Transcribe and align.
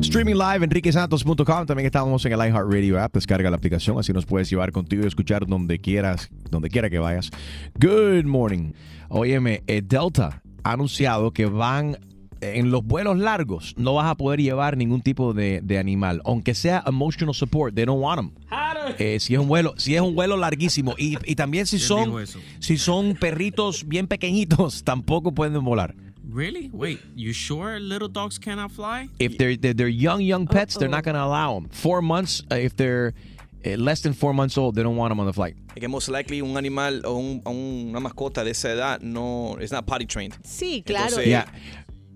Streaming 0.00 0.34
live, 0.34 0.64
enriquesantos.com. 0.64 1.66
También 1.66 1.86
estamos 1.86 2.24
en 2.24 2.32
el 2.32 2.38
iHeartRadio 2.38 3.00
app. 3.00 3.14
Descarga 3.14 3.50
la 3.50 3.56
aplicación, 3.56 3.98
así 3.98 4.12
nos 4.12 4.26
puedes 4.26 4.48
llevar 4.48 4.72
contigo 4.72 5.04
y 5.04 5.06
escuchar 5.06 5.46
donde 5.46 5.78
quieras, 5.78 6.30
donde 6.50 6.70
quiera 6.70 6.88
que 6.88 6.98
vayas. 6.98 7.30
Good 7.78 8.24
morning. 8.24 8.72
Óyeme, 9.08 9.62
eh, 9.66 9.82
Delta 9.84 10.42
ha 10.64 10.72
anunciado 10.72 11.32
que 11.32 11.46
van 11.46 11.98
en 12.40 12.70
los 12.70 12.82
vuelos 12.84 13.18
largos 13.18 13.74
no 13.76 13.94
vas 13.94 14.10
a 14.10 14.14
poder 14.14 14.40
llevar 14.40 14.76
ningún 14.76 15.02
tipo 15.02 15.34
de, 15.34 15.60
de 15.62 15.78
animal, 15.78 16.22
aunque 16.24 16.54
sea 16.54 16.82
emotional 16.86 17.34
support, 17.34 17.74
they 17.74 17.84
don't 17.84 18.02
want 18.02 18.18
them. 18.18 18.32
Eh, 18.98 19.20
si 19.20 19.34
es 19.34 19.40
un 19.40 19.46
vuelo, 19.46 19.74
si 19.76 19.94
es 19.94 20.00
un 20.00 20.14
vuelo 20.14 20.36
larguísimo 20.36 20.94
y, 20.98 21.18
y 21.30 21.34
también 21.34 21.66
si 21.66 21.76
¿Quién 21.76 21.86
son 21.86 22.26
si 22.58 22.78
son 22.78 23.14
perritos 23.14 23.86
bien 23.86 24.06
pequeñitos 24.06 24.82
tampoco 24.84 25.32
pueden 25.32 25.62
volar. 25.62 25.94
Really? 26.28 26.70
Wait, 26.72 27.00
you 27.16 27.32
sure 27.32 27.80
little 27.80 28.08
dogs 28.08 28.38
cannot 28.38 28.70
fly? 28.72 29.08
If 29.18 29.36
they're 29.38 29.56
they're, 29.56 29.74
they're 29.74 29.88
young 29.88 30.20
young 30.20 30.46
pets, 30.46 30.76
they're 30.76 30.88
not 30.88 31.02
going 31.04 31.16
to 31.16 31.22
allow 31.24 31.54
them. 31.54 31.68
Four 31.70 32.02
months, 32.02 32.42
uh, 32.52 32.56
if 32.56 32.76
they're 32.76 33.14
uh, 33.66 33.70
less 33.76 34.00
than 34.02 34.12
four 34.12 34.32
months 34.32 34.56
old, 34.56 34.74
they 34.74 34.82
don't 34.82 34.96
want 34.96 35.10
them 35.10 35.20
on 35.20 35.26
the 35.26 35.32
flight. 35.32 35.56
Es 35.74 35.80
que 35.80 35.88
most 35.88 36.08
likely 36.08 36.40
un 36.40 36.56
animal 36.56 37.02
o 37.04 37.18
un- 37.18 37.42
o 37.44 37.50
una 37.52 38.00
mascota 38.00 38.44
de 38.44 38.50
esa 38.50 38.70
edad 38.72 39.00
no 39.02 39.56
es 39.60 39.70
not 39.72 39.86
potty 39.86 40.06
trained. 40.06 40.34
Sí, 40.44 40.82
claro. 40.84 41.06
Entonces, 41.16 41.26
Yeah. 41.26 41.44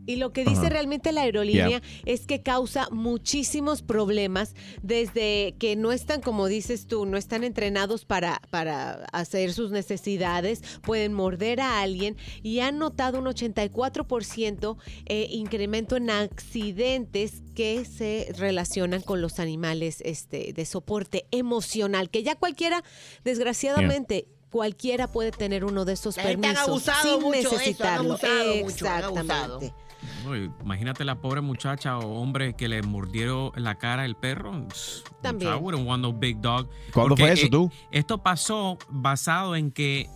Y 0.06 0.16
lo 0.16 0.32
que 0.32 0.44
dice 0.44 0.62
Ajá. 0.62 0.68
realmente 0.70 1.12
la 1.12 1.22
aerolínea 1.22 1.54
Yeah. 1.54 1.82
es 2.04 2.26
que 2.26 2.42
causa 2.42 2.88
muchísimos 2.90 3.82
problemas 3.82 4.54
desde 4.82 5.54
que 5.58 5.76
no 5.76 5.92
están, 5.92 6.20
como 6.20 6.46
dices 6.46 6.86
tú, 6.86 7.06
no 7.06 7.16
están 7.16 7.44
entrenados 7.44 8.04
para, 8.04 8.40
para 8.50 9.04
hacer 9.12 9.52
sus 9.52 9.70
necesidades, 9.70 10.62
pueden 10.82 11.12
morder 11.14 11.60
a 11.60 11.80
alguien 11.80 12.16
y 12.42 12.60
han 12.60 12.78
notado 12.78 13.18
un 13.18 13.26
84% 13.26 14.76
eh, 15.06 15.26
incremento 15.30 15.96
en 15.96 16.10
accidentes 16.10 17.42
que 17.54 17.84
se 17.84 18.32
relacionan 18.36 19.00
con 19.00 19.20
los 19.20 19.38
animales 19.38 20.00
este, 20.04 20.52
de 20.52 20.66
soporte 20.66 21.26
emocional, 21.30 22.10
que 22.10 22.22
ya 22.22 22.34
cualquiera, 22.34 22.82
desgraciadamente... 23.24 24.26
Cualquiera 24.50 25.10
puede 25.10 25.32
tener 25.32 25.64
uno 25.64 25.84
de 25.84 25.94
esos 25.94 26.16
han 26.16 26.26
permisos 26.26 26.58
abusado 26.58 27.02
sin 27.02 27.22
mucho 27.22 27.32
de 27.32 27.40
eso, 27.40 27.48
han 27.50 27.56
necesitarlo. 27.58 28.12
abusado 28.12 28.54
mucho, 28.62 28.88
han 28.88 29.02
abusado. 29.02 29.60
Imagínate 30.62 31.04
la 31.04 31.16
pobre 31.16 31.40
muchacha 31.40 31.98
o 31.98 32.20
hombre 32.20 32.54
que 32.54 32.68
le 32.68 32.82
mordieron 32.82 33.52
la 33.56 33.76
cara 33.76 34.04
el 34.04 34.16
perro. 34.16 34.66
También. 35.20 35.52
I 35.52 35.56
wouldn't 35.56 35.86
want 35.86 36.02
no 36.02 36.12
big 36.12 36.40
dog. 36.40 36.68
¿Cuándo 36.92 37.10
Porque, 37.10 37.22
fue 37.24 37.32
eso, 37.32 37.46
eh, 37.46 37.50
tú? 37.50 37.70
Esto 37.90 38.18
pasó 38.18 38.78
basado 38.88 39.56
en 39.56 39.70
que 39.70 40.08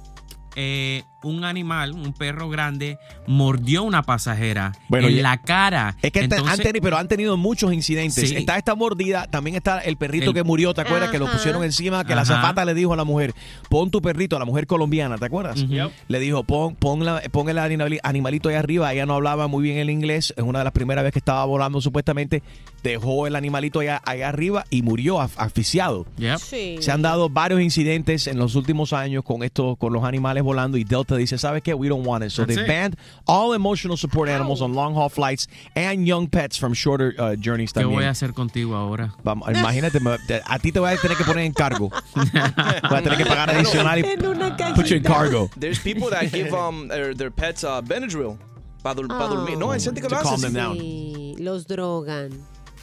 eh, 0.60 1.04
un 1.22 1.44
animal, 1.44 1.92
un 1.92 2.12
perro 2.12 2.48
grande, 2.48 2.98
mordió 3.28 3.84
una 3.84 4.02
pasajera 4.02 4.72
Bueno, 4.88 5.06
en 5.08 5.14
ya- 5.16 5.22
la 5.22 5.36
cara. 5.38 5.96
Es 6.02 6.10
que 6.12 6.20
han 6.20 6.28
tenido, 6.58 6.82
pero 6.82 6.96
han 6.96 7.06
tenido 7.06 7.36
muchos 7.36 7.72
incidentes. 7.72 8.28
Sí. 8.28 8.36
Está 8.36 8.56
esta 8.56 8.74
mordida, 8.74 9.26
también 9.28 9.54
está 9.56 9.78
el 9.80 9.96
perrito 9.96 10.30
El- 10.30 10.34
que 10.34 10.42
murió, 10.42 10.74
¿te 10.74 10.80
acuerdas? 10.80 11.10
Que 11.10 11.18
lo 11.20 11.30
pusieron 11.30 11.62
encima, 11.62 12.04
que 12.04 12.14
la 12.16 12.22
Ajá. 12.22 12.34
zafata 12.36 12.64
le 12.64 12.74
dijo 12.74 12.92
a 12.92 12.96
la 12.96 13.04
mujer, 13.04 13.34
pon 13.68 13.90
tu 13.90 14.00
perrito, 14.02 14.34
a 14.34 14.38
la 14.40 14.44
mujer 14.44 14.66
colombiana, 14.66 15.16
¿te 15.18 15.26
acuerdas? 15.26 15.64
Le 16.08 16.18
dijo, 16.20 16.42
pon, 16.42 16.74
pon, 16.74 17.04
la- 17.04 17.20
pon 17.30 17.48
el 17.48 17.58
animali- 17.58 18.00
animalito 18.02 18.48
ahí 18.48 18.56
arriba. 18.56 18.92
Ella 18.92 19.06
no 19.06 19.14
hablaba 19.14 19.46
muy 19.46 19.62
bien 19.62 19.78
el 19.78 19.90
inglés. 19.90 20.34
Es 20.36 20.42
una 20.44 20.58
de 20.60 20.64
las 20.64 20.72
primeras 20.72 21.04
veces 21.04 21.12
que 21.12 21.18
estaba 21.20 21.44
volando 21.44 21.80
supuestamente. 21.80 22.42
Dejó 22.82 23.26
el 23.26 23.34
animalito 23.34 23.80
allá, 23.80 24.00
allá 24.04 24.28
arriba 24.28 24.64
y 24.70 24.82
murió 24.82 25.20
asfixiado. 25.20 26.06
Yep. 26.18 26.38
Sí. 26.38 26.76
Se 26.80 26.90
han 26.92 27.02
dado 27.02 27.28
varios 27.28 27.60
incidentes 27.60 28.26
en 28.28 28.38
los 28.38 28.54
últimos 28.54 28.92
años 28.92 29.24
con 29.24 29.42
esto, 29.42 29.74
con 29.76 29.92
los 29.92 30.04
animales 30.04 30.44
volando 30.48 30.76
y 30.78 30.84
Delta 30.84 31.14
dice, 31.16 31.36
¿sabes 31.38 31.62
qué? 31.62 31.74
We 31.74 31.88
don't 31.88 32.06
want 32.06 32.24
it. 32.24 32.30
So 32.30 32.42
That's 32.44 32.56
they 32.56 32.64
it. 32.64 32.68
banned 32.68 32.96
all 33.26 33.54
emotional 33.54 33.96
support 33.96 34.28
animals 34.28 34.60
on 34.62 34.72
long 34.74 34.94
haul 34.94 35.08
flights 35.10 35.48
and 35.76 36.06
young 36.06 36.26
pets 36.28 36.58
from 36.58 36.72
shorter 36.72 37.14
uh, 37.18 37.36
journeys 37.36 37.72
¿Qué 37.72 37.80
también. 37.80 37.94
voy 38.00 38.04
a 38.04 38.10
hacer 38.10 38.32
contigo 38.32 38.74
ahora? 38.74 39.14
Vamos, 39.22 39.48
imagínate, 39.50 40.00
me- 40.00 40.18
te- 40.26 40.40
a 40.44 40.58
ti 40.58 40.72
te 40.72 40.80
voy 40.80 40.90
a 40.92 40.96
tener 40.96 41.16
que 41.16 41.24
poner 41.24 41.44
en 41.44 41.52
cargo. 41.52 41.90
Voy 42.14 42.98
a 42.98 43.02
tener 43.02 43.18
que 43.18 43.26
pagar 43.26 43.50
adicional 43.50 43.98
y 43.98 44.04
En 44.04 44.26
una 44.26 44.56
put 44.74 44.86
you 44.86 44.96
in 44.96 45.02
cajita. 45.02 45.08
cargo. 45.08 45.50
There's 45.58 45.78
people 45.78 46.08
that 46.10 46.30
give 46.30 46.52
um, 46.54 46.88
their, 46.88 47.14
their 47.14 47.30
pets 47.30 47.64
uh, 47.64 47.80
Benadryl 47.82 48.38
para 48.82 48.94
dormir. 48.94 49.58
No, 49.58 49.70
hay 49.72 49.80
gente 49.80 50.00
que 50.00 50.08
To 50.08 50.14
lo 50.14 50.22
calm 50.22 50.34
hace. 50.34 50.50
down. 50.50 50.76
Sí, 50.78 51.34
los 51.38 51.66
drogan. 51.66 52.30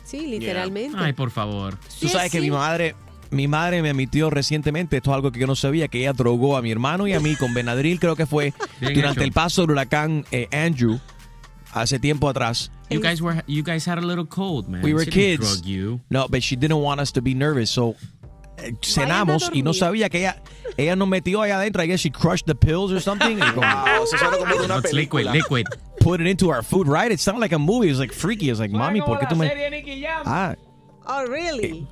Sí, 0.03 0.27
literalmente. 0.27 0.97
Ay, 0.99 1.13
por 1.13 1.31
favor. 1.31 1.77
Tú 1.99 2.07
sabes 2.07 2.31
que 2.31 2.39
mi 2.39 2.51
madre, 2.51 2.95
mi 3.31 3.47
madre 3.47 3.81
me 3.81 3.89
admitió 3.89 4.29
recientemente, 4.29 4.97
esto 4.97 5.11
es 5.11 5.15
algo 5.15 5.31
que 5.31 5.39
yo 5.39 5.47
no 5.47 5.55
sabía, 5.55 5.87
que 5.87 5.99
ella 5.99 6.13
drogó 6.13 6.57
a 6.57 6.61
mi 6.61 6.71
hermano 6.71 7.07
y 7.07 7.13
a 7.13 7.19
mí 7.19 7.35
con 7.35 7.53
Benadryl, 7.53 7.99
creo 7.99 8.15
que 8.15 8.25
fue 8.25 8.53
Bien 8.79 8.93
durante 8.93 9.19
hecho. 9.21 9.25
el 9.25 9.31
paso 9.31 9.61
del 9.61 9.71
huracán 9.71 10.25
eh, 10.31 10.47
Andrew, 10.51 10.99
hace 11.73 11.99
tiempo 11.99 12.29
atrás. 12.29 12.71
You 12.89 13.01
guys 13.01 13.19
were 13.21 13.43
you 13.47 13.63
guys 13.63 13.87
had 13.87 13.97
a 13.97 14.01
little 14.05 14.25
cold, 14.27 14.67
man. 14.69 14.83
We 14.83 14.93
were 14.93 15.05
She 15.05 15.11
kids. 15.11 15.39
drug 15.61 15.65
you. 15.65 15.99
No, 16.09 16.27
but 16.29 16.41
she 16.43 16.55
didn't 16.55 16.81
want 16.83 17.01
us 17.01 17.11
to 17.13 17.21
be 17.21 17.33
nervous, 17.33 17.71
so 17.71 17.95
eh, 18.57 18.73
cenamos 18.81 19.49
y 19.51 19.63
no 19.63 19.73
sabía 19.73 20.07
que 20.09 20.19
ella 20.19 20.41
ella 20.77 20.95
nos 20.95 21.07
metió 21.07 21.41
allá 21.41 21.57
adentro. 21.57 21.81
I 21.81 21.87
guess 21.87 21.99
she 22.01 22.11
crushed 22.11 22.45
the 22.45 22.53
pills 22.53 22.91
or 22.91 22.99
something 23.01 23.41
and 23.41 23.57
Wow, 23.57 24.03
eso 24.03 24.17
suena 24.17 24.37
como 24.37 24.55
de 24.55 24.65
una 24.65 24.77
It's 24.77 24.93
liquid, 24.93 25.25
película. 25.25 25.31
liquid. 25.33 25.65
put 25.99 26.21
it 26.21 26.27
into 26.27 26.51
our 26.51 26.61
food, 26.61 26.87
right? 26.87 27.11
It 27.11 27.19
sounded 27.19 27.41
like 27.41 27.53
a 27.55 27.59
movie. 27.59 27.87
It 27.87 27.91
was 27.93 27.99
like 27.99 28.13
freaky. 28.13 28.49
It 28.49 28.51
was 28.51 28.59
like, 28.59 28.71
mami, 28.71 29.01
¿por 29.03 29.17
qué 29.17 29.25
tú 29.27 29.35
me 29.35 29.49
Ah, 30.25 30.53
Oh, 31.07 31.25
really? 31.27 31.87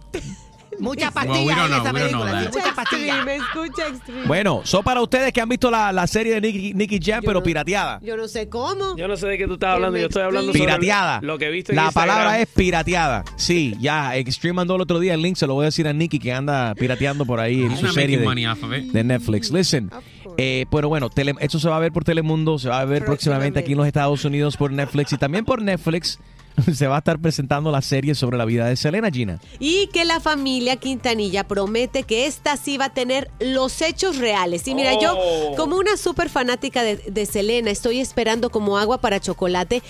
Mucha 0.79 1.09
Well, 1.09 1.27
we 1.27 1.27
pastilla 1.27 1.55
don't 1.55 1.71
en 1.73 1.81
esa 1.81 1.93
película, 1.93 2.25
sí, 2.41 2.45
that. 2.47 2.53
mucha 2.53 2.75
pastilla. 2.75 3.15
Extreme, 3.15 3.35
escucha 3.35 3.87
Extreme. 3.87 4.25
bueno, 4.25 4.61
son 4.63 4.83
para 4.83 5.01
ustedes 5.01 5.31
que 5.33 5.41
han 5.41 5.49
visto 5.49 5.69
la, 5.71 5.91
la 5.91 6.07
serie 6.07 6.39
de 6.39 6.41
Nicky, 6.41 6.73
Nicky 6.73 6.99
Jam, 7.01 7.21
Yo 7.21 7.27
pero 7.27 7.39
no- 7.39 7.43
pirateada. 7.43 7.99
Yo 8.01 8.17
no 8.17 8.27
sé 8.27 8.49
cómo. 8.49 8.95
Yo 8.97 9.07
no 9.07 9.17
sé 9.17 9.27
de 9.27 9.37
qué 9.37 9.47
tú 9.47 9.53
estás 9.53 9.69
Que 9.69 9.73
hablando, 9.75 9.93
me 9.93 10.01
yo 10.01 10.07
estoy 10.07 10.23
hablando 10.23 10.51
sobre 10.51 10.59
Pirateada. 10.65 11.19
lo 11.21 11.37
que 11.37 11.45
he 11.47 11.51
visto 11.51 11.71
en 11.71 11.75
La 11.77 11.85
Instagram. 11.85 12.15
palabra 12.15 12.39
es 12.39 12.47
pirateada. 12.47 13.23
Sí, 13.35 13.75
ya. 13.79 14.15
Extreme 14.15 14.53
mandó 14.53 14.75
el 14.75 14.81
otro 14.81 14.99
día 14.99 15.13
el 15.13 15.21
link. 15.21 15.35
Se 15.37 15.47
lo 15.47 15.53
voy 15.55 15.63
a 15.63 15.65
decir 15.65 15.87
a 15.87 15.93
Nicky 15.93 16.19
que 16.19 16.33
anda 16.33 16.73
pirateando 16.75 17.25
por 17.25 17.39
ahí 17.39 17.61
en 17.63 17.77
su 17.77 17.87
serie 17.89 18.17
de, 18.17 18.27
off 18.47 18.59
Netflix. 18.93 19.51
Listen. 19.51 19.89
Eh, 20.37 20.65
bueno, 20.71 20.89
bueno, 20.89 21.09
tele- 21.09 21.35
esto 21.39 21.59
se 21.59 21.69
va 21.69 21.75
a 21.75 21.79
ver 21.79 21.91
por 21.91 22.03
Telemundo, 22.03 22.57
se 22.57 22.67
va 22.69 22.79
a 22.79 22.85
ver 22.85 23.05
próximamente 23.05 23.59
aquí 23.59 23.73
en 23.73 23.77
los 23.77 23.87
Estados 23.87 24.25
Unidos 24.25 24.57
por 24.57 24.71
Netflix 24.71 25.13
y 25.13 25.17
también 25.17 25.45
por 25.45 25.61
Netflix 25.61 26.19
se 26.73 26.87
va 26.87 26.95
a 26.95 26.99
estar 26.99 27.19
presentando 27.19 27.71
la 27.71 27.81
serie 27.81 28.15
sobre 28.15 28.37
la 28.37 28.45
vida 28.45 28.67
de 28.67 28.75
Selena 28.75 29.09
Gina. 29.09 29.39
Y 29.59 29.87
que 29.87 30.05
la 30.05 30.19
familia 30.19 30.75
Quintanilla 30.77 31.43
promete 31.43 32.03
que 32.03 32.25
esta 32.25 32.57
sí 32.57 32.77
va 32.77 32.85
a 32.85 32.93
tener 32.93 33.29
los 33.39 33.81
hechos 33.81 34.17
reales. 34.17 34.67
Y 34.67 34.75
mira, 34.75 34.99
yo, 34.99 35.17
como 35.57 35.77
una 35.77 35.97
súper 35.97 36.29
fanática 36.29 36.83
de, 36.83 36.97
de 36.97 37.25
Selena, 37.25 37.71
estoy 37.71 37.99
esperando 37.99 38.49
como 38.49 38.77
agua 38.77 38.99
para 38.99 39.19
chocolate 39.19 39.81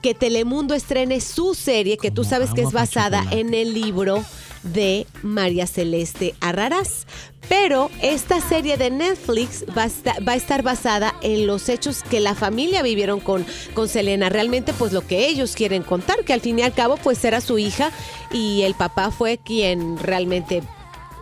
que 0.00 0.14
Telemundo 0.14 0.74
estrene 0.74 1.20
su 1.20 1.54
serie, 1.54 1.96
que 1.96 2.10
tú 2.10 2.24
sabes 2.24 2.52
que 2.52 2.62
es 2.62 2.72
basada 2.72 3.18
chocolate. 3.18 3.40
en 3.40 3.54
el 3.54 3.74
libro 3.74 4.24
de 4.62 5.06
María 5.22 5.66
Celeste 5.66 6.34
Arraraz. 6.40 7.06
Pero 7.48 7.90
esta 8.00 8.40
serie 8.40 8.76
de 8.76 8.90
Netflix 8.90 9.64
va 9.76 9.82
a, 9.82 9.86
esta- 9.86 10.16
va 10.26 10.32
a 10.32 10.36
estar 10.36 10.62
basada 10.62 11.14
en 11.22 11.46
los 11.46 11.68
hechos 11.68 12.02
que 12.08 12.20
la 12.20 12.34
familia 12.34 12.82
vivieron 12.82 13.18
con, 13.18 13.44
con 13.74 13.88
Selena. 13.88 14.28
Realmente, 14.28 14.72
pues 14.72 14.92
lo 14.92 15.04
que 15.06 15.26
ellos 15.26 15.56
quieren 15.56 15.82
contar, 15.82 16.24
que 16.24 16.32
al 16.32 16.40
fin 16.40 16.58
y 16.58 16.62
al 16.62 16.74
cabo, 16.74 16.96
pues 16.98 17.24
era 17.24 17.40
su 17.40 17.58
hija 17.58 17.90
y 18.30 18.62
el 18.62 18.74
papá 18.74 19.10
fue 19.10 19.38
quien 19.38 19.98
realmente 19.98 20.62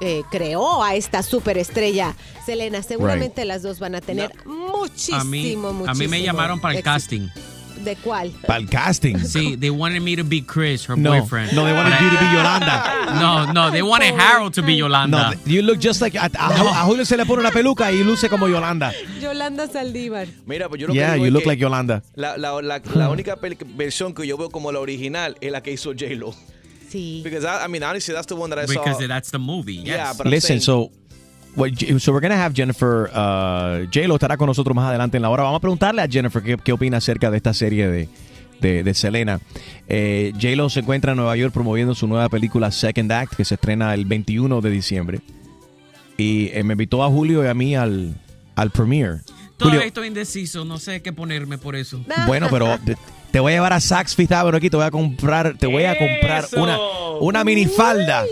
eh, 0.00 0.22
creó 0.30 0.82
a 0.82 0.96
esta 0.96 1.22
superestrella 1.22 2.14
Selena. 2.44 2.82
Seguramente 2.82 3.44
las 3.46 3.62
dos 3.62 3.78
van 3.78 3.94
a 3.94 4.00
tener 4.02 4.30
muchísimo, 4.44 5.18
A 5.18 5.24
mí, 5.24 5.52
a 5.52 5.56
mí 5.56 5.56
me 5.56 5.72
muchísimo 5.72 6.14
llamaron 6.16 6.60
para 6.60 6.72
el 6.74 6.78
éxito. 6.80 6.92
casting. 6.92 7.28
¿De 7.84 7.96
cuál? 7.96 8.30
Para 8.46 8.58
el 8.58 8.68
casting. 8.68 9.16
Sí, 9.24 9.56
they 9.56 9.70
wanted 9.70 10.00
me 10.02 10.16
to 10.16 10.24
be 10.24 10.42
Chris, 10.42 10.84
her 10.88 10.96
No, 10.96 11.10
boyfriend. 11.12 11.52
no, 11.52 11.64
they 11.64 11.72
wanted 11.72 11.90
But 11.92 12.00
I- 12.00 12.04
you 12.04 12.10
to 12.10 12.18
be 12.24 12.32
Yolanda. 12.36 12.94
No, 13.18 13.52
no, 13.52 13.70
they 13.70 13.82
wanted 13.82 14.14
Harold 14.18 14.52
to 14.54 14.62
be 14.62 14.74
Yolanda. 14.76 15.30
No, 15.30 15.40
you 15.50 15.62
look 15.62 15.78
just 15.80 16.00
like 16.02 16.14
a, 16.16 16.30
a- 16.38 16.80
a 16.82 16.84
Julio 16.84 17.04
se 17.04 17.16
le 17.16 17.24
pone 17.24 17.40
una 17.40 17.50
peluca 17.50 17.90
y 17.90 18.02
luce 18.04 18.28
como 18.28 18.46
Yolanda. 18.48 18.92
Yolanda 19.20 19.66
Saldívar. 19.68 20.26
Mira, 20.46 20.68
pues 20.68 20.80
yo 20.80 20.88
lo 20.88 20.94
Yeah, 20.94 21.08
que 21.08 21.12
digo 21.14 21.24
you 21.24 21.26
es 21.28 21.32
look 21.32 21.42
que 21.44 21.48
like 21.48 21.60
Yolanda. 21.62 22.02
La, 22.16 22.36
la, 22.36 22.60
la, 22.60 22.80
la 22.94 23.08
única 23.08 23.36
versión 23.76 24.12
que 24.14 24.26
yo 24.26 24.36
veo 24.36 24.50
como 24.50 24.70
la 24.72 24.80
original 24.80 25.36
es 25.40 25.50
la 25.52 25.62
que 25.62 25.72
hizo 25.72 25.92
J-Lo. 25.92 26.34
Sí. 26.90 27.20
Because 27.22 27.44
I, 27.44 27.64
I 27.66 27.68
mean, 27.68 27.82
honestly, 27.82 28.14
that's 28.14 28.26
the 28.26 28.34
one 28.34 28.50
that 28.50 28.58
I 28.58 28.66
saw. 28.66 28.82
Because 28.82 29.06
that's 29.06 29.30
the 29.30 29.38
movie. 29.38 29.74
Yes. 29.76 29.86
Yeah, 29.86 30.12
but 30.16 30.26
I'm 30.26 30.30
Listen, 30.30 30.60
saying- 30.60 30.62
so, 30.62 30.90
so 31.98 32.12
we're 32.12 32.20
going 32.20 32.30
to 32.30 32.36
have 32.36 32.54
Jennifer, 32.54 33.10
uh, 33.12 33.86
J-Lo 33.92 34.14
estará 34.16 34.36
con 34.36 34.46
nosotros 34.46 34.74
más 34.74 34.88
adelante 34.88 35.16
en 35.16 35.22
la 35.22 35.30
hora. 35.30 35.42
Vamos 35.42 35.58
a 35.58 35.60
preguntarle 35.60 36.02
a 36.02 36.08
Jennifer 36.08 36.42
qué, 36.42 36.56
qué 36.56 36.72
opina 36.72 36.98
acerca 36.98 37.30
de 37.30 37.36
esta 37.36 37.52
serie 37.52 37.88
de, 37.88 38.08
de, 38.60 38.82
de 38.84 38.94
Selena. 38.94 39.40
Eh, 39.88 40.32
J-Lo 40.34 40.68
se 40.70 40.80
encuentra 40.80 41.12
en 41.12 41.16
Nueva 41.16 41.36
York 41.36 41.52
promoviendo 41.52 41.94
su 41.94 42.06
nueva 42.06 42.28
película 42.28 42.70
Second 42.70 43.10
Act, 43.12 43.34
que 43.34 43.44
se 43.44 43.54
estrena 43.54 43.94
el 43.94 44.04
21 44.04 44.60
de 44.60 44.70
diciembre. 44.70 45.20
y 46.16 46.48
eh, 46.52 46.62
me 46.64 46.74
invitó 46.74 47.02
a 47.04 47.08
Julio 47.08 47.44
y 47.44 47.48
a 47.48 47.54
mí 47.54 47.74
al, 47.76 48.14
al 48.54 48.70
premiere. 48.70 49.18
Todavía 49.56 49.80
Julio, 49.80 49.88
estoy 49.88 50.06
indeciso, 50.08 50.64
no 50.64 50.78
sé 50.78 51.02
qué 51.02 51.12
ponerme 51.12 51.58
por 51.58 51.74
eso. 51.74 52.00
bueno, 52.26 52.46
pero 52.50 52.78
te, 53.30 53.40
voy 53.40 53.52
a 53.52 53.56
llevar 53.56 53.72
a 53.72 53.80
Saks 53.80 54.14
Fifth 54.14 54.32
Avenue 54.32 54.56
aquí, 54.58 54.70
te 54.70 54.76
voy 54.76 54.86
a 54.86 54.90
comprar, 54.90 55.54
te 55.56 55.66
voy 55.66 55.84
a 55.84 55.96
comprar 55.98 56.44
¡Eso! 56.44 56.62
una, 56.62 56.78
una 57.20 57.44
minifalda 57.44 58.24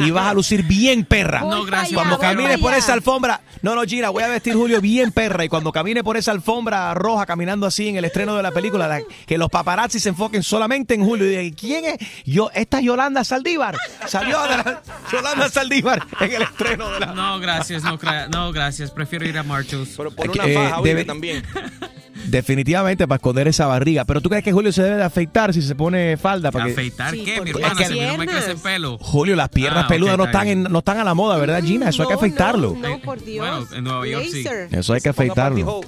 y 0.00 0.10
vas 0.10 0.26
a 0.30 0.34
lucir 0.34 0.62
bien 0.64 1.04
perra. 1.04 1.40
No, 1.40 1.64
gracias. 1.64 1.94
Cuando 1.94 2.16
Voy 2.16 2.26
camines 2.26 2.58
por 2.58 2.74
esa 2.74 2.92
alfombra, 2.92 3.40
no, 3.62 3.74
no, 3.74 3.82
Gina, 3.82 4.10
voy 4.10 4.22
a 4.22 4.28
vestir 4.28 4.54
Julio 4.54 4.80
bien 4.80 5.12
perra 5.12 5.44
y 5.44 5.48
cuando 5.48 5.72
camine 5.72 6.02
por 6.04 6.16
esa 6.16 6.32
alfombra 6.32 6.92
roja 6.94 7.26
caminando 7.26 7.66
así 7.66 7.88
en 7.88 7.96
el 7.96 8.04
estreno 8.04 8.36
de 8.36 8.42
la 8.42 8.50
película, 8.50 8.88
la- 8.88 9.00
que 9.26 9.38
los 9.38 9.48
paparazzi 9.48 10.00
se 10.00 10.08
enfoquen 10.08 10.42
solamente 10.42 10.94
en 10.94 11.04
Julio 11.04 11.26
y 11.26 11.30
digan, 11.30 11.50
¿quién 11.50 11.84
es? 11.84 11.98
Yo, 12.24 12.50
esta 12.54 12.78
es 12.78 12.84
Yolanda 12.84 13.24
Saldívar. 13.24 13.76
Salió 14.06 14.40
de 14.42 14.56
la- 14.56 14.82
Yolanda 15.12 15.48
Saldívar 15.48 16.02
en 16.20 16.32
el 16.32 16.42
estreno 16.42 16.90
de 16.92 17.00
la... 17.00 17.06
No, 17.06 17.38
gracias, 17.38 17.82
no, 17.84 17.98
no, 18.30 18.52
gracias. 18.52 18.90
Prefiero 18.90 19.26
ir 19.26 19.38
a 19.38 19.42
Marshall's. 19.42 19.94
Pero 19.96 20.10
por 20.10 20.28
una 20.30 20.44
eh, 20.46 20.54
faja, 20.54 20.80
debe- 20.82 21.04
también. 21.06 21.42
Definitivamente 22.26 23.06
para 23.08 23.16
esconder 23.16 23.48
esa 23.48 23.66
barriga. 23.66 24.04
Pero 24.04 24.20
tú 24.20 24.28
crees 24.28 24.41
que 24.42 24.52
Julio 24.52 24.72
se 24.72 24.82
debe 24.82 24.96
de 24.96 25.04
afeitar 25.04 25.52
si 25.54 25.62
se 25.62 25.74
pone 25.74 26.16
falda? 26.16 26.50
Para 26.50 26.66
que- 26.66 26.72
¿Afeitar 26.72 27.10
Sí, 27.12 27.24
qué? 27.24 27.40
Mi 27.40 27.50
hermana, 27.50 27.74
las 27.74 27.76
si 27.78 27.84
a 27.84 27.88
mí 27.88 28.00
no 28.00 28.18
me 28.18 28.24
piernas. 28.26 28.44
crece 28.44 28.58
pelo. 28.60 28.98
Julio, 28.98 29.36
las 29.36 29.48
piernas 29.48 29.84
Ah, 29.84 29.88
peludas 29.88 30.18
no, 30.18 30.24
está 30.24 30.38
están 30.42 30.48
en- 30.48 30.62
no 30.64 30.78
están 30.80 30.98
a 30.98 31.04
la 31.04 31.14
moda, 31.14 31.36
¿verdad, 31.38 31.62
Gina? 31.64 31.88
Eso 31.88 32.02
hay 32.02 32.08
que 32.08 32.14
afeitarlo. 32.14 32.76
No, 32.78 32.88
no, 32.88 32.98
por 33.00 33.22
Dios. 33.24 33.46
Bueno, 33.46 33.66
en 33.76 33.84
Nueva 33.84 34.06
York 34.06 34.26
sí. 34.30 34.44
Eso 34.70 34.92
hay 34.94 35.00
que 35.00 35.08
afeitarlo. 35.08 35.80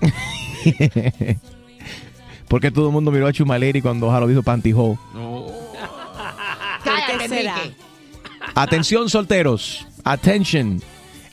Porque 2.48 2.70
todo 2.70 2.86
el 2.88 2.92
mundo 2.92 3.10
miró 3.12 3.26
a 3.28 3.32
Chumaleri 3.32 3.80
cuando 3.80 4.10
Jaro 4.10 4.26
dijo 4.26 4.42
pantyhole. 4.42 4.98
No. 5.14 5.46
¿Por 5.46 6.94
qué 7.18 7.28
Cállate. 7.28 7.74
Atención, 8.54 9.08
solteros. 9.08 9.86
Attention. 10.02 10.82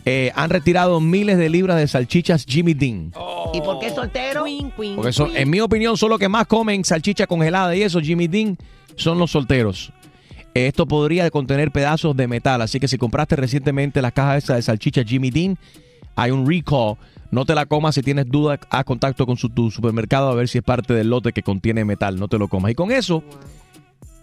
Eh, 0.09 0.31
han 0.35 0.49
retirado 0.49 1.01
miles 1.01 1.37
de 1.37 1.49
libras 1.49 1.75
de 1.77 1.85
salchichas 1.85 2.45
Jimmy 2.47 2.73
Dean. 2.73 3.11
¿Y 3.53 3.59
por 3.59 3.77
qué 3.79 3.89
soltero? 3.89 4.45
Queen, 4.45 4.71
queen, 4.71 4.95
Porque 4.95 5.11
son, 5.11 5.31
queen. 5.31 5.41
en 5.41 5.49
mi 5.49 5.59
opinión, 5.59 5.97
son 5.97 6.09
los 6.11 6.17
que 6.19 6.29
más 6.29 6.47
comen 6.47 6.85
salchicha 6.85 7.27
congelada 7.27 7.75
y 7.75 7.81
eso, 7.83 7.99
Jimmy 7.99 8.27
Dean, 8.29 8.57
son 8.95 9.19
los 9.19 9.31
solteros. 9.31 9.91
Esto 10.53 10.87
podría 10.87 11.29
contener 11.29 11.71
pedazos 11.71 12.15
de 12.15 12.25
metal, 12.27 12.61
así 12.61 12.79
que 12.79 12.87
si 12.87 12.97
compraste 12.97 13.35
recientemente 13.35 14.01
las 14.01 14.13
cajas 14.13 14.43
esas 14.45 14.55
de 14.55 14.61
salchicha 14.61 15.03
Jimmy 15.03 15.29
Dean, 15.29 15.57
hay 16.15 16.31
un 16.31 16.47
recall. 16.49 16.95
No 17.29 17.43
te 17.43 17.53
la 17.53 17.65
comas 17.65 17.95
si 17.95 18.01
tienes 18.01 18.27
duda, 18.29 18.57
haz 18.69 18.85
contacto 18.85 19.25
con 19.25 19.35
su, 19.35 19.49
tu 19.49 19.69
supermercado 19.71 20.29
a 20.29 20.35
ver 20.35 20.47
si 20.47 20.59
es 20.59 20.63
parte 20.63 20.93
del 20.93 21.09
lote 21.09 21.33
que 21.33 21.43
contiene 21.43 21.83
metal. 21.83 22.17
No 22.17 22.29
te 22.29 22.37
lo 22.37 22.47
comas. 22.47 22.71
Y 22.71 22.75
con 22.75 22.91
eso 22.91 23.23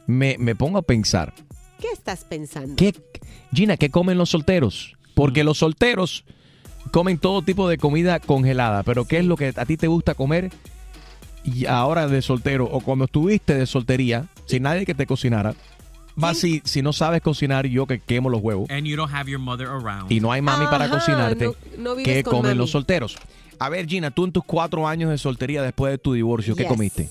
me, 0.07 0.37
me 0.39 0.57
pongo 0.57 0.79
a 0.79 0.83
pensar, 0.83 1.35
¿Qué 1.79 1.89
estás 1.93 2.25
pensando? 2.25 2.75
¿qué, 2.77 2.95
Gina, 3.53 3.77
¿qué 3.77 3.91
comen 3.91 4.17
los 4.17 4.31
solteros? 4.31 4.97
Porque 5.15 5.45
los 5.45 5.59
solteros 5.59 6.25
comen 6.91 7.19
todo 7.19 7.43
tipo 7.43 7.69
de 7.69 7.79
comida 7.79 8.19
congelada, 8.21 8.83
pero 8.83 9.05
¿qué 9.07 9.19
es 9.19 9.25
lo 9.25 9.37
que 9.37 9.53
a 9.57 9.65
ti 9.65 9.77
te 9.77 9.87
gusta 9.87 10.15
comer 10.15 10.51
y 11.45 11.67
ahora 11.67 12.07
de 12.09 12.23
soltero 12.23 12.65
o 12.71 12.81
cuando 12.81 13.05
estuviste 13.07 13.55
de 13.55 13.67
soltería, 13.67 14.27
sin 14.47 14.63
nadie 14.65 14.87
que 14.87 14.95
te 14.95 15.07
cocinara? 15.07 15.55
Más 16.17 16.39
si, 16.39 16.63
si 16.65 16.81
no 16.81 16.93
sabes 16.93 17.23
cocinar, 17.23 17.67
yo 17.67 17.87
que 17.87 17.99
quemo 17.99 18.31
los 18.31 18.41
huevos 18.41 18.71
And 18.71 18.87
you 18.87 18.97
don't 18.97 19.13
have 19.13 19.29
your 19.29 19.41
mother 19.41 19.67
around. 19.67 20.13
y 20.13 20.21
no 20.21 20.31
hay 20.31 20.41
mami 20.43 20.67
para 20.67 20.85
Ajá, 20.85 20.95
cocinarte, 20.99 21.47
no- 21.47 21.55
no 21.79 21.95
vives 21.97 22.15
¿qué 22.15 22.23
con 22.23 22.35
comen 22.39 22.51
mami. 22.51 22.59
los 22.59 22.71
solteros? 22.71 23.17
A 23.59 23.69
ver, 23.69 23.87
Gina, 23.87 24.11
tú 24.11 24.25
en 24.25 24.33
tus 24.33 24.45
cuatro 24.45 24.87
años 24.87 25.11
de 25.11 25.19
soltería 25.19 25.63
después 25.63 25.93
de 25.93 25.99
tu 25.99 26.13
divorcio, 26.13 26.55
¿qué 26.57 26.63
Yes. 26.65 26.69
comiste? 26.71 27.09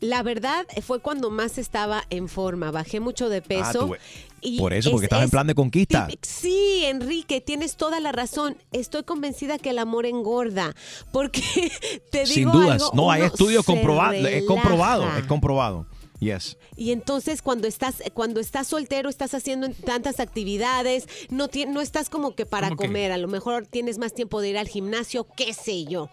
La 0.00 0.22
verdad 0.22 0.64
fue 0.82 1.00
cuando 1.00 1.30
más 1.30 1.58
estaba 1.58 2.04
en 2.10 2.28
forma. 2.28 2.70
Bajé 2.70 2.98
mucho 3.00 3.28
de 3.28 3.40
peso. 3.42 3.86
tú- 3.86 3.94
y 4.42 4.58
por 4.58 4.72
eso, 4.72 4.90
porque 4.90 5.04
es- 5.04 5.08
estabas 5.08 5.24
en 5.24 5.30
plan 5.30 5.46
de 5.46 5.54
conquista. 5.54 6.08
Sí, 6.22 6.82
Enrique, 6.84 7.40
tienes 7.40 7.76
toda 7.76 8.00
la 8.00 8.12
razón. 8.12 8.56
Estoy 8.72 9.02
convencida 9.04 9.58
que 9.58 9.70
el 9.70 9.78
amor 9.78 10.06
engorda. 10.06 10.74
Porque 11.12 11.42
te 12.10 12.24
digo 12.24 12.34
Sin 12.34 12.50
dudas. 12.52 12.82
algo, 12.82 12.90
no, 12.94 13.10
hay 13.10 13.22
estudios 13.22 13.64
comprobados. 13.64 14.16
Es 14.24 14.44
comprobado, 14.44 15.04
es 15.18 15.26
comprobado. 15.26 15.86
Yes. 16.20 16.58
Y 16.76 16.90
entonces 16.92 17.40
cuando 17.40 17.66
estás 17.66 18.02
cuando 18.12 18.40
estás 18.40 18.66
soltero 18.66 19.08
estás 19.08 19.32
haciendo 19.32 19.70
tantas 19.70 20.20
actividades, 20.20 21.06
no 21.30 21.48
ti- 21.48 21.64
no 21.64 21.80
estás 21.80 22.10
como 22.10 22.34
que 22.34 22.44
para 22.44 22.68
comer, 22.76 23.10
a 23.12 23.16
lo 23.16 23.26
mejor 23.26 23.66
tienes 23.66 23.96
más 23.96 24.12
tiempo 24.12 24.42
de 24.42 24.50
ir 24.50 24.58
al 24.58 24.68
gimnasio, 24.68 25.26
qué 25.34 25.54
sé 25.54 25.84
yo. 25.86 26.10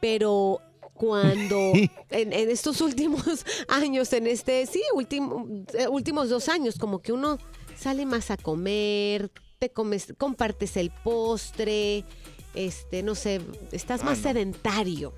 Pero 0.00 0.60
cuando 0.94 1.72
en, 2.10 2.32
en 2.32 2.50
estos 2.50 2.80
últimos 2.80 3.24
años, 3.68 4.12
en 4.12 4.28
este, 4.28 4.64
sí, 4.66 4.80
último, 4.94 5.46
eh, 5.74 5.88
últimos 5.88 6.28
dos 6.28 6.48
años, 6.48 6.78
como 6.78 7.00
que 7.00 7.12
uno 7.12 7.38
sale 7.78 8.06
más 8.06 8.30
a 8.30 8.36
comer, 8.36 9.30
te 9.58 9.70
comes, 9.70 10.14
compartes 10.18 10.76
el 10.76 10.90
postre, 10.90 12.04
este, 12.54 13.02
no 13.02 13.14
sé, 13.14 13.40
estás 13.72 14.04
más 14.04 14.18
sedentario. 14.18 15.14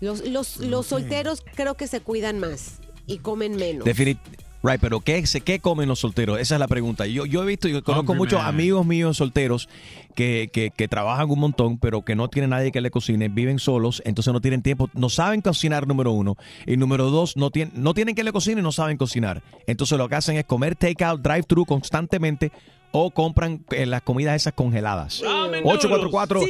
Los, 0.00 0.24
los, 0.26 0.58
los 0.58 0.86
solteros 0.86 1.42
creo 1.54 1.74
que 1.74 1.86
se 1.86 2.00
cuidan 2.00 2.38
más 2.38 2.78
y 3.06 3.18
comen 3.18 3.56
menos. 3.56 3.84
Definit 3.84 4.18
right, 4.62 4.80
pero 4.80 5.00
¿qué, 5.00 5.24
se- 5.26 5.40
¿qué 5.40 5.60
comen 5.60 5.88
los 5.88 6.00
solteros? 6.00 6.38
Esa 6.40 6.54
es 6.56 6.58
la 6.58 6.68
pregunta. 6.68 7.06
Yo, 7.06 7.26
yo 7.26 7.42
he 7.42 7.46
visto, 7.46 7.68
yo 7.68 7.82
conozco 7.84 8.12
Hungry 8.12 8.18
muchos 8.18 8.38
man. 8.40 8.48
amigos 8.48 8.86
míos 8.86 9.16
solteros 9.16 9.68
que, 10.14 10.50
que, 10.52 10.70
que 10.70 10.88
trabajan 10.88 11.30
un 11.30 11.38
montón, 11.38 11.78
pero 11.78 12.02
que 12.02 12.14
no 12.16 12.28
tienen 12.28 12.50
nadie 12.50 12.72
que 12.72 12.80
le 12.80 12.90
cocine, 12.90 13.28
viven 13.28 13.58
solos, 13.58 14.02
entonces 14.04 14.32
no 14.32 14.40
tienen 14.40 14.62
tiempo, 14.62 14.90
no 14.94 15.08
saben 15.08 15.40
cocinar, 15.42 15.86
número 15.86 16.10
uno. 16.12 16.36
Y 16.66 16.76
número 16.76 17.10
dos, 17.10 17.36
no, 17.36 17.50
tienen 17.50 17.72
no 17.76 17.94
tienen 17.94 18.14
que 18.14 18.24
le 18.24 18.32
cocine 18.32 18.60
y 18.60 18.64
no 18.64 18.72
saben 18.72 18.96
cocinar. 18.96 19.42
Entonces 19.66 19.96
lo 19.98 20.08
que 20.08 20.16
hacen 20.16 20.36
es 20.36 20.44
comer 20.44 20.74
takeout, 20.76 21.20
drive-thru 21.20 21.64
constantemente 21.64 22.50
o 22.92 23.10
compran 23.10 23.64
eh, 23.70 23.86
las 23.86 24.02
comidas 24.02 24.36
esas 24.36 24.52
congeladas. 24.54 25.22
844 25.22 26.40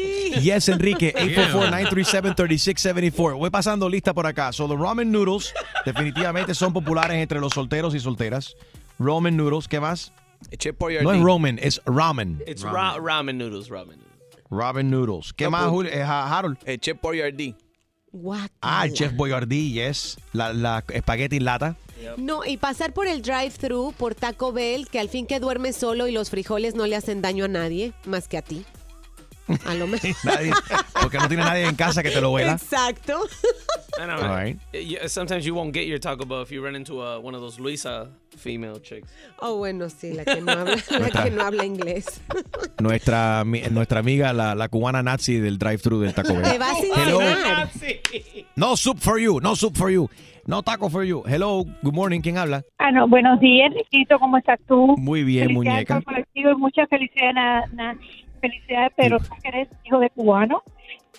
Yes 0.40 0.68
Enrique 0.68 1.14
844-937-3674 1.16 3.38
Voy 3.38 3.50
pasando 3.50 3.88
lista 3.88 4.14
por 4.14 4.26
acá. 4.26 4.52
So, 4.52 4.68
los 4.68 4.78
ramen 4.78 5.10
noodles 5.10 5.52
definitivamente 5.84 6.54
son 6.54 6.72
populares 6.72 7.16
entre 7.18 7.40
los 7.40 7.52
solteros 7.52 7.94
y 7.94 8.00
solteras. 8.00 8.54
Ramen 8.98 9.36
noodles, 9.36 9.68
¿qué 9.68 9.80
más? 9.80 10.12
No 11.02 11.12
es 11.12 11.20
ramen, 11.22 11.58
es 11.62 11.82
ramen. 11.84 12.42
It's 12.46 12.62
ra- 12.62 12.96
ramen 13.02 13.38
noodles, 13.38 13.68
ramen 13.68 13.98
noodles. 13.98 14.08
Ramen 14.50 14.90
noodles. 14.90 15.32
¿Qué 15.32 15.44
No, 15.44 15.50
más, 15.50 15.66
Julio? 15.68 15.90
Eh, 15.92 16.02
Ha- 16.02 16.38
Harold? 16.38 16.58
El 16.64 16.80
Chef 16.80 16.98
Boyardee. 17.02 17.54
Guácala. 18.12 18.48
Ah, 18.62 18.86
el 18.86 18.92
Chef 18.94 19.12
Boyardee, 19.14 19.70
yes. 19.72 20.16
La, 20.32 20.52
la 20.52 20.84
espagueti 20.92 21.36
en 21.36 21.44
lata. 21.44 21.76
No, 22.16 22.44
y 22.44 22.56
pasar 22.56 22.92
por 22.92 23.06
el 23.06 23.22
drive-thru, 23.22 23.92
por 23.96 24.14
Taco 24.14 24.52
Bell, 24.52 24.88
que 24.88 24.98
al 25.00 25.08
fin 25.08 25.26
que 25.26 25.40
duermes 25.40 25.76
solo 25.76 26.06
y 26.08 26.12
los 26.12 26.30
frijoles 26.30 26.74
no 26.74 26.86
le 26.86 26.96
hacen 26.96 27.22
daño 27.22 27.44
a 27.44 27.48
nadie, 27.48 27.92
más 28.04 28.28
que 28.28 28.38
a 28.38 28.42
ti. 28.42 28.64
A 29.64 29.74
lo 29.74 29.86
mejor. 29.86 30.10
Nadie- 30.24 30.52
porque 31.00 31.16
no 31.16 31.26
tiene 31.26 31.42
nadie 31.42 31.64
en 31.66 31.74
casa 31.74 32.02
que 32.02 32.10
te 32.10 32.20
lo 32.20 32.28
vuela. 32.28 32.52
Exacto. 32.52 33.18
I 33.98 34.04
know, 34.04 34.16
All 34.20 34.28
right? 34.36 34.58
Yeah, 34.74 35.08
sometimes 35.08 35.44
you 35.46 35.54
won't 35.54 35.72
get 35.72 35.86
your 35.86 35.98
Taco 35.98 36.26
Bell 36.26 36.42
if 36.42 36.50
you 36.52 36.62
run 36.62 36.76
into 36.76 37.00
uh, 37.00 37.18
one 37.18 37.34
of 37.34 37.40
those 37.40 37.58
Luisa 37.58 38.10
female 38.36 38.78
chicks. 38.78 39.08
Oh, 39.40 39.56
bueno, 39.56 39.88
sí, 39.88 40.12
la 40.12 40.24
que 40.26 40.42
no 40.42 40.52
habla, 40.52 40.76
la 40.90 41.24
que 41.24 41.30
no 41.30 41.42
habla 41.42 41.64
inglés. 41.64 42.20
Nuestra, 42.78 43.42
mi- 43.46 43.62
nuestra 43.70 44.00
amiga, 44.00 44.34
la, 44.34 44.54
la 44.54 44.68
cubana 44.68 45.02
nazi 45.02 45.38
del 45.40 45.56
drive-thru 45.58 45.98
del 46.00 46.12
Taco 46.12 46.34
Bell. 46.34 46.42
Te 46.42 46.58
vas 46.58 46.76
Hello. 46.94 47.20
No 48.54 48.76
soup 48.76 48.98
for 49.00 49.18
you, 49.18 49.40
no 49.40 49.56
soup 49.56 49.76
for 49.76 49.90
you. 49.90 50.10
No 50.48 50.62
taco 50.62 50.88
for 50.88 51.04
you. 51.04 51.22
Hello, 51.26 51.62
good 51.82 51.92
morning, 51.92 52.22
¿quién 52.22 52.38
habla? 52.38 52.62
Ah, 52.78 52.90
no, 52.90 53.06
buenos 53.06 53.38
días, 53.38 53.70
Enriquito, 53.70 54.18
¿cómo 54.18 54.38
estás 54.38 54.58
tú? 54.66 54.96
Muy 54.96 55.22
bien, 55.22 55.48
Felicidades 55.48 55.90
muñeca. 55.90 56.00
colectivo 56.00 56.50
y 56.52 56.54
muchas 56.56 56.88
felicidades, 56.88 57.34
na- 57.34 57.64
na- 57.74 57.98
felicidades, 58.40 58.92
pero 58.96 59.18
tú 59.18 59.26
que 59.42 59.48
eres 59.48 59.68
hijo 59.84 59.98
de 59.98 60.08
cubano. 60.08 60.62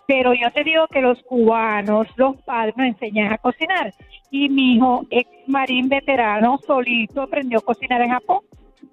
Pero 0.08 0.34
yo 0.34 0.50
te 0.52 0.64
digo 0.64 0.88
que 0.88 1.02
los 1.02 1.22
cubanos, 1.22 2.08
los 2.16 2.38
padres 2.42 2.76
nos 2.76 2.88
enseñan 2.88 3.32
a 3.32 3.38
cocinar. 3.38 3.94
Y 4.32 4.50
mi 4.50 4.74
hijo, 4.78 5.06
ex 5.12 5.30
marín 5.46 5.90
veterano, 5.90 6.60
solito 6.66 7.22
aprendió 7.22 7.60
a 7.60 7.62
cocinar 7.62 8.02
en 8.02 8.10
Japón. 8.10 8.40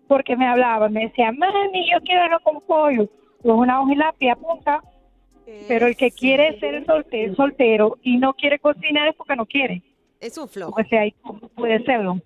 Porque 0.07 0.37
me 0.37 0.47
hablaba, 0.47 0.91
me 0.91 1.07
decía, 1.07 1.33
mami, 1.33 1.91
yo 1.91 1.99
quiero 2.05 2.25
arroz 2.25 2.43
con 2.43 2.61
pollo. 2.61 3.09
Con 3.43 3.61
una 3.61 3.81
hoja 3.81 3.93
y 3.95 3.97
lápiz 3.97 4.29
apunta. 4.29 4.83
Pero 5.67 5.87
el 5.87 5.97
que 5.97 6.11
quiere 6.11 6.61
ser 6.61 6.85
soltero, 6.85 7.35
soltero 7.35 7.97
y 8.03 8.19
no 8.19 8.35
quiere 8.35 8.59
cocinar 8.59 9.09
es 9.09 9.15
porque 9.17 9.37
no 9.37 9.47
quiere. 9.47 9.83
Es 10.21 10.37
un 10.39 10.49
flojo. 10.49 10.75
O 10.81 10.85
sea, 10.89 11.03
puede 11.55 11.83
serlo. 11.85 12.21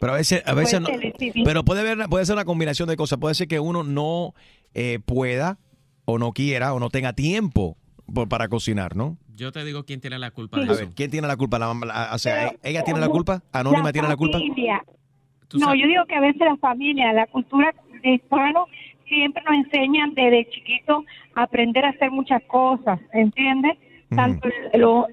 Pero 0.00 0.12
a 0.12 0.16
veces, 0.16 0.42
a 0.46 0.54
veces 0.54 0.80
no, 0.80 0.86
Puede 0.86 1.00
ser, 1.00 1.14
sí, 1.18 1.30
sí. 1.32 1.42
pero 1.44 1.64
puede 1.64 1.80
haber, 1.80 2.08
puede 2.08 2.26
ser 2.26 2.34
una 2.34 2.44
combinación 2.44 2.88
de 2.88 2.96
cosas. 2.96 3.18
Puede 3.18 3.34
ser 3.34 3.48
que 3.48 3.58
uno 3.60 3.82
no 3.82 4.34
eh, 4.74 4.98
pueda 5.04 5.58
o 6.04 6.18
no 6.18 6.32
quiera 6.32 6.74
o 6.74 6.80
no 6.80 6.90
tenga 6.90 7.12
tiempo 7.14 7.76
por- 8.12 8.28
para 8.28 8.48
cocinar, 8.48 8.96
¿no? 8.96 9.16
Yo 9.34 9.50
te 9.52 9.64
digo 9.64 9.84
quién 9.84 10.00
tiene 10.00 10.18
la 10.18 10.30
culpa 10.30 10.58
de 10.58 10.64
A 10.64 10.72
eso. 10.72 10.74
ver, 10.80 10.88
¿quién 10.94 11.10
tiene 11.10 11.26
la 11.26 11.36
culpa? 11.36 11.58
La, 11.58 11.66
mamá- 11.68 11.86
la- 11.86 12.10
o 12.14 12.18
sea, 12.18 12.48
Pero, 12.50 12.58
¿ella 12.62 12.84
tiene 12.84 13.00
la 13.00 13.08
culpa? 13.08 13.42
¿Anónima 13.52 13.92
tiene 13.92 14.08
la 14.08 14.16
culpa? 14.16 14.38
No, 14.38 15.58
sabes- 15.66 15.80
yo 15.80 15.86
digo 15.86 16.04
que 16.06 16.14
a 16.14 16.20
veces 16.20 16.40
la 16.40 16.56
familia, 16.56 17.12
la 17.12 17.26
cultura 17.26 17.74
de 18.02 18.14
hispano 18.14 18.66
siempre 19.06 19.42
nos 19.44 19.54
enseñan 19.66 20.14
desde 20.14 20.48
chiquito 20.50 21.04
a 21.34 21.42
aprender 21.44 21.84
a 21.84 21.90
hacer 21.90 22.10
muchas 22.10 22.42
cosas, 22.44 22.98
¿entiendes? 23.12 23.78
Tanto 24.10 24.48
lo- 24.74 25.06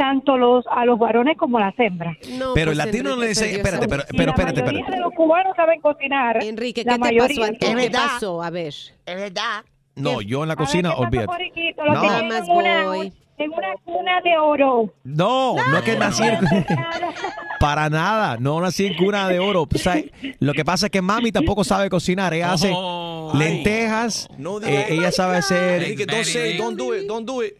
tanto 0.00 0.38
los 0.38 0.64
a 0.70 0.86
los 0.86 0.98
varones 0.98 1.36
como 1.36 1.58
a 1.58 1.66
las 1.66 1.78
hembras. 1.78 2.16
No, 2.38 2.54
Pero 2.54 2.70
el 2.70 2.78
pues, 2.78 2.86
latino 2.86 3.10
no 3.10 3.16
le 3.16 3.28
dice, 3.28 3.54
espérate, 3.54 3.86
pero, 3.86 4.02
pero 4.08 4.24
la 4.24 4.30
espérate, 4.32 4.62
mayoría 4.62 4.80
espérate. 4.80 4.92
de 4.96 5.00
los 5.00 5.12
cubanos 5.12 5.54
saben 5.54 5.78
cocinar. 5.82 6.42
Enrique, 6.42 6.82
la 6.84 6.92
¿qué 6.92 6.98
te 6.98 7.04
mayoría. 7.04 7.28
pasó? 7.28 7.44
a 7.44 7.48
ti? 7.50 7.56
Es 7.60 7.68
¿Qué 7.68 7.74
verdad. 7.74 8.06
pasó? 8.14 8.42
A 8.42 8.48
ver. 8.50 8.68
Es 8.68 8.94
verdad. 9.16 9.64
No, 9.96 10.22
yo 10.22 10.42
en 10.42 10.48
la 10.48 10.56
cocina, 10.56 10.90
¿qué 10.90 10.94
pasa, 10.96 11.02
olvídate. 11.02 11.74
No. 11.76 12.02
Más 12.28 12.48
en 12.48 12.50
una, 12.56 12.84
voy. 12.86 13.12
en 13.36 13.50
una 13.52 13.68
cuna 13.84 14.20
de 14.22 14.38
oro. 14.38 14.94
No, 15.04 15.54
no 15.56 15.76
es 15.76 15.82
que 15.84 15.96
nací 15.96 16.22
en- 16.22 16.40
Nada. 16.42 17.08
para 17.58 17.90
nada, 17.90 18.36
no 18.38 18.58
nací 18.62 18.86
en 18.86 18.94
cuna 18.96 19.28
de 19.28 19.38
oro. 19.38 19.68
O 19.72 19.78
sea, 19.78 20.02
lo 20.38 20.54
que 20.54 20.64
pasa 20.64 20.86
es 20.86 20.92
que 20.92 21.02
mami 21.02 21.30
tampoco 21.32 21.62
sabe 21.64 21.90
cocinar, 21.90 22.32
ella 22.32 22.52
hace 22.52 22.72
Oh. 22.74 23.32
lentejas, 23.34 24.28
No 24.38 24.58
eh, 24.60 24.66
digas- 24.66 24.90
ella 24.90 25.12
sabe 25.12 25.36
hacer 25.36 25.82
Enrique, 25.82 26.06
don't 26.06 26.24
say, 26.24 26.56
don't 26.56 26.78
do 26.78 26.94
it, 26.96 27.06
don't 27.06 27.26
do 27.26 27.42
it. 27.44 27.54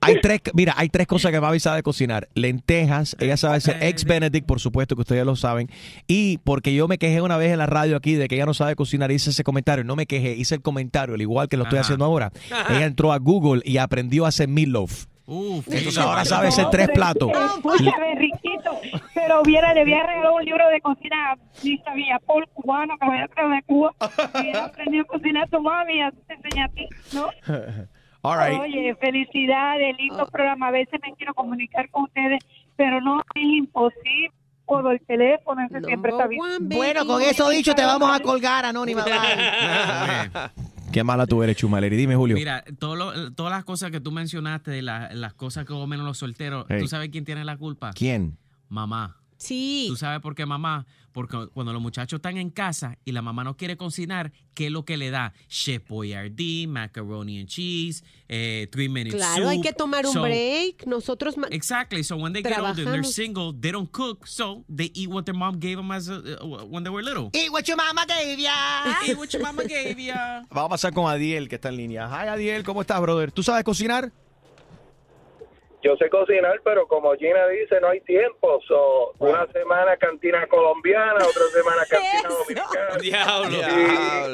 Hay 0.00 0.20
tres, 0.20 0.40
mira, 0.54 0.74
hay 0.76 0.88
tres 0.88 1.06
cosas 1.06 1.32
que 1.32 1.40
Mavi 1.40 1.60
sabe 1.60 1.82
cocinar. 1.82 2.28
Lentejas, 2.34 3.16
ella 3.20 3.36
sabe 3.36 3.56
hacer 3.56 3.78
ex 3.82 4.04
Benedict, 4.04 4.46
por 4.46 4.60
supuesto 4.60 4.94
que 4.94 5.02
ustedes 5.02 5.24
lo 5.26 5.36
saben. 5.36 5.68
Y 6.06 6.38
porque 6.38 6.74
yo 6.74 6.88
me 6.88 6.98
quejé 6.98 7.20
una 7.20 7.36
vez 7.36 7.52
en 7.52 7.58
la 7.58 7.66
radio 7.66 7.96
aquí 7.96 8.14
de 8.14 8.28
que 8.28 8.36
ella 8.36 8.46
no 8.46 8.54
sabe 8.54 8.76
cocinar, 8.76 9.10
hice 9.10 9.30
ese 9.30 9.44
comentario. 9.44 9.84
No 9.84 9.96
me 9.96 10.06
quejé, 10.06 10.32
hice 10.36 10.54
el 10.54 10.62
comentario, 10.62 11.14
al 11.14 11.20
igual 11.22 11.48
que 11.48 11.56
lo 11.56 11.64
estoy 11.64 11.78
Ajá. 11.78 11.86
haciendo 11.86 12.04
ahora. 12.04 12.30
Ella 12.70 12.86
entró 12.86 13.12
a 13.12 13.18
Google 13.18 13.62
y 13.64 13.78
aprendió 13.78 14.24
a 14.24 14.28
hacer 14.28 14.48
meatloaf. 14.48 15.06
Uf, 15.30 15.66
Entonces 15.68 15.98
ahora 15.98 16.24
sabe 16.24 16.48
hacer 16.48 16.70
tres 16.70 16.88
platos. 16.88 17.30
Escúchame, 17.30 18.14
Riquito, 18.14 18.80
pero 19.14 19.42
hubiera, 19.42 19.74
le 19.74 19.82
hubiera 19.82 20.06
regalado 20.06 20.36
un 20.36 20.44
libro 20.44 20.66
de 20.68 20.80
cocina, 20.80 21.36
ni 21.62 21.76
sabía, 21.78 22.18
Paul 22.26 22.48
cubano, 22.54 22.96
que 22.98 23.04
había 23.06 23.28
traído 23.28 23.52
de 23.52 23.62
Cuba. 23.64 23.92
Hubiera 24.40 24.64
aprendido 24.64 25.02
a 25.02 25.06
cocinar 25.06 25.44
a 25.44 25.46
tu 25.48 25.60
mami, 25.60 26.00
así 26.00 26.16
te 26.26 26.32
enseña 26.32 26.64
a 26.64 26.68
ti, 26.70 26.86
¿no? 27.12 27.28
All 28.28 28.38
right. 28.50 28.60
Oye, 28.60 28.94
felicidades, 29.00 29.96
lindo 29.98 30.24
Oh. 30.24 30.26
programa. 30.30 30.68
A 30.68 30.70
veces 30.70 31.00
me 31.02 31.14
quiero 31.16 31.34
comunicar 31.34 31.88
con 31.90 32.04
ustedes, 32.04 32.38
pero 32.76 33.00
no 33.00 33.20
es 33.34 33.42
imposible. 33.42 34.30
Por 34.66 34.92
el 34.92 35.00
teléfono, 35.00 35.62
ese 35.64 35.80
siempre 35.80 36.10
está 36.10 36.26
bien. 36.26 36.42
Bueno, 36.68 37.06
con 37.06 37.22
eso 37.22 37.48
dicho, 37.48 37.74
te 37.74 37.82
vamos 37.86 38.14
a 38.14 38.20
colgar, 38.20 38.66
Anónima. 38.66 39.02
Qué 40.92 41.04
mala 41.04 41.26
tú 41.26 41.42
eres, 41.42 41.56
Chumaleri. 41.56 41.96
Dime, 41.96 42.16
Julio. 42.16 42.34
Mira, 42.36 42.64
todo 42.78 42.96
lo- 42.96 43.32
todas 43.32 43.52
las 43.52 43.64
cosas 43.64 43.90
que 43.90 44.00
tú 44.00 44.10
mencionaste, 44.10 44.70
de 44.70 44.82
la- 44.82 45.10
las 45.12 45.34
cosas 45.34 45.64
que 45.64 45.72
comen 45.72 46.04
los 46.04 46.18
solteros, 46.18 46.66
Hey. 46.68 46.80
¿tú 46.80 46.88
sabes 46.88 47.10
quién 47.10 47.24
tiene 47.24 47.44
la 47.44 47.56
culpa? 47.56 47.92
¿Quién? 47.94 48.36
Mamá. 48.68 49.16
Sí. 49.36 49.86
¿Tú 49.88 49.96
sabes 49.96 50.20
por 50.20 50.34
qué 50.34 50.44
mamá? 50.46 50.86
Porque 51.18 51.48
cuando 51.52 51.72
los 51.72 51.82
muchachos 51.82 52.18
están 52.18 52.36
en 52.36 52.48
casa 52.48 52.96
y 53.04 53.10
la 53.10 53.22
mamá 53.22 53.42
no 53.42 53.56
quiere 53.56 53.76
cocinar, 53.76 54.30
¿qué 54.54 54.66
es 54.66 54.70
lo 54.70 54.84
que 54.84 54.96
le 54.96 55.10
da? 55.10 55.32
Chef 55.48 55.82
Boyardee, 55.88 56.68
macaroni 56.68 57.40
and 57.40 57.48
cheese, 57.48 58.04
eh, 58.28 58.68
three 58.70 58.88
minute 58.88 59.16
Claro, 59.16 59.48
hay 59.48 59.60
que 59.60 59.72
tomar 59.72 60.06
un 60.06 60.12
So- 60.12 60.22
break. 60.22 60.86
Nosotros 60.86 61.34
Exactly. 61.50 62.04
So 62.04 62.14
when 62.18 62.32
they 62.32 62.40
get 62.40 62.52
older 62.52 62.68
and 62.68 62.76
they're 62.76 63.02
Trabajamos. 63.02 63.12
single, 63.12 63.52
they 63.52 63.72
don't 63.72 63.90
cook, 63.90 64.28
so 64.28 64.64
they 64.68 64.92
eat 64.94 65.08
what 65.08 65.24
their 65.24 65.34
mom 65.34 65.58
gave 65.58 65.78
them 65.78 65.90
as 65.90 66.08
a, 66.08 66.40
uh, 66.40 66.64
when 66.66 66.84
they 66.84 66.90
were 66.90 67.02
little. 67.02 67.30
Eat 67.32 67.50
what 67.50 67.66
your 67.66 67.76
mama 67.76 68.06
gave 68.06 68.40
ya. 68.40 68.52
Eat 69.08 69.18
what 69.18 69.32
your 69.32 69.42
mama 69.42 69.64
gave 69.64 70.00
ya. 70.00 70.44
Vamos 70.50 70.66
a 70.66 70.68
pasar 70.68 70.92
con 70.94 71.10
Adiel, 71.10 71.48
que 71.48 71.56
está 71.56 71.70
en 71.70 71.78
línea. 71.78 72.06
Hi, 72.06 72.28
Adiel, 72.28 72.62
¿cómo 72.62 72.80
estás, 72.82 73.00
brother? 73.00 73.32
¿Tú 73.32 73.42
sabes 73.42 73.64
cocinar? 73.64 74.12
Yo 75.82 75.96
sé 75.96 76.10
cocinar, 76.10 76.60
pero 76.64 76.88
como 76.88 77.14
Gina 77.14 77.46
dice, 77.48 77.80
no 77.80 77.88
hay 77.88 78.00
tiempo. 78.00 78.60
So, 78.66 79.12
una 79.18 79.46
semana 79.52 79.96
cantina 79.96 80.46
colombiana, 80.48 81.14
otra 81.14 81.44
semana 81.52 81.86
cantina 81.88 82.28
dominicana. 82.28 82.96
Diablo. 83.00 83.56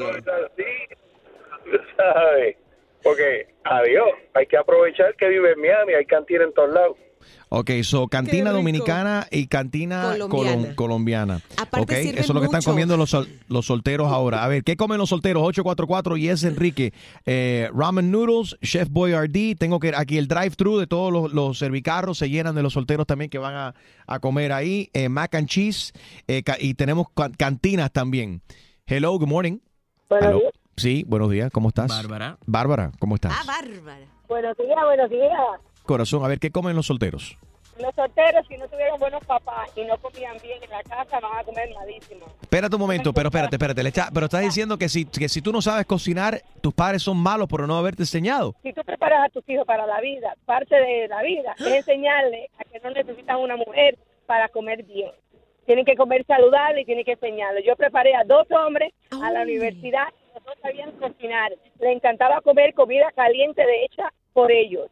Y 0.09 0.23
cosas 0.23 0.51
así, 0.51 1.87
¿sabes? 1.97 2.57
Porque, 3.03 3.49
adiós, 3.65 4.11
hay 4.33 4.47
que 4.47 4.57
aprovechar 4.57 5.15
que 5.17 5.29
vive 5.29 5.53
en 5.53 5.61
Miami, 5.61 5.93
hay 5.93 6.07
cantina 6.07 6.45
en 6.45 6.55
todos 6.55 6.71
lados. 6.71 6.97
Ok, 7.57 7.71
so 7.85 8.09
cantina 8.09 8.51
dominicana 8.51 9.27
y 9.31 9.47
cantina 9.47 10.17
Colombiana. 10.29 10.63
colom- 10.71 10.75
colombiana. 10.75 11.41
Aparte 11.57 11.81
Ok, 11.81 11.91
sirven 12.03 12.19
eso 12.19 12.33
es 12.33 12.35
lo 12.35 12.41
que 12.41 12.47
están 12.47 12.63
comiendo 12.63 12.97
los, 12.97 13.11
sol- 13.11 13.29
los 13.49 13.65
solteros 13.67 14.11
ahora. 14.11 14.43
A 14.45 14.49
ver, 14.49 14.65
¿qué 14.65 14.77
comen 14.77 14.99
los 14.99 15.11
solteros? 15.11 15.43
844 15.45 16.17
y 16.17 16.29
es 16.31 16.43
Enrique. 16.43 16.93
Eh, 17.27 17.71
ramen 17.73 18.11
noodles, 18.11 18.57
Chef 18.61 18.89
Boyardee. 18.91 19.55
Tengo 19.55 19.79
que 19.79 19.93
aquí 19.97 20.19
el 20.19 20.27
drive-thru 20.27 20.79
de 20.79 20.89
todos 20.89 21.13
los, 21.13 21.33
los 21.33 21.57
servicarros 21.59 22.19
se 22.19 22.29
llenan 22.29 22.57
de 22.57 22.63
los 22.65 22.73
solteros 22.73 23.07
también 23.07 23.31
que 23.31 23.39
van 23.39 23.55
a, 23.55 23.75
a 24.09 24.19
comer 24.19 24.53
ahí. 24.53 24.91
Eh, 24.93 25.09
mac 25.09 25.35
and 25.37 25.47
cheese 25.49 25.93
eh, 26.27 26.43
ca- 26.43 26.57
y 26.59 26.75
tenemos 26.75 27.07
ca- 27.15 27.31
cantinas 27.31 27.93
también. 27.93 28.43
Hello, 28.87 29.17
good 29.19 29.29
morning. 29.29 29.59
Buenos 30.11 30.29
Hello. 30.29 30.41
días. 30.41 30.53
Sí, 30.77 31.05
buenos 31.07 31.31
días. 31.31 31.53
¿Cómo 31.53 31.69
estás? 31.69 31.87
Bárbara. 31.89 32.37
Bárbara, 32.47 32.91
¿cómo 32.99 33.15
estás? 33.15 33.33
Ah, 33.33 33.45
bárbara. 33.47 34.07
Buenos 34.29 34.57
días, 34.57 34.79
buenos 34.85 35.09
días. 35.09 35.31
Corazón, 35.85 36.25
a 36.25 36.29
ver, 36.29 36.39
¿qué 36.39 36.51
comen 36.51 36.75
los 36.77 36.87
solteros? 36.87 37.37
Los 37.81 37.93
solteros, 37.97 38.47
si 38.47 38.57
no 38.57 38.69
tuvieron 38.69 39.01
buenos 39.01 39.25
papás 39.25 39.69
y 39.77 39.83
no 39.83 39.97
comían 39.99 40.37
bien 40.43 40.63
en 40.63 40.71
la 40.71 40.83
casa, 40.85 41.19
van 41.19 41.39
a 41.39 41.45
comer 41.45 41.69
malísimo. 41.75 42.25
Espérate 42.41 42.77
un 42.77 42.81
momento, 42.81 43.13
pero 43.13 43.29
espérate, 43.29 43.57
espérate. 43.57 43.83
le 43.83 43.89
está- 43.89 44.11
pero 44.15 44.27
estás 44.27 44.43
diciendo 44.43 44.79
que 44.79 44.89
si, 44.89 45.05
que 45.07 45.29
si 45.29 45.43
tú 45.43 45.51
no 45.53 45.61
sabes 45.61 45.85
cocinar, 45.85 46.41
tus 46.61 46.73
padres 46.73 47.03
son 47.03 47.17
malos 47.17 47.49
por 47.49 47.67
no 47.67 47.77
haberte 47.77 48.03
enseñado. 48.05 48.55
Si 48.63 48.73
tú 48.73 48.83
preparas 48.85 49.27
a 49.27 49.29
tus 49.29 49.43
hijos 49.49 49.67
para 49.67 49.87
la 49.87 50.01
vida, 50.01 50.35
parte 50.47 50.77
de 50.77 51.09
la 51.09 51.23
vida 51.23 51.55
es 51.59 51.67
enseñarle 51.89 52.49
a 52.59 52.65
que 52.65 52.79
no 52.79 52.91
necesitan 52.91 53.39
una 53.41 53.57
mujer 53.57 53.99
para 54.27 54.49
comer 54.49 54.85
bien. 54.85 55.11
Tienen 55.67 55.85
que 55.85 55.97
comer 55.97 56.25
saludable 56.27 56.83
y 56.83 56.85
tienen 56.85 57.05
que 57.05 57.13
enseñarle. 57.13 57.65
Yo 57.67 57.75
preparé 57.75 58.15
a 58.15 58.23
dos 58.25 58.47
hombres 58.53 58.93
a 59.11 59.31
la 59.33 59.43
universidad, 59.43 60.07
los 60.35 60.45
dos 60.45 60.55
sabían 60.63 60.93
cocinar. 60.93 61.51
Le 61.81 61.91
encantaba 61.93 62.41
comer 62.43 62.73
comida 62.75 63.11
caliente 63.17 63.63
de 63.67 63.85
hecha 63.85 64.13
por 64.33 64.53
ellos. 64.53 64.89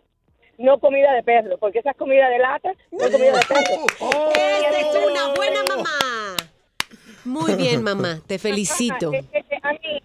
No 0.62 0.78
comida 0.78 1.12
de 1.12 1.22
perro, 1.22 1.58
porque 1.58 1.80
esa 1.80 1.90
es 1.90 1.96
comida 1.96 2.28
de 2.28 2.38
lata, 2.38 2.72
no 2.92 3.04
es 3.04 3.10
comida 3.10 3.32
de 3.32 3.44
perro. 3.46 3.86
Esa 4.34 4.80
es 4.80 5.10
una 5.10 5.34
buena 5.34 5.62
mamá. 5.64 6.36
Muy 7.24 7.54
bien, 7.56 7.82
mamá. 7.82 8.20
Te 8.26 8.38
felicito. 8.38 9.12
Es 9.12 9.24
a 9.62 9.72
mí- 9.72 10.02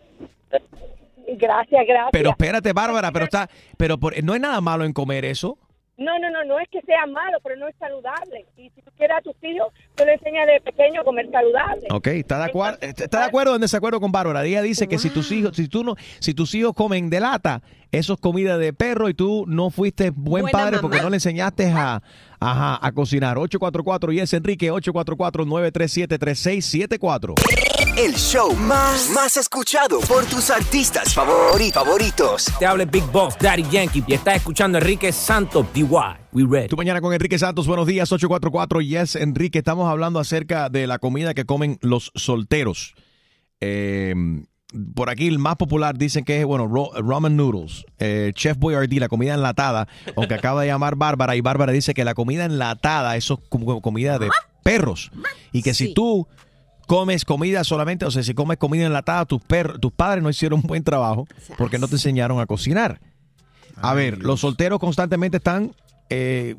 Gracias, 1.39 1.81
gracias. 1.85 2.09
Pero 2.11 2.29
espérate, 2.31 2.73
Bárbara, 2.73 3.11
pero 3.11 3.25
está, 3.25 3.49
pero 3.77 3.97
por- 3.97 4.21
no 4.23 4.33
hay 4.33 4.39
nada 4.39 4.61
malo 4.61 4.85
en 4.85 4.93
comer 4.93 5.25
eso. 5.25 5.57
No, 5.97 6.19
no, 6.19 6.29
no, 6.29 6.43
no 6.43 6.59
es 6.59 6.69
que 6.69 6.79
sea 6.81 7.07
malo, 7.07 7.39
pero 7.41 7.55
no 7.55 7.67
es 7.67 7.75
saludable. 7.79 8.45
Y 8.55 8.69
si 8.69 8.81
tú 8.83 8.91
quieres 8.95 9.17
a 9.17 9.21
tus 9.21 9.35
hijos, 9.41 9.73
tú 9.95 10.05
le 10.05 10.13
enseñas 10.13 10.45
de 10.45 10.61
pequeño 10.61 11.01
a 11.01 11.03
comer 11.03 11.27
saludable. 11.31 11.87
Ok, 11.91 12.07
está 12.07 12.37
de 12.37 12.45
acuerdo, 12.45 12.77
está 12.81 13.19
de 13.21 13.25
acuerdo 13.25 13.53
o 13.53 13.55
en 13.55 13.61
desacuerdo 13.61 13.99
con 13.99 14.11
Bárbara. 14.11 14.45
Ella 14.45 14.61
dice 14.61 14.87
que 14.87 14.99
si 14.99 15.09
tus 15.09 15.31
hijos, 15.31 15.55
si 15.55 15.67
tú 15.67 15.83
no, 15.83 15.95
si 16.19 16.35
tus 16.35 16.53
hijos 16.53 16.73
comen 16.75 17.09
de 17.09 17.19
lata, 17.19 17.63
eso 17.91 18.13
es 18.13 18.19
comida 18.19 18.59
de 18.59 18.73
perro 18.73 19.09
y 19.09 19.15
tú 19.15 19.45
no 19.47 19.71
fuiste 19.71 20.11
buen 20.11 20.43
Buena 20.43 20.57
padre 20.57 20.71
mamá. 20.75 20.81
porque 20.81 21.01
no 21.01 21.09
le 21.09 21.15
enseñaste 21.17 21.71
a, 21.71 22.01
ajá, 22.39 22.79
a 22.85 22.91
cocinar. 22.91 23.37
844 23.37 24.11
y 24.11 24.19
es 24.19 24.33
Enrique 24.33 24.71
844-937-3674. 24.71 27.33
El 27.97 28.13
show 28.15 28.53
más, 28.55 29.09
más 29.13 29.37
escuchado 29.37 29.99
por 30.01 30.23
tus 30.25 30.49
artistas 30.51 31.15
favori- 31.17 31.71
favoritos. 31.71 32.45
Te 32.59 32.65
habla 32.67 32.83
el 32.83 32.89
Big 32.89 33.03
Boss, 33.11 33.35
Daddy 33.39 33.63
Yankee, 33.71 34.03
y 34.05 34.13
estás 34.13 34.35
escuchando 34.37 34.77
a 34.77 34.81
Enrique 34.81 35.11
Santos, 35.11 35.65
DY. 35.73 35.85
We 36.31 36.45
ready. 36.47 36.67
Tu 36.67 36.77
mañana 36.77 37.01
con 37.01 37.11
Enrique 37.13 37.39
Santos, 37.39 37.65
buenos 37.65 37.87
días, 37.87 38.11
844 38.11 38.81
Yes, 38.81 39.15
Enrique. 39.15 39.57
Estamos 39.59 39.89
hablando 39.89 40.19
acerca 40.19 40.69
de 40.69 40.85
la 40.85 40.99
comida 40.99 41.33
que 41.33 41.45
comen 41.45 41.79
los 41.81 42.11
solteros. 42.13 42.93
Eh, 43.61 44.13
por 44.95 45.09
aquí 45.09 45.27
el 45.27 45.39
más 45.39 45.55
popular 45.55 45.97
dicen 45.97 46.25
que 46.25 46.39
es, 46.41 46.45
bueno, 46.45 46.67
ro- 46.67 46.91
ramen 47.01 47.35
noodles, 47.37 47.85
eh, 47.99 48.31
Chef 48.35 48.57
Boyardee, 48.57 48.99
la 48.99 49.07
comida 49.07 49.33
enlatada, 49.33 49.87
aunque 50.15 50.33
acaba 50.33 50.61
de 50.61 50.67
llamar 50.67 50.95
Bárbara 50.95 51.35
y 51.35 51.41
Bárbara 51.41 51.71
dice 51.71 51.93
que 51.93 52.03
la 52.03 52.13
comida 52.13 52.45
enlatada, 52.45 53.15
eso 53.15 53.35
es 53.41 53.49
como 53.49 53.81
comida 53.81 54.19
de 54.19 54.29
perros. 54.63 55.11
Y 55.53 55.61
que 55.63 55.73
si 55.73 55.93
tú 55.93 56.27
comes 56.85 57.23
comida 57.25 57.63
solamente, 57.63 58.05
o 58.05 58.11
sea, 58.11 58.23
si 58.23 58.33
comes 58.33 58.57
comida 58.57 58.85
enlatada, 58.85 59.25
tus, 59.25 59.41
per- 59.41 59.79
tus 59.79 59.91
padres 59.93 60.21
no 60.23 60.29
hicieron 60.29 60.59
un 60.61 60.67
buen 60.67 60.83
trabajo 60.83 61.27
porque 61.57 61.79
no 61.79 61.87
te 61.87 61.95
enseñaron 61.95 62.39
a 62.39 62.45
cocinar. 62.45 62.99
A 63.81 63.93
ver, 63.93 64.19
los 64.19 64.41
solteros 64.41 64.79
constantemente 64.79 65.37
están 65.37 65.73
eh, 66.09 66.55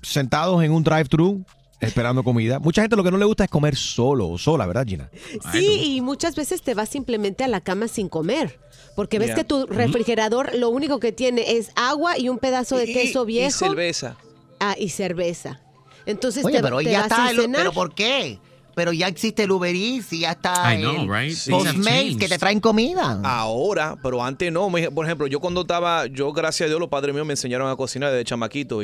sentados 0.00 0.62
en 0.64 0.72
un 0.72 0.82
drive-thru 0.84 1.44
esperando 1.82 2.22
comida. 2.24 2.58
Mucha 2.58 2.82
gente 2.82 2.96
lo 2.96 3.04
que 3.04 3.10
no 3.10 3.18
le 3.18 3.24
gusta 3.24 3.44
es 3.44 3.50
comer 3.50 3.76
solo 3.76 4.28
o 4.28 4.38
sola, 4.38 4.66
¿verdad, 4.66 4.86
Gina? 4.86 5.10
Sí, 5.52 5.94
y 5.96 6.00
muchas 6.00 6.34
veces 6.36 6.62
te 6.62 6.74
vas 6.74 6.88
simplemente 6.88 7.44
a 7.44 7.48
la 7.48 7.60
cama 7.60 7.88
sin 7.88 8.08
comer. 8.08 8.58
Porque 8.96 9.18
ves 9.18 9.28
Yeah. 9.28 9.36
que 9.36 9.44
tu 9.44 9.66
refrigerador 9.66 10.54
lo 10.54 10.68
único 10.70 11.00
que 11.00 11.12
tiene 11.12 11.52
es 11.56 11.70
agua 11.76 12.18
y 12.18 12.28
un 12.28 12.38
pedazo 12.38 12.76
de 12.76 12.90
Y- 12.90 12.92
queso 12.92 13.22
y 13.24 13.26
viejo. 13.26 13.58
cerveza. 13.58 14.16
Ah, 14.60 14.76
y 14.78 14.90
cerveza. 14.90 15.60
Entonces 16.06 16.44
Oye, 16.44 16.56
te, 16.56 16.62
pero 16.62 16.78
te 16.78 16.84
ya 16.84 17.00
vas 17.02 17.10
está, 17.10 17.28
sin 17.28 17.36
el- 17.36 17.42
cenar. 17.42 17.60
pero 17.60 17.72
¿por 17.72 17.94
qué? 17.94 18.38
Pero 18.74 18.92
ya 18.92 19.06
existe 19.08 19.44
el 19.44 19.50
Uber 19.50 19.74
Eats 19.74 20.12
y 20.12 20.20
ya 20.20 20.32
está 20.32 20.74
I 20.74 20.78
know, 20.80 21.02
el 21.02 21.08
right? 21.08 21.28
Things 21.36 21.50
have 21.66 21.74
Postmates 21.74 22.16
que 22.16 22.28
te 22.28 22.38
traen 22.38 22.60
comida. 22.60 23.20
Ahora, 23.22 23.96
pero 24.02 24.22
antes 24.24 24.50
no. 24.52 24.70
Me- 24.70 24.90
Por 24.90 25.04
ejemplo, 25.06 25.26
yo 25.26 25.40
cuando 25.40 25.62
estaba, 25.62 26.06
yo 26.06 26.32
gracias 26.32 26.66
a 26.66 26.68
Dios 26.68 26.80
los 26.80 26.88
padres 26.88 27.14
míos 27.14 27.26
me 27.26 27.34
enseñaron 27.34 27.70
a 27.70 27.76
cocinar 27.76 28.10
desde 28.10 28.24
chamaquito. 28.24 28.80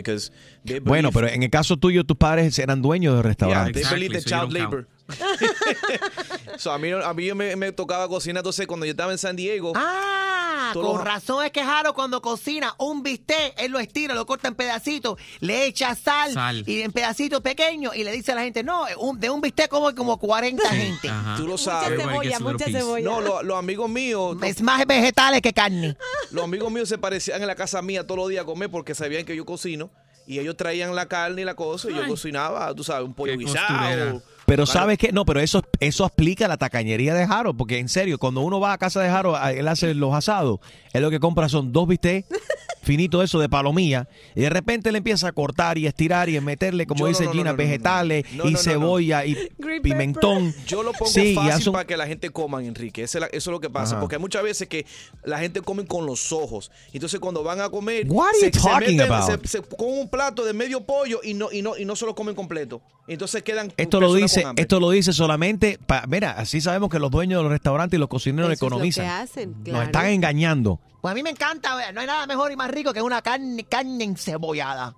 They 0.65 0.81
Bueno, 0.81 1.11
pero 1.13 1.29
en 1.29 1.43
el 1.43 1.51
caso 1.51 1.77
tuyo, 1.77 2.05
tus 2.05 2.17
padres 2.17 2.59
eran 2.59 2.83
dueños 2.83 3.15
de 3.15 3.19
Yeah, 3.23 3.29
restaurantes. 3.29 3.73
they 3.75 3.81
Exactly, 3.83 4.09
believe 4.09 4.23
the 4.23 4.29
so 4.29 4.37
you 4.37 4.41
child 4.43 4.53
labor. 4.53 4.87
so, 6.59 6.73
a 6.73 6.79
mí, 6.79 6.91
a 6.93 7.15
mí 7.15 7.33
me, 7.35 7.57
me 7.57 7.73
tocaba 7.73 8.09
cocinar. 8.09 8.41
Entonces, 8.41 8.67
cuando 8.67 8.87
yo 8.87 8.91
estaba 8.91 9.13
en 9.13 9.19
San 9.19 9.37
Diego, 9.37 9.73
Ah, 9.77 10.71
Todos 10.75 10.87
con 10.89 10.97
los- 10.99 11.05
razón 11.05 11.45
es 11.45 11.51
que 11.53 11.63
Jaro 11.65 11.95
cuando 11.95 12.21
cocina 12.21 12.75
un 12.79 13.03
bistec, 13.03 13.55
él 13.59 13.73
lo 13.73 13.79
estira, 13.79 14.15
lo 14.15 14.27
corta 14.27 14.49
en 14.49 14.55
pedacitos, 14.55 15.19
le 15.41 15.65
echa 15.67 15.95
sal, 15.95 16.33
Sal. 16.35 16.65
y 16.67 16.83
en 16.83 16.93
pedacitos 16.93 17.41
pequeños 17.41 17.95
y 17.97 18.05
le 18.05 18.13
dice 18.13 18.33
a 18.33 18.35
la 18.35 18.43
gente, 18.43 18.63
no, 18.63 18.85
un- 18.99 19.19
de 19.19 19.31
un 19.31 19.41
bistec 19.41 19.69
como 19.71 19.95
como 19.95 20.19
40 20.19 20.69
gente. 20.71 21.09
Ajá. 21.09 21.37
Tú 21.37 21.45
lo 21.47 21.53
Mucha 21.53 21.65
sabes. 21.65 21.93
Everybody 21.93 22.29
cebolla, 22.33 22.41
mucha 22.41 22.65
cebolla. 22.67 23.05
No, 23.05 23.21
lo- 23.21 23.43
los 23.43 23.59
amigos 23.59 23.89
míos, 23.89 24.37
Es 24.43 24.61
más 24.61 24.85
vegetales 24.87 25.41
que 25.41 25.53
carne. 25.53 25.97
los 26.31 26.45
amigos 26.45 26.71
míos 26.71 26.89
se 26.89 26.99
parecían 26.99 27.41
en 27.41 27.47
la 27.47 27.55
casa 27.55 27.81
mía 27.81 28.07
todos 28.07 28.19
los 28.19 28.29
días 28.29 28.43
a 28.43 28.47
comer 28.47 28.71
porque 28.71 28.95
sabían 28.95 29.25
que 29.25 29.35
yo 29.37 29.47
cocino 29.47 29.91
y 30.27 30.39
ellos 30.39 30.57
traían 30.57 30.95
la 30.95 31.07
carne 31.07 31.43
y 31.43 31.45
la 31.45 31.55
cosa 31.55 31.89
y 31.91 31.95
yo 31.95 32.03
Ay. 32.03 32.09
cocinaba, 32.09 32.75
tú 32.75 32.85
sabes, 32.85 33.07
un 33.07 33.15
pollo 33.15 33.39
Qué 33.39 33.45
costurera. 33.45 33.95
guisado. 33.95 34.23
Pero 34.49 34.65
sabes 34.65 34.97
que 34.97 35.13
no, 35.13 35.25
pero 35.27 35.41
eso 35.41 35.63
eso 35.79 36.07
explica 36.07 36.49
la 36.49 36.57
tacañería 36.57 37.15
de 37.15 37.27
Jaro, 37.27 37.55
porque 37.55 37.79
en 37.79 37.89
serio, 37.89 38.19
cuando 38.19 38.41
uno 38.41 38.59
va 38.59 38.73
a 38.73 38.79
casa 38.79 39.01
de 39.03 39.11
Jaro, 39.11 39.37
él 39.49 39.69
hace 39.69 39.95
los 39.95 40.15
asados, 40.15 40.61
él 40.93 41.03
lo 41.03 41.11
que 41.11 41.21
compra 41.21 41.49
son 41.49 41.71
dos 41.71 41.87
bistecs 41.87 42.27
finito 42.89 43.23
eso 43.23 43.39
de 43.39 43.51
palomilla 43.51 44.09
y 44.35 44.41
de 44.41 44.49
repente 44.49 44.91
le 44.91 44.99
empieza 44.99 45.29
a 45.29 45.33
cortar 45.33 45.77
y 45.77 45.87
estirar 45.87 46.31
y 46.31 46.39
a 46.39 46.41
meterle 46.41 46.87
como 46.87 47.01
Yo 47.01 47.09
dice 47.09 47.25
no, 47.25 47.31
no, 47.31 47.37
Gina 47.37 47.51
no, 47.51 47.57
vegetales 47.59 48.25
y 48.43 48.57
cebolla 48.57 49.27
y 49.27 49.37
Green 49.59 49.83
pimentón. 49.83 50.55
Yo 50.67 50.83
lo 50.83 50.93
pongo 50.93 51.11
Sí, 51.11 51.35
fácil 51.35 51.73
para 51.73 51.87
que 51.87 51.99
la 51.99 52.07
gente 52.07 52.31
coma, 52.31 52.65
Enrique. 52.65 53.03
Eso 53.03 53.19
es 53.31 53.47
lo 53.47 53.61
que 53.61 53.69
pasa. 53.69 53.97
Ajá. 53.97 54.01
Porque 54.01 54.17
hay 54.17 54.21
muchas 54.21 54.43
veces 54.43 54.69
que 54.69 54.87
la 55.23 55.39
gente 55.39 55.61
come 55.61 55.85
con 55.85 56.07
los 56.07 56.33
ojos. 56.33 56.71
Entonces, 56.95 57.21
cuando 57.21 57.43
van 57.43 57.61
a 57.61 57.69
comer, 57.69 58.07
you 58.07 58.51
talking 58.51 59.01
about? 59.03 59.43
se, 59.45 59.49
se 59.49 59.63
comen 59.63 60.01
un 60.01 60.09
plato 60.09 60.45
de 60.45 60.55
medio 60.55 60.81
pollo 60.87 61.21
y 61.23 61.35
no, 61.35 61.53
y 61.53 61.61
no, 61.61 61.77
y 61.77 61.85
no 61.85 61.95
se 61.95 62.07
lo 62.07 62.15
comen 62.15 62.35
completo. 62.35 62.81
Entonces 63.09 63.43
quedan. 63.43 63.73
Esto 63.77 64.01
lo 64.01 64.13
personas 64.13 64.38
dice, 64.39 64.43
con 64.43 64.51
hambre. 64.51 64.63
esto 64.63 64.81
lo 64.81 64.91
dice 64.91 65.13
solamente, 65.13 65.79
pa- 65.87 66.05
mira, 66.09 66.33
así 66.33 66.61
sabemos 66.61 66.89
que 66.91 66.99
los 66.99 67.11
dueños 67.11 67.39
de 67.39 67.43
los 67.45 67.53
restaurantes 67.53 67.97
y 67.97 68.01
los 68.01 68.09
cocineros 68.09 68.51
Eso 68.51 68.55
es 68.55 68.61
lo 68.61 68.67
economizan. 68.69 69.05
que 69.05 69.11
hacen, 69.11 69.57
Nos 69.67 69.85
están 69.85 70.07
engañando. 70.07 70.81
Pues 71.01 71.13
a 71.13 71.15
mí 71.15 71.23
me 71.23 71.31
encanta, 71.31 71.93
no 71.93 72.01
hay 72.01 72.07
nada 72.07 72.27
mejor 72.27 72.51
y 72.53 72.57
más 72.57 72.71
rico 72.71 72.93
que 72.93 73.03
una 73.03 73.23
carne, 73.23 73.65
carne 73.65 74.05
encebollada. 74.05 74.95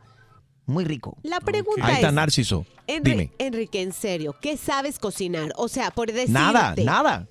Muy 0.67 0.85
rico. 0.85 1.17
La 1.23 1.41
pregunta 1.41 1.85
Ahí 1.85 1.95
está 1.97 2.09
es, 2.09 2.15
Narciso. 2.15 2.65
Enri- 2.87 3.03
Dime. 3.03 3.33
Enrique, 3.39 3.83
en 3.83 3.93
serio, 3.93 4.37
¿qué 4.41 4.57
sabes 4.57 4.99
cocinar? 4.99 5.53
O 5.57 5.69
sea, 5.69 5.91
por 5.91 6.07
decirte. 6.09 6.33
Nada, 6.33 6.75
nada. 6.85 7.27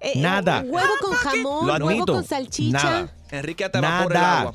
eh, 0.00 0.12
eh, 0.14 0.20
nada. 0.20 0.64
Huevo 0.66 0.88
con 1.00 1.12
jamón, 1.14 1.66
Lo 1.66 1.86
huevo 1.86 2.06
con 2.06 2.24
salchicha. 2.24 2.82
Nada. 2.82 3.14
Enrique 3.30 3.64
hasta 3.64 3.78
evapora 3.78 4.04
el 4.18 4.22
Nada. 4.22 4.40
agua. 4.40 4.54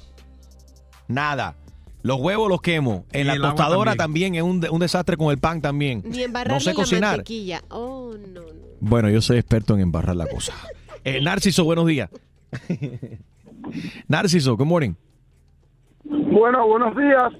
Nada. 1.08 1.56
Los 2.06 2.20
huevos 2.22 2.50
los 2.50 2.62
quemo. 2.62 3.06
En 3.12 3.22
Y 3.22 3.24
la 3.24 3.36
tostadora 3.40 3.96
también. 3.96 4.32
también 4.32 4.36
es 4.36 4.42
un, 4.44 4.60
de- 4.62 4.70
un 4.70 4.80
desastre 4.80 5.18
con 5.18 5.32
el 5.32 5.40
pan 5.40 5.60
también. 5.60 6.04
Ni 6.06 6.22
embarrarle 6.22 6.54
No 6.54 6.60
sé 6.60 6.70
la 6.70 6.76
cocinar. 6.76 7.10
mantequilla. 7.18 7.62
Oh, 7.70 8.14
no, 8.32 8.42
no. 8.42 8.48
Bueno, 8.80 9.10
yo 9.10 9.22
soy 9.22 9.38
experto 9.38 9.74
en 9.74 9.80
embarrar 9.82 10.16
la 10.16 10.28
cosa. 10.28 10.54
Eh, 11.08 11.22
Narciso, 11.22 11.64
buenos 11.64 11.86
días. 11.86 12.10
Narciso, 14.08 14.56
good 14.58 14.66
morning. 14.66 14.94
Bueno, 16.04 16.68
buenos 16.68 16.96
días. 16.96 17.34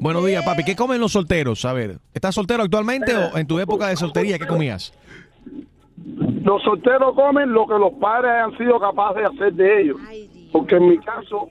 Buenos 0.00 0.24
días, 0.26 0.44
papi. 0.44 0.64
¿Qué 0.64 0.76
comen 0.76 1.00
los 1.00 1.12
solteros? 1.12 1.64
A 1.64 1.72
ver, 1.72 1.98
¿estás 2.14 2.34
soltero 2.34 2.62
actualmente 2.62 3.14
o 3.16 3.36
en 3.38 3.46
tu 3.46 3.58
época 3.58 3.88
de 3.88 3.96
soltería 3.96 4.38
qué 4.38 4.46
comías? 4.46 4.92
Los 6.42 6.62
solteros 6.62 7.14
comen 7.14 7.52
lo 7.52 7.66
que 7.66 7.74
los 7.74 7.92
padres 8.00 8.30
han 8.44 8.56
sido 8.58 8.78
capaces 8.80 9.22
de 9.22 9.26
hacer 9.26 9.52
de 9.54 9.82
ellos. 9.82 9.96
Ay, 10.08 10.28
Dios. 10.32 10.48
Porque 10.52 10.76
en 10.76 10.88
mi 10.88 10.98
caso, 10.98 11.48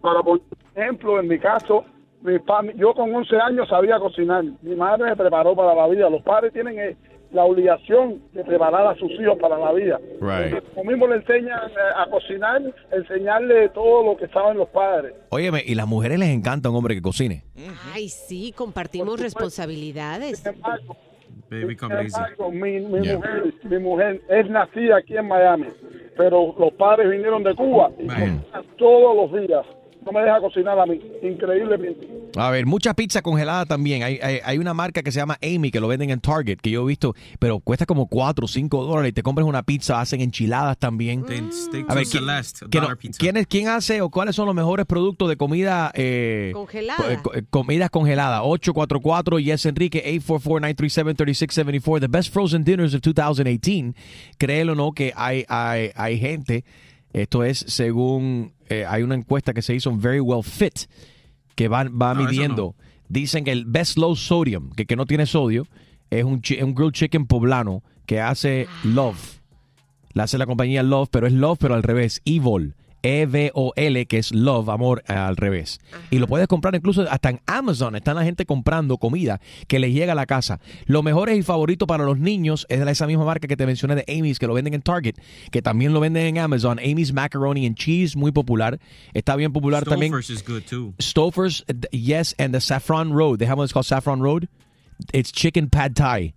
para 0.00 0.22
poner 0.22 0.42
ejemplo, 0.74 1.20
en 1.20 1.28
mi 1.28 1.38
caso, 1.38 1.84
mi 2.22 2.34
yo 2.76 2.94
con 2.94 3.14
11 3.14 3.36
años 3.36 3.68
sabía 3.68 3.98
cocinar. 3.98 4.44
Mi 4.62 4.74
madre 4.74 5.04
me 5.10 5.16
preparó 5.16 5.54
para 5.54 5.74
la 5.74 5.86
vida. 5.88 6.08
Los 6.10 6.22
padres 6.22 6.52
tienen 6.52 6.78
eh, 6.78 6.96
la 7.32 7.44
obligación 7.44 8.22
de 8.32 8.44
preparar 8.44 8.86
a 8.86 8.94
sus 8.96 9.10
hijos 9.12 9.36
para 9.40 9.58
la 9.58 9.72
vida. 9.72 9.98
Right. 10.20 10.62
Como 10.74 10.90
mismo 10.90 11.06
le 11.08 11.16
enseñan 11.16 11.68
eh, 11.70 11.74
a 11.96 12.08
cocinar, 12.08 12.62
enseñarle 12.92 13.68
todo 13.70 14.04
lo 14.04 14.16
que 14.16 14.28
saben 14.28 14.56
los 14.56 14.68
padres. 14.68 15.12
Óyeme, 15.30 15.62
y 15.66 15.74
las 15.74 15.86
mujeres 15.86 16.18
les 16.18 16.28
encanta 16.30 16.70
un 16.70 16.76
hombre 16.76 16.94
que 16.94 17.02
cocine. 17.02 17.42
Ay, 17.92 18.08
sí, 18.08 18.52
compartimos 18.56 19.20
responsabilidades. 19.20 20.38
Sin 20.38 20.54
embargo, 20.54 20.96
Baby 21.50 21.66
sin 21.70 21.76
come 21.76 21.94
lazy. 21.96 22.06
embargo, 22.16 22.50
mi, 22.52 22.80
mi 22.80 23.02
Yeah. 23.02 23.16
mujer, 23.16 23.54
mi 23.64 23.78
mujer 23.78 24.20
es 24.28 24.48
nacida 24.48 24.96
aquí 24.98 25.16
en 25.16 25.28
Miami, 25.28 25.66
pero 26.16 26.54
los 26.58 26.72
padres 26.74 27.10
vinieron 27.10 27.42
de 27.42 27.54
Cuba 27.54 27.90
y 27.98 28.06
todos 28.78 29.16
los 29.30 29.42
días. 29.46 29.66
No 30.04 30.12
me 30.12 30.20
deja 30.20 30.38
cocinar 30.40 30.78
a 30.78 30.84
mí, 30.86 31.00
increíblemente. 31.22 32.06
A 32.36 32.50
ver, 32.50 32.66
mucha 32.66 32.92
pizza 32.94 33.22
congelada 33.22 33.64
también. 33.64 34.02
Hay, 34.02 34.18
hay, 34.22 34.38
hay 34.44 34.58
una 34.58 34.74
marca 34.74 35.02
que 35.02 35.10
se 35.10 35.18
llama 35.20 35.38
Amy 35.42 35.70
que 35.70 35.80
lo 35.80 35.88
venden 35.88 36.10
en 36.10 36.20
Target, 36.20 36.58
que 36.58 36.70
yo 36.70 36.82
he 36.82 36.86
visto, 36.88 37.14
pero 37.38 37.60
cuesta 37.60 37.86
como 37.86 38.06
4 38.08 38.44
o 38.44 38.48
5 38.48 38.84
dólares. 38.84 39.10
Y 39.10 39.12
te 39.12 39.22
compras 39.22 39.46
una 39.46 39.62
pizza, 39.62 40.00
hacen 40.00 40.20
enchiladas 40.20 40.76
también. 40.78 41.24
Stick 41.52 41.88
A 41.90 41.94
ver, 41.94 42.04
¿quién, 42.04 42.22
Celeste, 42.24 42.66
quién- 42.70 42.84
quién 43.18 43.36
es- 43.38 43.46
quién 43.46 43.68
hace 43.68 44.02
o 44.02 44.10
cuáles 44.10 44.34
son 44.36 44.46
los 44.46 44.54
mejores 44.54 44.84
productos 44.84 45.28
de 45.28 45.36
comida 45.36 45.90
eh, 45.94 46.50
Congelada. 46.52 47.22
co- 47.22 47.34
eh, 47.34 47.38
eh, 47.38 47.42
comidas 47.48 47.88
congeladas? 47.90 48.40
844 48.44 49.38
Yes 49.38 49.64
Enrique 49.66 50.02
844-937-3674. 50.20 52.00
The 52.00 52.08
best 52.08 52.32
frozen 52.32 52.64
dinners 52.64 52.94
of 52.94 53.00
2018. 53.00 53.94
Créelo 54.38 54.72
o 54.72 54.74
no 54.74 54.92
que 54.92 55.12
hay, 55.16 55.44
hay, 55.48 55.90
hay 55.94 56.18
gente, 56.18 56.64
esto 57.14 57.42
es 57.44 57.64
según, 57.66 58.52
eh, 58.68 58.84
hay 58.86 59.02
una 59.02 59.14
encuesta 59.14 59.54
que 59.54 59.62
se 59.62 59.74
hizo 59.74 59.88
en 59.88 60.00
Very 60.00 60.20
Well 60.20 60.42
Fit, 60.44 60.80
que 61.54 61.68
va, 61.68 61.84
va 61.84 62.12
No, 62.14 62.24
midiendo. 62.24 62.74
Dicen 63.08 63.44
que 63.44 63.52
el 63.52 63.64
best 63.64 63.96
low 63.96 64.14
sodium, 64.16 64.70
que, 64.72 64.84
que 64.86 64.96
no 64.96 65.06
tiene 65.06 65.24
sodio, 65.24 65.66
es 66.10 66.24
un, 66.24 66.42
chi- 66.42 66.60
un 66.62 66.74
grilled 66.74 66.92
chicken 66.92 67.26
poblano 67.26 67.82
que 68.06 68.20
hace 68.20 68.66
Love. 68.82 69.40
La 70.12 70.24
hace 70.24 70.38
la 70.38 70.46
compañía 70.46 70.82
Love, 70.82 71.08
pero 71.10 71.26
es 71.26 71.32
Love, 71.32 71.58
pero 71.58 71.74
al 71.74 71.82
revés. 71.82 72.20
Evil. 72.24 72.74
E-V-O-L, 73.04 74.06
que 74.06 74.18
es 74.18 74.32
Love, 74.32 74.70
amor, 74.70 75.04
eh, 75.06 75.12
al 75.12 75.36
revés. 75.36 75.78
Y 76.10 76.18
lo 76.18 76.26
puedes 76.26 76.48
comprar 76.48 76.74
incluso 76.74 77.06
hasta 77.10 77.28
en 77.28 77.40
Amazon. 77.46 77.96
Están 77.96 78.16
la 78.16 78.24
gente 78.24 78.46
comprando 78.46 78.96
comida 78.96 79.42
que 79.68 79.78
les 79.78 79.92
llega 79.92 80.12
a 80.12 80.16
la 80.16 80.24
casa. 80.24 80.58
Lo 80.86 81.02
mejor 81.02 81.28
y 81.28 81.42
favorito 81.42 81.86
para 81.86 82.04
los 82.04 82.18
niños 82.18 82.66
es 82.70 82.82
de 82.82 82.90
esa 82.90 83.06
misma 83.06 83.26
marca 83.26 83.46
que 83.46 83.58
te 83.58 83.66
mencioné 83.66 83.94
de 83.94 84.04
Amy's, 84.08 84.38
que 84.38 84.46
lo 84.46 84.54
venden 84.54 84.72
en 84.72 84.80
Target, 84.80 85.16
que 85.50 85.60
también 85.60 85.92
lo 85.92 86.00
venden 86.00 86.26
en 86.26 86.38
Amazon. 86.38 86.78
Amy's 86.78 87.12
Macaroni 87.12 87.66
and 87.66 87.76
Cheese, 87.76 88.16
muy 88.16 88.32
popular. 88.32 88.80
Está 89.12 89.36
bien 89.36 89.52
popular 89.52 89.84
también. 89.84 90.10
Stouffer's 90.10 90.30
is 90.30 90.42
good 90.42 90.62
too. 90.62 90.94
Stouffer's, 90.98 91.62
uh, 91.68 91.74
yes, 91.92 92.34
and 92.38 92.54
the 92.54 92.60
Saffron 92.60 93.12
Road. 93.12 93.38
They 93.38 93.46
have 93.46 93.58
one 93.58 93.66
that's 93.66 93.74
called 93.74 93.86
Saffron 93.86 94.22
Road. 94.22 94.48
It's 95.12 95.30
chicken 95.30 95.68
pad 95.68 95.94
thai. 95.94 96.34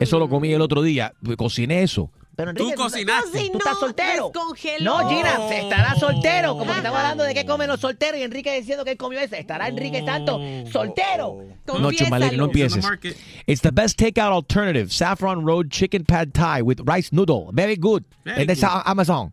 Eso 0.00 0.18
lo 0.18 0.28
comí 0.28 0.52
el 0.52 0.60
otro 0.60 0.82
día. 0.82 1.12
Cociné 1.36 1.82
eso. 1.82 2.10
Pero 2.40 2.54
Tú 2.54 2.62
Enrique, 2.62 2.82
cocinaste. 2.82 3.50
Tú 3.52 3.58
estás 3.58 3.78
soltero. 3.78 4.32
No, 4.80 5.08
Gina, 5.10 5.36
se 5.48 5.60
estará 5.60 5.94
soltero. 5.96 6.56
Como 6.56 6.72
que 6.72 6.78
estamos 6.78 6.98
hablando 6.98 7.24
de 7.24 7.34
qué 7.34 7.44
comen 7.44 7.68
los 7.68 7.80
solteros 7.80 8.18
y 8.18 8.22
Enrique 8.22 8.58
diciendo 8.58 8.82
que 8.82 8.92
él 8.92 8.96
comió 8.96 9.20
ese. 9.20 9.38
Estará 9.38 9.68
Enrique 9.68 10.02
Santos 10.04 10.40
soltero. 10.72 11.44
No, 11.66 11.92
Chumaleri, 11.92 12.38
no 12.38 12.46
empieces. 12.46 12.76
It's 12.76 12.82
the 12.82 12.88
market. 12.88 13.16
It's 13.46 13.60
the 13.60 13.72
best 13.72 13.98
takeout 13.98 14.32
alternative. 14.32 14.90
Saffron 14.90 15.44
Road 15.44 15.70
Chicken 15.70 16.04
Pad 16.04 16.32
Thai 16.32 16.62
with 16.62 16.80
rice 16.84 17.12
noodle. 17.12 17.50
Very 17.52 17.76
good. 17.76 18.04
Very 18.24 18.46
es 18.50 18.60
de 18.60 18.66
Amazon. 18.86 19.32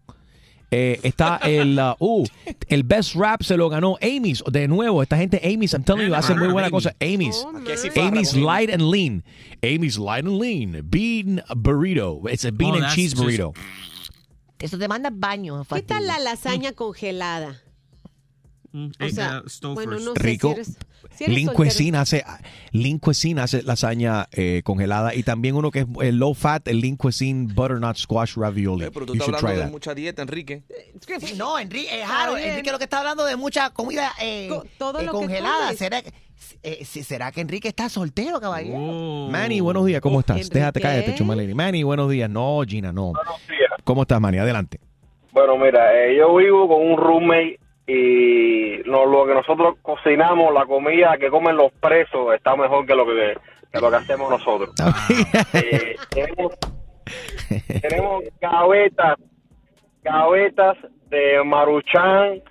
Eh, 0.70 1.00
está 1.04 1.38
el 1.44 1.80
uh, 1.80 1.96
uh, 2.00 2.26
el 2.68 2.84
best 2.84 3.16
rap 3.16 3.42
se 3.42 3.56
lo 3.56 3.70
ganó 3.70 3.96
Amy's. 4.02 4.44
De 4.52 4.68
nuevo 4.68 5.02
esta 5.02 5.16
gente 5.18 5.40
Amy's 5.44 5.74
I'm 5.74 5.84
telling 5.84 6.08
you 6.10 6.14
hace 6.14 6.36
muy 6.36 6.50
buena 6.50 6.70
cosa. 6.70 6.94
Amy's. 7.00 7.38
Oh, 7.46 7.54
Amy's. 7.96 8.36
Light 8.36 8.70
and 8.70 8.82
lean. 8.92 9.24
Amy's 9.64 9.98
light 9.98 10.26
and 10.26 10.38
lean. 10.40 10.82
Bean 10.90 11.42
burrito. 11.56 12.22
It's 12.30 12.44
a 12.44 12.52
bean 12.52 12.74
Oh, 12.74 12.78
and 12.84 12.88
cheese 12.94 13.12
just- 13.14 13.24
burrito. 13.24 13.54
Eso 14.60 14.78
te 14.78 14.88
manda 14.90 15.10
baño. 15.10 15.64
¿Qué 15.74 15.84
tal 15.84 16.06
la 16.08 16.20
lasaña 16.20 16.74
congelada? 16.74 17.62
Mm, 18.74 18.88
O 19.00 19.10
sea, 19.10 19.44
bueno, 19.74 20.00
no 20.00 20.14
sé 20.16 20.20
rico. 20.20 20.50
si 20.50 20.54
eres, 20.56 20.78
si. 21.18 21.56
Cuisine 21.56 21.98
hace 21.98 22.24
Cuisine 23.00 23.42
hace 23.42 23.64
lasaña 23.64 24.28
eh, 24.32 24.62
congelada 24.64 25.14
y 25.16 25.24
también 25.24 25.56
uno 25.56 25.72
que 25.72 25.80
es 25.80 25.88
el 26.02 26.18
low 26.18 26.34
fat 26.34 26.68
el 26.68 26.82
Cuisine 26.98 27.52
butternut 27.54 27.98
squash 27.98 28.36
ravioli 28.36 28.86
Eh, 28.86 28.92
pero 28.94 29.06
tú 29.06 29.14
you 29.14 29.20
estás 29.22 29.36
hablando 29.44 29.60
de 29.60 29.66
that 29.66 29.72
mucha 29.72 29.94
dieta, 29.96 30.22
Enrique. 30.22 30.64
No, 31.38 31.58
Enrique, 31.60 31.90
eh. 32.02 32.04
Enrique 32.50 32.72
lo 32.72 32.78
que 32.78 32.84
está 32.86 33.00
hablando 33.00 33.26
de 33.26 33.36
mucha 33.36 33.70
comida 33.72 34.12
eh, 34.22 34.48
Co- 34.50 34.66
todo 34.78 35.00
eh, 35.00 35.06
lo 35.06 35.12
que 35.12 35.18
congelada. 35.18 35.74
¿Será, 35.74 36.02
que- 36.02 36.12
eh, 36.64 36.86
si- 36.86 37.04
¿Será 37.04 37.32
que 37.32 37.42
Enrique 37.42 37.68
está 37.68 37.90
soltero, 37.90 38.40
caballero? 38.40 38.78
Oh. 38.80 39.30
Manny, 39.32 39.60
buenos 39.60 39.86
días, 39.86 40.02
¿cómo 40.02 40.20
estás? 40.20 40.38
Enrique. 40.38 40.54
Déjate 40.60 40.82
cállate, 40.82 41.16
Chumalini. 41.16 41.54
Manny, 41.54 41.84
buenos 41.84 42.10
días. 42.10 42.30
No, 42.30 42.62
Gina, 42.68 42.92
no. 42.92 43.14
¿Cómo 43.84 44.04
estás, 44.04 44.20
Manny? 44.22 44.38
Adelante. 44.38 44.80
Bueno, 45.32 45.58
mira, 45.58 45.94
eh, 45.94 46.18
yo 46.18 46.36
vivo 46.36 46.68
con 46.68 46.82
un 46.82 46.98
roommate 46.98 47.60
y 47.88 48.82
no, 48.86 49.06
lo 49.06 49.26
que 49.26 49.34
nosotros 49.34 49.76
cocinamos, 49.82 50.54
la 50.54 50.66
comida 50.66 51.18
que 51.18 51.30
comen 51.30 51.56
los 51.56 51.72
presos, 51.74 52.36
está 52.36 52.56
mejor 52.56 52.86
que 52.86 52.94
lo 52.96 53.06
que, 53.06 53.38
que 53.72 53.80
lo 53.80 53.90
que 53.90 53.96
hacemos 53.96 54.30
nosotros. 54.30 54.74
Eh, 55.54 55.96
tenemos, 56.10 56.54
tenemos 57.82 58.24
gavetas, 58.42 59.18
gavetas 60.04 60.78
de 61.10 61.42
maruchan, 61.46 62.42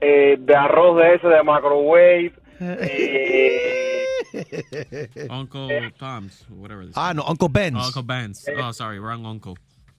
eh, 0.00 0.36
de 0.38 0.54
arroz 0.56 0.96
de 0.98 1.14
ese 1.14 1.26
de 1.28 1.42
microwave. 1.42 2.32
eh, 2.60 4.04
Uncle 5.30 5.90
Tom's, 5.98 6.46
whatever. 6.50 6.84
this 6.86 6.94
ah, 6.96 7.10
is. 7.10 7.16
no, 7.16 7.24
Uncle 7.28 7.48
Ben's. 7.48 7.76
Oh, 7.80 7.86
Uncle 7.86 8.02
Ben's. 8.02 8.48
Oh, 8.56 8.70
sorry, 8.72 8.98
wrong 9.00 9.24
uncle. 9.26 9.54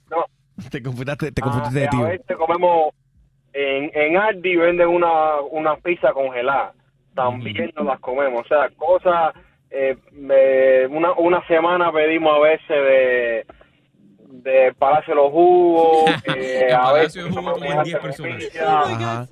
no, 0.10 0.26
Te 0.70 0.82
confundiste, 0.82 1.32
te 1.32 1.42
ah, 1.42 1.44
confundiste 1.44 1.80
de 1.80 1.88
a 1.88 1.90
tío. 1.90 2.04
veces 2.04 2.38
comemos 2.38 2.94
en, 3.56 3.92
en 3.94 4.18
Aldi 4.18 4.56
venden 4.58 4.90
una, 4.90 5.40
una 5.52 5.76
pizza 5.78 6.12
congelada. 6.14 6.74
También 7.16 7.72
nos 7.76 7.86
las 7.86 8.00
comemos. 8.02 8.42
O 8.44 8.48
sea, 8.48 8.70
cosas. 8.76 9.34
eh, 9.72 9.96
me- 10.12 10.86
una, 10.88 11.14
una 11.14 11.46
semana 11.48 11.92
pedimos 11.92 12.36
a 12.36 12.40
veces 12.40 12.68
de 12.70 13.46
de 14.46 14.74
Palacio 14.78 15.16
de 15.16 15.22
los 15.22 15.32
Jugos. 15.32 16.12
eh, 16.36 16.68
a 16.78 16.92
veces 16.94 17.24
de 17.26 17.32
Jugos 17.32 17.54
comen 17.54 17.84
10 17.84 18.00
personas. 18.00 18.44
Ajá. 18.62 19.28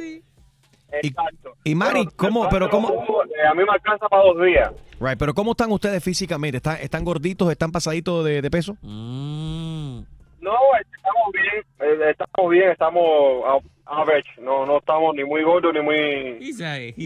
Exacto. 1.02 1.54
Y 1.64 1.76
Mari, 1.76 2.06
¿cómo, 2.16 2.48
pero 2.50 2.70
cómo, 2.70 2.90
Eh, 2.90 3.48
a 3.48 3.54
mí 3.54 3.64
me 3.64 3.72
alcanza 3.74 4.08
para 4.08 4.24
dos 4.24 4.42
días. 4.44 4.72
right, 5.00 5.18
pero 5.18 5.34
cómo 5.34 5.52
están 5.52 5.72
ustedes 5.72 6.04
físicamente? 6.04 6.58
¿Están, 6.58 6.78
están 6.82 7.04
gorditos? 7.04 7.52
¿Están 7.52 7.72
pasaditos 7.72 8.24
de, 8.26 8.42
de 8.42 8.52
peso? 8.52 8.76
Mm. 8.82 10.02
No, 10.44 10.52
estamos 10.82 11.32
bien, 11.32 11.66
eh, 11.80 12.10
estamos 12.12 12.52
bien, 12.52 12.70
estamos 12.72 13.04
a- 13.46 14.02
average, 14.02 14.30
no, 14.42 14.66
no 14.66 14.78
estamos 14.80 15.16
ni 15.16 15.24
muy 15.24 15.42
gordos 15.44 15.74
ni 15.74 15.82
muy... 15.82 16.38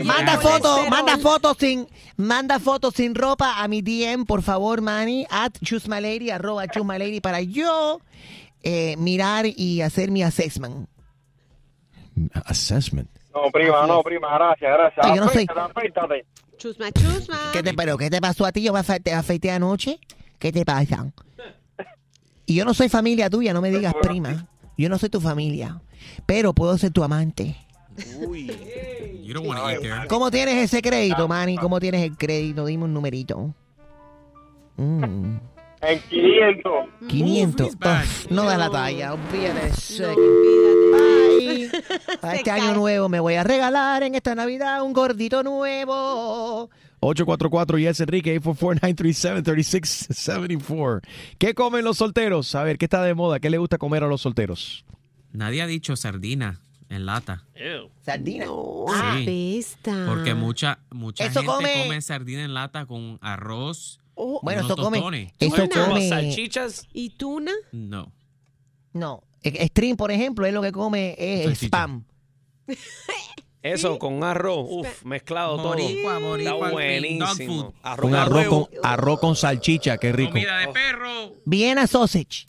Manda 0.03 0.37
fotos, 0.39 0.89
manda 0.89 1.17
fotos 1.17 1.57
sin, 1.59 1.87
manda 2.17 2.59
fotos 2.59 2.93
sin 2.95 3.13
ropa 3.15 3.61
a 3.61 3.67
mi 3.67 3.81
DM, 3.81 4.25
por 4.25 4.41
favor, 4.41 4.81
Manny, 4.81 5.25
at 5.29 5.53
chusmalady, 5.63 6.31
arroba 6.31 6.67
chusmalady, 6.67 7.19
para 7.21 7.41
yo 7.41 7.99
eh, 8.63 8.95
mirar 8.97 9.45
y 9.45 9.81
hacer 9.81 10.09
mi 10.11 10.23
assessment. 10.23 10.87
Assessment. 12.45 13.09
No, 13.33 13.51
prima, 13.51 13.85
no, 13.85 14.01
prima, 14.01 14.33
gracias, 14.35 14.71
gracias. 14.71 15.05
Ay, 15.05 15.15
yo 15.15 15.21
no 15.21 15.29
soy- 15.31 15.43
Afeítate, 15.47 15.59
afeítate. 15.79 16.25
Chusma, 16.57 16.91
chusma. 16.91 17.37
¿Qué 17.53 17.61
te, 17.61 17.73
pero, 17.75 17.97
¿qué 17.97 18.09
te 18.09 18.19
pasó 18.19 18.45
a 18.45 18.51
ti? 18.51 18.63
Yo 18.63 18.73
me 18.73 18.79
afe- 18.79 19.01
te 19.03 19.13
afeité 19.13 19.51
anoche. 19.51 19.99
¿Qué 20.39 20.51
te 20.51 20.65
pasa? 20.65 21.05
Y 22.47 22.55
yo 22.55 22.65
no 22.65 22.73
soy 22.73 22.89
familia 22.89 23.29
tuya, 23.29 23.53
no 23.53 23.61
me 23.61 23.69
digas 23.69 23.93
prima. 24.01 24.47
Yo 24.77 24.89
no 24.89 24.97
soy 24.97 25.09
tu 25.09 25.21
familia, 25.21 25.79
pero 26.25 26.53
puedo 26.53 26.75
ser 26.77 26.91
tu 26.91 27.03
amante. 27.03 27.55
You 27.97 29.33
don't 29.33 29.45
want 29.47 29.59
to 29.59 29.69
eat 29.69 29.81
there. 29.81 30.07
¿Cómo 30.07 30.31
tienes 30.31 30.55
ese 30.55 30.81
crédito, 30.81 31.27
Manny? 31.27 31.57
¿Cómo 31.57 31.79
tienes 31.79 32.01
el 32.03 32.15
crédito? 32.17 32.65
Dime 32.65 32.85
un 32.85 32.93
numerito. 32.93 33.53
Mm, 34.77 35.37
En 35.81 35.99
500. 36.09 36.71
500. 37.07 37.67
Uf, 37.75 38.31
no 38.31 38.43
da 38.45 38.57
la 38.57 38.69
talla. 38.69 39.13
Olvídate. 39.13 39.71
Para 42.21 42.35
este 42.35 42.51
año 42.51 42.73
nuevo 42.75 43.09
me 43.09 43.19
voy 43.19 43.33
a 43.35 43.43
regalar 43.43 44.03
en 44.03 44.15
esta 44.15 44.35
Navidad 44.35 44.81
un 44.83 44.93
gordito 44.93 45.43
nuevo. 45.43 46.69
844 46.99 47.77
Yes 47.79 47.99
Enrique 47.99 48.41
844-937-3674. 48.41 51.01
¿Qué 51.37 51.53
comen 51.53 51.83
los 51.85 51.97
solteros? 51.97 52.53
A 52.55 52.63
ver, 52.63 52.77
¿qué 52.77 52.85
está 52.85 53.03
de 53.03 53.13
moda? 53.13 53.39
¿Qué 53.39 53.49
le 53.49 53.57
gusta 53.57 53.77
comer 53.77 54.03
a 54.03 54.07
los 54.07 54.21
solteros? 54.21 54.85
Nadie 55.31 55.61
ha 55.61 55.67
dicho 55.67 55.95
sardina 55.95 56.59
en 56.89 57.05
lata. 57.05 57.43
Sardina. 58.03 58.45
Sí. 58.45 58.51
Apesta. 59.21 60.05
Porque 60.07 60.33
mucha, 60.33 60.79
mucha 60.91 61.25
Eso 61.25 61.41
gente 61.41 61.53
come- 61.55 61.83
come... 61.83 62.01
sardina 62.01 62.43
en 62.43 62.53
lata 62.53 62.85
con 62.85 63.19
arroz. 63.21 63.99
Bueno, 64.15 64.61
unos 64.65 64.71
eso 64.71 64.75
come- 64.75 64.99
Como 64.99 65.89
come- 65.89 66.09
salchichas. 66.09 66.87
¿Y 66.93 67.11
tuna? 67.11 67.51
No. 67.71 68.11
No. 68.93 69.21
E- 69.43 69.67
Stream, 69.67 69.95
por 69.97 70.09
ejemplo, 70.11 70.45
es 70.47 70.53
lo 70.53 70.61
que 70.63 70.71
come 70.71 71.13
es 71.19 71.45
el 71.45 71.51
spam. 71.55 72.03
Eso 73.73 73.99
con 73.99 74.23
arroz, 74.23 74.65
uf, 74.69 75.03
mezclado 75.03 75.57
Boricua, 75.57 76.17
todo. 76.17 76.29
boricua, 76.29 76.53
Está 76.53 76.71
buenísimo. 76.71 77.25
dog 77.27 77.37
food. 77.65 77.73
Arroz 77.83 78.05
Un 78.05 78.11
con 78.11 78.19
arroz 78.19 78.47
con, 78.47 78.67
arroz 78.83 79.19
con 79.19 79.35
salchicha, 79.35 79.97
qué 79.97 80.11
rico. 80.11 80.31
Comida 80.31 80.57
de 80.59 80.67
perro. 80.69 81.33
Viena 81.45 81.87
sausage. 81.87 82.45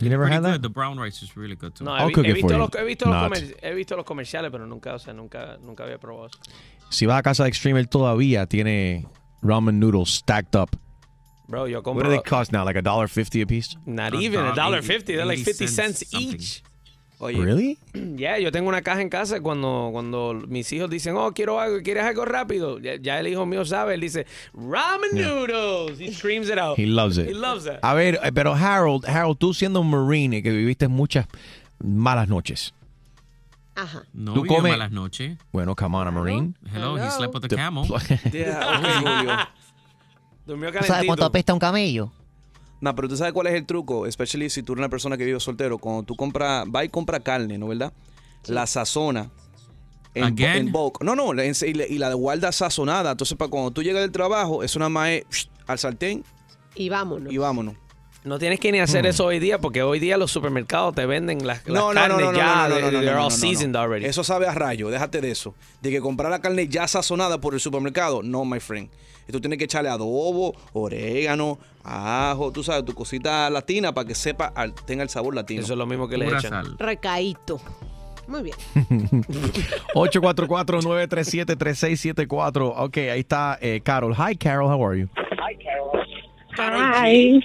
You 0.00 0.10
never 0.10 0.26
had 0.26 0.42
that? 0.44 0.52
good. 0.52 0.62
The 0.62 0.68
brown 0.70 0.98
rice 0.98 1.22
is 1.22 1.36
really 1.36 1.56
good 1.56 1.74
too. 1.74 1.84
No, 1.84 1.92
I'll 1.92 2.08
he, 2.08 2.12
cook 2.14 2.24
he 2.26 2.32
it 2.32 2.40
for 2.40 2.48
visto, 2.48 2.54
you. 2.54 2.58
los, 2.58 2.70
he, 2.74 2.84
visto 2.84 3.06
los 3.06 3.14
Not. 3.14 3.32
comer- 3.32 3.56
he 3.62 3.74
visto 3.74 3.96
los 3.96 4.04
comerciales, 4.04 4.50
pero 4.50 4.66
nunca, 4.66 4.94
o 4.94 4.98
sea, 4.98 5.12
nunca, 5.14 5.56
nunca 5.62 5.84
había 5.84 5.98
probado 5.98 6.26
eso. 6.26 6.38
Si 6.90 7.06
vas 7.06 7.18
a 7.18 7.22
casa 7.22 7.42
de 7.44 7.48
Extreme, 7.48 7.80
él 7.80 7.88
todavía 7.88 8.46
tiene 8.46 9.06
ramen 9.42 9.78
noodles 9.78 10.10
stacked 10.10 10.54
up. 10.56 10.76
Bro, 11.46 11.66
yo 11.68 11.82
What 11.82 12.04
do 12.04 12.08
they 12.10 12.22
cost 12.22 12.52
now? 12.52 12.64
Like 12.64 12.78
a 12.78 12.82
dollar 12.82 13.06
fifty 13.08 13.42
a 13.42 13.46
piece? 13.46 13.76
Not 13.84 14.14
even, 14.14 14.40
a 14.40 14.42
dollar, 14.44 14.54
dollar 14.54 14.78
eighty- 14.78 14.86
fifty. 14.86 15.14
They're 15.14 15.26
like 15.26 15.40
50 15.44 15.66
cents, 15.66 15.98
cents 15.98 16.10
something. 16.10 16.34
each. 16.36 16.62
Oye, 17.18 17.38
Really? 17.38 17.78
Yeah, 18.16 18.38
yo 18.38 18.50
tengo 18.52 18.68
una 18.68 18.82
caja 18.82 19.00
en 19.00 19.08
casa 19.08 19.40
cuando, 19.40 19.90
cuando 19.92 20.34
mis 20.48 20.70
hijos 20.72 20.90
dicen, 20.90 21.16
oh, 21.16 21.32
quiero 21.32 21.60
algo, 21.60 21.78
¿quieres 21.82 22.04
algo 22.04 22.24
rápido? 22.24 22.78
Ya, 22.80 22.96
ya 22.96 23.20
el 23.20 23.28
hijo 23.28 23.46
mío 23.46 23.64
sabe, 23.64 23.94
él 23.94 24.00
dice, 24.00 24.26
ramen 24.52 25.10
Yeah. 25.14 25.28
noodles. 25.28 26.00
He 26.00 26.12
screams 26.12 26.48
it 26.50 26.58
out. 26.58 26.76
He 26.78 26.86
loves 26.86 27.16
it. 27.18 27.28
He 27.28 27.34
loves 27.34 27.64
that. 27.64 27.78
A 27.82 27.94
ver, 27.94 28.18
eh, 28.22 28.32
pero 28.32 28.52
Harold, 28.54 29.06
Harold, 29.08 29.38
tú 29.38 29.54
siendo 29.54 29.80
un 29.80 29.90
Marine 29.90 30.42
que 30.42 30.50
viviste 30.50 30.88
muchas 30.88 31.26
malas 31.82 32.28
noches. 32.28 32.74
Ajá. 33.76 34.04
No 34.12 34.34
Tú 34.34 34.42
vivió 34.42 34.56
come- 34.58 34.70
malas 34.70 34.90
noches. 34.92 35.36
Bueno, 35.52 35.74
come 35.74 35.96
on, 35.96 36.06
a 36.08 36.10
Marine. 36.10 36.54
Hello, 36.72 36.96
he 36.96 37.10
slept 37.10 37.34
with 37.34 37.44
a 37.44 37.48
Te- 37.48 37.56
camel. 37.56 37.84
Yeah, 38.32 38.78
ok, 38.78 38.86
Julio. 39.02 39.36
Durmió 40.46 40.70
¿Tú 40.72 40.84
sabes 40.84 41.06
cuánto 41.06 41.24
apesta 41.24 41.52
un 41.54 41.58
camello? 41.60 42.12
No, 42.80 42.94
pero 42.94 43.08
tú 43.08 43.16
sabes 43.16 43.32
cuál 43.32 43.46
es 43.46 43.54
el 43.54 43.64
truco, 43.66 44.06
especially 44.06 44.50
si 44.50 44.62
tú 44.62 44.72
eres 44.74 44.80
una 44.80 44.88
persona 44.90 45.16
que 45.16 45.24
vive 45.24 45.40
soltero, 45.40 45.78
cuando 45.78 46.02
tú 46.02 46.16
compras, 46.16 46.66
va 46.74 46.84
y 46.84 46.88
compra 46.88 47.20
carne, 47.20 47.56
¿no 47.58 47.68
verdad? 47.68 47.92
La 48.46 48.66
sazona 48.66 49.30
en, 50.14 50.38
en 50.38 50.70
bulk. 50.70 51.02
No, 51.02 51.14
no, 51.16 51.32
y 51.32 51.74
la, 51.74 51.86
y 51.86 51.98
la 51.98 52.12
guarda 52.14 52.52
sazonada. 52.52 53.12
Entonces, 53.12 53.36
para 53.38 53.50
cuando 53.50 53.70
tú 53.70 53.82
llegas 53.82 54.02
del 54.02 54.12
trabajo, 54.12 54.62
es 54.62 54.76
una 54.76 54.88
más 54.88 55.10
al 55.66 55.78
sartén 55.78 56.24
Y 56.74 56.88
vámonos. 56.90 57.32
y 57.32 57.38
vámonos. 57.38 57.74
No 58.22 58.38
tienes 58.38 58.58
que 58.58 58.72
ni 58.72 58.80
hacer 58.80 59.04
eso 59.04 59.26
hoy 59.26 59.38
día 59.38 59.58
porque 59.58 59.82
hoy 59.82 59.98
día 59.98 60.16
los 60.16 60.30
supermercados 60.30 60.94
te 60.94 61.04
venden 61.04 61.46
las, 61.46 61.58
las 61.66 61.74
No, 61.74 61.92
no, 61.92 61.94
no, 61.94 62.00
carnes 62.16 62.18
no, 62.26 62.32
no, 62.32 62.38
ya, 62.38 62.54
no, 62.54 62.68
no, 62.68 62.74
they- 62.76 62.80
no, 62.84 62.90
no, 62.90 62.98
they're 63.00 63.04
no, 63.16 63.24
all 63.24 63.28
no, 63.30 63.36
no. 63.36 63.36
seasoned 63.36 63.76
already. 63.76 64.06
Eso 64.06 64.24
sabe 64.24 64.46
a 64.46 64.54
rayo, 64.54 64.88
déjate 64.88 65.20
de 65.20 65.30
eso. 65.30 65.54
De 65.82 65.90
que 65.90 66.00
comprar 66.00 66.30
la 66.30 66.40
carne 66.40 66.66
ya 66.68 66.88
sazonada 66.88 67.38
por 67.40 67.52
el 67.52 67.60
supermercado, 67.60 68.22
no, 68.22 68.44
my 68.46 68.60
friend. 68.60 68.88
Y 69.28 69.32
tú 69.32 69.40
tienes 69.40 69.58
que 69.58 69.64
echarle 69.64 69.88
adobo, 69.88 70.54
orégano, 70.72 71.58
ajo, 71.82 72.52
tú 72.52 72.62
sabes, 72.62 72.84
tu 72.84 72.94
cosita 72.94 73.48
latina 73.50 73.92
para 73.92 74.06
que 74.06 74.14
sepa, 74.14 74.52
tenga 74.86 75.02
el 75.02 75.08
sabor 75.08 75.34
latino. 75.34 75.62
Eso 75.62 75.72
es 75.72 75.78
lo 75.78 75.86
mismo 75.86 76.06
que 76.08 76.16
le 76.18 76.26
Pura 76.26 76.38
echan. 76.38 76.50
sal. 76.50 76.76
Recaíto. 76.78 77.60
Muy 78.26 78.42
bien. 78.42 78.56
844-937-3674. 79.94 82.72
Ok, 82.76 82.96
ahí 82.98 83.20
está 83.20 83.58
eh, 83.60 83.80
Carol. 83.82 84.14
Hi, 84.14 84.36
Carol, 84.36 84.70
how 84.72 84.86
are 84.86 85.00
you? 85.00 85.08
Ay, 86.58 87.40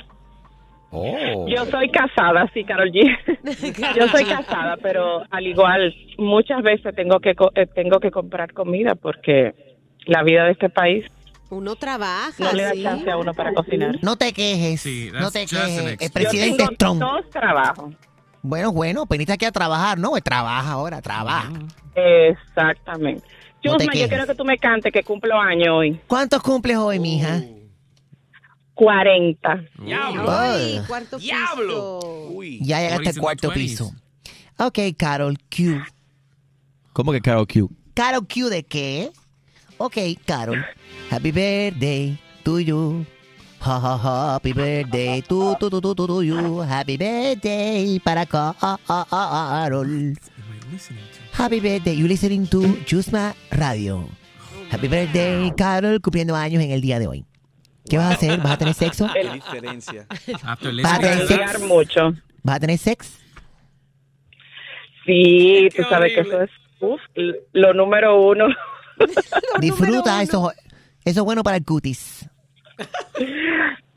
Oh. 0.91 1.45
yo 1.47 1.65
soy 1.67 1.87
casada, 1.91 2.49
sí, 2.51 2.63
Carol 2.63 2.91
G. 2.91 3.05
yo 3.95 4.07
soy 4.07 4.25
casada, 4.25 4.75
pero 4.81 5.21
al 5.29 5.45
igual 5.45 5.93
muchas 6.17 6.63
veces 6.63 6.95
tengo 6.95 7.19
que 7.19 7.35
co- 7.35 7.51
eh, 7.53 7.67
tengo 7.67 7.99
que 7.99 8.09
comprar 8.09 8.53
comida 8.53 8.95
porque 8.95 9.53
la 10.07 10.23
vida 10.23 10.45
de 10.45 10.53
este 10.53 10.69
país 10.69 11.05
Uno 11.49 11.75
trabaja. 11.75 12.31
no 12.37 12.51
le 12.53 12.63
da 12.63 12.71
sí. 12.73 12.83
chance 12.83 13.09
a 13.09 13.17
uno 13.17 13.33
para 13.33 13.53
cocinar. 13.53 13.97
No 14.03 14.15
te 14.15 14.33
quejes. 14.33 14.81
Sí, 14.81 15.09
no 15.13 15.31
te 15.31 15.45
quejes. 15.45 15.97
El 15.99 16.11
presidente 16.11 16.63
yo 16.63 16.67
tengo 16.69 16.77
Trump. 16.77 17.01
dos 17.01 17.29
trabajos. 17.31 17.93
Bueno, 18.41 18.71
bueno, 18.71 19.05
veniste 19.05 19.33
aquí 19.33 19.45
a 19.45 19.51
trabajar, 19.51 19.97
¿no? 19.97 20.11
Pues 20.11 20.23
trabaja 20.23 20.71
ahora, 20.71 21.01
trabaja. 21.01 21.51
Exactamente. 21.95 23.25
No 23.63 23.77
Chusma, 23.77 23.93
yo 23.93 24.07
quiero 24.07 24.25
que 24.25 24.35
tú 24.35 24.45
me 24.45 24.57
cantes 24.57 24.93
que 24.93 25.03
cumplo 25.03 25.37
año 25.39 25.77
hoy. 25.77 25.99
¿Cuántos 26.07 26.41
cumples 26.41 26.77
hoy, 26.77 26.99
mija? 26.99 27.41
40. 28.73 29.65
Ay, 30.27 30.77
Ah. 30.77 30.85
cuarto 30.87 31.17
Diablo. 31.17 31.99
piso. 32.01 32.27
Uy. 32.31 32.59
Ya 32.63 32.79
llegaste 32.79 33.09
al 33.09 33.17
cuarto 33.17 33.49
the 33.49 33.55
20s? 33.55 33.55
piso. 33.55 33.91
Ok, 34.57 34.79
Carol 34.97 35.37
Q. 35.49 35.81
¿Cómo 36.93 37.11
que 37.11 37.19
Carol 37.21 37.45
Q? 37.47 37.69
¿Carol 37.93 38.25
Q 38.25 38.47
de 38.49 38.63
qué? 38.63 39.11
Ok, 39.79 39.95
Carol. 40.27 40.59
Happy 41.09 41.31
birthday 41.31 42.19
to 42.43 42.59
you. 42.59 43.05
Ha, 43.61 43.79
ha, 43.79 43.97
ha, 43.97 44.33
happy 44.33 44.51
birthday 44.51 45.21
to, 45.21 45.55
to, 45.55 45.69
to, 45.69 45.79
to, 45.79 45.95
to, 45.95 46.07
to 46.07 46.21
you. 46.21 46.59
Happy 46.59 46.97
birthday 46.97 47.97
para 48.03 48.25
Carol. 48.25 48.55
Happy 51.31 51.59
birthday. 51.61 51.93
You 51.93 52.07
listening 52.09 52.45
to 52.47 52.59
Chusma 52.83 53.33
Radio. 53.55 54.03
Happy 54.69 54.89
birthday, 54.89 55.49
Carol, 55.55 56.01
cumpliendo 56.01 56.35
años 56.35 56.61
en 56.61 56.71
el 56.71 56.81
día 56.81 56.99
de 56.99 57.07
hoy. 57.07 57.25
¿Qué 57.89 57.97
vas 57.97 58.07
a 58.07 58.13
hacer? 58.15 58.37
¿Vas 58.41 58.51
a 58.51 58.57
tener 58.57 58.73
sexo? 58.73 59.07
Qué 59.13 59.29
diferencia. 59.29 60.05
After 60.43 60.73
¿Vas 60.75 60.93
a 60.93 60.99
tener 60.99 61.19
to 61.19 61.27
sex? 61.27 61.39
Cambiar 61.39 61.59
mucho. 61.61 62.13
¿Vas 62.43 62.55
a 62.57 62.59
tener 62.59 62.77
sex? 62.77 63.17
Sí, 65.05 65.69
tú 65.73 65.83
sabes 65.83 66.13
que 66.13 66.19
eso 66.19 66.41
es 66.41 66.49
uf, 66.81 66.99
lo 67.53 67.73
número 67.73 68.21
uno. 68.21 68.47
Disfruta, 69.59 70.21
eso, 70.21 70.51
eso 71.05 71.19
es 71.21 71.25
bueno 71.25 71.43
para 71.43 71.57
el 71.57 71.65
cutis. 71.65 72.29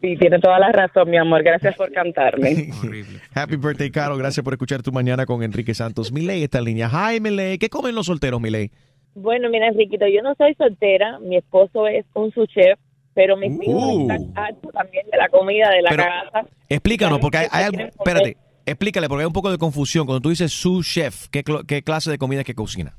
Sí, 0.00 0.16
tiene 0.18 0.40
toda 0.40 0.58
la 0.58 0.72
razón, 0.72 1.08
mi 1.10 1.16
amor. 1.16 1.42
Gracias 1.44 1.76
por 1.76 1.92
cantarme. 1.92 2.70
Happy 3.34 3.56
birthday, 3.56 3.90
Caro. 3.90 4.16
Gracias 4.16 4.42
por 4.42 4.52
escuchar 4.54 4.82
tu 4.82 4.90
mañana 4.90 5.26
con 5.26 5.42
Enrique 5.44 5.74
Santos. 5.74 6.10
Miley 6.10 6.42
está 6.42 6.58
en 6.58 6.64
línea. 6.64 6.90
Hi, 6.90 7.20
Miley. 7.20 7.58
¿Qué 7.58 7.68
comen 7.68 7.94
los 7.94 8.06
solteros, 8.06 8.40
Miley? 8.40 8.70
Bueno, 9.14 9.48
mira, 9.50 9.68
Enriquito, 9.68 10.06
yo 10.08 10.22
no 10.22 10.34
soy 10.36 10.54
soltera, 10.54 11.18
mi 11.20 11.36
esposo 11.36 11.86
es 11.86 12.04
un 12.14 12.32
sous 12.32 12.48
chef, 12.48 12.78
pero 13.14 13.36
mis 13.36 13.52
hijos 13.62 13.84
Uh. 13.84 14.00
están 14.10 14.32
hartos 14.34 14.72
también 14.72 15.06
de 15.12 15.18
la 15.18 15.28
comida 15.28 15.68
de 15.70 15.82
la 15.82 15.90
Pero- 15.90 16.02
casa. 16.04 16.48
Explícanos, 16.68 17.18
porque 17.20 17.38
hay, 17.38 17.46
hay 17.52 17.64
algo- 17.66 17.78
espérate, 17.82 18.36
explícale, 18.64 19.08
porque 19.08 19.22
hay 19.22 19.26
un 19.26 19.32
poco 19.34 19.50
de 19.50 19.58
confusión. 19.58 20.06
Cuando 20.06 20.22
tú 20.22 20.30
dices 20.30 20.50
sous 20.50 20.86
chef, 20.86 21.28
¿qué, 21.28 21.44
cl- 21.44 21.64
qué 21.66 21.82
clase 21.82 22.10
de 22.10 22.16
comida 22.18 22.40
es 22.40 22.46
que 22.46 22.54
cocina? 22.54 22.96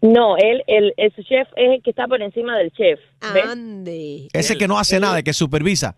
No, 0.00 0.36
él, 0.36 0.62
el, 0.66 0.94
el 0.96 1.12
sous 1.14 1.26
chef 1.26 1.48
es 1.56 1.70
el 1.72 1.82
que 1.82 1.90
está 1.90 2.06
por 2.06 2.22
encima 2.22 2.56
del 2.56 2.70
chef. 2.72 3.00
¿ves? 3.34 3.44
Ande. 3.44 4.28
Ese 4.32 4.56
que 4.56 4.68
no 4.68 4.78
hace 4.78 5.00
nada, 5.00 5.18
el 5.18 5.24
que 5.24 5.32
supervisa. 5.32 5.96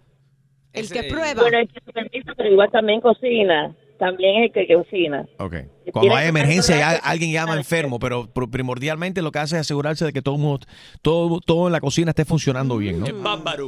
El 0.73 0.91
que 0.91 1.05
prueba. 1.05 1.43
Bueno, 1.43 1.59
el 1.59 1.69
que 1.69 1.81
supervisa, 1.85 2.33
pero 2.37 2.51
igual 2.51 2.71
también 2.71 3.01
cocina. 3.01 3.75
También 3.99 4.37
es 4.43 4.47
el 4.49 4.53
que, 4.53 4.67
que 4.67 4.75
cocina. 4.75 5.27
Ok. 5.39 5.57
Cuando 5.93 6.15
hay 6.17 6.29
emergencia 6.29 6.75
y 6.77 6.79
estar 6.81 6.95
hay- 6.95 7.01
alguien 7.03 7.33
llama 7.33 7.57
enfermo, 7.57 7.99
pero 7.99 8.33
pr- 8.33 8.51
primordialmente 8.51 9.23
lo 9.23 9.33
que 9.33 9.39
hace 9.41 9.57
es 9.57 9.61
asegurarse 9.63 10.05
de 10.05 10.13
que 10.13 10.23
todo, 10.23 10.37
mundo- 10.39 10.67
todo, 11.03 11.41
todo 11.41 11.67
en 11.67 11.73
la 11.73 11.81
cocina 11.81 12.11
esté 12.11 12.25
funcionando 12.25 12.77
bien, 12.79 13.01
¿no? 13.01 13.07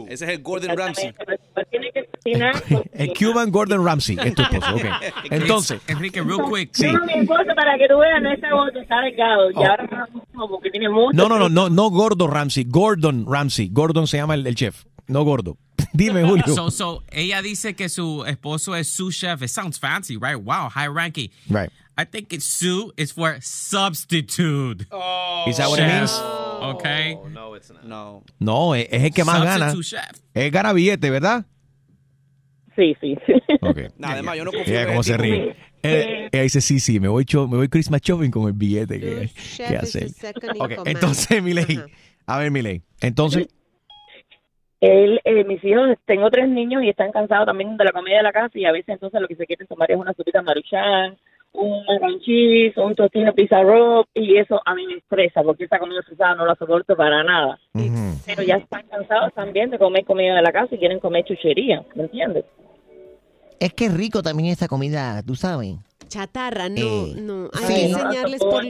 Ese 0.08 0.24
es 0.24 0.30
el 0.30 0.42
Gordon 0.42 0.76
Ramsay. 0.76 1.12
Que 1.92 2.08
cocinar. 2.22 2.54
El 2.94 3.12
Cuban 3.14 3.50
Gordon 3.50 3.84
Ramsay 3.84 4.16
es 4.22 4.34
tu 4.34 4.42
esposo, 4.42 4.74
ok. 4.74 4.84
Entonces, 5.30 5.80
Enrique, 5.88 6.22
real 6.22 6.40
quick. 6.52 6.70
Sí. 6.72 6.86
No, 6.90 7.04
mi 7.04 7.12
esposo, 7.14 7.44
para 7.56 7.76
que 7.76 7.88
tú 7.88 7.98
veas, 7.98 8.22
no 8.22 8.32
está 8.32 8.50
gordo, 8.50 8.80
está 8.80 9.00
delgado. 9.00 9.50
Y 9.50 9.54
Oh. 9.56 9.66
ahora 9.66 10.08
no, 10.34 10.48
porque 10.48 10.70
tiene 10.70 10.88
mucho. 10.88 11.10
no, 11.16 11.28
no, 11.28 11.38
no, 11.38 11.48
no, 11.48 11.68
no 11.68 11.90
Gordon 11.90 12.30
Ramsay, 12.30 12.64
Gordon 12.68 13.26
Ramsay. 13.28 13.68
Gordon 13.72 14.06
se 14.06 14.18
llama 14.18 14.34
el, 14.34 14.46
el 14.46 14.54
chef, 14.54 14.84
no 15.08 15.24
gordo. 15.24 15.56
Dime, 15.94 16.22
Julio. 16.24 16.46
So, 16.54 16.70
so, 16.70 17.02
ella 17.10 17.42
dice 17.42 17.74
que 17.74 17.88
su 17.88 18.24
esposo 18.26 18.74
es 18.74 18.88
sous 18.88 19.14
chef. 19.14 19.42
It 19.42 19.48
sounds 19.48 19.78
fancy, 19.78 20.16
right? 20.16 20.36
Wow, 20.36 20.68
high 20.68 20.88
ranking. 20.88 21.30
Right. 21.48 21.70
I 21.96 22.04
think 22.04 22.32
it's 22.32 22.44
sous 22.46 22.92
is 22.96 23.12
for 23.12 23.36
substitute. 23.42 24.86
Oh. 24.90 25.44
Is 25.46 25.58
that 25.58 25.68
what 25.68 25.78
it 25.78 25.82
Chef. 25.82 25.98
means? 26.00 26.12
Okay. 26.76 27.18
No, 27.32 27.54
it's 27.54 27.70
not. 27.70 27.84
No. 27.84 28.22
No, 28.40 28.72
es, 28.74 28.86
es 28.90 29.02
el 29.02 29.10
que 29.10 29.24
más 29.24 29.42
gana. 29.42 29.70
Substitute 29.72 30.02
chef. 30.06 30.20
Es 30.34 30.50
gana 30.50 30.72
billete, 30.72 31.10
¿verdad? 31.10 31.44
Sí, 32.76 32.94
sí. 33.00 33.16
Ok. 33.60 33.78
Nada, 33.98 34.14
además, 34.14 34.36
yo 34.38 34.44
no 34.44 34.52
confío 34.52 34.74
Ella 34.74 34.86
cómo 34.86 35.02
se 35.02 35.16
ríe. 35.18 35.54
Eh, 35.82 36.28
Ella 36.32 36.42
dice, 36.44 36.60
sí, 36.60 36.80
sí, 36.80 36.98
me 37.00 37.08
voy, 37.08 37.24
cho- 37.24 37.46
me 37.46 37.56
voy 37.58 37.68
Christmas 37.68 38.00
shopping 38.00 38.30
con 38.30 38.46
el 38.46 38.52
billete 38.54 38.98
que, 38.98 39.28
Chef 39.56 39.68
que 39.68 39.74
is 39.76 39.82
hace. 39.82 40.00
the 40.00 40.08
second 40.08 40.56
in 40.56 40.62
Ok, 40.62 40.68
command. 40.76 40.88
entonces, 40.88 41.42
Miley, 41.42 41.76
Ajá. 41.76 41.86
a 42.26 42.38
ver, 42.38 42.50
Miley, 42.50 42.82
entonces, 43.00 43.48
Él, 44.82 45.20
eh, 45.22 45.44
mis 45.44 45.62
hijos, 45.62 45.96
tengo 46.06 46.28
tres 46.28 46.48
niños 46.48 46.82
y 46.82 46.88
están 46.88 47.12
cansados 47.12 47.46
también 47.46 47.76
de 47.76 47.84
la 47.84 47.92
comida 47.92 48.16
de 48.16 48.24
la 48.24 48.32
casa 48.32 48.50
y 48.58 48.64
a 48.64 48.72
veces 48.72 48.88
entonces 48.88 49.20
lo 49.20 49.28
que 49.28 49.36
se 49.36 49.46
quieren 49.46 49.68
tomar 49.68 49.88
es 49.88 49.96
una 49.96 50.12
sopita 50.12 50.42
maruchan, 50.42 51.16
un 51.52 51.84
mac 52.00 52.18
cheese, 52.24 52.76
un 52.78 52.92
tocino 52.96 53.32
pizza 53.32 53.60
y 54.12 54.38
eso 54.38 54.60
a 54.64 54.74
mí 54.74 54.84
me 54.88 54.94
estresa 54.94 55.44
porque 55.44 55.66
esa 55.66 55.78
comida 55.78 56.00
pesada 56.02 56.34
no 56.34 56.44
la 56.46 56.56
soporto 56.56 56.96
para 56.96 57.22
nada. 57.22 57.60
Pero 58.26 58.42
ya 58.42 58.56
están 58.56 58.82
cansados 58.88 59.32
también 59.34 59.70
de 59.70 59.78
comer 59.78 60.04
comida 60.04 60.34
de 60.34 60.42
la 60.42 60.50
casa 60.50 60.74
y 60.74 60.78
quieren 60.78 60.98
comer 60.98 61.24
chuchería, 61.26 61.84
¿me 61.94 62.02
entiendes? 62.02 62.44
Es 63.60 63.72
que 63.74 63.84
es 63.84 63.94
rico 63.96 64.20
también 64.20 64.48
esa 64.50 64.66
comida, 64.66 65.22
tú 65.22 65.36
sabes. 65.36 65.76
Chatarra, 66.08 66.68
no, 66.68 66.76
Eh, 66.76 67.14
no. 67.18 67.48
Hay 67.54 67.64
sí. 67.66 67.86
que 67.86 67.88
No, 67.92 67.98
enseñarles 68.00 68.40
no 68.42 68.50
por... 68.50 68.64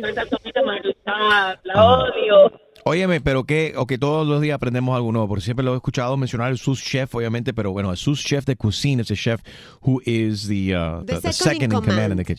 maruchan, 0.66 1.58
la 1.64 1.86
odio. 1.86 2.52
Óyeme, 2.84 3.20
pero 3.20 3.44
que, 3.44 3.74
o 3.76 3.86
que 3.86 3.96
todos 3.96 4.26
los 4.26 4.40
días 4.40 4.56
aprendemos 4.56 4.96
algo 4.96 5.12
nuevo, 5.12 5.28
porque 5.28 5.44
siempre 5.44 5.64
lo 5.64 5.72
he 5.72 5.76
escuchado 5.76 6.16
mencionar 6.16 6.50
el 6.50 6.58
sous 6.58 6.82
chef, 6.82 7.14
obviamente, 7.14 7.54
pero 7.54 7.70
bueno, 7.70 7.90
el 7.92 7.96
sous 7.96 8.24
chef 8.24 8.44
de 8.44 8.56
cocina 8.56 9.02
es 9.02 9.10
el 9.10 9.16
chef 9.16 9.40
who 9.82 10.00
is 10.04 10.48
the, 10.48 10.74
uh, 10.76 11.04
The 11.04 11.14
the, 11.16 11.20
the 11.20 11.32
second 11.32 11.32
in 11.32 11.32
second 11.32 11.62
in 11.62 11.70
command 11.70 12.12
in 12.20 12.24
command. 12.24 12.26
the 12.26 12.34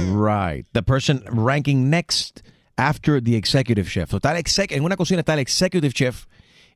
kitchen. 0.00 0.14
right. 0.20 0.66
The 0.72 0.82
person 0.82 1.22
ranking 1.30 1.88
next 1.90 2.42
after 2.76 3.20
the 3.22 3.36
executive 3.36 3.88
chef. 3.88 4.10
So, 4.10 4.16
está 4.16 4.32
el 4.32 4.42
exec- 4.42 4.72
en 4.72 4.82
una 4.84 4.96
cocina 4.96 5.20
está 5.20 5.34
el 5.34 5.40
executive 5.40 5.92
chef 5.92 6.26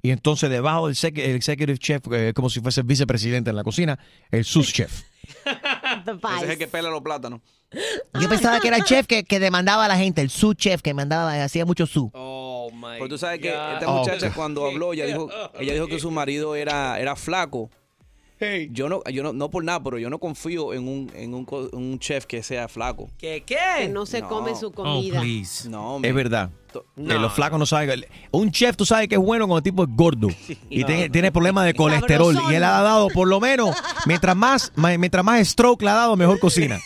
y 0.01 0.11
entonces 0.11 0.49
debajo 0.51 0.87
del 0.89 0.97
el 1.17 1.35
executive 1.37 1.79
chef, 1.79 2.03
eh, 2.13 2.33
como 2.35 2.51
si 2.51 2.61
fuese 2.61 2.81
el 2.83 2.87
vicepresidente 2.87 3.51
en 3.51 3.57
la 3.57 3.65
cocina, 3.65 3.99
el 4.31 4.45
sous 4.45 4.73
chef. 4.73 5.03
The 6.05 6.13
Ese 6.13 6.21
es 6.37 6.43
el 6.43 6.47
vice. 6.47 6.59
que 6.59 6.67
pela 6.69 6.89
los 6.91 7.03
plátanos. 7.03 7.41
Yo 8.21 8.29
pensaba 8.29 8.61
que 8.61 8.69
era 8.69 8.77
el 8.77 8.85
chef 8.85 9.07
que, 9.07 9.25
que 9.25 9.39
demandaba 9.41 9.85
a 9.87 9.89
la 9.89 9.97
gente, 9.97 10.21
el 10.21 10.29
su 10.31 10.55
chef 10.55 10.83
que 10.83 10.93
mandaba, 10.95 11.43
hacía 11.43 11.65
mucho 11.65 11.87
su. 11.87 12.11
Oh 12.13 12.32
Pero 12.99 13.09
tú 13.09 13.19
sabes 13.19 13.41
que 13.41 13.49
esta 13.49 13.85
Oh, 13.87 13.99
muchacha 14.01 14.33
cuando 14.33 14.67
habló, 14.71 14.93
ella 14.93 15.07
dijo, 15.07 15.29
ella 15.59 15.73
dijo 15.75 15.87
que 15.87 15.99
su 15.99 16.11
marido 16.11 16.55
era, 16.55 16.99
era 17.01 17.17
flaco. 17.17 17.71
Yo 18.73 18.89
no, 18.89 19.05
yo 19.05 19.23
no, 19.23 19.33
no 19.33 19.51
por 19.51 19.63
nada, 19.63 19.81
pero 19.85 20.01
yo 20.01 20.11
no 20.11 20.19
confío 20.19 20.75
en 20.75 20.89
un, 20.89 21.13
en 21.15 21.33
un, 21.33 21.99
chef 22.01 22.27
que 22.27 22.43
sea 22.43 22.67
flaco. 22.67 23.09
¿Qué? 23.17 23.45
Que 23.47 23.57
¿Qué? 23.79 23.89
no 23.89 24.05
se 24.05 24.21
No. 24.21 24.29
come 24.29 24.57
su 24.57 24.67
Oh, 24.67 24.73
comida. 24.73 25.21
please. 25.21 25.69
No, 25.69 25.99
Es 25.99 26.03
man. 26.03 26.15
verdad. 26.17 26.51
To- 26.73 26.85
Que 26.97 27.03
los 27.21 27.33
flacos 27.35 27.57
no 27.61 27.67
saben. 27.67 28.05
Un 28.33 28.51
chef, 28.51 28.77
tú 28.77 28.85
sabes 28.85 29.07
que 29.07 29.15
es 29.15 29.21
bueno 29.21 29.45
cuando 29.47 29.59
el 29.59 29.63
tipo 29.63 29.85
es 29.85 29.91
gordo 29.93 30.27
y 30.69 30.81
No, 30.81 30.87
tiene, 30.87 31.07
no. 31.07 31.13
tiene 31.13 31.31
problemas 31.31 31.67
de 31.67 31.75
colesterol. 31.75 32.33
Sabrosón. 32.35 32.53
Y 32.53 32.57
él 32.57 32.65
ha 32.65 32.83
dado, 32.83 33.07
por 33.11 33.29
lo 33.29 33.39
menos, 33.39 33.77
mientras 34.07 34.35
más, 34.35 34.73
mientras 34.75 35.25
más 35.25 35.47
stroke 35.47 35.83
le 35.83 35.91
ha 35.91 35.95
dado, 35.95 36.17
mejor 36.17 36.41
cocina. 36.41 36.81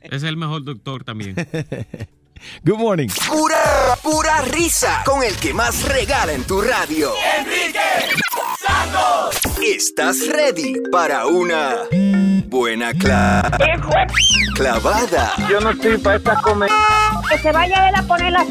Es 0.00 0.24
el 0.24 0.36
mejor 0.36 0.64
doctor 0.64 1.04
también. 1.04 1.36
Good 2.64 2.78
morning. 2.78 3.08
Pura, 3.28 3.96
pura 4.02 4.40
risa 4.42 5.02
con 5.04 5.22
el 5.22 5.36
que 5.36 5.52
más 5.54 5.82
regala 5.84 6.32
en 6.32 6.44
tu 6.44 6.60
radio. 6.60 7.12
¿Estás 9.62 10.26
ready 10.26 10.74
para 10.90 11.26
una 11.26 11.76
buena 12.46 12.92
cla- 12.92 13.42
clavada? 14.54 15.34
Yo 15.48 15.60
no 15.60 15.70
estoy 15.70 15.98
para 15.98 16.16
esta 16.16 16.40
comer. 16.42 16.70
Que 17.30 17.38
se 17.38 17.52
vaya 17.52 17.88
él 17.88 17.94
a 17.94 18.02
poner 18.02 18.32
la 18.32 18.42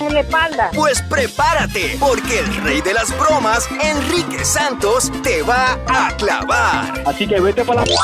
en 0.00 0.12
la 0.14 0.20
espalda. 0.20 0.70
Pues 0.74 1.00
prepárate, 1.02 1.96
porque 1.98 2.40
el 2.40 2.54
rey 2.64 2.80
de 2.82 2.92
las 2.94 3.16
bromas, 3.18 3.66
Enrique 3.82 4.44
Santos, 4.44 5.10
te 5.22 5.42
va 5.42 5.78
a 5.88 6.14
clavar 6.16 7.02
Así 7.06 7.26
que 7.26 7.40
vete 7.40 7.64
para 7.64 7.84
la. 7.86 7.94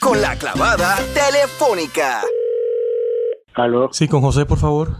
con 0.00 0.20
la 0.22 0.36
clavada 0.36 0.96
telefónica. 1.12 2.22
Aló, 3.54 3.88
Sí, 3.92 4.08
con 4.08 4.20
José, 4.20 4.46
por 4.46 4.58
favor. 4.58 4.96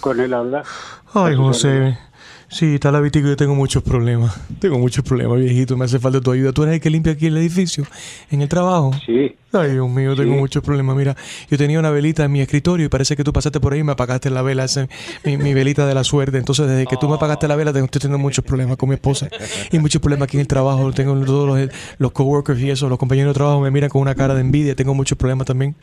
con 0.00 0.18
él 0.20 0.32
habla. 0.34 0.62
Ay, 1.14 1.36
José. 1.36 1.98
Sí, 2.52 2.74
está 2.74 2.92
la 2.92 3.00
víctima 3.00 3.24
que 3.24 3.30
yo 3.30 3.36
tengo 3.36 3.54
muchos 3.54 3.82
problemas. 3.82 4.38
Tengo 4.58 4.78
muchos 4.78 5.02
problemas, 5.02 5.38
viejito. 5.40 5.74
Me 5.78 5.86
hace 5.86 5.98
falta 5.98 6.20
tu 6.20 6.30
ayuda. 6.32 6.52
¿Tú 6.52 6.64
eres 6.64 6.74
el 6.74 6.80
que 6.82 6.90
limpia 6.90 7.14
aquí 7.14 7.26
el 7.26 7.36
edificio? 7.38 7.84
¿En 8.30 8.42
el 8.42 8.48
trabajo? 8.48 8.90
Sí, 9.06 9.34
Ay, 9.54 9.72
Dios 9.72 9.88
mío, 9.90 10.14
tengo 10.16 10.32
Sí. 10.34 10.38
muchos 10.38 10.62
problemas. 10.62 10.94
Mira, 10.96 11.14
yo 11.50 11.58
tenía 11.58 11.78
una 11.78 11.90
velita 11.90 12.24
en 12.24 12.32
mi 12.32 12.40
escritorio 12.42 12.86
y 12.86 12.88
parece 12.88 13.16
que 13.16 13.24
tú 13.24 13.32
pasaste 13.34 13.58
por 13.60 13.72
ahí 13.72 13.80
y 13.80 13.82
me 13.84 13.92
apagaste 13.92 14.28
la 14.30 14.40
vela, 14.42 14.66
mi, 15.24 15.36
mi 15.38 15.52
velita 15.54 15.86
de 15.86 15.94
la 15.94 16.04
suerte. 16.04 16.36
Entonces, 16.38 16.66
desde 16.68 16.86
que 16.86 16.96
tú 16.98 17.06
me 17.08 17.16
apagaste 17.16 17.48
la 17.48 17.56
vela, 17.56 17.70
estoy 17.70 17.86
teniendo 18.00 18.18
muchos 18.18 18.44
problemas 18.44 18.76
con 18.78 18.88
mi 18.90 18.94
esposa 18.94 19.28
y 19.70 19.78
muchos 19.78 20.00
problemas 20.00 20.26
aquí 20.28 20.36
en 20.38 20.42
el 20.42 20.46
trabajo. 20.46 20.90
Tengo 20.92 21.14
todos 21.24 21.46
los, 21.46 21.70
los 21.98 22.12
coworkers 22.12 22.60
y 22.60 22.70
eso, 22.70 22.88
los 22.88 22.98
compañeros 22.98 23.30
de 23.30 23.34
trabajo 23.34 23.60
me 23.60 23.70
miran 23.70 23.88
con 23.90 24.00
una 24.02 24.14
cara 24.14 24.34
de 24.34 24.40
envidia. 24.42 24.74
Tengo 24.74 24.94
muchos 24.94 25.16
problemas 25.18 25.46
también. 25.46 25.74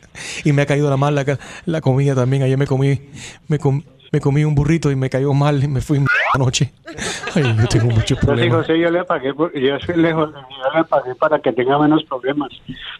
Y 0.44 0.52
me 0.52 0.62
ha 0.62 0.66
caído 0.66 0.88
la 0.90 0.96
mal 0.96 1.14
la, 1.16 1.38
la 1.66 1.80
comida 1.80 2.14
también. 2.16 2.42
Ayer 2.42 2.58
me 2.58 2.66
comí, 2.66 3.00
me, 3.48 3.58
com- 3.60 3.82
me 4.12 4.20
comí 4.20 4.44
un 4.44 4.54
burrito 4.56 4.90
y 4.90 4.96
me 4.96 5.08
cayó 5.10 5.32
mal 5.32 5.62
y 5.62 5.68
me 5.68 5.80
fui 5.80 6.00
anoche. 6.34 6.72
Ay, 7.34 7.42
yo 7.58 7.66
tengo 7.68 7.86
muchos 7.86 8.10
yo 8.10 8.16
sí, 8.20 8.26
problemas. 8.26 8.58
José, 8.58 8.78
yo 8.78 8.90
le 8.90 9.04
pagué, 9.04 9.28
yo 9.28 9.78
soy 9.86 9.96
lejos, 9.96 10.30
yo 10.32 10.78
le 10.78 10.84
pagué 10.84 11.14
para 11.14 11.38
que 11.40 11.52
tenga 11.52 11.78
menos 11.78 12.02
problemas, 12.04 12.50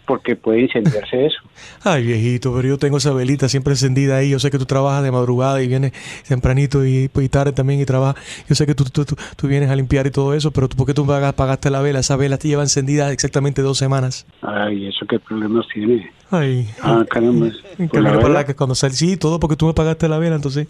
porque 0.06 0.36
puede 0.36 0.60
incendiarse 0.62 1.26
eso. 1.26 1.38
Ay, 1.82 2.04
viejito, 2.06 2.54
pero 2.54 2.68
yo 2.68 2.78
tengo 2.78 2.98
esa 2.98 3.12
velita 3.12 3.48
siempre 3.48 3.72
encendida 3.72 4.16
ahí. 4.16 4.30
Yo 4.30 4.38
sé 4.38 4.50
que 4.50 4.58
tú 4.58 4.66
trabajas 4.66 5.02
de 5.02 5.10
madrugada 5.10 5.62
y 5.62 5.68
vienes 5.68 5.92
tempranito 6.28 6.84
y, 6.86 7.08
pues, 7.08 7.26
y 7.26 7.28
tarde 7.28 7.52
también 7.52 7.80
y 7.80 7.84
trabajas. 7.84 8.22
Yo 8.48 8.54
sé 8.54 8.66
que 8.66 8.74
tú, 8.74 8.84
tú, 8.84 9.04
tú, 9.04 9.16
tú 9.36 9.48
vienes 9.48 9.70
a 9.70 9.76
limpiar 9.76 10.06
y 10.06 10.10
todo 10.10 10.34
eso, 10.34 10.50
pero 10.50 10.68
tú, 10.68 10.76
¿por 10.76 10.86
qué 10.86 10.94
tú 10.94 11.06
pagas- 11.06 11.32
pagaste 11.34 11.70
la 11.70 11.80
vela? 11.80 12.00
Esa 12.00 12.16
vela 12.16 12.38
te 12.38 12.48
lleva 12.48 12.62
encendida 12.62 13.10
exactamente 13.12 13.62
dos 13.62 13.78
semanas. 13.78 14.26
Ay, 14.42 14.86
¿eso 14.88 15.06
qué 15.08 15.18
problemas 15.18 15.66
tiene? 15.72 16.10
Ay, 16.32 16.68
Ah, 16.80 17.04
caramba. 17.10 17.48
que 17.76 17.88
¿Por 17.88 18.02
la 18.02 18.10
mira 18.10 18.22
para 18.22 18.34
la 18.34 18.46
que 18.46 18.54
cuando 18.54 18.74
salí, 18.76 18.94
sí, 18.94 19.16
todo 19.16 19.40
porque 19.40 19.56
tú 19.56 19.66
me 19.66 19.74
pagaste 19.74 20.08
la 20.08 20.18
vela. 20.18 20.36
Entonces, 20.36 20.68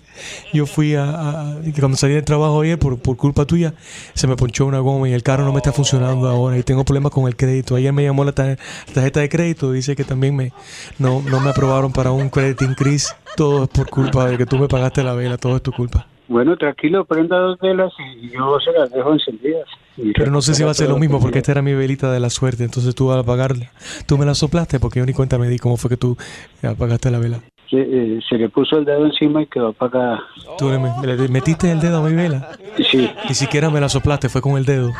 yo 0.54 0.64
fui 0.66 0.94
a, 0.94 1.04
a- 1.04 1.56
cuando 1.78 1.98
salí 1.98 2.14
del 2.14 2.24
trabajo 2.24 2.62
ayer, 2.62 2.78
por, 2.78 2.98
por 2.98 3.16
culpa 3.18 3.44
tuya, 3.44 3.74
se 4.14 4.26
me 4.26 4.36
ponchó 4.36 4.64
una 4.64 4.78
goma 4.78 5.08
y 5.08 5.12
el 5.12 5.22
carro 5.22 5.44
no 5.44 5.52
me 5.52 5.58
está 5.58 5.72
funcionando 5.72 6.28
ahora 6.28 6.56
y 6.56 6.62
tengo 6.62 6.84
problemas 6.84 7.12
con 7.12 7.26
el 7.26 7.36
crédito. 7.36 7.76
Ayer 7.76 7.92
me 7.92 8.02
llamó 8.04 8.24
la 8.24 8.32
tar- 8.32 8.58
la 8.88 8.92
tarjeta 8.94 9.20
de 9.20 9.28
crédito, 9.28 9.70
dice 9.72 9.94
que 9.94 10.04
también 10.04 10.34
me 10.34 10.52
no, 10.98 11.20
no 11.22 11.40
me 11.40 11.50
aprobaron 11.50 11.92
para 11.92 12.10
un 12.10 12.30
credit 12.30 12.62
increase. 12.62 13.08
Todo 13.36 13.64
es 13.64 13.68
por 13.68 13.88
culpa 13.90 14.26
de 14.28 14.38
que 14.38 14.46
tú 14.46 14.58
me 14.58 14.66
pagaste 14.66 15.02
la 15.04 15.12
vela, 15.12 15.36
todo 15.36 15.56
es 15.56 15.62
tu 15.62 15.72
culpa. 15.72 16.06
Bueno, 16.30 16.56
tranquilo, 16.56 17.04
prenda 17.04 17.36
dos 17.40 17.58
velas 17.58 17.92
y 17.98 18.30
yo 18.30 18.56
se 18.60 18.70
las 18.70 18.88
dejo 18.92 19.12
encendidas. 19.12 19.66
Y 19.96 20.12
Pero 20.12 20.30
no 20.30 20.40
sé 20.40 20.54
si 20.54 20.62
va 20.62 20.70
a 20.70 20.74
ser 20.74 20.88
lo 20.88 20.96
mismo 20.96 21.18
que 21.18 21.22
porque 21.22 21.38
esta 21.40 21.50
era 21.50 21.60
mi 21.60 21.74
velita 21.74 22.12
de 22.12 22.20
la 22.20 22.30
suerte. 22.30 22.62
Entonces 22.62 22.94
tú 22.94 23.10
al 23.10 23.18
apagarla, 23.18 23.72
tú 24.06 24.16
me 24.16 24.24
la 24.24 24.36
soplaste 24.36 24.78
porque 24.78 25.00
yo 25.00 25.06
ni 25.06 25.12
cuenta 25.12 25.38
me 25.38 25.48
di 25.48 25.58
cómo 25.58 25.76
fue 25.76 25.90
que 25.90 25.96
tú 25.96 26.16
apagaste 26.62 27.10
la 27.10 27.18
vela. 27.18 27.40
se, 27.68 27.80
eh, 27.80 28.20
se 28.28 28.38
le 28.38 28.48
puso 28.48 28.78
el 28.78 28.84
dedo 28.84 29.06
encima 29.06 29.42
y 29.42 29.46
quedó 29.46 29.70
apagada. 29.70 30.22
Tú 30.56 30.70
le 30.70 31.28
metiste 31.28 31.68
el 31.72 31.80
dedo 31.80 31.98
a 31.98 32.08
mi 32.08 32.14
vela. 32.14 32.50
Sí. 32.88 33.10
Ni 33.28 33.34
siquiera 33.34 33.68
me 33.68 33.80
la 33.80 33.88
soplaste, 33.88 34.28
fue 34.28 34.40
con 34.40 34.56
el 34.56 34.64
dedo. 34.64 34.92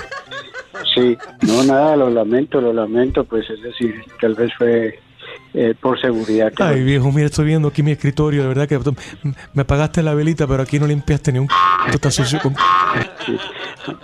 Sí, 0.93 1.17
no, 1.47 1.63
nada, 1.63 1.95
lo 1.95 2.11
lamento, 2.11 2.61
lo 2.61 2.73
lamento, 2.73 3.23
pues 3.23 3.49
es 3.49 3.63
decir, 3.63 3.95
tal 4.21 4.35
vez 4.35 4.51
fue 4.59 4.99
eh, 5.55 5.75
por 5.81 6.01
seguridad. 6.01 6.53
Ay, 6.59 6.83
viejo, 6.83 7.11
mira, 7.13 7.27
estoy 7.27 7.47
viendo 7.47 7.69
aquí 7.69 7.83
mi 7.83 7.91
escritorio. 7.93 8.43
De 8.43 8.49
verdad 8.49 8.69
que 8.69 8.79
me 9.55 9.63
apagaste 9.63 10.03
la 10.03 10.15
velita, 10.15 10.47
pero 10.47 10.63
aquí 10.63 10.79
no 10.79 10.87
limpiaste 10.87 11.33
ni 11.33 11.41
un. 11.41 11.49
Esto 11.87 11.97
está 11.97 12.11
sucio 12.11 12.39
con. 12.41 12.55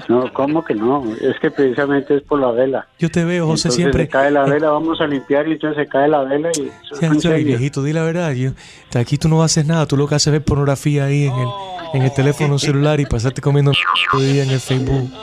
No, 0.09 0.33
¿cómo 0.33 0.65
que 0.65 0.75
no? 0.75 1.05
Es 1.21 1.39
que 1.41 1.51
precisamente 1.51 2.17
es 2.17 2.23
por 2.23 2.41
la 2.41 2.51
vela. 2.51 2.89
Yo 2.99 3.11
te 3.11 3.25
veo, 3.25 3.47
José, 3.47 3.69
Entonces 3.69 3.75
siempre. 3.75 4.03
se 4.05 4.09
cae 4.09 4.31
la 4.31 4.45
vela, 4.45 4.71
vamos 4.71 5.01
a 5.01 5.07
limpiar 5.07 5.47
y 5.49 5.53
entonces 5.53 5.85
se 5.85 5.89
cae 5.89 6.09
la 6.09 6.25
vela 6.25 6.51
y 6.57 6.63
es 6.93 7.03
incendio. 7.03 7.45
viejito, 7.45 7.83
di 7.83 7.93
la 7.93 8.03
verdad. 8.03 8.33
Yo, 8.33 8.51
aquí 8.99 9.19
tú 9.19 9.29
no 9.29 9.43
haces 9.43 9.67
nada, 9.67 9.87
tú 9.87 9.97
lo 9.97 10.09
que 10.09 10.15
haces 10.15 10.33
es 10.33 10.41
pornografía 10.41 11.05
ahí 11.05 11.27
en 11.27 11.35
el, 11.35 11.49
en 11.95 12.03
el 12.03 12.13
teléfono 12.15 12.59
celular 12.59 13.01
y 13.01 13.07
pasarte 13.07 13.41
comiendo 13.41 13.73
todo 14.11 14.21
el 14.21 14.33
día 14.33 14.43
en 14.45 14.51
el 14.51 14.61
Facebook. 14.61 15.11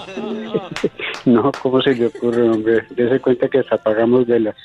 No, 1.25 1.51
¿cómo 1.61 1.81
se 1.81 1.95
le 1.95 2.07
ocurre, 2.07 2.49
hombre? 2.49 2.85
Dese 2.89 3.19
cuenta 3.21 3.47
que 3.47 3.59
hasta 3.59 3.75
apagamos 3.75 4.27
velas. 4.27 4.55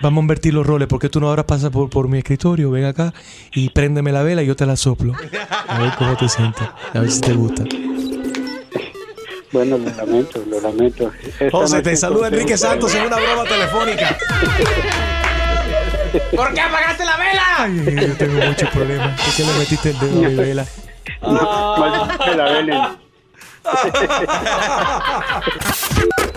Vamos 0.00 0.20
a 0.20 0.22
invertir 0.22 0.54
los 0.54 0.66
roles, 0.66 0.88
porque 0.88 1.08
tú 1.08 1.20
no 1.20 1.28
ahora 1.28 1.46
pasas 1.46 1.70
por, 1.70 1.90
por 1.90 2.08
mi 2.08 2.18
escritorio, 2.18 2.70
ven 2.70 2.84
acá 2.84 3.12
y 3.52 3.70
préndeme 3.70 4.12
la 4.12 4.22
vela 4.22 4.42
y 4.42 4.46
yo 4.46 4.54
te 4.54 4.64
la 4.64 4.76
soplo. 4.76 5.14
A 5.66 5.78
ver 5.80 5.92
cómo 5.98 6.16
te 6.16 6.28
sientes, 6.28 6.68
a 6.94 7.00
ver 7.00 7.10
si 7.10 7.20
te 7.20 7.32
gusta. 7.32 7.64
Bueno, 9.50 9.78
lo 9.78 9.90
lamento, 9.90 10.44
lo 10.48 10.60
lamento. 10.60 11.10
Esta 11.40 11.50
José, 11.50 11.82
te 11.82 11.96
saluda 11.96 12.28
Enrique 12.28 12.56
Santos 12.56 12.94
en 12.94 13.06
una 13.06 13.16
broma 13.16 13.44
telefónica. 13.44 14.16
¿Por 16.36 16.54
qué 16.54 16.60
apagaste 16.60 17.04
la 17.04 17.16
vela? 17.16 17.42
Ay, 17.58 18.06
yo 18.08 18.16
tengo 18.16 18.44
muchos 18.44 18.70
problemas. 18.70 19.20
¿Por 19.20 19.34
qué 19.34 19.44
le 19.44 19.52
metiste 19.58 19.90
el 19.90 19.98
dedo 19.98 20.18
a 20.18 20.28
mi 20.28 20.34
vela? 20.34 20.64
Más 21.22 22.18
que 22.18 22.34
la 22.34 22.44
vela. 22.44 22.96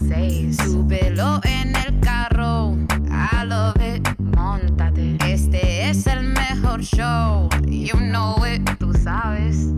las 0.00 0.56
súbelo 0.56 1.40
en 1.44 1.74
el 1.76 2.00
carro, 2.00 2.76
I 3.10 3.46
love 3.46 3.76
it. 3.76 4.08
Montate, 4.18 5.16
este 5.26 5.90
es 5.90 6.06
el 6.06 6.24
mejor 6.24 6.82
show, 6.82 7.48
you 7.66 7.96
know 7.98 8.36
it, 8.46 8.62
tú 8.78 8.92
sabes. 8.94 9.68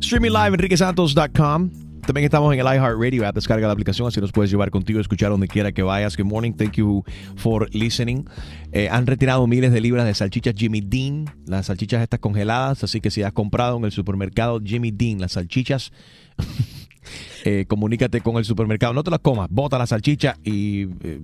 Streaming 0.00 0.30
live 0.32 0.54
enriquesantos.com. 0.54 1.70
También 2.06 2.24
estamos 2.24 2.52
en 2.52 2.58
el 2.58 2.66
iHeartRadio 2.66 3.28
app. 3.28 3.36
Descarga 3.36 3.68
la 3.68 3.72
aplicación 3.72 4.08
así 4.08 4.20
nos 4.20 4.32
puedes 4.32 4.50
llevar 4.50 4.70
contigo, 4.72 4.98
escuchar 4.98 5.30
donde 5.30 5.46
quiera 5.46 5.70
que 5.70 5.84
vayas. 5.84 6.16
Good 6.16 6.26
morning. 6.26 6.52
Thank 6.52 6.72
you 6.72 7.04
for 7.36 7.68
listening. 7.72 8.24
Eh, 8.72 8.88
han 8.90 9.06
retirado 9.06 9.46
miles 9.46 9.70
de 9.72 9.80
libras 9.80 10.04
de 10.04 10.14
salchichas 10.14 10.54
Jimmy 10.56 10.80
Dean, 10.80 11.26
las 11.46 11.66
salchichas 11.66 12.02
estas 12.02 12.18
congeladas. 12.18 12.82
Así 12.82 13.00
que 13.00 13.12
si 13.12 13.22
has 13.22 13.32
comprado 13.32 13.76
en 13.76 13.84
el 13.84 13.92
supermercado 13.92 14.60
Jimmy 14.60 14.90
Dean 14.90 15.20
las 15.20 15.32
salchichas, 15.32 15.92
eh, 17.44 17.64
comunícate 17.68 18.20
con 18.20 18.36
el 18.36 18.44
supermercado. 18.44 18.92
No 18.94 19.02
te 19.04 19.10
las 19.10 19.20
comas, 19.20 19.48
bota 19.50 19.78
la 19.78 19.86
salchicha 19.86 20.36
y. 20.44 20.82
eh, 21.02 21.20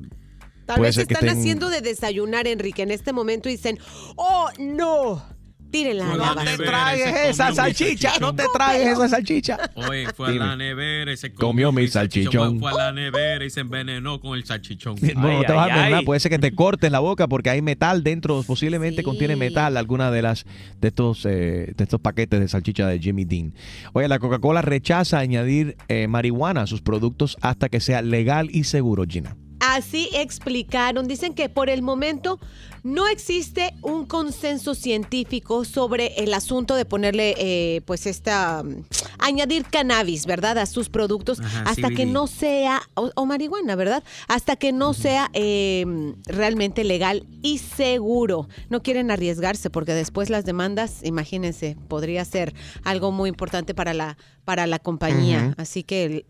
Tal 0.66 0.82
vez 0.82 0.98
están 0.98 1.24
estén- 1.26 1.38
haciendo 1.38 1.70
de 1.70 1.80
desayunar, 1.80 2.46
Enrique, 2.46 2.82
en 2.82 2.90
este 2.90 3.14
momento 3.14 3.48
y 3.48 3.52
dicen, 3.52 3.78
¡Oh, 4.16 4.50
no! 4.58 5.22
Tírenla 5.70 6.12
a 6.12 6.16
la 6.16 6.34
No 6.34 6.44
te 6.44 6.56
tragues 6.56 7.14
esa 7.26 7.52
salchicha, 7.52 8.18
no 8.20 8.34
te 8.34 8.44
tragues 8.52 8.88
esa 8.88 9.08
salchicha. 9.08 9.58
Oye, 9.74 10.06
fue 10.14 10.32
Dime. 10.32 10.44
a 10.44 10.48
la 10.48 10.56
nevera 10.56 11.12
y 11.12 11.16
se 11.16 11.32
Comió 11.32 11.72
mi 11.72 11.86
salchichón. 11.88 12.58
Fue 12.58 12.70
a 12.72 12.74
la 12.74 12.92
nevera 12.92 13.44
y 13.44 13.50
se 13.50 13.60
envenenó 13.60 14.20
con 14.20 14.36
el 14.36 14.44
salchichón. 14.44 14.96
Bueno, 15.00 15.38
no 15.38 15.44
te 15.44 15.52
vas 15.52 15.70
a 15.70 15.74
envenenar, 15.74 16.04
puede 16.04 16.20
ser 16.20 16.30
que 16.30 16.38
te 16.38 16.52
cortes 16.52 16.90
la 16.90 17.00
boca 17.00 17.28
porque 17.28 17.50
hay 17.50 17.62
metal 17.62 18.02
dentro, 18.02 18.42
posiblemente 18.42 19.02
contiene 19.02 19.36
metal 19.36 19.76
alguna 19.76 20.10
de 20.10 20.22
las 20.22 20.46
de 20.80 20.88
estos 20.88 21.26
eh, 21.26 21.72
de 21.76 21.84
estos 21.84 22.00
paquetes 22.00 22.40
de 22.40 22.48
salchicha 22.48 22.86
de 22.86 22.98
Jimmy 22.98 23.24
Dean. 23.24 23.52
Oye, 23.92 24.08
la 24.08 24.18
Coca-Cola 24.18 24.62
rechaza 24.62 25.18
añadir 25.18 25.76
eh, 25.88 26.06
marihuana 26.08 26.62
a 26.62 26.66
sus 26.66 26.80
productos 26.80 27.36
hasta 27.40 27.68
que 27.68 27.80
sea 27.80 28.02
legal 28.02 28.48
y 28.50 28.64
seguro, 28.64 29.04
Gina. 29.08 29.36
Así 29.78 30.08
explicaron. 30.12 31.06
Dicen 31.06 31.34
que 31.34 31.48
por 31.48 31.70
el 31.70 31.82
momento 31.82 32.38
no 32.82 33.06
existe 33.06 33.74
un 33.82 34.06
consenso 34.06 34.74
científico 34.74 35.64
sobre 35.64 36.14
el 36.16 36.32
asunto 36.34 36.74
de 36.74 36.84
ponerle, 36.84 37.34
eh, 37.38 37.80
pues, 37.86 38.06
esta. 38.06 38.62
mm, 38.62 38.84
añadir 39.18 39.64
cannabis, 39.64 40.26
¿verdad? 40.26 40.58
A 40.58 40.66
sus 40.66 40.88
productos 40.88 41.40
Ajá, 41.40 41.62
hasta 41.66 41.90
que 41.90 42.06
no 42.06 42.26
sea. 42.26 42.82
O, 42.94 43.10
o 43.14 43.26
marihuana, 43.26 43.76
¿verdad? 43.76 44.02
Hasta 44.26 44.56
que 44.56 44.72
no 44.72 44.94
sea 44.94 45.30
eh, 45.32 45.84
realmente 46.26 46.84
legal 46.84 47.26
y 47.42 47.58
seguro. 47.58 48.48
No 48.70 48.82
quieren 48.82 49.10
arriesgarse 49.10 49.70
porque 49.70 49.94
después 49.94 50.30
las 50.30 50.44
demandas, 50.44 51.04
imagínense, 51.04 51.76
podría 51.88 52.24
ser 52.24 52.54
algo 52.84 53.12
muy 53.12 53.28
importante 53.28 53.74
para 53.74 53.94
la, 53.94 54.16
para 54.44 54.66
la 54.66 54.78
compañía. 54.78 55.54
Así 55.56 55.82
que. 55.82 56.26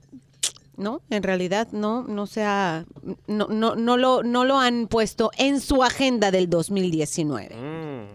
No, 0.79 1.03
en 1.11 1.23
realidad 1.23 1.69
no, 1.73 2.05
no 2.05 2.27
se 2.27 2.45
ha, 2.45 2.85
no, 3.27 3.49
no, 3.49 3.75
no 3.75 3.97
lo, 3.97 4.23
no 4.23 4.45
lo 4.45 4.59
han 4.59 4.87
puesto 4.87 5.31
en 5.37 5.61
su 5.61 5.83
agenda 5.83 6.31
del 6.31 6.49
2019. 6.49 7.57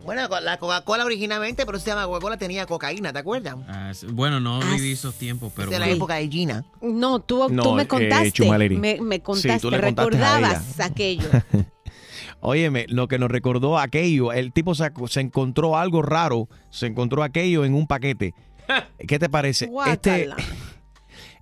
Bueno, 0.06 0.28
con 0.30 0.44
la 0.44 0.58
Coca-Cola 0.58 1.06
originalmente, 1.06 1.66
pero 1.66 1.80
se 1.80 1.88
llama 1.88 2.06
Coca-Cola, 2.06 2.38
tenía 2.38 2.66
cocaína, 2.66 3.14
¿te 3.14 3.20
acuerdas? 3.20 3.56
Ah, 3.68 3.92
sí. 3.94 4.08
bueno, 4.10 4.40
no 4.40 4.60
viví 4.60 4.94
esos 4.94 5.16
tiempos, 5.16 5.52
pero 5.56 5.70
de 5.70 5.78
la 5.80 5.86
bueno. 5.86 5.96
época 5.98 6.16
de 6.16 6.28
Gina. 6.30 6.66
No, 6.82 7.20
tú, 7.20 7.48
No, 7.50 7.64
tú 7.64 7.74
me 7.74 7.84
eh, 7.84 7.88
contaste, 7.88 8.50
me, 8.78 9.00
me 9.02 9.16
Sí, 9.16 9.22
contaste, 9.22 9.60
tú 9.60 9.70
le 9.70 9.82
contaste 9.82 10.12
recordabas 10.12 10.80
aquello. 10.80 11.30
Óyeme, 12.46 12.86
lo 12.90 13.08
que 13.08 13.20
nos 13.20 13.32
recordó 13.32 13.80
aquello, 13.80 14.34
el 14.34 14.52
tipo 14.52 14.76
se, 14.76 14.92
se 15.08 15.22
encontró 15.22 15.78
algo 15.78 16.02
raro, 16.02 16.50
se 16.70 16.88
encontró 16.88 17.24
aquello 17.24 17.64
en 17.64 17.74
un 17.74 17.88
paquete. 17.88 18.34
¿Qué 19.08 19.20
te 19.20 19.30
parece? 19.30 19.66
Este 19.66 19.72
Guácala. 19.72 20.36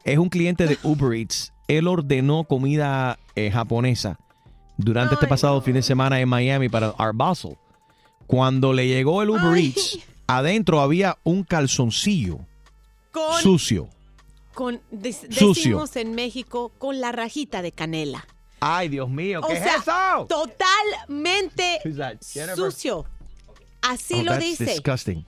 Es 0.04 0.18
un 0.18 0.30
cliente 0.30 0.68
de 0.68 0.78
Uber 0.84 1.18
Eats. 1.18 1.54
Él 1.68 1.88
ordenó 1.88 2.44
comida 2.44 3.18
eh, 3.36 3.50
japonesa 3.52 4.20
durante 4.78 5.14
este 5.16 5.28
pasado 5.28 5.62
fin 5.62 5.74
de 5.76 5.82
semana 5.82 6.20
en 6.20 6.28
Miami 6.28 6.70
para 6.70 6.90
Art 6.98 7.16
Basel. 7.16 7.56
Cuando 8.28 8.74
le 8.74 8.88
llegó 8.88 9.22
el 9.22 9.30
Uber 9.30 9.58
Eats, 9.58 10.00
adentro 10.28 10.82
había 10.82 11.18
un 11.24 11.44
calzoncillo 11.44 12.40
Con, 13.12 13.42
sucio. 13.42 13.90
con 14.54 14.82
dec- 14.92 15.32
Sucio. 15.32 15.54
decimos 15.54 15.96
en 15.96 16.16
México, 16.16 16.72
con 16.78 17.00
la 17.02 17.12
rajita 17.12 17.62
de 17.62 17.72
canela. 17.72 18.26
Ay, 18.60 18.90
Dios 18.90 19.10
mío, 19.10 19.42
O 19.44 19.48
¿qué 19.48 19.58
sea, 19.58 19.76
es 19.76 19.82
eso? 19.82 20.26
totalmente 20.28 21.80
sucio. 22.56 23.06
Así 23.82 24.14
Oh, 24.16 24.24
lo 24.24 24.32
that's 24.34 24.46
dice. 24.46 24.66
disgusting. 24.66 25.26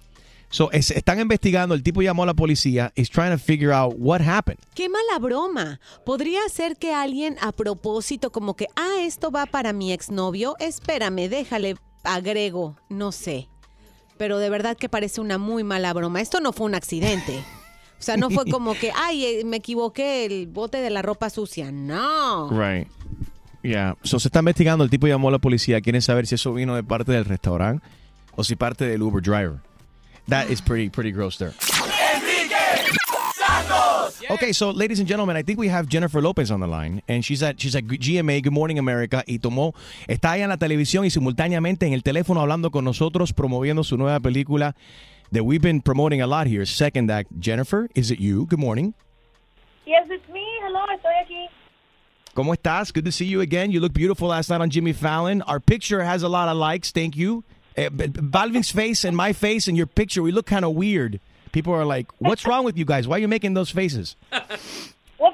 So, 0.54 0.70
es- 0.72 0.92
están 0.92 1.20
investigando, 1.20 1.74
el 1.74 1.82
tipo 1.82 2.04
llamó 2.04 2.22
a 2.22 2.26
la 2.28 2.36
policía, 2.36 2.92
is 2.96 3.10
trying 3.10 3.32
to 3.32 3.40
figure 3.40 3.74
out 3.74 3.96
what 3.98 4.22
happened. 4.22 4.60
Qué 4.76 4.88
mala 4.88 5.18
broma. 5.20 5.80
Podría 6.06 6.42
ser 6.48 6.78
que 6.78 6.94
alguien 6.94 7.38
a 7.42 7.52
propósito 7.52 8.32
como 8.32 8.56
que, 8.56 8.68
ah, 8.76 9.02
esto 9.02 9.32
va 9.32 9.48
para 9.48 9.74
mi 9.74 9.92
exnovio. 9.92 10.56
Espérame, 10.60 11.28
déjale, 11.28 11.76
agrego, 12.04 12.76
no 12.88 13.12
sé. 13.12 13.50
Pero 14.20 14.38
de 14.38 14.52
verdad 14.52 14.78
que 14.78 14.90
parece 14.90 15.22
una 15.22 15.40
muy 15.40 15.64
mala 15.64 15.92
broma. 15.92 16.22
Esto 16.22 16.40
no 16.40 16.54
fue 16.54 16.68
un 16.68 16.76
accidente. 16.76 17.44
O 18.00 18.04
sea, 18.04 18.16
no 18.16 18.30
fue 18.30 18.46
como 18.46 18.76
que, 18.76 18.92
ay, 18.96 19.26
eh, 19.26 19.44
me 19.46 19.58
equivoqué, 19.58 20.26
el 20.26 20.46
bote 20.46 20.78
de 20.82 20.92
la 20.92 21.02
ropa 21.02 21.32
sucia. 21.32 21.72
No. 21.72 22.50
Right. 22.52 22.88
Yeah. 23.64 23.98
So, 24.04 24.20
se 24.20 24.28
está 24.28 24.38
investigando, 24.40 24.84
el 24.84 24.92
tipo 24.92 25.08
llamó 25.08 25.30
a 25.30 25.32
la 25.32 25.40
policía, 25.40 25.82
quieren 25.82 26.04
saber 26.04 26.28
si 26.28 26.36
eso 26.36 26.54
vino 26.54 26.76
de 26.76 26.84
parte 26.84 27.12
del 27.12 27.26
restaurante 27.26 27.84
o 28.36 28.44
si 28.44 28.56
parte 28.56 28.86
del 28.86 29.02
Uber 29.02 29.24
driver. 29.24 29.62
That 30.28 30.50
is 30.50 30.62
pretty, 30.62 30.90
pretty 30.90 31.12
gross 31.12 31.38
there. 31.38 31.54
Okay, 34.32 34.54
so 34.54 34.72
ladies 34.72 35.00
and 35.00 35.08
gentlemen, 35.08 35.36
I 35.36 35.44
think 35.44 35.60
we 35.60 35.68
have 35.68 35.88
Jennifer 35.88 36.22
Lopez 36.22 36.50
on 36.50 36.60
the 36.60 36.68
line, 36.68 37.02
and 37.08 37.24
she's 37.24 37.44
at 37.44 37.60
she's 37.60 37.76
at 37.76 37.84
GMA, 37.84 38.42
Good 38.42 38.54
Morning 38.54 38.80
America, 38.80 39.24
y 39.28 39.38
tomó 39.38 39.76
está 40.08 40.32
ahí 40.32 40.42
en 40.42 40.50
la 40.50 40.58
televisión 40.58 41.06
y 41.06 41.10
simultáneamente 41.10 41.86
en 41.86 41.94
el 41.94 42.02
teléfono 42.02 42.42
hablando 42.42 42.72
con 42.72 42.84
nosotros, 42.84 43.34
promoviendo 43.34 43.84
su 43.84 43.98
nueva 43.98 44.20
película 44.20 44.76
that 45.32 45.44
we've 45.44 45.62
been 45.62 45.82
promoting 45.82 46.22
a 46.22 46.28
lot 46.28 46.48
here. 46.48 46.66
Second 46.66 47.12
act, 47.12 47.30
Jennifer, 47.40 47.90
is 47.96 48.12
it 48.12 48.20
you? 48.20 48.46
Good 48.46 48.60
morning. 48.60 48.94
Yes, 49.86 50.08
it's 50.10 50.28
me. 50.30 50.46
Hello, 50.64 50.86
estoy 50.96 51.14
aquí. 51.22 51.48
¿Cómo 52.34 52.56
estás? 52.56 52.92
Good 52.92 53.06
to 53.06 53.12
see 53.12 53.26
you 53.26 53.42
again. 53.42 53.72
You 53.72 53.80
look 53.82 53.94
beautiful 53.94 54.30
last 54.30 54.50
night 54.50 54.62
on 54.62 54.70
Jimmy 54.70 54.94
Fallon. 54.94 55.42
Our 55.44 55.60
picture 55.60 56.04
has 56.04 56.24
a 56.24 56.30
lot 56.30 56.48
of 56.50 56.58
likes. 56.58 56.92
Thank 56.92 57.16
you. 57.16 57.44
Eh, 57.76 57.90
but 57.90 58.14
Balvin's 58.14 58.72
face 58.72 59.04
and 59.04 59.16
my 59.18 59.34
face 59.34 59.68
and 59.68 59.76
your 59.76 59.88
picture, 59.88 60.22
we 60.22 60.32
look 60.32 60.46
kind 60.46 60.64
of 60.66 60.74
weird. 60.76 61.20
People 61.52 61.74
are 61.74 61.86
like, 61.86 62.08
"What's 62.20 62.46
wrong 62.46 62.66
with 62.66 62.78
you 62.78 62.86
guys? 62.86 63.08
Why 63.08 63.18
are 63.18 63.20
you 63.20 63.28
making 63.28 63.54
those 63.54 63.72
faces?" 63.72 64.16
What? 65.18 65.34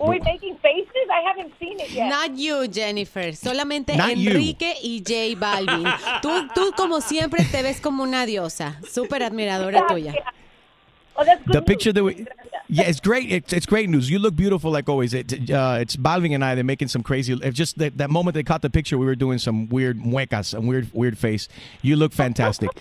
Are 0.00 0.10
we 0.10 0.18
making 0.20 0.56
faces? 0.58 1.06
I 1.10 1.20
haven't 1.28 1.52
seen 1.58 1.78
it 1.78 1.90
yet. 1.90 2.08
Not 2.08 2.36
you, 2.36 2.66
Jennifer. 2.68 3.32
Solamente 3.32 3.96
Not 3.96 4.16
you. 4.16 4.30
Enrique 4.30 4.74
y 4.82 5.02
J 5.06 5.38
Balvin. 5.38 5.86
Tú, 6.20 6.48
tú, 6.54 6.72
como 6.76 7.00
siempre, 7.00 7.44
te 7.44 7.62
ves 7.62 7.80
como 7.80 8.02
una 8.02 8.26
diosa. 8.26 8.80
Súper 8.90 9.22
admiradora 9.22 9.86
tuya. 9.86 10.12
Oh, 11.16 11.24
that's 11.24 11.42
good 11.44 11.54
the 11.54 11.62
picture 11.62 11.92
that 11.92 12.02
we 12.02 12.26
yeah 12.68 12.84
it's 12.84 13.00
great. 13.00 13.30
It's, 13.30 13.52
it's 13.52 13.66
great 13.66 13.88
news. 13.88 14.10
You 14.10 14.18
look 14.18 14.34
beautiful 14.34 14.70
like 14.70 14.88
always. 14.88 15.14
It, 15.14 15.50
uh, 15.50 15.78
it's 15.80 15.96
Balvin 15.96 16.34
and 16.34 16.44
I 16.44 16.54
they're 16.54 16.64
making 16.64 16.88
some 16.88 17.02
crazy 17.02 17.34
it's 17.34 17.56
just 17.56 17.78
that, 17.78 17.98
that 17.98 18.10
moment 18.10 18.34
they 18.34 18.42
caught 18.42 18.62
the 18.62 18.70
picture 18.70 18.98
we 18.98 19.06
were 19.06 19.14
doing 19.14 19.38
some 19.38 19.68
weird 19.68 19.98
muecas 20.00 20.54
a 20.54 20.60
weird 20.60 20.90
weird 20.92 21.16
face. 21.18 21.48
You 21.82 21.96
look 21.96 22.12
fantastic. 22.12 22.70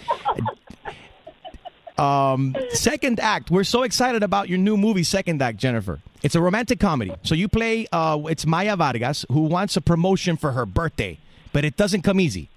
Um 1.95 2.55
second 2.71 3.19
act 3.19 3.51
we're 3.51 3.63
so 3.63 3.83
excited 3.83 4.23
about 4.23 4.49
your 4.49 4.57
new 4.57 4.77
movie 4.77 5.03
second 5.03 5.39
act 5.43 5.57
Jennifer. 5.59 6.01
It's 6.23 6.33
a 6.33 6.41
romantic 6.41 6.79
comedy. 6.79 7.13
So 7.21 7.35
you 7.35 7.47
play 7.47 7.85
uh 7.91 8.17
it's 8.27 8.47
Maya 8.47 8.75
Vargas 8.75 9.27
who 9.31 9.41
wants 9.41 9.77
a 9.77 9.81
promotion 9.81 10.35
for 10.35 10.53
her 10.53 10.65
birthday 10.65 11.19
but 11.51 11.63
it 11.63 11.77
doesn't 11.77 12.01
come 12.01 12.19
easy. 12.19 12.49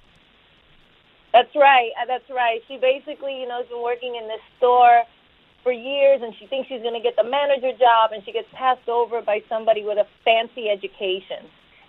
That's 1.35 1.55
right. 1.55 1.91
uh, 2.01 2.07
That's 2.07 2.29
right. 2.31 2.63
She 2.67 2.79
basically, 2.79 3.39
you 3.41 3.47
know, 3.47 3.59
has 3.59 3.67
been 3.69 3.83
working 3.83 4.17
in 4.17 4.27
this 4.27 4.41
store 4.57 5.03
for 5.67 5.73
years, 5.73 6.23
and 6.23 6.33
she 6.39 6.47
thinks 6.47 6.69
she's 6.69 6.83
going 6.87 6.95
to 6.95 7.03
get 7.03 7.17
the 7.17 7.29
manager 7.39 7.73
job, 7.73 8.13
and 8.15 8.23
she 8.25 8.31
gets 8.31 8.47
passed 8.55 8.89
over 8.89 9.21
by 9.21 9.43
somebody 9.49 9.83
with 9.83 9.99
a 9.99 10.07
fancy 10.25 10.71
education, 10.71 11.43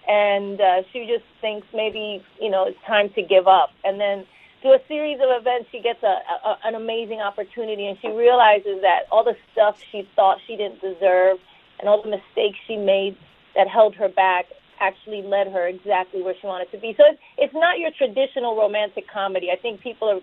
and 0.08 0.60
uh, 0.60 0.82
she 0.92 1.06
just 1.06 1.28
thinks 1.42 1.68
maybe, 1.76 2.26
you 2.42 2.50
know, 2.50 2.66
it's 2.66 2.82
time 2.88 3.08
to 3.14 3.22
give 3.22 3.48
up, 3.48 3.70
and 3.86 4.02
then. 4.02 4.26
Through 4.60 4.74
a 4.74 4.88
series 4.88 5.20
of 5.22 5.30
events, 5.30 5.70
she 5.72 5.80
gets 5.80 6.02
a, 6.02 6.16
a 6.50 6.58
an 6.66 6.74
amazing 6.74 7.22
opportunity, 7.22 7.86
and 7.86 7.96
she 8.02 8.10
realizes 8.10 8.82
that 8.82 9.02
all 9.12 9.24
the 9.24 9.38
stuff 9.54 9.78
she 9.92 10.10
thought 10.16 10.40
she 10.48 10.58
didn't 10.58 10.82
deserve, 10.82 11.38
and 11.80 11.88
all 11.88 12.02
the 12.02 12.10
mistakes 12.10 12.58
she 12.66 12.76
made 12.76 13.16
that 13.56 13.68
held 13.68 13.94
her 14.02 14.10
back, 14.10 14.46
actually 14.80 15.22
led 15.22 15.48
her 15.56 15.68
exactly 15.68 16.24
where 16.24 16.34
she 16.42 16.48
wanted 16.48 16.72
to 16.72 16.80
be. 16.80 16.96
So 16.98 17.04
it's, 17.06 17.20
it's 17.38 17.54
not 17.54 17.78
your 17.78 17.92
traditional 17.92 18.58
romantic 18.58 19.06
comedy. 19.08 19.52
I 19.52 19.58
think 19.58 19.82
people 19.82 20.10
are 20.10 20.22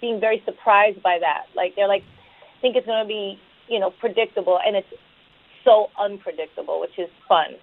being 0.00 0.18
very 0.18 0.42
surprised 0.44 1.00
by 1.02 1.18
that. 1.20 1.44
Like 1.54 1.76
they're 1.76 1.88
like 1.88 2.04
think 2.64 2.76
it's 2.76 2.86
going 2.86 3.04
to 3.04 3.06
be, 3.06 3.38
you 3.68 3.78
know, 3.78 3.90
predictable 3.90 4.58
and 4.66 4.74
it's 4.74 4.88
so 5.64 5.90
unpredictable, 6.00 6.80
which 6.80 6.98
is 6.98 7.10
fun. 7.28 7.56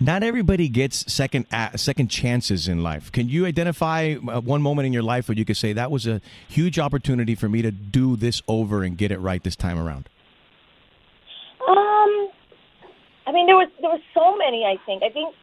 Not 0.00 0.22
everybody 0.22 0.68
gets 0.68 1.12
second 1.12 1.46
a 1.52 1.76
second 1.78 2.08
chances 2.08 2.68
in 2.68 2.82
life. 2.82 3.12
Can 3.12 3.28
you 3.28 3.44
identify 3.44 4.14
uh, 4.14 4.40
one 4.40 4.62
moment 4.62 4.86
in 4.86 4.92
your 4.92 5.02
life 5.02 5.28
where 5.28 5.36
you 5.36 5.44
could 5.44 5.56
say 5.56 5.72
that 5.74 5.90
was 5.90 6.06
a 6.06 6.20
huge 6.48 6.78
opportunity 6.78 7.34
for 7.34 7.48
me 7.48 7.60
to 7.62 7.70
do 7.70 8.16
this 8.16 8.42
over 8.48 8.82
and 8.82 8.96
get 8.96 9.10
it 9.12 9.18
right 9.18 9.42
this 9.42 9.56
time 9.56 9.78
around? 9.78 10.08
Um, 11.66 12.28
I 13.26 13.32
mean, 13.32 13.46
there 13.46 13.56
was 13.56 13.68
there 13.80 13.90
were 13.90 14.06
so 14.14 14.36
many. 14.36 14.64
I 14.64 14.76
think. 14.84 15.02
I 15.02 15.10
think 15.10 15.34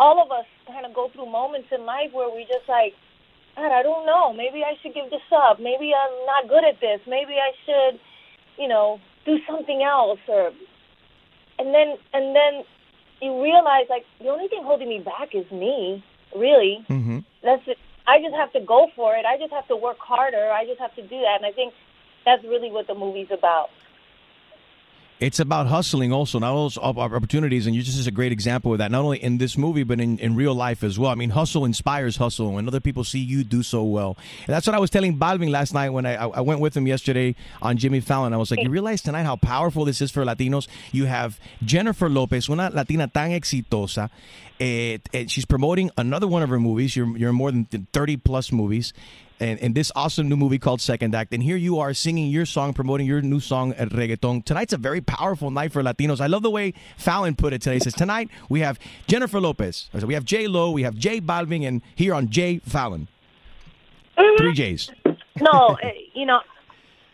all 0.00 0.20
of 0.20 0.30
us 0.32 0.46
kind 0.66 0.86
of 0.86 0.94
go 0.94 1.08
through 1.14 1.26
moments 1.26 1.68
in 1.70 1.84
life 1.86 2.10
where 2.12 2.30
we 2.34 2.42
just 2.42 2.68
like, 2.68 2.94
God, 3.56 3.70
I 3.72 3.82
don't 3.82 4.06
know. 4.06 4.32
Maybe 4.32 4.62
I 4.64 4.76
should 4.82 4.94
give 4.94 5.10
this 5.10 5.20
up. 5.34 5.60
Maybe 5.60 5.92
I'm 5.94 6.26
not 6.26 6.48
good 6.48 6.64
at 6.64 6.80
this. 6.80 7.00
Maybe 7.06 7.34
I 7.34 7.52
should, 7.66 8.00
you 8.58 8.68
know, 8.68 9.00
do 9.26 9.38
something 9.46 9.82
else. 9.82 10.20
Or, 10.28 10.52
and 11.58 11.74
then 11.74 11.96
and 12.14 12.34
then 12.34 12.64
you 13.20 13.42
realize 13.42 13.86
like 13.90 14.04
the 14.20 14.28
only 14.28 14.48
thing 14.48 14.62
holding 14.64 14.88
me 14.88 14.98
back 15.00 15.34
is 15.34 15.50
me. 15.50 16.02
Really, 16.34 16.82
Mm-hmm. 16.88 17.18
that's 17.42 17.62
it. 17.68 17.76
I 18.06 18.18
just 18.20 18.34
have 18.34 18.52
to 18.54 18.60
go 18.60 18.88
for 18.96 19.14
it. 19.16 19.26
I 19.26 19.36
just 19.36 19.52
have 19.52 19.68
to 19.68 19.76
work 19.76 19.98
harder. 19.98 20.50
I 20.50 20.64
just 20.64 20.80
have 20.80 20.94
to 20.96 21.02
do 21.02 21.20
that. 21.20 21.36
And 21.36 21.44
I 21.46 21.52
think 21.52 21.74
that's 22.24 22.42
really 22.44 22.70
what 22.70 22.86
the 22.86 22.94
movie's 22.94 23.30
about. 23.30 23.68
It's 25.22 25.38
about 25.38 25.68
hustling 25.68 26.12
also, 26.12 26.40
not 26.40 26.50
all 26.50 26.68
those 26.68 26.76
opportunities, 26.76 27.68
and 27.68 27.76
you're 27.76 27.84
just 27.84 28.08
a 28.08 28.10
great 28.10 28.32
example 28.32 28.72
of 28.72 28.78
that, 28.78 28.90
not 28.90 29.04
only 29.04 29.22
in 29.22 29.38
this 29.38 29.56
movie, 29.56 29.84
but 29.84 30.00
in, 30.00 30.18
in 30.18 30.34
real 30.34 30.52
life 30.52 30.82
as 30.82 30.98
well. 30.98 31.12
I 31.12 31.14
mean, 31.14 31.30
hustle 31.30 31.64
inspires 31.64 32.16
hustle, 32.16 32.58
and 32.58 32.66
other 32.66 32.80
people 32.80 33.04
see 33.04 33.20
you 33.20 33.44
do 33.44 33.62
so 33.62 33.84
well. 33.84 34.16
And 34.46 34.52
that's 34.52 34.66
what 34.66 34.74
I 34.74 34.80
was 34.80 34.90
telling 34.90 35.16
Balvin 35.16 35.50
last 35.50 35.74
night 35.74 35.90
when 35.90 36.06
I, 36.06 36.14
I 36.14 36.40
went 36.40 36.58
with 36.58 36.76
him 36.76 36.88
yesterday 36.88 37.36
on 37.62 37.76
Jimmy 37.76 38.00
Fallon. 38.00 38.32
I 38.32 38.36
was 38.36 38.50
like, 38.50 38.64
you 38.64 38.70
realize 38.70 39.00
tonight 39.00 39.22
how 39.22 39.36
powerful 39.36 39.84
this 39.84 40.00
is 40.00 40.10
for 40.10 40.24
Latinos? 40.24 40.66
You 40.90 41.04
have 41.04 41.38
Jennifer 41.64 42.08
Lopez, 42.08 42.48
una 42.48 42.70
Latina 42.74 43.06
tan 43.06 43.30
exitosa. 43.30 44.10
Eh, 44.58 44.98
eh, 45.14 45.26
she's 45.28 45.44
promoting 45.44 45.92
another 45.96 46.26
one 46.26 46.42
of 46.42 46.48
her 46.48 46.58
movies. 46.58 46.96
You're, 46.96 47.16
you're 47.16 47.32
more 47.32 47.52
than 47.52 47.66
30 47.92 48.16
plus 48.16 48.50
movies. 48.50 48.92
And, 49.42 49.58
and 49.60 49.74
this 49.74 49.90
awesome 49.96 50.28
new 50.28 50.36
movie 50.36 50.60
called 50.60 50.80
Second 50.80 51.16
Act. 51.16 51.34
And 51.34 51.42
here 51.42 51.56
you 51.56 51.80
are 51.80 51.92
singing 51.94 52.30
your 52.30 52.46
song, 52.46 52.72
promoting 52.72 53.08
your 53.08 53.20
new 53.22 53.40
song, 53.40 53.74
El 53.76 53.88
Reggaeton. 53.88 54.44
Tonight's 54.44 54.72
a 54.72 54.76
very 54.76 55.00
powerful 55.00 55.50
night 55.50 55.72
for 55.72 55.82
Latinos. 55.82 56.20
I 56.20 56.28
love 56.28 56.42
the 56.44 56.50
way 56.50 56.74
Fallon 56.96 57.34
put 57.34 57.52
it 57.52 57.60
today. 57.60 57.74
He 57.74 57.80
says, 57.80 57.92
Tonight 57.94 58.28
we 58.48 58.60
have 58.60 58.78
Jennifer 59.08 59.40
Lopez, 59.40 59.90
So 59.98 60.06
we 60.06 60.14
have 60.14 60.24
J 60.24 60.46
Lo, 60.46 60.70
we 60.70 60.84
have 60.84 60.94
J 60.94 61.20
Balvin, 61.20 61.66
and 61.66 61.82
here 61.96 62.14
on 62.14 62.28
J 62.30 62.58
Fallon. 62.60 63.08
Three 64.38 64.52
J's. 64.52 64.90
no, 65.40 65.76
eh, 65.82 65.90
you 66.14 66.24
know, 66.24 66.40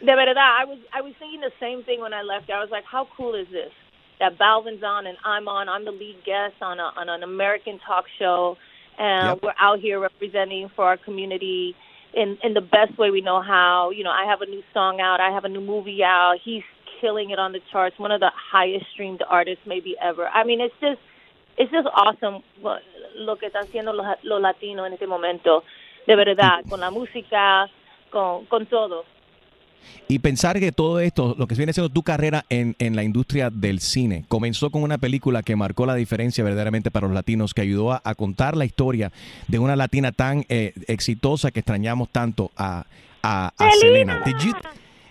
de 0.00 0.06
verdad, 0.14 0.36
I 0.36 0.66
was 0.66 0.78
I 0.92 1.00
was 1.00 1.14
thinking 1.18 1.40
the 1.40 1.52
same 1.58 1.82
thing 1.82 2.00
when 2.00 2.12
I 2.12 2.20
left. 2.22 2.50
I 2.50 2.60
was 2.60 2.68
like, 2.70 2.84
how 2.84 3.08
cool 3.16 3.34
is 3.34 3.46
this? 3.50 3.72
That 4.20 4.36
Balvin's 4.38 4.82
on 4.82 5.06
and 5.06 5.16
I'm 5.24 5.48
on. 5.48 5.68
I'm 5.70 5.86
the 5.86 5.92
lead 5.92 6.16
guest 6.26 6.56
on 6.60 6.78
a, 6.78 6.92
on 6.94 7.08
an 7.08 7.22
American 7.22 7.78
talk 7.86 8.04
show, 8.18 8.58
and 8.98 9.28
Yep. 9.28 9.42
we're 9.42 9.54
out 9.58 9.78
here 9.80 9.98
representing 9.98 10.68
for 10.76 10.84
our 10.84 10.98
community 10.98 11.74
in 12.14 12.38
in 12.42 12.54
the 12.54 12.60
best 12.60 12.98
way 12.98 13.10
we 13.10 13.20
know 13.20 13.42
how. 13.42 13.90
You 13.90 14.04
know, 14.04 14.10
I 14.10 14.26
have 14.26 14.40
a 14.40 14.46
new 14.46 14.62
song 14.72 15.00
out. 15.00 15.20
I 15.20 15.30
have 15.30 15.44
a 15.44 15.48
new 15.48 15.60
movie 15.60 16.02
out. 16.02 16.36
He's 16.42 16.62
killing 17.00 17.30
it 17.30 17.38
on 17.38 17.52
the 17.52 17.60
charts. 17.70 17.98
One 17.98 18.12
of 18.12 18.20
the 18.20 18.30
highest 18.34 18.86
streamed 18.92 19.22
artists 19.28 19.64
maybe 19.66 19.96
ever. 20.02 20.26
I 20.28 20.44
mean, 20.44 20.60
it's 20.60 20.74
just 20.80 21.00
it's 21.56 21.70
just 21.70 21.88
awesome 21.92 22.42
lo 23.16 23.36
que 23.36 23.48
están 23.48 23.64
haciendo 23.64 23.92
los, 23.92 24.06
los 24.22 24.40
latinos 24.40 24.86
en 24.86 24.92
este 24.92 25.06
momento. 25.06 25.64
De 26.06 26.16
verdad, 26.16 26.64
con 26.68 26.80
la 26.80 26.90
música, 26.90 27.68
con, 28.10 28.46
con 28.46 28.66
todo. 28.66 29.04
Y 30.08 30.20
pensar 30.20 30.58
que 30.58 30.72
todo 30.72 31.00
esto, 31.00 31.34
lo 31.38 31.46
que 31.46 31.54
viene 31.54 31.72
siendo 31.74 31.90
tu 31.90 32.02
carrera 32.02 32.46
en, 32.48 32.76
en 32.78 32.96
la 32.96 33.04
industria 33.04 33.50
del 33.50 33.80
cine, 33.80 34.24
comenzó 34.28 34.70
con 34.70 34.82
una 34.82 34.96
película 34.96 35.42
que 35.42 35.54
marcó 35.54 35.84
la 35.84 35.94
diferencia 35.94 36.42
verdaderamente 36.42 36.90
para 36.90 37.06
los 37.06 37.14
latinos, 37.14 37.52
que 37.52 37.60
ayudó 37.60 37.92
a, 37.92 38.00
a 38.04 38.14
contar 38.14 38.56
la 38.56 38.64
historia 38.64 39.12
de 39.48 39.58
una 39.58 39.76
latina 39.76 40.12
tan 40.12 40.46
eh, 40.48 40.72
exitosa 40.86 41.50
que 41.50 41.60
extrañamos 41.60 42.08
tanto 42.10 42.50
a, 42.56 42.86
a, 43.22 43.52
a 43.58 43.70
Selena. 43.80 44.22
Did 44.24 44.40
you, 44.40 44.54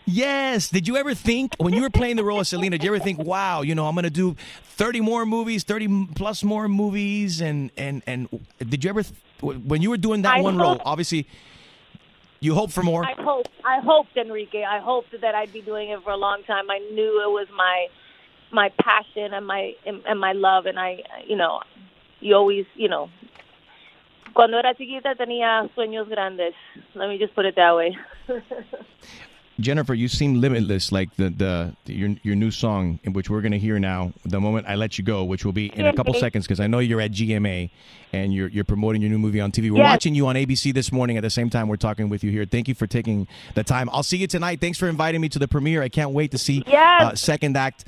yes, 0.06 0.70
did 0.72 0.88
you 0.88 0.98
ever 0.98 1.14
think, 1.14 1.54
when 1.60 1.74
you 1.74 1.82
were 1.82 1.92
playing 1.92 2.16
the 2.16 2.24
role 2.24 2.40
of 2.40 2.48
Selena, 2.48 2.78
did 2.78 2.84
you 2.84 2.96
ever 2.96 3.04
think, 3.04 3.20
wow, 3.20 3.62
you 3.62 3.76
know, 3.76 3.88
I'm 3.88 3.94
going 3.94 4.04
to 4.04 4.10
do 4.10 4.36
30 4.78 5.02
more 5.02 5.26
movies, 5.28 5.64
30 5.64 6.08
plus 6.16 6.44
more 6.44 6.68
movies? 6.68 7.40
And, 7.42 7.70
and, 7.78 8.02
and 8.08 8.28
did 8.68 8.84
you 8.84 8.90
ever, 8.90 9.04
when 9.42 9.84
you 9.84 9.92
were 9.92 9.98
doing 9.98 10.24
that 10.24 10.38
I 10.38 10.42
one 10.42 10.58
role, 10.58 10.82
obviously, 10.84 11.28
you 12.40 12.54
hope 12.54 12.72
for 12.72 12.84
more? 12.84 13.04
I 13.04 13.14
hope 13.22 13.48
I 13.66 13.80
hoped 13.80 14.16
Enrique. 14.16 14.64
I 14.64 14.80
hoped 14.80 15.20
that 15.22 15.36
I'd 15.36 15.54
be 15.54 15.62
doing 15.62 15.90
it 15.90 16.04
for 16.04 16.12
a 16.12 16.18
long 16.18 16.44
time. 16.44 16.70
I 16.70 16.80
knew 16.80 17.22
it 17.24 17.32
was 17.32 17.48
my 17.56 17.88
my 18.52 18.72
passion 18.80 19.34
and 19.34 19.46
my 19.46 19.74
and, 19.86 20.20
my 20.20 20.34
love 20.34 20.66
and 20.66 20.80
I 20.80 21.04
you 21.26 21.36
know, 21.36 21.62
you 22.20 22.36
always, 22.36 22.66
you 22.76 22.90
know, 22.90 23.10
cuando 24.34 24.58
era 24.58 24.74
chiquita 24.76 25.16
tenía 25.16 25.70
sueños 25.76 26.08
grandes. 26.08 26.54
Let 26.94 27.10
me 27.10 27.18
just 27.18 27.34
put 27.34 27.46
it 27.46 27.56
that 27.56 27.76
way. 27.76 27.98
Jennifer, 29.60 29.94
you 29.96 30.08
seem 30.08 30.40
limitless, 30.40 30.92
like 30.92 31.16
the, 31.16 31.30
the 31.32 31.74
your 31.92 32.16
your 32.22 32.36
new 32.36 32.52
song, 32.52 33.00
in 33.04 33.14
which 33.14 33.30
we're 33.30 33.42
going 33.42 33.54
to 33.54 33.60
hear 33.60 33.80
now. 33.80 34.14
The 34.24 34.40
moment 34.40 34.68
I 34.68 34.76
let 34.76 34.98
you 35.00 35.04
go, 35.04 35.24
which 35.24 35.46
will 35.46 35.52
be 35.52 35.68
in 35.76 35.86
a 35.88 35.94
couple 35.94 36.14
seconds, 36.14 36.46
because 36.46 36.60
I 36.60 36.68
know 36.68 36.78
you're 36.80 37.02
at 37.02 37.12
GMA 37.12 37.72
and 38.14 38.34
you're 38.34 38.50
you're 38.50 38.64
promoting 38.64 39.02
your 39.02 39.10
new 39.10 39.18
movie 39.18 39.42
on 39.42 39.52
TV. 39.52 39.72
We're 39.72 39.78
Yes. 39.80 39.94
watching 39.94 40.14
you 40.14 40.28
on 40.28 40.36
ABC 40.36 40.72
this 40.74 40.92
morning. 40.92 41.18
At 41.18 41.22
the 41.24 41.32
same 41.32 41.50
time, 41.50 41.68
we're 41.68 41.76
talking 41.78 42.08
with 42.08 42.24
you 42.24 42.30
here. 42.32 42.46
Thank 42.46 42.68
you 42.68 42.76
for 42.76 42.86
taking 42.86 43.28
the 43.56 43.64
time. 43.64 43.90
I'll 43.92 44.04
see 44.04 44.18
you 44.18 44.28
tonight. 44.28 44.62
Thanks 44.62 44.78
for 44.78 44.88
inviting 44.88 45.22
me 45.22 45.30
to 45.30 45.40
the 45.40 45.48
premiere. 45.48 45.82
I 45.82 45.90
can't 45.90 46.12
wait 46.12 46.30
to 46.32 46.38
see 46.38 46.64
Yes. 46.68 47.02
uh, 47.02 47.16
second 47.16 47.58
act. 47.58 47.86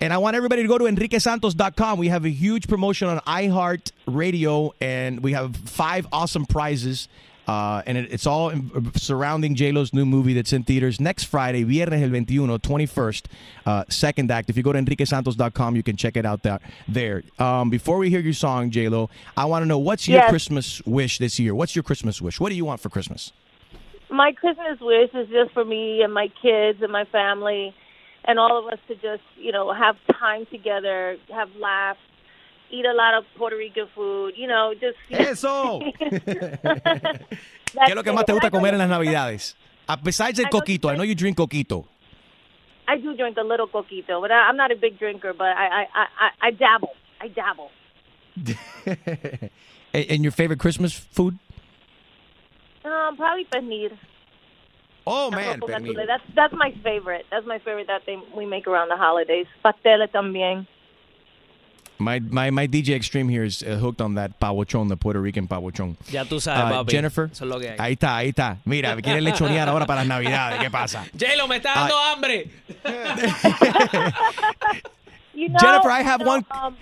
And 0.00 0.12
I 0.12 0.18
want 0.18 0.36
everybody 0.36 0.60
to 0.62 0.68
go 0.68 0.76
to 0.76 0.84
enriquesantos.com. 0.84 1.98
We 1.98 2.08
have 2.08 2.24
a 2.26 2.30
huge 2.30 2.68
promotion 2.68 3.08
on 3.08 3.20
iHeart 3.20 3.92
Radio, 4.06 4.72
and 4.80 5.20
we 5.22 5.32
have 5.32 5.56
five 5.56 6.06
awesome 6.12 6.44
prizes. 6.44 7.08
Uh, 7.46 7.82
and 7.86 7.96
it, 7.98 8.12
it's 8.12 8.26
all 8.26 8.50
in, 8.50 8.92
surrounding 8.96 9.54
J-Lo's 9.54 9.92
new 9.92 10.04
movie 10.04 10.34
that's 10.34 10.52
in 10.52 10.64
theaters 10.64 11.00
next 11.00 11.24
Friday, 11.24 11.64
Viernes 11.64 12.02
el 12.02 12.08
21, 12.10 12.58
21st, 12.58 13.26
uh, 13.66 13.84
second 13.88 14.30
act. 14.30 14.50
If 14.50 14.56
you 14.56 14.62
go 14.62 14.72
to 14.72 14.78
enriquesantos.com, 14.78 15.76
you 15.76 15.82
can 15.82 15.96
check 15.96 16.16
it 16.16 16.26
out 16.26 16.42
there. 16.42 16.60
there. 16.88 17.22
Um, 17.38 17.70
before 17.70 17.98
we 17.98 18.10
hear 18.10 18.20
your 18.20 18.32
song, 18.32 18.70
J-Lo, 18.70 19.10
I 19.36 19.44
want 19.44 19.62
to 19.62 19.66
know 19.66 19.78
what's 19.78 20.08
your 20.08 20.18
Yes. 20.18 20.30
Christmas 20.30 20.82
wish 20.82 21.18
this 21.18 21.38
year? 21.38 21.54
What's 21.54 21.76
your 21.76 21.82
Christmas 21.82 22.20
wish? 22.20 22.40
What 22.40 22.48
do 22.48 22.54
you 22.54 22.64
want 22.64 22.80
for 22.80 22.88
Christmas? 22.88 23.32
my 24.08 24.32
Christmas 24.32 24.78
wish 24.80 25.10
is 25.14 25.28
just 25.28 25.52
for 25.52 25.64
me 25.64 26.02
and 26.02 26.12
my 26.12 26.28
kids 26.40 26.80
and 26.82 26.92
my 26.92 27.04
family 27.06 27.74
and 28.24 28.38
all 28.38 28.58
of 28.58 28.72
us 28.72 28.78
to 28.88 28.94
just, 28.94 29.22
you 29.36 29.52
know, 29.52 29.72
have 29.72 29.96
time 30.18 30.46
together, 30.46 31.16
have 31.32 31.48
laughs, 31.60 32.00
eat 32.70 32.84
a 32.86 32.92
lot 32.94 33.14
of 33.14 33.24
Puerto 33.36 33.56
Rican 33.56 33.86
food, 33.94 34.34
you 34.36 34.46
know, 34.46 34.72
just 34.74 34.96
Eso. 35.10 35.80
¿Qué 36.00 37.88
es 37.88 37.94
lo 37.94 38.02
que 38.02 38.12
más 38.12 38.24
te 38.24 38.32
gusta 38.32 38.50
comer 38.50 38.74
en 38.74 38.78
las 38.78 38.88
Navidades? 38.88 39.56
Besides 40.02 40.38
el 40.40 40.48
coquito, 40.48 40.90
I 40.90 40.94
know 40.96 41.04
you 41.04 41.14
drink 41.14 41.36
coquito. 41.36 41.86
I 42.88 42.98
do 42.98 43.14
drink 43.16 43.36
a 43.36 43.42
little 43.42 43.66
coquito, 43.66 44.20
but 44.20 44.30
I, 44.30 44.48
I'm 44.48 44.56
not 44.56 44.70
a 44.70 44.76
big 44.76 44.98
drinker, 44.98 45.32
but 45.32 45.48
I 45.48 45.66
I 45.66 45.86
I, 45.94 46.06
I- 46.18 46.48
I 46.48 46.50
dabble. 46.52 46.94
I 47.20 47.28
dabble. 47.28 47.70
and 49.92 50.06
and 50.10 50.22
your 50.22 50.32
favorite 50.32 50.58
Christmas 50.60 50.92
food? 50.92 51.38
Um, 52.84 53.16
probably 53.16 53.44
pernil. 53.44 53.96
Oh 55.06 55.30
man, 55.30 55.60
That's 55.60 56.22
that's 56.34 56.52
my 56.54 56.72
favorite. 56.82 57.26
That's 57.30 57.46
my 57.46 57.58
favorite 57.60 57.86
that 57.86 58.02
they 58.06 58.16
we 58.36 58.44
make 58.46 58.66
around 58.66 58.88
the 58.88 58.96
holidays. 58.96 59.46
Pasteles 59.64 60.10
también. 60.10 60.66
My, 61.98 62.20
my, 62.20 62.50
my 62.50 62.66
DJ 62.66 62.90
Extreme 62.94 63.28
here 63.30 63.42
is 63.44 63.62
uh, 63.62 63.76
hooked 63.76 64.00
on 64.00 64.14
that 64.16 64.38
pavochón, 64.38 64.88
the 64.88 64.96
Puerto 64.96 65.20
Rican 65.20 65.48
pavochón. 65.48 65.96
Ya 66.10 66.24
tú 66.24 66.40
sabes, 66.40 66.64
Uh, 66.70 66.84
papi. 66.84 66.90
Jennifer, 66.92 67.28
Eso 67.32 67.44
es 67.44 67.50
lo 67.50 67.58
que 67.58 67.70
hay. 67.70 67.76
ahí 67.78 67.92
está, 67.94 68.16
ahí 68.16 68.28
está. 68.28 68.58
Mira, 68.66 68.96
quiere 69.00 69.20
lechonear 69.22 69.68
ahora 69.68 69.86
para 69.86 70.00
las 70.00 70.08
Navidades. 70.08 70.58
¿Qué 70.60 70.70
pasa? 70.70 71.04
J-Lo, 71.18 71.48
me 71.48 71.56
está 71.56 71.74
dando 71.74 71.98
hambre. 71.98 72.50
You 75.34 75.50
know, 75.50 75.58
Jennifer, 75.60 75.90
I 75.90 76.00
have 76.02 76.20
you 76.20 76.24
know, 76.26 76.32
one- 76.32 76.46
Um, 76.50 76.76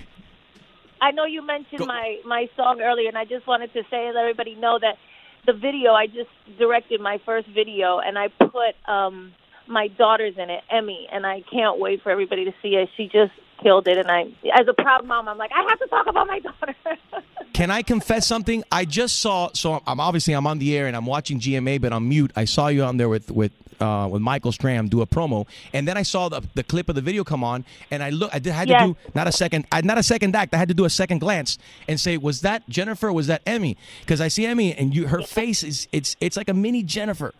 I 1.01 1.11
know 1.11 1.25
you 1.27 1.43
mentioned 1.45 1.85
my 1.87 2.21
my 2.25 2.49
song 2.57 2.81
earlier, 2.81 3.09
and 3.09 3.19
I 3.19 3.25
just 3.25 3.47
wanted 3.49 3.73
to 3.73 3.83
say 3.91 4.07
let 4.13 4.17
everybody 4.23 4.55
know 4.55 4.79
that 4.79 4.97
the 5.45 5.53
video 5.53 5.93
I 5.93 6.07
just 6.07 6.31
directed 6.57 7.01
my 7.01 7.19
first 7.27 7.49
video, 7.49 7.99
and 7.99 8.17
I 8.17 8.29
put 8.29 8.75
um 8.89 9.33
my 9.67 9.89
daughters 9.89 10.35
in 10.39 10.51
it, 10.51 10.63
Emmy, 10.71 11.09
and 11.11 11.27
I 11.27 11.43
can't 11.51 11.79
wait 11.81 12.03
for 12.03 12.11
everybody 12.11 12.45
to 12.45 12.53
see 12.63 12.77
it. 12.77 12.89
She 12.97 13.07
just 13.09 13.33
killed 13.65 13.89
it, 13.89 13.99
and 13.99 14.11
I, 14.11 14.27
as 14.55 14.69
a 14.69 14.75
proud 14.75 15.07
mom, 15.07 15.27
I'm 15.29 15.39
like, 15.39 15.51
I 15.53 15.67
have 15.69 15.79
to 15.81 15.87
talk 15.89 16.07
about 16.07 16.27
my 16.27 16.39
daughter. 16.39 16.77
Can 17.55 17.71
I 17.71 17.83
confess 17.83 18.27
something? 18.27 18.63
I 18.71 18.85
just 18.85 19.21
saw. 19.21 19.49
So 19.55 19.81
I'm 19.87 20.01
obviously 20.01 20.35
I'm 20.35 20.47
on 20.47 20.59
the 20.59 20.77
air 20.77 20.87
and 20.87 20.97
I'm 20.97 21.07
watching 21.07 21.39
GMA, 21.41 21.81
but 21.81 21.93
I'm 21.93 22.09
mute. 22.09 22.33
I 22.37 22.45
saw 22.45 22.67
you 22.69 22.83
on 22.83 22.97
there 22.97 23.09
with 23.09 23.31
with 23.31 23.53
uh, 23.81 24.09
with 24.11 24.21
Michael 24.23 24.51
Stram 24.51 24.91
do 24.91 25.03
a 25.03 25.07
promo, 25.07 25.47
and 25.73 25.87
then 25.87 25.97
I 25.97 26.03
saw 26.03 26.29
the 26.29 26.43
the 26.55 26.65
clip 26.65 26.89
of 26.89 26.97
the 26.97 27.01
video 27.01 27.23
come 27.23 27.45
on, 27.45 27.65
and 27.93 28.03
I 28.03 28.11
look. 28.11 28.35
I 28.35 28.41
did, 28.41 28.53
had 28.53 28.69
to 28.69 28.79
do 28.79 28.97
not 29.15 29.29
a 29.29 29.33
second, 29.33 29.67
I, 29.71 29.81
not 29.83 29.99
a 29.99 30.03
second 30.03 30.35
act. 30.35 30.53
I 30.53 30.59
had 30.59 30.69
to 30.69 30.75
do 30.75 30.85
a 30.85 30.91
second 30.91 31.21
glance 31.21 31.59
and 31.89 31.99
say, 32.01 32.17
was 32.17 32.41
that 32.41 32.69
Jennifer? 32.69 33.13
Was 33.13 33.29
that 33.29 33.41
Emmy? 33.47 33.77
Because 34.01 34.21
I 34.21 34.29
see 34.29 34.47
Emmy, 34.47 34.75
and 34.75 34.95
you, 34.95 35.07
her 35.07 35.23
face 35.23 35.63
is 35.63 35.87
it's 35.93 36.17
it's 36.21 36.37
like 36.37 36.49
a 36.49 36.55
mini 36.55 36.83
Jennifer. 36.83 37.33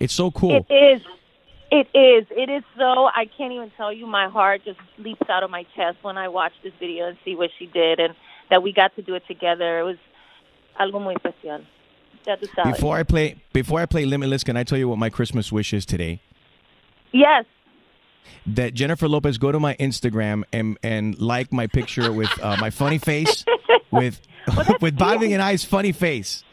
It's 0.00 0.14
so 0.14 0.30
cool. 0.30 0.64
It 0.70 0.74
is. 0.74 1.02
It 1.70 1.86
is. 1.94 2.26
It 2.30 2.48
is 2.50 2.62
so. 2.76 3.08
I 3.14 3.26
can't 3.36 3.52
even 3.52 3.70
tell 3.76 3.92
you. 3.92 4.06
My 4.06 4.28
heart 4.28 4.62
just 4.64 4.78
leaps 4.98 5.28
out 5.28 5.42
of 5.42 5.50
my 5.50 5.64
chest 5.76 5.98
when 6.02 6.16
I 6.16 6.28
watch 6.28 6.52
this 6.62 6.72
video 6.80 7.08
and 7.08 7.18
see 7.24 7.34
what 7.34 7.50
she 7.58 7.66
did, 7.66 8.00
and 8.00 8.14
that 8.50 8.62
we 8.62 8.72
got 8.72 8.94
to 8.96 9.02
do 9.02 9.14
it 9.14 9.26
together. 9.26 9.80
It 9.80 9.84
was 9.84 9.96
algo 10.80 11.02
muy 11.02 11.14
especial. 11.14 11.64
Ya 12.26 12.36
tú 12.36 12.48
sabes. 12.54 12.72
Before 12.72 12.96
I 12.96 13.02
play 13.02 13.36
before 13.52 13.80
I 13.80 13.86
play 13.86 14.06
Limitless, 14.06 14.44
can 14.44 14.56
I 14.56 14.64
tell 14.64 14.78
you 14.78 14.88
what 14.88 14.98
my 14.98 15.10
Christmas 15.10 15.52
wish 15.52 15.72
is 15.74 15.84
today? 15.84 16.20
Yes. 17.12 17.44
that 18.46 18.74
Jennifer 18.74 19.08
Lopez 19.08 19.38
go 19.38 19.52
to 19.52 19.60
my 19.60 19.74
Instagram 19.76 20.44
and 20.52 20.78
and 20.82 21.18
like 21.18 21.52
my 21.52 21.66
picture 21.66 22.12
with 22.12 22.30
uh, 22.42 22.56
my 22.60 22.70
funny 22.70 22.98
face 22.98 23.44
with 23.90 24.20
with 24.80 24.96
Bobby 24.98 25.32
and 25.32 25.42
I's 25.42 25.64
funny 25.64 25.92
face. 25.92 26.44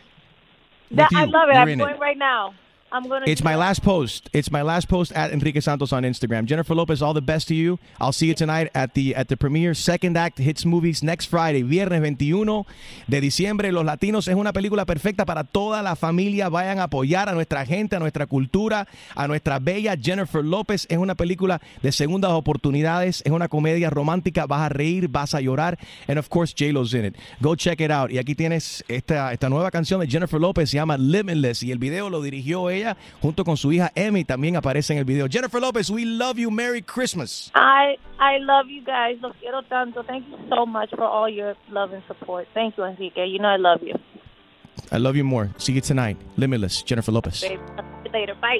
That, 0.91 1.09
I 1.13 1.25
love 1.25 1.49
it. 1.49 1.53
You're 1.53 1.61
I'm 1.61 1.69
in 1.69 1.79
going 1.79 1.99
right 1.99 2.17
now. 2.17 2.53
I'm 2.91 3.03
to. 3.03 3.23
It's 3.25 3.43
my 3.43 3.55
last 3.55 3.81
post. 3.81 4.29
It's 4.31 4.51
my 4.51 4.61
last 4.61 4.87
post 4.87 5.11
at 5.13 5.31
Enrique 5.31 5.59
Santos 5.59 5.91
on 5.91 6.03
Instagram. 6.03 6.45
Jennifer 6.45 6.75
Lopez, 6.75 7.01
all 7.01 7.13
the 7.13 7.21
best 7.21 7.47
to 7.47 7.55
you. 7.55 7.79
I'll 7.99 8.13
see 8.13 8.27
you 8.27 8.35
tonight 8.35 8.69
at 8.75 8.93
the 8.93 9.15
at 9.15 9.27
the 9.27 9.35
premiere 9.35 9.73
Second 9.73 10.15
Act 10.17 10.37
Hits 10.37 10.65
Movies 10.65 11.01
next 11.01 11.25
Friday, 11.25 11.63
viernes 11.63 11.99
21 11.99 12.65
de 13.07 13.21
diciembre. 13.21 13.71
Los 13.71 13.85
Latinos 13.85 14.27
es 14.27 14.35
una 14.35 14.53
película 14.53 14.85
perfecta 14.85 15.25
para 15.25 15.43
toda 15.43 15.81
la 15.81 15.95
familia. 15.95 16.47
Vayan 16.47 16.79
a 16.79 16.83
apoyar 16.83 17.27
a 17.27 17.33
nuestra 17.33 17.65
gente, 17.65 17.95
a 17.95 17.99
nuestra 17.99 18.27
cultura, 18.27 18.87
a 19.15 19.27
nuestra 19.27 19.57
bella 19.59 19.97
Jennifer 19.99 20.45
Lopez. 20.45 20.85
Es 20.87 20.97
una 20.97 21.15
película 21.15 21.61
de 21.81 21.91
segundas 21.91 22.31
oportunidades. 22.31 23.23
Es 23.25 23.31
una 23.31 23.47
comedia 23.47 23.89
romántica. 23.89 24.45
Vas 24.45 24.61
a 24.61 24.69
reír, 24.69 25.07
vas 25.07 25.33
a 25.33 25.41
llorar. 25.41 25.79
And 26.07 26.19
of 26.19 26.29
course, 26.29 26.53
J-Lo's 26.57 26.93
in 26.93 27.05
it. 27.05 27.17
Go 27.41 27.55
check 27.55 27.81
it 27.81 27.89
out. 27.89 28.11
Y 28.11 28.19
aquí 28.19 28.35
tienes 28.35 28.85
esta, 28.87 29.33
esta 29.33 29.49
nueva 29.49 29.71
canción 29.71 29.99
de 29.99 30.07
Jennifer 30.07 30.39
Lopez. 30.39 30.69
Se 30.69 30.75
llama 30.75 30.97
Limitless. 30.97 31.63
Y 31.63 31.71
el 31.71 31.79
video 31.79 32.09
lo 32.09 32.21
dirigió 32.21 32.69
ella 32.75 32.97
junto 33.21 33.43
con 33.43 33.57
su 33.57 33.71
hija 33.71 33.91
Emmy. 33.95 34.23
También 34.23 34.55
aparece 34.55 34.93
en 34.93 34.99
el 34.99 35.05
video. 35.05 35.27
Jennifer 35.29 35.61
Lopez, 35.61 35.89
we 35.89 36.05
love 36.05 36.37
you. 36.37 36.51
Merry 36.51 36.81
Christmas. 36.81 37.51
I 37.55 37.97
I 38.19 38.39
love 38.39 38.67
you 38.69 38.83
guys. 38.83 39.19
Los 39.21 39.35
quiero 39.37 39.63
tanto. 39.63 40.03
Thank 40.03 40.27
you 40.27 40.37
so 40.49 40.65
much 40.65 40.89
for 40.91 41.03
all 41.03 41.29
your 41.29 41.55
love 41.69 41.93
and 41.93 42.03
support. 42.07 42.47
Thank 42.53 42.77
you, 42.77 42.85
Enrique. 42.85 43.25
You 43.25 43.39
know 43.39 43.49
I 43.49 43.57
love 43.57 43.81
you. 43.81 43.95
I 44.91 44.97
love 44.97 45.15
you 45.15 45.23
more. 45.23 45.49
See 45.57 45.73
you 45.73 45.81
tonight. 45.81 46.17
Limitless. 46.37 46.83
Jennifer 46.83 47.11
Lopez. 47.11 47.43
Later. 48.13 48.35
Bye. 48.41 48.59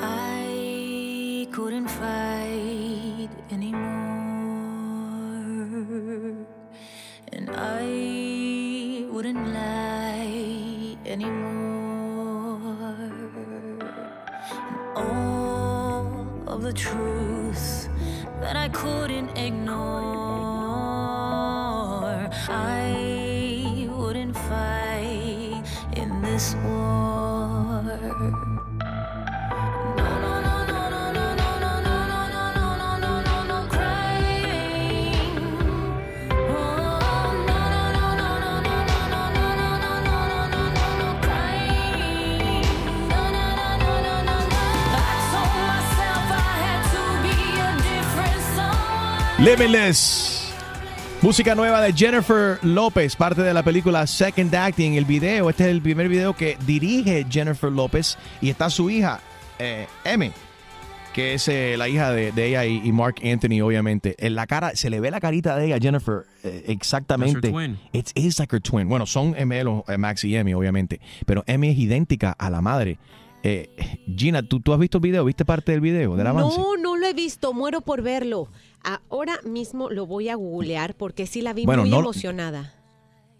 I 0.00 1.48
couldn't 1.52 1.88
fight 1.88 3.28
anymore, 3.50 3.86
and 7.32 7.50
I 7.50 8.63
wouldn't 9.14 9.46
lie 9.54 10.96
anymore. 11.06 12.58
And 13.12 13.82
all 14.96 16.26
of 16.48 16.62
the 16.62 16.72
truth 16.72 17.88
that 18.40 18.56
I 18.56 18.68
couldn't 18.70 19.38
ignore, 19.38 19.78
I 22.48 23.88
wouldn't 23.88 24.36
fight 24.36 25.62
in 25.92 26.20
this 26.20 26.56
war. 26.64 27.03
Limitless. 49.40 50.52
Música 51.20 51.54
nueva 51.54 51.80
de 51.80 51.92
Jennifer 51.92 52.58
López, 52.62 53.16
parte 53.16 53.42
de 53.42 53.52
la 53.52 53.62
película 53.62 54.06
Second 54.06 54.54
Act. 54.54 54.78
Y 54.78 54.84
en 54.84 54.94
el 54.94 55.04
video, 55.04 55.50
este 55.50 55.64
es 55.64 55.70
el 55.70 55.82
primer 55.82 56.08
video 56.08 56.34
que 56.34 56.56
dirige 56.66 57.26
Jennifer 57.28 57.72
López 57.72 58.16
y 58.40 58.50
está 58.50 58.70
su 58.70 58.90
hija, 58.90 59.20
eh, 59.58 59.86
Emmy, 60.04 60.30
que 61.12 61.34
es 61.34 61.48
eh, 61.48 61.74
la 61.76 61.88
hija 61.88 62.12
de, 62.12 62.30
de 62.30 62.46
ella 62.46 62.64
y, 62.64 62.80
y 62.84 62.92
Mark 62.92 63.16
Anthony, 63.24 63.60
obviamente. 63.60 64.14
En 64.18 64.36
la 64.36 64.46
cara, 64.46 64.76
se 64.76 64.88
le 64.88 65.00
ve 65.00 65.10
la 65.10 65.20
carita 65.20 65.56
de 65.56 65.66
ella, 65.66 65.78
Jennifer, 65.80 66.26
eh, 66.44 66.64
exactamente. 66.68 67.40
That's 67.40 67.46
her 67.46 67.52
twin. 67.52 67.78
It's, 67.92 68.12
it's 68.14 68.38
like 68.38 68.54
her 68.54 68.62
twin. 68.62 68.88
Bueno, 68.88 69.04
son 69.04 69.34
gemelos, 69.34 69.82
eh, 69.88 69.98
Max 69.98 70.22
y 70.24 70.36
Emmy, 70.36 70.54
obviamente. 70.54 71.00
Pero 71.26 71.42
Emmy 71.46 71.70
es 71.70 71.78
idéntica 71.78 72.30
a 72.32 72.50
la 72.50 72.60
madre. 72.60 72.98
Eh, 73.42 73.68
Gina, 74.16 74.42
¿tú, 74.42 74.60
¿tú 74.60 74.72
has 74.72 74.78
visto 74.78 74.98
el 74.98 75.02
video? 75.02 75.24
¿Viste 75.24 75.44
parte 75.44 75.72
del 75.72 75.82
video, 75.82 76.16
del 76.16 76.26
avance? 76.26 76.56
No, 76.56 76.76
no 76.78 76.96
lo 76.96 77.06
he 77.06 77.12
visto, 77.12 77.52
muero 77.52 77.82
por 77.82 78.00
verlo. 78.00 78.48
Ahora 78.84 79.38
mismo 79.44 79.90
lo 79.90 80.06
voy 80.06 80.28
a 80.28 80.34
googlear 80.36 80.94
porque 80.94 81.26
sí 81.26 81.40
la 81.42 81.52
vi 81.52 81.64
Bueno, 81.66 81.82
muy 81.82 81.90
no- 81.90 82.00
emocionada. 82.00 82.72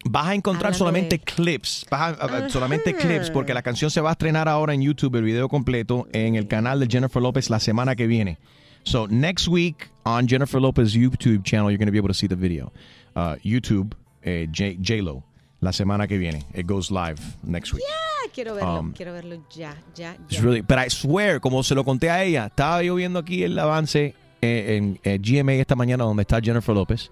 Vas 0.07 0.27
a 0.27 0.35
encontrar 0.35 0.67
Hablando 0.67 0.77
solamente 0.77 1.17
de- 1.17 1.23
clips, 1.23 1.85
vas 1.89 2.15
a- 2.19 2.49
solamente 2.49 2.93
clips 2.95 3.31
porque 3.31 3.53
la 3.55 3.63
canción 3.63 3.89
se 3.89 4.01
va 4.01 4.09
a 4.09 4.11
estrenar 4.11 4.47
ahora 4.47 4.73
en 4.75 4.81
YouTube, 4.81 5.15
el 5.15 5.23
video 5.23 5.49
completo, 5.49 6.07
en 6.13 6.35
el 6.35 6.47
canal 6.47 6.79
de 6.79 6.87
Jennifer 6.87 7.21
Lopez 7.21 7.49
la 7.49 7.59
semana 7.59 7.95
que 7.95 8.05
viene. 8.05 8.37
So 8.83 9.07
next 9.07 9.47
week 9.47 9.89
on 10.03 10.27
Jennifer 10.27 10.61
Lopez 10.61 10.93
YouTube 10.93 11.41
channel, 11.43 11.71
you're 11.71 11.77
going 11.77 11.87
to 11.87 11.91
be 11.91 11.97
able 11.97 12.09
to 12.09 12.13
see 12.13 12.27
the 12.27 12.35
video. 12.35 12.71
Uh, 13.15 13.35
YouTube, 13.43 13.95
eh, 14.21 14.47
J- 14.51 14.77
J-Lo, 14.79 15.23
la 15.59 15.71
semana 15.73 16.07
que 16.07 16.19
viene. 16.19 16.43
It 16.53 16.67
goes 16.67 16.91
live 16.91 17.19
next 17.41 17.73
week. 17.73 17.83
Ah, 17.89 18.29
quiero 18.31 18.53
verlo, 18.53 18.79
Um, 18.79 18.93
quiero 18.93 19.11
verlo 19.11 19.43
ya, 19.55 19.75
ya, 19.95 20.13
It's 20.29 20.37
ya. 20.37 20.41
really, 20.43 20.61
but 20.61 20.77
I 20.77 20.89
swear, 20.91 21.39
como 21.41 21.63
se 21.63 21.73
lo 21.73 21.83
conté 21.83 22.11
a 22.11 22.23
ella, 22.23 22.45
estaba 22.45 22.83
yo 22.83 22.93
viendo 22.93 23.17
aquí 23.17 23.41
el 23.41 23.57
avance 23.57 24.13
eh, 24.45 24.75
en, 24.77 24.99
eh, 25.03 25.19
GMA 25.21 25.53
esta 25.53 25.75
mañana 25.75 26.03
donde 26.03 26.21
está 26.21 26.39
Jennifer 26.41 26.73
López 26.75 27.11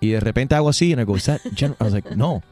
y 0.00 0.10
de 0.10 0.20
repente 0.20 0.54
hago 0.54 0.68
así 0.68 0.90
y 0.90 0.92
I 0.92 1.04
go, 1.04 1.16
"Is 1.16 1.24
that 1.24 1.40
Jen-" 1.54 1.76
I 1.80 1.84
was 1.84 1.92
like, 1.92 2.14
no. 2.16 2.42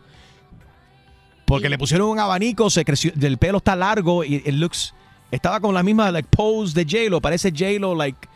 Porque 1.47 1.69
le 1.69 1.77
pusieron 1.79 2.09
un 2.09 2.19
abanico, 2.19 2.71
se 2.71 2.85
creció, 2.85 3.13
el 3.21 3.37
pelo 3.39 3.59
está 3.59 3.77
largo 3.77 4.25
y 4.25 4.37
it 4.37 4.47
looks, 4.55 4.95
estaba 5.31 5.61
con 5.61 5.75
la 5.75 5.83
misma 5.83 6.11
like 6.11 6.29
pose 6.35 6.73
de 6.75 6.85
J-Lo, 6.85 7.21
parece 7.21 7.51
J-Lo 7.51 7.95
like 7.95 8.29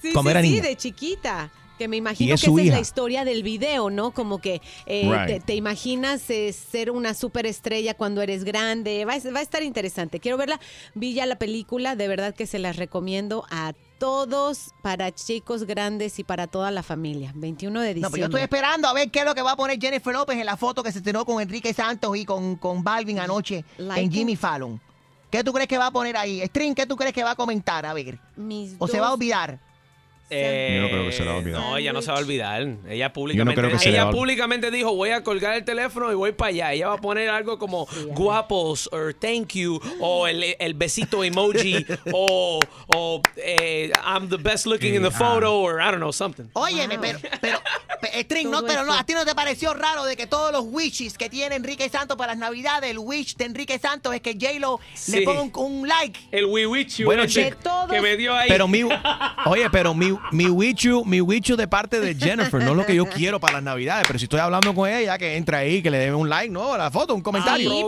Sí, 0.00 0.12
como 0.14 0.28
sí, 0.28 0.30
era 0.30 0.40
sí, 0.42 0.48
niña. 0.50 0.62
de 0.62 0.76
chiquita. 0.76 1.50
Que 1.78 1.88
me 1.88 1.96
imagino 1.96 2.34
es 2.34 2.42
que 2.42 2.50
esa 2.50 2.60
es 2.60 2.68
la 2.68 2.80
historia 2.80 3.24
del 3.24 3.42
video, 3.42 3.88
¿no? 3.88 4.10
Como 4.10 4.38
que 4.38 4.60
eh, 4.84 5.10
Right. 5.10 5.26
te, 5.26 5.40
te 5.40 5.54
imaginas 5.54 6.28
eh, 6.28 6.52
ser 6.52 6.90
una 6.90 7.14
superestrella 7.14 7.94
cuando 7.94 8.20
eres 8.20 8.44
grande. 8.44 9.06
Va, 9.06 9.14
a- 9.14 9.30
va 9.32 9.38
a 9.38 9.42
estar 9.42 9.62
interesante. 9.62 10.20
Quiero 10.20 10.36
verla. 10.36 10.60
Vi 10.94 11.14
ya 11.14 11.24
la 11.24 11.36
película, 11.36 11.96
de 11.96 12.06
verdad 12.08 12.34
que 12.34 12.46
se 12.46 12.58
las 12.58 12.76
recomiendo 12.76 13.44
a 13.50 13.72
todos, 14.00 14.72
para 14.82 15.14
chicos 15.14 15.64
grandes 15.64 16.18
y 16.18 16.24
para 16.24 16.46
toda 16.48 16.70
la 16.72 16.82
familia. 16.82 17.32
21 17.36 17.80
de 17.80 17.88
No, 17.88 17.94
diciembre. 17.94 18.10
pero 18.10 18.20
yo 18.22 18.26
estoy 18.26 18.40
esperando 18.42 18.88
a 18.88 18.92
ver 18.94 19.10
qué 19.10 19.20
es 19.20 19.24
lo 19.26 19.34
que 19.34 19.42
va 19.42 19.52
a 19.52 19.56
poner 19.56 19.78
Jennifer 19.78 20.12
López 20.12 20.38
en 20.38 20.46
la 20.46 20.56
foto 20.56 20.82
que 20.82 20.90
se 20.90 20.98
estrenó 20.98 21.24
con 21.26 21.40
Enrique 21.40 21.72
Santos 21.74 22.16
y 22.16 22.24
con, 22.24 22.56
con 22.56 22.82
Balvin 22.82 23.20
anoche 23.20 23.64
Like 23.78 24.00
en 24.00 24.06
it. 24.06 24.12
Jimmy 24.12 24.34
Fallon. 24.36 24.80
¿Qué 25.30 25.44
tú 25.44 25.52
crees 25.52 25.68
que 25.68 25.78
va 25.78 25.86
a 25.86 25.90
poner 25.92 26.16
ahí? 26.16 26.40
String, 26.46 26.74
¿qué 26.74 26.86
tú 26.86 26.96
crees 26.96 27.12
que 27.12 27.22
va 27.22 27.32
a 27.32 27.36
comentar? 27.36 27.86
A 27.86 27.92
ver. 27.92 28.18
Mis 28.36 28.74
¿O 28.78 28.88
se 28.88 28.98
va 28.98 29.08
a 29.08 29.12
olvidar? 29.12 29.60
Eh, 30.30 30.74
Yo 30.76 30.82
no 30.82 30.88
creo 30.88 31.04
que 31.06 31.12
se 31.12 31.22
le 31.22 31.28
va 31.28 31.34
a 31.34 31.38
olvidar. 31.38 31.60
No, 31.60 31.76
ella 31.76 31.92
no 31.92 32.02
se 32.02 32.10
va 32.10 32.16
a 32.16 32.20
olvidar. 32.20 32.68
Ella 32.88 33.12
públicamente, 33.12 33.60
creo 33.60 33.70
que 33.72 33.78
se 33.78 33.86
le 33.90 33.96
ella 33.96 34.04
va 34.04 34.10
a- 34.10 34.12
públicamente 34.12 34.70
dijo, 34.70 34.94
voy 34.94 35.10
a 35.10 35.22
colgar 35.24 35.56
el 35.56 35.64
teléfono 35.64 36.10
y 36.12 36.14
voy 36.14 36.32
para 36.32 36.50
allá. 36.50 36.72
Ella 36.72 36.88
va 36.88 36.94
a 36.94 36.98
poner 37.00 37.28
algo 37.28 37.58
como 37.58 37.86
guapos 38.06 38.88
o 38.92 39.12
thank 39.18 39.54
you 39.54 39.80
o 40.00 40.26
el, 40.26 40.44
el 40.58 40.74
besito 40.74 41.24
emoji 41.24 41.84
o, 42.12 42.60
o 42.88 43.22
eh, 43.36 43.90
I'm 44.06 44.28
the 44.28 44.36
best 44.36 44.66
looking 44.66 44.94
in 44.94 45.02
the 45.02 45.10
photo 45.10 45.58
or 45.60 45.80
I 45.80 45.86
don't 45.86 45.96
know, 45.98 46.12
something. 46.12 46.44
Óyeme, 46.52 46.98
pero, 46.98 47.18
pero, 47.40 47.58
pe- 48.00 48.20
String, 48.22 48.50
no, 48.50 48.58
Todo 48.58 48.68
pero 48.68 48.84
no. 48.84 48.92
¿a 48.94 49.04
ti 49.04 49.14
no 49.14 49.24
te 49.24 49.34
pareció 49.34 49.74
raro 49.74 50.04
de 50.04 50.16
que 50.16 50.26
todos 50.26 50.52
los 50.52 50.64
wishes 50.66 51.16
que 51.18 51.28
tiene 51.28 51.56
Enrique 51.56 51.88
Santos 51.88 52.16
para 52.16 52.32
las 52.34 52.38
navidades, 52.38 52.90
el 52.90 52.98
wish 52.98 53.36
de 53.36 53.46
Enrique 53.46 53.78
Santos 53.78 54.14
es 54.14 54.20
que 54.20 54.34
J-Lo 54.34 54.78
Sí. 54.94 55.12
le 55.12 55.22
ponga 55.22 55.40
un, 55.42 55.52
un 55.80 55.88
like? 55.88 56.18
El 56.30 56.46
we 56.46 56.66
wish 56.66 56.98
you 56.98 57.06
Bueno, 57.06 57.24
todos- 57.62 57.90
que 57.90 58.00
me 58.00 58.16
dio 58.16 58.34
ahí. 58.34 58.48
Pero 58.48 58.68
mi, 58.68 58.82
oye, 59.46 59.68
pero 59.70 59.94
mi, 59.94 60.16
mi 60.32 60.46
wichu, 60.46 61.04
mi 61.04 61.20
wichu 61.20 61.56
de 61.56 61.66
parte 61.68 62.00
de 62.00 62.14
Jennifer, 62.14 62.62
no 62.62 62.70
es 62.70 62.76
lo 62.76 62.86
que 62.86 62.94
yo 62.94 63.06
quiero 63.06 63.40
para 63.40 63.54
las 63.54 63.62
navidades, 63.62 64.04
pero 64.06 64.18
si 64.18 64.26
estoy 64.26 64.40
hablando 64.40 64.74
con 64.74 64.88
ella, 64.88 65.18
que 65.18 65.36
entre 65.36 65.56
ahí, 65.56 65.82
que 65.82 65.90
le 65.90 65.98
dé 65.98 66.14
un 66.14 66.28
like, 66.28 66.50
no, 66.52 66.72
a 66.74 66.78
la 66.78 66.90
foto, 66.90 67.14
un 67.14 67.22
comentario. 67.22 67.70
Sí. 67.70 67.84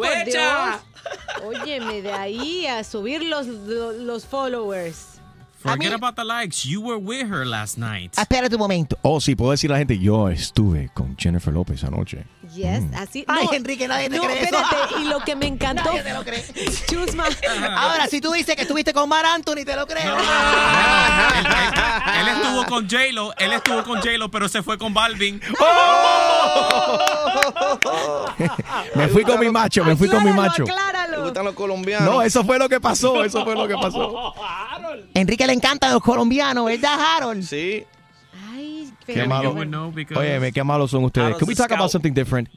Óyeme, 1.45 2.03
de 2.03 2.13
ahí 2.13 2.67
a 2.67 2.85
subir 2.85 3.23
los, 3.23 3.47
los, 3.47 3.97
los 3.97 4.27
followers. 4.27 5.21
Forget 5.63 5.93
about 5.93 6.17
the 6.17 6.25
likes. 6.25 6.67
You 6.67 6.81
were 6.81 6.99
with 6.99 7.29
her 7.31 7.47
last 7.47 7.79
night. 7.79 8.13
Ah, 8.17 8.23
Espérate 8.23 8.55
un 8.55 8.59
momento. 8.61 8.97
Oh, 9.03 9.21
sí, 9.21 9.37
puedo 9.37 9.53
decir 9.53 9.71
a 9.71 9.75
la 9.75 9.79
gente, 9.79 9.99
yo 9.99 10.29
estuve 10.29 10.91
con 10.93 11.17
Jennifer 11.17 11.53
López 11.53 11.85
anoche. 11.85 12.25
Yes, 12.55 12.83
así. 12.97 13.25
Ay, 13.29 13.47
no, 13.47 13.53
Enrique, 13.55 13.87
nadie 13.89 14.11
te 14.11 14.17
no, 14.17 14.25
cree 14.25 14.43
eso. 14.43 14.57
espérate, 14.57 15.01
y 15.01 15.05
lo 15.05 15.21
que 15.21 15.37
me 15.37 15.47
encantó. 15.47 15.85
Nadie 15.85 16.03
te 16.03 16.13
lo 16.13 16.25
cree. 16.25 16.45
Chusma. 16.91 17.25
Ahora, 17.77 18.09
si 18.09 18.21
tú 18.21 18.33
dices 18.33 18.57
que 18.57 18.63
estuviste 18.63 18.93
con 18.93 19.09
Mar 19.09 19.25
Anthony, 19.25 19.65
te 19.65 19.77
lo 19.77 19.87
creo. 19.87 20.17
Él 20.19 22.29
estuvo 22.29 22.67
con 22.67 22.89
J-Lo, 22.91 23.33
él 23.39 23.53
estuvo 23.53 23.83
con 23.85 24.01
J-Lo, 24.01 24.31
pero 24.31 24.49
se 24.49 24.63
fue 24.63 24.77
con 24.77 24.93
Balvin. 24.93 25.41
Me 28.95 29.09
fui 29.09 29.23
con 29.25 29.41
mi 29.41 29.51
macho, 29.51 29.85
me 29.85 29.97
fui 29.97 30.09
con 30.09 30.25
mi 30.25 30.33
macho. 30.33 30.65
¿Te 30.65 30.71
acláralo. 30.73 31.02
Gustan 31.25 31.45
los 31.45 31.55
colombianos? 31.55 32.09
No, 32.09 32.23
eso 32.23 32.45
fue 32.45 32.59
lo 32.59 32.69
que 32.69 32.81
pasó, 32.81 33.25
eso 33.25 33.45
fue 33.45 33.55
lo 33.55 33.67
que 33.69 33.75
pasó. 33.75 34.35
Enrique 35.15 35.47
le 35.47 35.53
encantan 35.53 35.93
los 35.93 36.03
colombianos, 36.03 36.67
¿verdad, 36.67 36.99
Harold? 36.99 37.43
Sí. 37.45 37.85
Ay, 38.51 38.93
Qué 39.07 39.27
malo. 39.27 39.55
Oye, 40.17 40.53
qué 40.53 40.65
malos 40.65 40.91
son 40.91 41.05
ustedes. 41.05 41.37
Can 41.37 41.49
we 41.49 41.55
talk 41.55 41.73
about 41.73 41.91
something 41.91 42.13
different? 42.13 42.49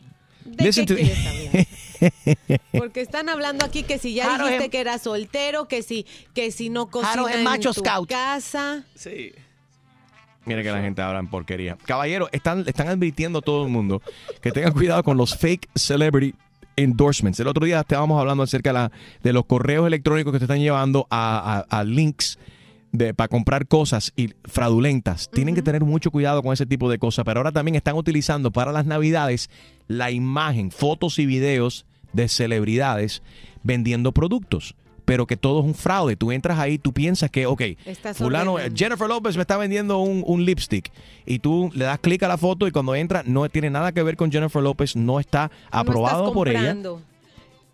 ¿De 0.44 0.64
Listen 0.64 0.86
to-? 0.86 0.96
Porque 2.78 3.02
están 3.02 3.30
hablando 3.30 3.66
aquí 3.66 3.84
que 3.84 3.98
si 3.98 4.14
ya 4.14 4.26
Harold 4.26 4.44
dijiste 4.50 4.66
es- 4.66 4.72
que 4.72 4.80
eras 4.80 5.02
soltero, 5.02 5.68
que 5.68 5.82
si, 5.82 6.06
que 6.34 6.52
si 6.52 6.70
no 6.70 6.90
Harold 6.92 7.30
es 7.30 7.36
cocinas 7.36 7.44
macho 7.44 7.70
en 7.70 7.76
tu 7.76 7.82
scout. 7.82 8.10
casa. 8.10 8.84
Sí. 8.96 9.32
Mira 10.46 10.62
que 10.62 10.72
la 10.72 10.82
gente 10.82 11.02
habla 11.02 11.20
en 11.20 11.28
porquería. 11.28 11.76
Caballero, 11.86 12.30
están, 12.32 12.64
están 12.68 12.88
advirtiendo 12.88 13.40
a 13.40 13.42
todo 13.42 13.64
el 13.66 13.72
mundo 13.72 14.02
que 14.42 14.52
tengan 14.52 14.74
cuidado 14.74 15.02
con 15.04 15.18
los 15.18 15.36
fake 15.36 15.68
celebrity 15.76 16.36
endorsements. 16.76 17.40
El 17.40 17.48
otro 17.48 17.66
día 17.66 17.80
estábamos 17.82 18.20
hablando 18.20 18.44
acerca 18.44 18.70
de, 18.70 18.74
la- 18.74 18.92
de 19.24 19.34
los 19.34 19.46
correos 19.46 19.88
electrónicos 19.88 20.34
que 20.34 20.40
te 20.40 20.46
están 20.46 20.60
llevando 20.60 21.08
a, 21.10 21.66
a- 21.70 21.80
a 21.80 21.84
links 21.84 22.40
de, 22.92 23.14
para 23.14 23.28
comprar 23.28 23.68
cosas 23.68 24.14
y 24.16 24.30
fraudulentas. 24.46 25.30
Tienen 25.30 25.54
que 25.56 25.62
tener 25.62 25.84
mucho 25.84 26.12
cuidado 26.12 26.42
con 26.42 26.54
ese 26.54 26.66
tipo 26.66 26.90
de 26.90 26.98
cosas, 26.98 27.26
pero 27.26 27.40
ahora 27.42 27.52
también 27.52 27.76
están 27.76 27.96
utilizando 27.96 28.52
para 28.52 28.72
las 28.72 28.86
navidades 28.86 29.50
la 29.88 30.12
imagen, 30.12 30.72
fotos 30.72 31.20
y 31.20 31.26
videos 31.26 31.86
de 32.14 32.30
celebridades 32.30 33.22
vendiendo 33.64 34.12
productos. 34.14 34.76
Pero 35.06 35.26
que 35.28 35.38
todo 35.38 35.60
es 35.60 35.66
un 35.66 35.76
fraude. 35.76 36.16
Tú 36.16 36.32
entras 36.32 36.60
ahí, 36.60 36.78
tú 36.78 36.92
piensas 36.92 37.30
que, 37.32 37.46
ok, 37.46 37.62
Estás 37.86 38.18
fulano, 38.18 38.54
ordenando. 38.54 38.78
Jennifer 38.78 39.08
López 39.08 39.36
me 39.36 39.42
está 39.42 39.58
vendiendo 39.58 40.00
un, 40.00 40.24
un 40.26 40.44
lipstick 40.44 40.92
y 41.26 41.40
tú 41.40 41.72
le 41.74 41.86
das 41.86 42.00
clic 42.00 42.24
a 42.24 42.28
la 42.28 42.38
foto 42.38 42.68
y 42.68 42.72
cuando 42.72 42.96
entra 42.96 43.24
no 43.26 43.48
tiene 43.50 43.70
nada 43.70 43.92
que 43.92 44.04
ver 44.04 44.16
con 44.18 44.32
Jennifer 44.32 44.62
López, 44.62 44.96
no 44.96 45.20
está 45.20 45.52
aprobado 45.72 46.26
no 46.26 46.34
por 46.34 46.50
ella. 46.50 46.76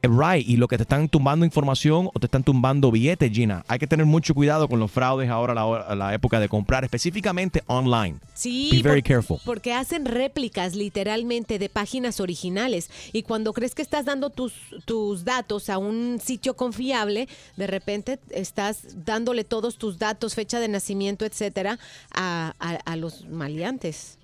Eh, 0.03 0.07
Right, 0.07 0.47
y 0.47 0.57
lo 0.57 0.67
que 0.67 0.77
te 0.77 0.83
están 0.83 1.07
tumbando 1.09 1.45
información 1.45 2.09
o 2.13 2.19
te 2.19 2.25
están 2.25 2.43
tumbando 2.43 2.89
billetes, 2.91 3.31
Gina. 3.31 3.63
Hay 3.67 3.77
que 3.79 3.85
tener 3.87 4.05
mucho 4.05 4.33
cuidado 4.33 4.67
con 4.67 4.79
los 4.79 4.89
fraudes 4.91 5.29
ahora 5.29 5.53
a 5.53 5.55
la, 5.55 5.77
a 5.81 5.95
la 5.95 6.13
época 6.13 6.39
de 6.39 6.49
comprar, 6.49 6.83
específicamente 6.83 7.63
online. 7.67 8.17
Sí, 8.33 8.69
Be 8.71 8.81
very 8.81 9.01
por- 9.01 9.07
careful. 9.07 9.37
porque 9.45 9.73
hacen 9.73 10.05
réplicas 10.05 10.75
literalmente 10.75 11.59
de 11.59 11.69
páginas 11.69 12.19
originales 12.19 12.89
y 13.13 13.23
cuando 13.23 13.53
crees 13.53 13.75
que 13.75 13.81
estás 13.83 14.05
dando 14.05 14.29
tus, 14.31 14.53
tus 14.85 15.23
datos 15.23 15.69
a 15.69 15.77
un 15.77 16.19
sitio 16.23 16.55
confiable, 16.55 17.27
de 17.55 17.67
repente 17.67 18.19
estás 18.31 19.05
dándole 19.05 19.43
todos 19.43 19.77
tus 19.77 19.99
datos, 19.99 20.33
fecha 20.35 20.59
de 20.59 20.67
nacimiento, 20.67 21.25
etcétera, 21.25 21.77
a, 22.13 22.53
a- 22.59 22.79
a 22.85 22.95
los 22.95 23.25
maleantes. 23.27 24.17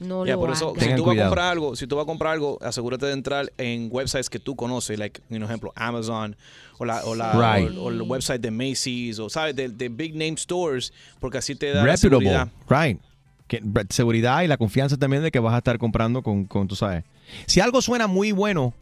No 0.00 0.26
Ya, 0.26 0.34
lo 0.34 0.40
por 0.40 0.50
eso, 0.52 0.72
si 0.74 0.80
Tengan 0.80 0.96
tú 0.98 1.02
vas 1.04 1.10
a 1.10 1.14
cuidado. 1.14 1.30
comprar 1.30 1.52
algo, 1.52 1.74
si 1.76 1.86
tú 1.86 1.96
vas 1.96 2.02
a 2.02 2.06
comprar 2.06 2.32
algo, 2.34 2.58
asegúrate 2.60 3.06
de 3.06 3.12
entrar 3.12 3.50
en 3.56 3.88
websites 3.90 4.28
que 4.28 4.38
tú 4.38 4.54
conoces, 4.56 4.98
like, 4.98 5.20
por 5.28 5.42
ejemplo, 5.42 5.72
Amazon 5.74 6.36
o 6.78 6.84
la, 6.84 7.02
o 7.04 7.14
la 7.14 7.32
Right. 7.32 7.76
o, 7.78 7.84
o 7.84 7.88
el 7.90 8.02
website 8.02 8.40
de 8.42 8.50
Macy's 8.50 9.18
o 9.18 9.30
sabes 9.30 9.56
de, 9.56 9.70
de 9.70 9.88
big 9.88 10.12
name 10.12 10.36
stores, 10.36 10.92
porque 11.18 11.38
así 11.38 11.54
te 11.54 11.68
da 11.72 11.76
la 11.84 11.92
Reputable, 11.92 12.26
seguridad. 12.28 12.48
right. 12.68 13.00
Que- 13.48 13.60
re- 13.64 13.86
seguridad 13.88 14.42
y 14.42 14.48
la 14.48 14.56
confianza 14.58 14.96
también 14.98 15.22
de 15.22 15.30
que 15.30 15.38
vas 15.38 15.54
a 15.54 15.58
estar 15.58 15.78
comprando 15.78 16.22
con, 16.22 16.44
con, 16.44 16.68
tú 16.68 16.76
sabes. 16.76 17.04
Si 17.46 17.60
algo 17.60 17.80
suena 17.80 18.06
muy 18.06 18.32
bueno, 18.32 18.74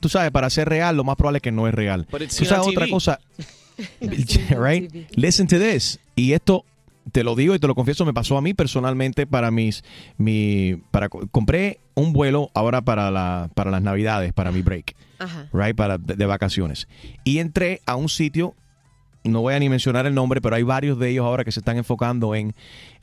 tú 0.00 0.08
sabes, 0.08 0.30
para 0.30 0.48
ser 0.50 0.68
real, 0.68 0.96
lo 0.96 1.02
más 1.04 1.16
probable 1.16 1.38
es 1.38 1.42
que 1.42 1.52
no 1.52 1.66
es 1.66 1.74
real. 1.74 2.06
But 2.10 2.22
it's 2.22 2.36
Tú 2.36 2.44
seen 2.44 2.50
sabes 2.50 2.68
otra 2.68 2.84
TV. 2.84 2.90
cosa, 2.92 3.18
right? 4.56 4.92
Listen 5.16 5.46
to 5.48 5.58
this. 5.58 5.98
Y 6.14 6.32
esto 6.32 6.64
te 7.12 7.22
lo 7.24 7.34
digo 7.36 7.54
y 7.54 7.58
te 7.58 7.66
lo 7.66 7.74
confieso, 7.74 8.04
me 8.04 8.12
pasó 8.14 8.36
a 8.36 8.42
mí 8.42 8.52
personalmente 8.54 9.26
para 9.26 9.50
mis 9.50 9.84
mi 10.18 10.76
para 10.90 11.08
compré 11.08 11.80
un 11.94 12.12
vuelo 12.12 12.50
ahora 12.54 12.82
para 12.82 13.10
la 13.10 13.50
para 13.54 13.70
las 13.70 13.82
Navidades, 13.82 14.32
para 14.32 14.50
mi 14.52 14.62
break, 14.62 14.94
Ajá. 15.18 15.48
right, 15.52 15.76
para 15.76 15.98
de, 15.98 16.14
de 16.16 16.26
vacaciones. 16.26 16.88
Y 17.24 17.38
entré 17.38 17.80
a 17.86 17.96
un 17.96 18.08
sitio 18.08 18.54
no 19.24 19.40
voy 19.40 19.54
a 19.54 19.58
ni 19.58 19.68
mencionar 19.68 20.06
el 20.06 20.14
nombre, 20.14 20.40
pero 20.40 20.54
hay 20.54 20.62
varios 20.62 21.00
de 21.00 21.10
ellos 21.10 21.24
ahora 21.26 21.44
que 21.44 21.50
se 21.50 21.58
están 21.58 21.76
enfocando 21.76 22.36
en, 22.36 22.54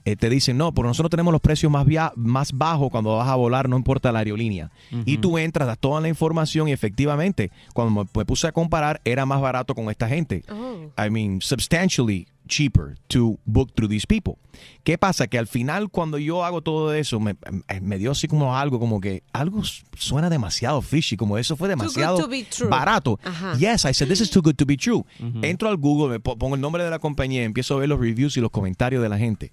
eh, 0.05 0.15
te 0.15 0.29
dicen, 0.29 0.55
no, 0.57 0.73
porque 0.73 0.87
nosotros 0.87 1.09
tenemos 1.09 1.33
los 1.33 1.41
precios 1.41 1.69
más, 1.69 1.85
via- 1.85 2.13
más 2.15 2.53
bajos 2.53 2.89
cuando 2.91 3.17
vas 3.17 3.27
a 3.27 3.35
volar, 3.35 3.67
no 3.67 3.75
importa 3.75 4.09
la 4.13 4.19
aerolínea. 4.19 4.71
Y 5.05 5.17
tú 5.17 5.37
entras, 5.37 5.67
das 5.67 5.77
toda 5.77 5.99
la 5.99 6.07
información 6.07 6.69
y 6.69 6.71
efectivamente, 6.71 7.51
cuando 7.73 8.03
me, 8.05 8.09
me 8.15 8.23
puse 8.25 8.47
a 8.47 8.53
comparar, 8.53 9.01
era 9.03 9.25
más 9.25 9.41
barato 9.41 9.75
con 9.75 9.89
esta 9.89 10.07
gente. 10.07 10.45
Oh. 10.49 10.93
I 10.97 11.09
mean, 11.09 11.41
substantially 11.41 12.25
cheaper 12.47 12.95
to 13.07 13.39
book 13.45 13.71
through 13.75 13.89
these 13.89 14.05
people. 14.05 14.35
¿Qué 14.83 14.97
pasa? 14.97 15.27
Que 15.27 15.37
al 15.37 15.47
final, 15.47 15.89
cuando 15.89 16.17
yo 16.17 16.43
hago 16.45 16.61
todo 16.61 16.93
eso, 16.93 17.19
me, 17.19 17.35
me- 17.69 17.81
me 17.81 17.97
dio 17.97 18.11
así 18.11 18.27
como 18.27 18.55
algo, 18.55 18.79
como 18.79 18.99
que 19.01 19.23
algo 19.33 19.61
suena 19.97 20.29
demasiado 20.29 20.81
fishy, 20.81 21.15
como 21.17 21.37
eso 21.37 21.55
fue 21.55 21.69
demasiado 21.69 22.17
to 22.19 22.27
be 22.27 22.43
true. 22.43 22.69
barato. 22.69 23.19
Ajá. 23.23 23.55
Yes, 23.57 23.85
I 23.85 23.93
said, 23.93 24.07
this 24.09 24.21
is 24.21 24.29
too 24.29 24.41
good 24.41 24.55
to 24.55 24.65
be 24.65 24.77
true. 24.77 25.03
Entro 25.41 25.69
al 25.69 25.77
Google, 25.77 26.09
me 26.11 26.19
po- 26.19 26.37
pongo 26.37 26.55
el 26.55 26.61
nombre 26.61 26.83
de 26.83 26.89
la 26.89 26.99
compañía, 26.99 27.43
empiezo 27.43 27.75
a 27.75 27.79
ver 27.79 27.89
los 27.89 27.99
reviews 27.99 28.35
y 28.37 28.41
los 28.41 28.51
comentarios 28.51 29.01
de 29.01 29.09
la 29.09 29.17
gente. 29.17 29.51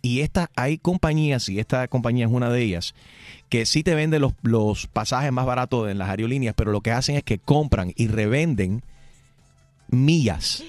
Y 0.00 0.20
esta, 0.20 0.48
hay 0.54 0.78
compañías, 0.78 1.48
y 1.48 1.58
esta 1.58 1.88
compañía 1.88 2.26
es 2.26 2.32
una 2.32 2.48
de 2.50 2.62
ellas, 2.62 2.94
que 3.48 3.66
sí 3.66 3.82
te 3.82 3.96
venden 3.96 4.22
los, 4.22 4.32
los 4.42 4.86
pasajes 4.86 5.32
más 5.32 5.44
baratos 5.44 5.90
en 5.90 5.98
las 5.98 6.08
aerolíneas, 6.08 6.54
pero 6.56 6.70
lo 6.70 6.80
que 6.82 6.92
hacen 6.92 7.16
es 7.16 7.24
que 7.24 7.38
compran 7.38 7.92
y 7.96 8.06
revenden 8.06 8.82
millas. 9.88 10.62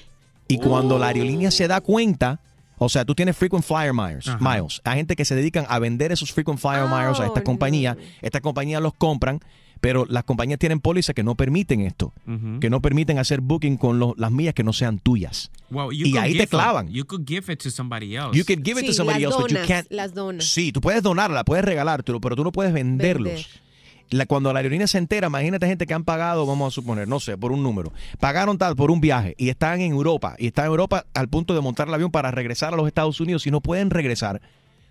Y 0.49 0.57
cuando 0.57 0.97
la 0.99 1.07
aerolínea 1.07 1.51
se 1.51 1.67
da 1.67 1.79
cuenta, 1.79 2.41
o 2.77 2.89
sea, 2.89 3.05
tú 3.05 3.13
tienes 3.15 3.37
frequent 3.37 3.63
flyer 3.63 3.93
miles, 3.93 4.27
Ajá. 4.27 4.37
miles. 4.39 4.81
Hay 4.83 4.97
gente 4.97 5.15
que 5.15 5.23
se 5.23 5.35
dedican 5.35 5.65
a 5.69 5.79
vender 5.79 6.11
esos 6.11 6.33
frequent 6.33 6.59
flyer 6.59 6.85
miles 6.89 7.19
a 7.19 7.25
esta 7.27 7.39
Oh, 7.41 7.43
compañía. 7.43 7.93
no. 7.95 8.01
Estas 8.21 8.41
compañías 8.41 8.81
los 8.81 8.93
compran, 8.95 9.39
pero 9.81 10.05
las 10.09 10.23
compañías 10.25 10.59
tienen 10.59 10.79
pólizas 10.81 11.13
que 11.15 11.23
no 11.23 11.35
permiten 11.35 11.81
esto, 11.81 12.13
que 12.59 12.69
no 12.69 12.81
permiten 12.81 13.17
hacer 13.19 13.39
booking 13.41 13.77
con 13.77 13.99
los- 13.99 14.13
las 14.17 14.31
millas 14.31 14.53
que 14.53 14.63
no 14.63 14.73
sean 14.73 14.99
tuyas. 14.99 15.51
Well, 15.69 15.89
y 15.95 16.17
ahí 16.17 16.35
te 16.37 16.47
clavan. 16.47 16.87
It, 16.89 16.93
you 16.95 17.05
could 17.05 17.25
give 17.27 17.53
it 17.53 17.61
to 17.61 17.69
somebody 17.69 18.15
else. 18.15 18.37
You 18.37 18.43
could 18.43 18.61
give 18.65 18.79
it 18.81 18.87
to 18.87 18.93
somebody 18.93 19.23
else, 19.23 19.37
but 19.39 19.51
you 19.51 19.57
can't. 19.67 19.87
las 19.91 20.13
donas. 20.13 20.45
Sí, 20.45 20.71
tú 20.71 20.81
puedes 20.81 21.01
donarla, 21.03 21.43
puedes 21.45 21.63
regalártelo, 21.63 22.19
pero 22.19 22.35
tú 22.35 22.43
no 22.43 22.51
puedes 22.51 22.73
venderlos. 22.73 23.33
Vender. 23.33 23.68
La- 24.11 24.25
cuando 24.25 24.51
la 24.53 24.59
aerolínea 24.59 24.87
se 24.87 24.97
entera, 24.97 25.27
imagínate 25.27 25.67
gente 25.67 25.85
que 25.85 25.93
han 25.93 26.03
pagado, 26.03 26.45
vamos 26.45 26.73
a 26.73 26.75
suponer, 26.75 27.07
no 27.07 27.19
sé, 27.19 27.37
por 27.37 27.51
un 27.51 27.61
número. 27.63 27.91
Pagaron 28.19 28.57
tal 28.57 28.75
por 28.75 28.89
un 28.91 28.99
viaje 29.01 29.35
y 29.37 29.49
están 29.49 29.81
en 29.81 29.91
Europa 29.91 30.35
y 30.39 30.47
están 30.47 30.65
en 30.65 30.71
Europa 30.71 31.05
al 31.13 31.27
punto 31.29 31.53
de 31.53 31.61
montar 31.61 31.87
el 31.87 31.93
avión 31.93 32.09
para 32.11 32.31
regresar 32.31 32.73
a 32.73 32.77
los 32.77 32.87
Estados 32.87 33.19
Unidos 33.21 33.45
y 33.47 33.51
no 33.51 33.61
pueden 33.61 33.89
regresar 33.89 34.41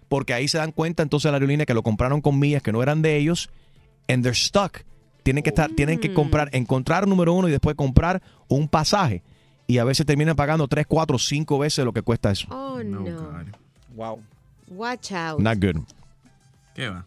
porque 0.09 0.33
ahí 0.35 0.49
se 0.49 0.57
dan 0.59 0.73
cuenta 0.73 1.03
entonces 1.03 1.31
la 1.31 1.37
aerolínea 1.37 1.67
que 1.67 1.75
lo 1.75 1.83
compraron 1.83 2.21
con 2.21 2.39
millas 2.39 2.63
que 2.63 2.73
no 2.73 2.83
eran 2.83 3.03
de 3.03 3.17
ellos 3.17 3.51
and 4.09 4.23
they're 4.23 4.35
stuck. 4.39 4.83
Tienen 5.23 5.43
que 5.43 5.51
estar, 5.51 5.69
tienen 5.73 5.99
que 6.01 6.15
comprar, 6.15 6.49
encontrar 6.53 7.07
número 7.07 7.35
uno 7.35 7.49
y 7.49 7.51
después 7.51 7.77
comprar 7.77 8.23
un 8.47 8.69
pasaje. 8.69 9.23
Y 9.67 9.77
a 9.77 9.85
veces 9.85 10.07
terminan 10.07 10.35
pagando 10.37 10.67
tres, 10.69 10.87
cuatro, 10.89 11.19
cinco 11.19 11.59
veces 11.59 11.85
lo 11.85 11.93
que 11.93 12.01
cuesta 12.01 12.31
eso. 12.31 12.47
Oh, 12.51 12.83
no. 12.83 13.05
Wow. 13.95 14.23
Watch 14.69 15.13
out. 15.13 15.41
Not 15.41 15.59
good. 15.63 15.83
¿Qué 16.75 16.89
va? 16.89 17.05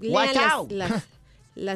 Lean 0.00 0.12
Watch 0.12 0.34
las, 0.34 0.52
out. 0.52 0.72
las- 0.72 0.90
las 0.90 1.04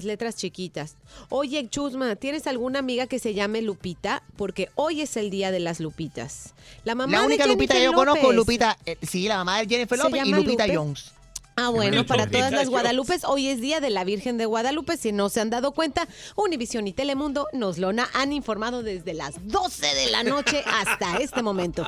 letras 0.05 0.37
chiquitas. 0.37 0.97
Oye, 1.29 1.68
Chusma, 1.68 2.16
¿tienes 2.16 2.47
alguna 2.47 2.79
amiga 2.79 3.07
que 3.07 3.18
se 3.18 3.35
llame 3.35 3.62
Lupita? 3.62 4.22
Porque 4.37 4.70
hoy 4.74 5.03
es 5.03 5.16
el 5.16 5.31
día 5.31 5.51
de 5.51 5.61
las 5.61 5.81
Lupitas. 5.81 6.55
La 6.85 6.95
mamá 6.95 7.12
La 7.12 7.20
de 7.20 7.26
única 7.26 7.47
Lupita 7.47 7.74
que 7.74 7.85
yo 7.85 7.93
conozco. 7.93 8.33
Lupita, 8.33 8.76
eh, 8.87 8.97
sí, 9.03 9.29
la 9.29 9.37
mamá 9.39 9.59
de 9.59 9.66
Jennifer 9.66 9.99
¿Se 9.99 10.05
López 10.05 10.26
y 10.26 10.31
Lupita 10.31 10.66
Lupe? 10.66 10.76
Jones. 10.76 11.12
Ah, 11.61 11.70
bueno, 11.70 12.07
para 12.07 12.31
todas 12.31 12.53
las. 12.53 12.68
Guadalupes, 12.68 13.24
hoy 13.24 13.49
es 13.49 13.61
día 13.61 13.81
de 13.81 13.91
la 13.91 14.05
Virgen 14.05 14.39
de 14.39 14.47
Guadalupe. 14.47 14.97
Si 14.97 15.11
no 15.11 15.29
se 15.29 15.41
han 15.41 15.51
dado 15.51 15.72
cuenta, 15.72 16.07
Univisión 16.37 16.87
y 16.87 16.93
Telemundo 16.93 17.49
nos 17.53 17.79
lo 17.79 17.89
han 17.89 18.33
informado 18.33 18.85
desde 18.85 19.12
las 19.12 19.35
12 19.49 19.87
de 19.95 20.11
la 20.12 20.22
noche 20.22 20.62
hasta 20.64 21.16
este 21.16 21.43
momento. 21.43 21.85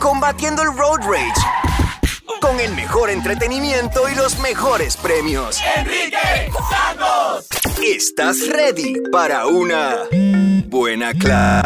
Combatiendo 0.00 0.62
el 0.62 0.76
road 0.76 0.98
rage. 1.02 1.97
Con 2.40 2.60
el 2.60 2.74
mejor 2.74 3.10
entretenimiento 3.10 4.08
y 4.08 4.14
los 4.14 4.38
mejores 4.38 4.96
premios. 4.96 5.58
Enrique 5.76 6.50
Santos. 6.70 7.46
¿Estás 7.82 8.46
ready 8.48 8.94
para 9.10 9.46
una 9.46 9.96
buena 10.66 11.12
cla- 11.14 11.62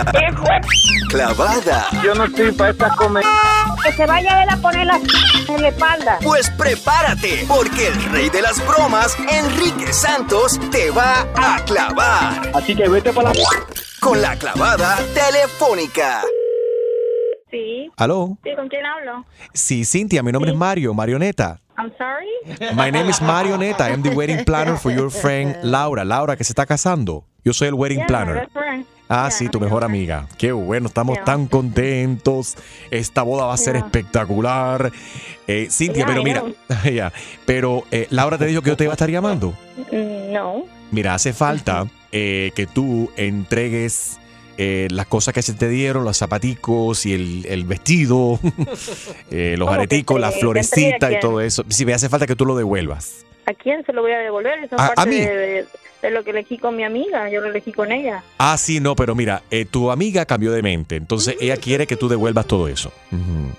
clavada? 1.09 1.89
Yo 2.03 2.15
no 2.15 2.25
estoy 2.25 2.53
para 2.53 2.71
esta 2.71 2.91
comer. 2.91 3.25
Que 3.85 3.93
se 3.93 4.07
vaya 4.07 4.33
a 4.33 4.39
ver 4.39 4.51
a 4.51 4.57
poner 4.59 4.87
la 4.87 5.01
en 5.49 5.63
la 5.63 5.69
espalda. 5.69 6.19
Pues 6.23 6.49
prepárate, 6.51 7.45
porque 7.49 7.89
el 7.89 8.03
rey 8.13 8.31
de 8.31 8.43
las 8.43 8.65
bromas, 8.67 9.17
Enrique 9.31 9.93
Santos, 9.93 10.59
te 10.71 10.91
va 10.91 11.27
a 11.37 11.65
clavar. 11.65 12.51
Así 12.55 12.75
que 12.75 12.89
vete 12.89 13.13
para 13.13 13.35
la... 13.35 13.43
Con 14.01 14.23
la 14.23 14.37
clavada 14.37 14.99
telefónica. 15.15 16.23
Sí. 17.53 17.89
¿Aló? 17.97 18.37
Sí, 18.43 18.51
¿con 18.57 18.69
quién 18.69 18.85
hablo? 18.85 19.25
Sí, 19.53 19.85
Cintia, 19.85 20.23
mi 20.25 20.33
nombre 20.33 20.51
es 20.51 20.57
Mario, 20.57 20.93
Marioneta. 20.95 21.61
I'm 21.79 21.93
sorry. 21.99 22.75
My 22.75 22.91
name 22.91 23.09
is 23.11 23.21
Marioneta. 23.21 23.89
I'm 23.91 24.03
the 24.03 24.11
wedding 24.11 24.45
planner 24.45 24.77
for 24.77 24.91
your 24.93 25.11
friend 25.11 25.57
Laura. 25.63 26.05
Laura, 26.05 26.35
que 26.37 26.45
se 26.45 26.53
está 26.53 26.67
casando. 26.67 27.25
Yo 27.45 27.53
soy 27.53 27.69
el 27.69 27.75
wedding 27.75 27.99
Yeah, 27.99 28.07
planner. 28.07 28.49
Ah, 29.09 29.31
sí, 29.31 29.49
tu 29.51 29.61
mejor 29.61 29.85
amiga. 29.85 30.27
Qué 30.39 30.53
bueno, 30.53 30.87
estamos 30.87 31.17
Yeah. 31.17 31.25
tan 31.25 31.47
contentos. 31.47 32.57
Esta 32.91 33.23
boda 33.23 33.45
va 33.47 33.55
a 33.55 33.59
ser 33.59 33.77
espectacular. 33.77 34.91
Eh, 35.47 35.69
Cintia, 35.71 36.07
pero 36.07 36.23
mira, 36.23 36.43
ya, 36.93 37.13
pero 37.45 37.85
eh, 37.91 38.07
Laura 38.11 38.39
te 38.39 38.47
dijo 38.47 38.63
que 38.63 38.71
yo 38.71 38.77
te 38.77 38.85
iba 38.85 38.93
a 38.93 38.95
estar 38.95 39.11
llamando. 39.11 39.53
Mm, 39.91 40.33
No. 40.33 40.63
Mira, 40.91 41.15
hace 41.15 41.33
falta 41.35 41.87
eh, 42.13 42.53
que 42.55 42.67
tú 42.67 43.11
entregues 43.17 44.19
eh, 44.59 44.89
las 44.91 45.07
cosas 45.07 45.35
que 45.35 45.43
se 45.43 45.53
te 45.55 45.69
dieron, 45.69 46.05
los 46.05 46.17
zapaticos 46.19 47.07
y 47.07 47.15
el, 47.15 47.47
el 47.47 47.65
vestido, 47.65 48.39
eh, 49.31 49.55
los 49.59 49.67
¿Cómo 49.67 49.71
que 49.79 49.83
areticos, 49.83 50.21
la 50.21 50.31
florecita 50.33 51.13
y 51.13 51.21
todo 51.21 51.41
eso. 51.41 51.65
Sí, 51.69 51.85
me 51.87 51.95
hace 51.95 52.09
falta 52.09 52.27
que 52.27 52.37
tú 52.37 52.45
lo 52.47 52.57
devuelvas. 52.57 53.25
¿A 53.47 53.55
quién 53.55 53.85
se 53.85 53.93
lo 53.93 54.03
voy 54.03 54.13
a 54.13 54.19
devolver? 54.19 54.59
Eso 54.65 54.77
es 54.77 54.81
A- 54.81 54.87
a 54.89 54.95
parte 54.95 55.11
mí. 55.11 55.21
De, 55.21 55.35
de- 55.37 55.67
de 56.03 56.11
lo 56.11 56.25
que 56.25 56.31
elegí 56.31 56.59
con 56.59 56.75
mi 56.75 56.83
amiga. 56.83 57.31
Yo 57.31 57.41
lo 57.41 57.47
elegí 57.47 57.73
con 57.73 57.93
ella. 57.93 58.25
Ah, 58.37 58.57
sí, 58.59 58.81
no, 58.81 58.97
pero 58.97 59.15
mira, 59.15 59.43
eh, 59.53 59.65
tu 59.65 59.89
amiga 59.93 60.27
cambió 60.27 60.51
de 60.51 60.61
mente, 60.61 60.97
entonces 60.97 61.37
ella 61.41 61.57
quiere 61.57 61.87
que 61.87 61.95
tú 61.95 62.09
devuelvas 62.09 62.45
todo 62.47 62.67
eso. 62.67 62.93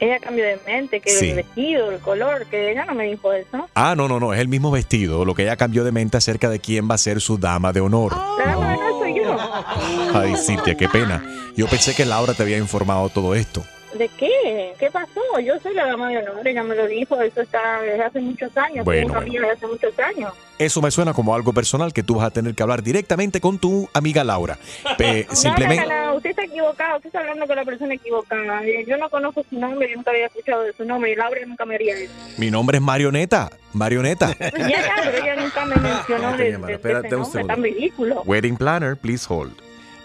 Ella 0.02 0.20
cambió 0.20 0.44
de 0.44 0.60
mente, 0.68 1.00
que 1.00 1.10
Sí. 1.10 1.30
el 1.30 1.36
vestido, 1.38 1.90
el 1.90 2.00
color, 2.00 2.46
que 2.48 2.72
ella 2.74 2.84
no 2.84 2.96
me 2.96 3.06
dijo 3.06 3.32
eso. 3.32 3.70
Ah, 3.76 3.94
no, 3.96 4.10
no, 4.10 4.20
no, 4.20 4.34
es 4.34 4.42
el 4.42 4.50
mismo 4.50 4.72
vestido, 4.72 5.24
lo 5.24 5.34
que 5.36 5.44
ella 5.44 5.56
cambió 5.56 5.86
de 5.86 5.94
mente 5.94 6.18
acerca 6.18 6.50
de 6.50 6.60
quién 6.60 6.90
va 6.92 6.96
a 6.96 6.98
ser 6.98 7.22
su 7.22 7.38
dama 7.38 7.72
de 7.72 7.80
honor. 7.80 8.12
La 8.38 8.46
dama. 8.48 8.73
Ay, 10.14 10.36
Cintia, 10.38 10.76
qué 10.76 10.88
pena. 10.88 11.24
Yo 11.56 11.68
pensé 11.68 11.96
que 11.96 12.06
Laura 12.06 12.34
te 12.34 12.44
había 12.44 12.58
informado 12.58 13.10
todo 13.10 13.36
esto. 13.36 13.64
¿De 13.98 14.10
qué? 14.10 14.74
¿Qué 14.80 14.90
pasó? 14.92 15.22
Yo 15.44 15.60
soy 15.60 15.74
la 15.76 15.86
dama 15.86 16.10
de 16.10 16.18
honor, 16.18 16.48
ella 16.48 16.64
me 16.64 16.76
lo 16.76 16.88
dijo, 16.88 17.20
eso 17.22 17.42
está 17.42 17.82
desde 17.82 18.04
hace 18.04 18.20
muchos 18.22 18.56
años, 18.58 18.84
Bueno, 18.86 19.20
desde 19.22 19.50
hace 19.52 19.68
muchos 19.68 19.98
años. 20.00 20.34
Eso 20.58 20.82
me 20.82 20.92
suena 20.92 21.14
como 21.14 21.34
algo 21.36 21.52
personal 21.54 21.94
que 21.94 22.04
tú 22.04 22.16
vas 22.16 22.28
a 22.28 22.32
tener 22.32 22.54
que 22.56 22.62
hablar 22.64 22.84
directamente 22.84 23.42
con 23.42 23.58
tu 23.60 23.90
amiga 23.94 24.24
Laura. 24.24 24.58
Pe- 24.98 25.28
simplemente... 25.34 25.86
No, 25.88 25.94
no, 25.94 26.06
no, 26.12 26.16
usted 26.18 26.30
está 26.32 26.44
equivocado, 26.44 26.98
usted 26.98 27.08
está 27.08 27.20
hablando 27.20 27.46
con 27.48 27.56
la 27.56 27.66
persona 27.66 27.94
equivocada. 27.96 28.64
Eh, 28.66 28.86
Yo 28.88 28.98
no 28.98 29.10
conozco 29.10 29.44
su 29.50 29.60
nombre, 29.60 29.90
yo 29.90 29.96
nunca 29.98 30.12
había 30.12 30.28
escuchado 30.28 30.64
de 30.64 30.74
su 30.74 30.86
nombre 30.86 31.12
y 31.12 31.16
Laura 31.16 31.40
nunca 31.48 31.66
me 31.66 31.76
haría 31.76 31.96
eso. 31.96 32.14
Mi 32.38 32.50
nombre 32.52 32.78
es 32.78 32.84
Marioneta. 32.84 33.50
Marioneta. 33.74 34.36
Ya, 34.40 34.70
ya, 34.70 34.94
pero 35.04 35.18
ella 35.18 35.36
nunca 35.36 35.66
me 35.66 35.76
mencionó 35.82 36.38
de, 36.38 36.52
de- 36.52 36.58
de 36.58 36.74
espérate 36.74 37.08
ese 37.08 37.16
un 37.16 37.22
nombre 37.24 37.44
tan 37.46 37.64
ridículo. 37.64 38.22
Wedding 38.26 38.56
planner, 38.58 38.96
please 38.96 39.26
hold. 39.28 39.54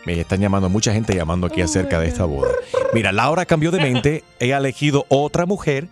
Me 0.08 0.18
están 0.18 0.40
llamando, 0.40 0.70
mucha 0.70 0.90
gente 0.90 1.14
llamando 1.14 1.46
aquí 1.48 1.60
acerca 1.60 2.00
de 2.00 2.08
esta 2.08 2.24
boda. 2.24 2.48
Mira, 2.94 3.12
Laura 3.12 3.44
cambió 3.44 3.70
de 3.70 3.78
mente, 3.78 4.24
ha 4.40 4.44
elegido 4.56 5.04
otra 5.10 5.44
mujer 5.44 5.88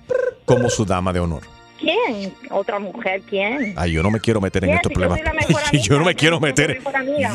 como 0.47 0.71
su 0.71 0.87
dama 0.87 1.13
de 1.13 1.21
honor. 1.21 1.43
¿Quién? 1.79 2.33
¿Otra 2.49 2.79
mujer? 2.79 3.21
¿Quién? 3.29 3.75
Ay, 3.77 3.93
yo 3.93 4.03
no 4.03 4.11
me 4.11 4.19
quiero 4.19 4.41
meter 4.41 4.65
en 4.65 4.71
estos 4.71 4.91
Si 4.91 4.95
yo 4.95 5.07
problemas. 5.09 5.21
amiga, 5.45 5.71
yo 5.83 5.99
no 5.99 6.05
me 6.07 6.13
yo 6.13 6.17
quiero 6.19 6.41
meter. 6.41 6.81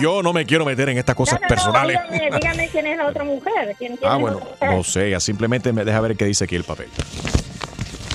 Yo 0.01 0.23
no 0.23 0.33
me 0.33 0.43
quiero 0.43 0.65
meter 0.65 0.89
en 0.89 0.97
estas 0.97 1.13
cosas 1.15 1.39
No, 1.39 1.41
no, 1.41 1.45
no, 1.45 1.55
personales. 1.55 1.99
dígame, 2.11 2.35
dígame 2.39 2.69
quién 2.69 2.87
es 2.87 2.97
la 2.97 3.05
otra 3.07 3.23
mujer. 3.25 3.75
¿Quién, 3.77 3.97
quién 3.97 4.11
Ah, 4.11 4.15
bueno, 4.17 4.39
no 4.59 4.83
sé, 4.83 5.19
simplemente 5.19 5.71
me 5.73 5.85
deja 5.85 6.01
ver 6.01 6.17
qué 6.17 6.25
dice 6.25 6.45
aquí 6.45 6.55
el 6.55 6.63
papel. 6.63 6.87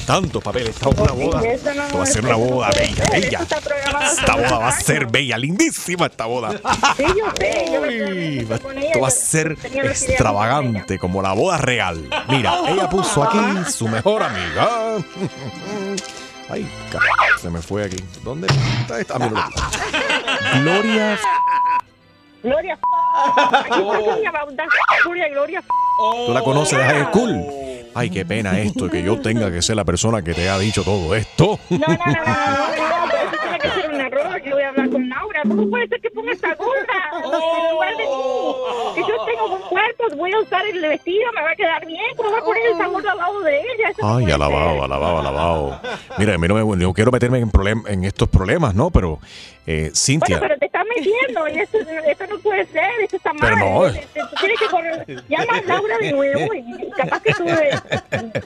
Tantos 0.07 0.42
papeles, 0.42 0.70
esta 0.70 0.88
es 0.88 0.98
una 0.98 1.12
boda. 1.12 1.42
Va 1.96 2.02
a 2.02 2.07
ser 2.07 2.24
una 2.24 2.36
boda 2.36 2.70
bella, 2.70 3.04
bella. 3.11 3.40
Esta 3.42 4.36
boda 4.36 4.59
va 4.59 4.68
a 4.68 4.80
ser 4.80 5.07
bella, 5.07 5.36
lindísima 5.36 6.07
esta 6.07 6.26
boda. 6.26 6.52
Esto 6.54 6.68
va 9.00 9.09
a 9.09 9.11
ser 9.11 9.57
extravagante, 9.72 10.98
como 10.98 11.20
la 11.22 11.32
boda 11.32 11.59
real. 11.59 12.09
Mira, 12.28 12.61
ella 12.68 12.88
puso 12.88 13.24
aquí 13.24 13.38
su 13.70 13.88
mejor 13.88 14.22
amiga. 14.22 14.96
Ay, 16.48 16.64
ca- 16.92 17.00
se 17.42 17.50
me 17.50 17.61
fue 17.61 17.84
aquí. 17.84 17.96
¿Dónde 18.22 18.46
está 18.80 19.00
esta? 19.00 19.18
Gloria. 19.18 19.48
Gloria. 22.42 22.44
Gloria, 22.44 22.78
¿Tú 26.26 26.32
la 26.32 26.42
conoces 26.42 26.78
de 26.78 26.84
high 26.84 27.07
school? 27.11 27.44
Ay, 27.99 28.11
qué 28.11 28.24
pena 28.26 28.59
esto, 28.61 28.88
que 28.90 29.03
yo 29.03 29.18
tenga 29.20 29.51
que 29.51 29.62
ser 29.62 29.74
la 29.76 29.84
persona 29.84 30.22
que 30.22 30.34
te 30.34 30.49
ha 30.51 30.59
dicho 30.59 30.82
todo 30.84 31.14
esto. 31.14 31.59
No, 31.70 31.78
no, 31.78 31.86
no, 31.86 31.97
no, 31.97 31.97
no, 31.97 32.16
no, 32.16 33.11
pero 33.11 33.28
eso 33.28 33.36
tiene 33.40 33.59
que 33.59 33.70
ser 33.70 33.90
un 33.90 34.01
error. 34.01 34.42
Yo 34.44 34.53
voy 34.55 34.62
a 34.62 34.68
hablar 34.68 34.90
con 34.90 35.09
Laura. 35.09 35.42
¿Cómo 35.42 35.70
puede 35.70 35.88
ser 35.88 36.01
que 36.01 36.11
ponga 36.11 36.32
esta 36.32 36.55
gorra 36.55 37.11
en 37.24 37.70
lugar 37.72 37.97
de 37.97 38.05
mí? 38.05 38.12
Que 38.94 39.01
yo 39.01 39.24
tengo 39.24 39.55
un 39.57 39.62
cuerpo, 39.62 40.05
voy 40.16 40.32
a 40.32 40.40
usar 40.40 40.66
el 40.66 40.80
vestido, 40.80 41.24
me 41.34 41.42
va 41.42 41.51
a 41.51 41.57
quedar 41.57 41.86
bien. 41.86 42.01
¿Cómo 42.16 42.30
va 42.32 42.38
a 42.38 42.42
poner 42.44 42.62
esa 42.66 42.86
gorra 42.86 43.12
al 43.12 43.18
lado 43.18 43.40
de 43.42 43.57
ella? 43.61 43.88
Eso 43.90 44.03
no 44.03 44.16
Ay, 44.16 44.22
puede 44.24 44.34
alabado, 44.34 44.84
alabado, 44.84 45.18
alabado. 45.18 45.80
Mira, 46.18 46.34
a 46.34 46.38
mí 46.38 46.49
no 46.49 46.55
me, 46.66 46.76
no 46.76 46.92
quiero 46.92 47.11
meterme 47.11 47.38
en, 47.38 47.51
problem- 47.51 47.88
en 47.88 48.05
estos 48.05 48.28
problemas, 48.28 48.74
¿no? 48.74 48.90
Pero, 48.90 49.18
eh, 49.66 49.90
Cintia. 49.94 50.38
Bueno, 50.38 50.46
pero 50.48 50.58
te 50.60 50.66
estás 50.66 50.84
metiendo 50.96 51.48
y 51.48 51.60
esto, 51.60 51.78
esto 51.78 52.26
no 52.28 52.38
puede 52.38 52.66
ser, 52.66 52.90
esto 53.02 53.16
está 53.16 53.32
mal. 53.32 53.40
Pero 53.40 53.56
no. 53.56 53.92
Te- 53.92 53.98
te- 54.00 54.20
tú 54.20 54.26
tienes 54.40 54.58
que 54.60 54.66
correr. 54.66 55.24
Llama 55.28 55.58
a 55.58 55.62
Laura 55.62 55.98
de 55.98 56.12
nuevo 56.12 56.54
y 56.54 56.90
capaz 56.96 57.20
que 57.22 57.32
tú 57.34 57.44
eh, 57.48 57.70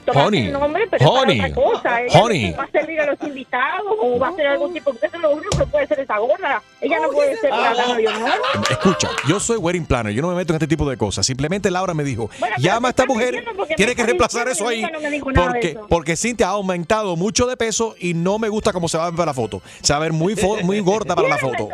tomaste 0.05 0.37
el 0.39 0.51
nombre, 0.53 0.87
pero 0.89 1.03
es 1.03 1.09
para 1.09 1.21
honey, 1.21 1.39
otra 1.39 1.53
cosa. 1.53 2.01
Ella 2.01 2.21
honey. 2.21 2.51
va 2.53 2.63
a 2.63 2.71
servir 2.71 2.99
a 3.01 3.05
los 3.05 3.21
invitados 3.21 3.93
o 3.99 4.19
va 4.19 4.27
a 4.27 4.29
hacer 4.31 4.47
algún 4.47 4.73
tipo, 4.73 4.91
porque 4.91 5.05
eso 5.07 5.15
es 5.17 5.21
lo 5.21 5.31
único 5.31 5.57
que 5.57 5.65
puede 5.65 5.87
ser 5.87 5.99
esa 5.99 6.17
gorra. 6.17 6.61
Ella 6.81 6.99
no 7.01 7.09
puede 7.09 7.37
ser 7.37 7.51
la 7.51 7.95
de 7.95 8.07
honor. 8.07 8.31
Escucha, 8.69 9.09
yo 9.27 9.39
soy 9.39 9.57
wedding 9.57 9.85
planner, 9.85 10.13
yo 10.13 10.21
no 10.21 10.29
me 10.29 10.35
meto 10.35 10.53
en 10.53 10.55
este 10.55 10.67
tipo 10.67 10.89
de 10.89 10.97
cosas. 10.97 11.25
Simplemente 11.25 11.69
Laura 11.69 11.93
me 11.93 12.03
dijo, 12.03 12.29
Bueno, 12.39 12.55
llama 12.57 12.89
a 12.89 12.91
esta 12.91 13.05
mujer, 13.05 13.43
tiene 13.77 13.95
que 13.95 14.03
reemplazar 14.03 14.47
eso 14.47 14.67
ahí. 14.67 14.81
no 14.81 15.33
Porque, 15.33 15.67
eso. 15.69 15.85
porque 15.87 16.15
Cintia 16.15 16.47
ha 16.47 16.51
aumentado 16.51 17.15
mucho 17.15 17.45
de 17.45 17.57
peso 17.57 17.95
y 17.99 18.13
no 18.13 18.39
me 18.39 18.49
gusta 18.49 18.73
cómo 18.73 18.87
se 18.87 18.97
va 18.97 19.05
a 19.05 19.09
ver 19.11 19.15
para 19.17 19.27
la 19.27 19.33
foto. 19.33 19.61
Se 19.81 19.93
va 19.93 19.97
a 19.97 20.01
ver 20.01 20.13
muy, 20.13 20.35
muy 20.63 20.79
gorda 20.79 21.10
para 21.15 21.27
la 21.29 21.37
¿Quién 21.37 21.51
foto. 21.51 21.69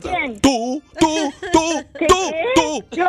¿Quién? 0.00 0.40
tú, 0.40 0.82
tú, 0.98 1.32
tú, 1.52 1.84
¿Qué? 1.98 2.06
tú, 2.06 2.30
tú. 2.54 2.84
Yo, 2.92 3.06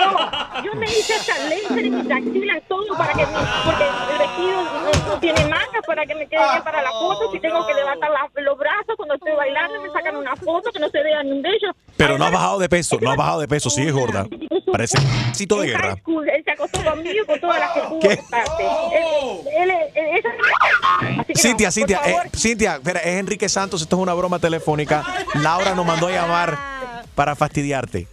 yo 0.64 0.76
me 0.76 0.86
hice 0.86 1.14
hasta 1.16 1.38
laser 1.50 1.86
y 1.86 1.90
mis 1.90 2.12
axilas, 2.12 2.64
todo 2.68 2.98
para 2.98 3.14
que 3.14 3.26
mi, 3.26 3.34
porque 3.66 3.84
el 3.84 4.18
vestido 4.20 4.64
no, 4.64 5.08
no 5.14 5.20
tiene 5.20 5.42
mangas 5.42 5.86
para 5.86 6.06
que 6.06 6.16
me 6.16 6.28
quede 6.28 6.40
bien 6.52 6.64
para 6.64 6.82
la 6.82 6.92
foto. 6.92 7.32
Si 7.32 7.40
tengo 7.40 7.66
que 7.68 7.74
levantar 7.74 8.10
la- 8.12 8.42
los 8.42 8.58
brazos 8.58 8.96
cuando 8.98 9.16
estoy 9.16 9.34
bailando, 9.34 9.82
me 9.82 9.90
sacan 9.92 10.16
una 10.16 10.36
foto 10.36 10.72
que 10.72 10.80
no 10.80 10.90
se 10.90 11.02
vea 11.04 11.24
ni 11.24 11.32
un 11.32 11.42
bello. 11.42 11.72
Pero 11.98 12.18
no 12.18 12.26
has 12.26 12.32
bajado 12.32 12.60
de 12.60 12.68
peso, 12.70 12.98
no 13.02 13.12
has 13.12 13.18
bajado 13.18 13.40
de 13.40 13.48
peso, 13.48 13.70
sigue 13.70 13.92
gorda. 13.92 14.28
Parece 14.72 14.98
cito 15.34 15.60
de 15.62 15.68
guerra. 15.68 15.96
Él 16.34 16.44
se 16.44 16.52
acostó 16.52 16.84
conmigo 16.84 17.26
con 17.26 17.40
todas 17.40 17.60
las 17.60 17.72
que. 17.72 18.08
Él, 18.08 19.40
él, 19.58 19.72
él- 19.96 21.26
que 21.28 21.36
Cintia, 21.36 21.72
Cintia, 21.72 22.02
eh, 22.06 22.16
Cintia, 22.36 22.76
espera, 22.76 23.00
es 23.00 23.18
Enrique 23.20 23.48
Santos, 23.50 23.82
esto 23.82 23.96
es 23.96 24.02
una 24.02 24.14
broma 24.14 24.40
telefónica. 24.40 25.04
Laura 25.42 25.76
nos 25.76 25.86
mandó 25.86 26.08
a 26.08 26.12
llamar 26.12 26.58
para 27.16 27.36
fastidiarte. 27.36 28.08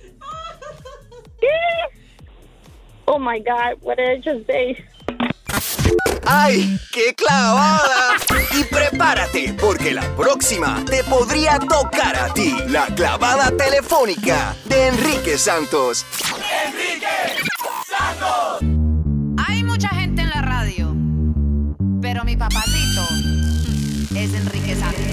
Oh 3.05 3.19
my 3.19 3.41
God, 3.41 3.79
what 3.83 3.97
did 3.97 4.09
I 4.09 4.17
just 4.21 4.47
say? 4.47 4.77
¡Ay, 6.27 6.79
qué 6.93 7.15
clavada! 7.15 8.17
Y 8.53 8.65
prepárate 8.65 8.93
prepárate, 8.93 9.55
porque 9.61 9.93
la 9.93 10.03
próxima 10.17 10.83
te 10.85 11.03
podría 11.05 11.59
tocar 11.59 12.17
a 12.17 12.33
ti. 12.33 12.55
La 12.69 12.87
clavada 12.87 13.51
telefónica 13.57 14.55
de 14.65 14.89
Enrique 14.89 15.37
Santos. 15.37 16.07
Enrique 16.67 17.07
Santos. 17.87 18.63
Hay 19.47 19.63
mucha 19.65 19.89
gente 19.89 20.23
en 20.23 20.31
la 20.31 20.43
radio, 20.43 20.95
pero 22.01 22.25
mi 22.25 22.37
papacito 22.37 23.03
es 24.15 24.33
Enrique 24.35 24.77
Santos. 24.77 25.12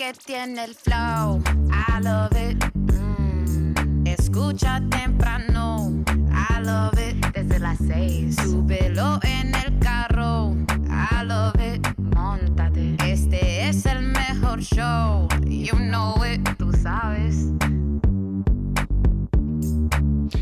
Enrique 0.00 0.20
tiene 0.24 0.64
el 0.64 0.74
flow, 0.74 1.42
I 1.70 2.00
love 2.02 2.32
it. 2.36 2.62
Mm. 2.74 4.06
Escucha 4.06 4.80
temprano, 4.90 5.92
I 6.30 6.62
love 6.62 6.98
it. 6.98 7.26
Desde 7.34 7.58
las 7.58 7.78
seis, 7.78 8.36
súbelo 8.36 9.18
en 9.22 9.54
el 9.54 9.78
carro, 9.80 10.54
I 10.88 11.24
love 11.24 11.54
it. 11.60 11.86
Montate, 12.14 12.96
este 13.00 13.68
es 13.68 13.86
el 13.86 14.02
mejor 14.02 14.60
show, 14.60 15.26
you 15.44 15.76
know 15.76 16.14
it, 16.24 16.48
tú 16.58 16.72
sabes. 16.72 17.46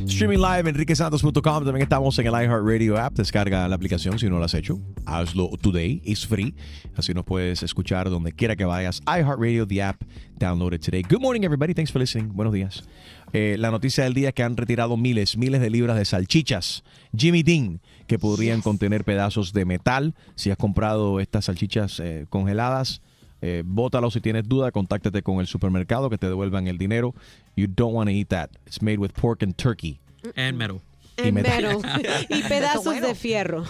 Streaming 0.06 0.38
live 0.38 0.60
en 0.60 0.68
enriquesantos.com. 0.68 1.42
También 1.42 1.82
estamos 1.82 2.18
en 2.18 2.26
el 2.26 2.32
iHeartRadio 2.32 2.96
app. 2.98 3.14
Descarga 3.14 3.68
la 3.68 3.74
aplicación 3.76 4.18
si 4.18 4.28
no 4.28 4.38
lo 4.38 4.44
has 4.44 4.54
hecho. 4.54 4.80
Hazlo 5.04 5.50
today. 5.60 6.02
Es 6.04 6.26
free. 6.26 6.54
Así 6.96 7.14
nos 7.14 7.24
puedes 7.24 7.62
escuchar 7.62 8.10
donde 8.10 8.32
quiera 8.32 8.56
que 8.56 8.64
vayas. 8.64 9.00
iHeartRadio, 9.06 9.66
the 9.66 9.82
app. 9.82 10.02
Download 10.38 10.74
it 10.74 10.82
today. 10.82 11.02
Good 11.02 11.20
morning, 11.20 11.44
everybody. 11.44 11.74
Thanks 11.74 11.90
for 11.90 12.00
listening. 12.00 12.32
Buenos 12.34 12.52
días. 12.52 12.84
Eh, 13.32 13.56
la 13.58 13.70
noticia 13.70 14.04
del 14.04 14.14
día 14.14 14.28
es 14.28 14.34
que 14.34 14.42
han 14.42 14.56
retirado 14.56 14.96
miles, 14.96 15.36
miles 15.36 15.60
de 15.60 15.70
libras 15.70 15.96
de 15.96 16.04
salchichas. 16.04 16.84
Jimmy 17.16 17.42
Dean, 17.42 17.80
que 18.06 18.18
podrían 18.18 18.62
contener 18.62 19.04
pedazos 19.04 19.52
de 19.52 19.64
metal. 19.64 20.14
Si 20.34 20.50
has 20.50 20.56
comprado 20.56 21.20
estas 21.20 21.46
salchichas 21.46 22.00
eh, 22.00 22.26
congeladas, 22.28 23.02
eh, 23.42 23.62
bótalo 23.64 24.10
si 24.10 24.20
tienes 24.20 24.48
duda, 24.48 24.70
contáctate 24.70 25.22
con 25.22 25.40
el 25.40 25.46
supermercado 25.46 26.08
que 26.10 26.18
te 26.18 26.26
devuelvan 26.26 26.66
el 26.68 26.78
dinero. 26.78 27.14
You 27.56 27.66
don't 27.68 27.94
want 27.94 28.08
to 28.08 28.12
eat 28.14 28.28
that. 28.28 28.50
It's 28.66 28.80
made 28.82 28.98
with 28.98 29.10
pork 29.12 29.42
and 29.42 29.54
turkey. 29.56 30.00
And 30.36 30.56
metal. 30.56 30.80
Y 31.18 31.28
En 31.28 31.34
metal. 31.34 31.78
metal. 31.82 32.26
y 32.28 32.42
pedazos 32.42 33.00
de 33.00 33.14
fierro. 33.14 33.64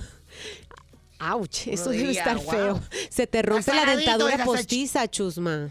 Ouch, 1.19 1.67
eso 1.69 1.91
debe 1.91 2.11
estar 2.11 2.37
wow. 2.37 2.51
feo. 2.51 2.81
Se 3.09 3.27
te 3.27 3.41
rompe 3.43 3.73
la 3.75 3.87
dentadura 3.97 4.45
postiza, 4.45 5.09
chusma. 5.09 5.71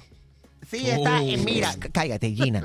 Sí, 0.68 0.90
está. 0.90 1.22
eh, 1.22 1.38
mira, 1.38 1.72
c- 1.74 1.92
cállate, 1.92 2.32
Gina. 2.34 2.64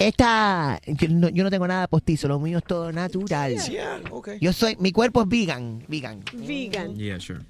Esta. 0.00 0.80
Yo 0.86 1.08
no, 1.08 1.28
yo 1.28 1.44
no 1.44 1.50
tengo 1.50 1.68
nada 1.68 1.86
postizo, 1.86 2.26
lo 2.26 2.40
mío 2.40 2.58
es 2.58 2.64
todo 2.64 2.90
natural. 2.90 3.56
Yeah, 3.68 4.00
okay. 4.10 4.38
Yo 4.40 4.52
soy. 4.52 4.76
Mi 4.80 4.90
cuerpo 4.90 5.22
es 5.22 5.28
vegan. 5.28 5.84
Vegan. 5.86 6.24
Vegan. 6.32 6.96
Yeah, 6.96 7.20
sure. 7.20 7.40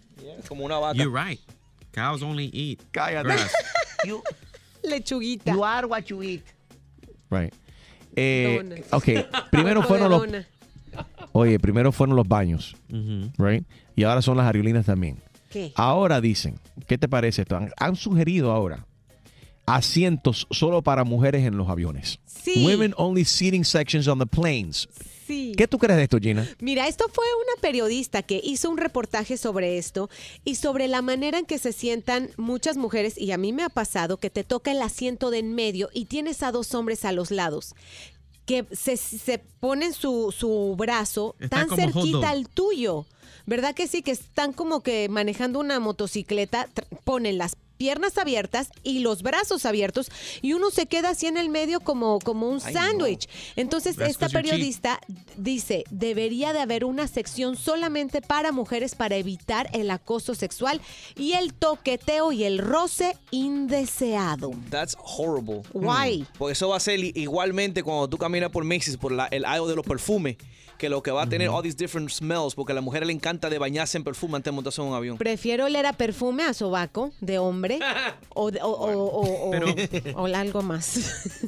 Como 0.48 0.66
una 0.66 0.76
vaca. 0.78 0.98
You're 0.98 1.10
right. 1.10 1.40
Cows 1.96 2.22
only 2.22 2.50
eat 2.52 2.80
Cállate. 2.92 3.24
grass. 3.24 3.52
You, 4.04 4.22
Lechuguita. 4.84 5.52
you 5.52 5.64
are 5.64 5.86
what 5.88 6.04
you 6.10 6.22
eat. 6.22 6.44
Right. 7.30 7.52
Eh, 8.14 8.84
ok, 8.92 9.04
primero 9.50 9.82
fueron 9.82 10.10
los, 10.10 10.20
dona. 10.20 10.46
oye, 11.32 11.58
primero 11.58 11.90
fueron 11.92 12.14
los 12.14 12.28
baños, 12.28 12.76
right? 13.38 13.64
Y 13.96 14.04
ahora 14.04 14.22
son 14.22 14.36
las 14.36 14.46
aerolinas 14.46 14.86
también. 14.86 15.16
¿Qué? 15.50 15.72
Ahora 15.74 16.20
dicen, 16.20 16.60
¿qué 16.86 16.98
te 16.98 17.08
parece 17.08 17.42
esto? 17.42 17.56
Han, 17.56 17.72
han 17.78 17.96
sugerido 17.96 18.52
ahora 18.52 18.86
asientos 19.66 20.46
solo 20.50 20.82
para 20.82 21.02
mujeres 21.04 21.44
en 21.44 21.56
los 21.56 21.68
aviones. 21.68 22.20
Sí. 22.26 22.64
Women 22.64 22.94
only 22.96 23.24
seating 23.24 23.64
sections 23.64 24.06
on 24.06 24.18
the 24.18 24.26
planes. 24.26 24.86
Sí. 25.26 25.52
¿Qué 25.56 25.68
tú 25.68 25.78
crees 25.78 25.96
de 25.96 26.04
esto, 26.04 26.18
Gina? 26.18 26.48
Mira, 26.60 26.86
esto 26.88 27.06
fue 27.12 27.24
una 27.42 27.60
periodista 27.60 28.22
que 28.22 28.40
hizo 28.42 28.70
un 28.70 28.78
reportaje 28.78 29.36
sobre 29.36 29.78
esto 29.78 30.08
y 30.44 30.56
sobre 30.56 30.88
la 30.88 31.02
manera 31.02 31.38
en 31.38 31.46
que 31.46 31.58
se 31.58 31.72
sientan 31.72 32.30
muchas 32.36 32.76
mujeres, 32.76 33.18
y 33.18 33.32
a 33.32 33.38
mí 33.38 33.52
me 33.52 33.62
ha 33.62 33.68
pasado 33.68 34.18
que 34.18 34.30
te 34.30 34.44
toca 34.44 34.72
el 34.72 34.82
asiento 34.82 35.30
de 35.30 35.36
en 35.36 35.54
medio 35.54 35.90
y 35.92 36.06
tienes 36.06 36.42
a 36.42 36.50
dos 36.50 36.74
hombres 36.74 37.04
a 37.04 37.12
los 37.12 37.30
lados 37.30 37.74
que 38.46 38.64
se, 38.70 38.96
se 38.96 39.38
ponen 39.38 39.92
su, 39.92 40.32
su 40.36 40.76
brazo 40.78 41.34
Está 41.40 41.66
tan 41.66 41.76
cerquita 41.76 42.30
al 42.30 42.48
tuyo. 42.48 43.04
¿Verdad 43.44 43.74
que 43.74 43.88
sí? 43.88 44.02
Que 44.02 44.12
están 44.12 44.52
como 44.52 44.82
que 44.82 45.08
manejando 45.08 45.58
una 45.58 45.80
motocicleta, 45.80 46.68
ponen 47.04 47.38
las 47.38 47.56
piernas 47.76 48.18
abiertas 48.18 48.68
y 48.82 49.00
los 49.00 49.22
brazos 49.22 49.66
abiertos 49.66 50.10
y 50.42 50.52
uno 50.52 50.70
se 50.70 50.86
queda 50.86 51.10
así 51.10 51.26
en 51.26 51.36
el 51.36 51.48
medio 51.48 51.80
como, 51.80 52.18
como 52.20 52.48
un 52.48 52.54
no. 52.56 52.60
sándwich. 52.60 53.28
Entonces, 53.56 53.96
That's 53.96 54.10
esta 54.10 54.28
periodista 54.28 55.00
dice, 55.36 55.84
debería 55.90 56.52
de 56.52 56.60
haber 56.60 56.84
una 56.84 57.06
sección 57.08 57.56
solamente 57.56 58.22
para 58.22 58.52
mujeres 58.52 58.94
para 58.94 59.16
evitar 59.16 59.68
el 59.72 59.90
acoso 59.90 60.34
sexual 60.34 60.80
y 61.16 61.32
el 61.32 61.54
toqueteo 61.54 62.32
y 62.32 62.44
el 62.44 62.58
roce 62.58 63.16
indeseado. 63.30 64.50
That's 64.70 64.96
horrible. 65.02 65.62
Why? 65.72 66.26
Porque 66.38 66.52
eso 66.52 66.68
va 66.68 66.76
a 66.76 66.80
ser 66.80 66.98
igualmente 67.16 67.82
cuando 67.82 68.08
tú 68.08 68.16
caminas 68.18 68.50
por 68.50 68.64
Macy's, 68.64 68.96
por 68.96 69.12
la- 69.12 69.26
el 69.26 69.44
aisle 69.44 69.68
de 69.68 69.76
los 69.76 69.84
perfumes, 69.86 70.36
que 70.76 70.88
lo 70.88 71.02
que 71.02 71.10
va 71.10 71.22
a 71.22 71.26
tener 71.28 71.48
all 71.48 71.62
these 71.62 71.76
different 71.76 72.10
smells, 72.10 72.54
porque 72.54 72.72
a 72.72 72.74
la 72.74 72.80
mujer 72.80 73.06
le 73.06 73.12
encanta 73.12 73.48
de 73.50 73.58
bañarse 73.58 73.96
en 73.98 74.04
perfume 74.04 74.36
antes 74.36 74.50
de 74.50 74.54
montarse 74.54 74.80
en 74.82 74.88
un 74.88 74.94
avión. 74.94 75.16
Prefiero 75.18 75.64
oler 75.66 75.86
a 75.86 75.92
perfume 75.92 76.42
a 76.44 76.54
sobaco 76.54 77.12
de 77.20 77.38
hombre 77.38 77.78
o, 78.34 78.50
de- 78.50 78.60
o, 78.62 78.68
o- 78.68 79.04
o- 79.04 79.48
o- 79.48 79.50
Pero- 79.50 79.74
o 80.16 80.26
algo 80.26 80.62
más. 80.62 80.98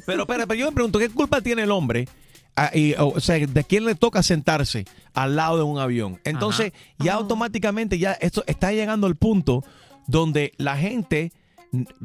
Pero, 0.05 0.25
pero, 0.27 0.47
pero 0.47 0.59
yo 0.59 0.65
me 0.67 0.71
pregunto, 0.73 0.99
¿qué 0.99 1.09
culpa 1.09 1.41
tiene 1.41 1.63
el 1.63 1.71
hombre? 1.71 2.07
Ah, 2.55 2.71
y, 2.73 2.93
o, 2.95 3.09
o 3.09 3.19
sea, 3.21 3.37
¿de 3.37 3.63
quién 3.63 3.85
le 3.85 3.95
toca 3.95 4.21
sentarse 4.23 4.85
al 5.13 5.35
lado 5.35 5.57
de 5.57 5.63
un 5.63 5.79
avión? 5.79 6.19
Entonces, 6.25 6.73
ya 6.97 7.13
automáticamente 7.13 7.97
ya 7.99 8.13
esto 8.13 8.43
está 8.47 8.71
llegando 8.73 9.07
al 9.07 9.15
punto 9.15 9.63
donde 10.07 10.51
la 10.57 10.75
gente 10.75 11.31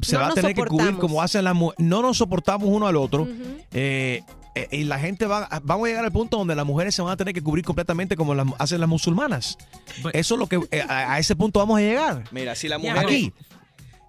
se 0.03 0.14
No 0.14 0.20
va 0.20 0.27
a 0.27 0.29
nos 0.29 0.35
tener 0.37 0.51
que 0.55 0.61
cubrir 0.61 0.70
soportamos. 0.72 1.01
como 1.01 1.22
hacen 1.22 1.43
las 1.45 1.55
mujeres. 1.55 1.85
No 1.85 2.03
nos 2.03 2.18
soportamos 2.18 2.68
uno 2.68 2.87
al 2.87 2.97
otro. 2.97 3.27
eh, 3.72 4.22
eh, 4.55 4.68
y 4.70 4.84
la 4.84 4.98
gente 4.98 5.26
va, 5.26 5.48
vamos 5.62 5.86
a 5.86 5.88
llegar 5.88 6.05
al 6.05 6.12
punto 6.12 6.36
donde 6.38 6.55
las 6.55 6.64
mujeres 6.66 6.94
se 6.94 7.02
van 7.02 7.12
a 7.12 7.16
tener 7.16 7.34
que 7.34 7.42
cubrir 7.42 7.64
completamente 7.64 8.16
como 8.16 8.34
las, 8.34 8.46
hacen 8.59 8.80
las 8.80 8.88
musulmanas. 8.88 9.57
But- 10.02 10.14
Eso 10.14 10.34
es 10.34 10.38
lo 10.38 10.46
que 10.46 10.61
eh, 10.70 10.82
a, 10.88 11.14
a 11.14 11.18
ese 11.18 11.34
punto 11.36 11.59
vamos 11.61 11.78
a 11.78 11.80
llegar. 11.80 12.24
Mira, 12.30 12.55
si 12.55 12.68
la 12.68 12.78
mujer 12.78 12.98
Aquí. 12.98 13.32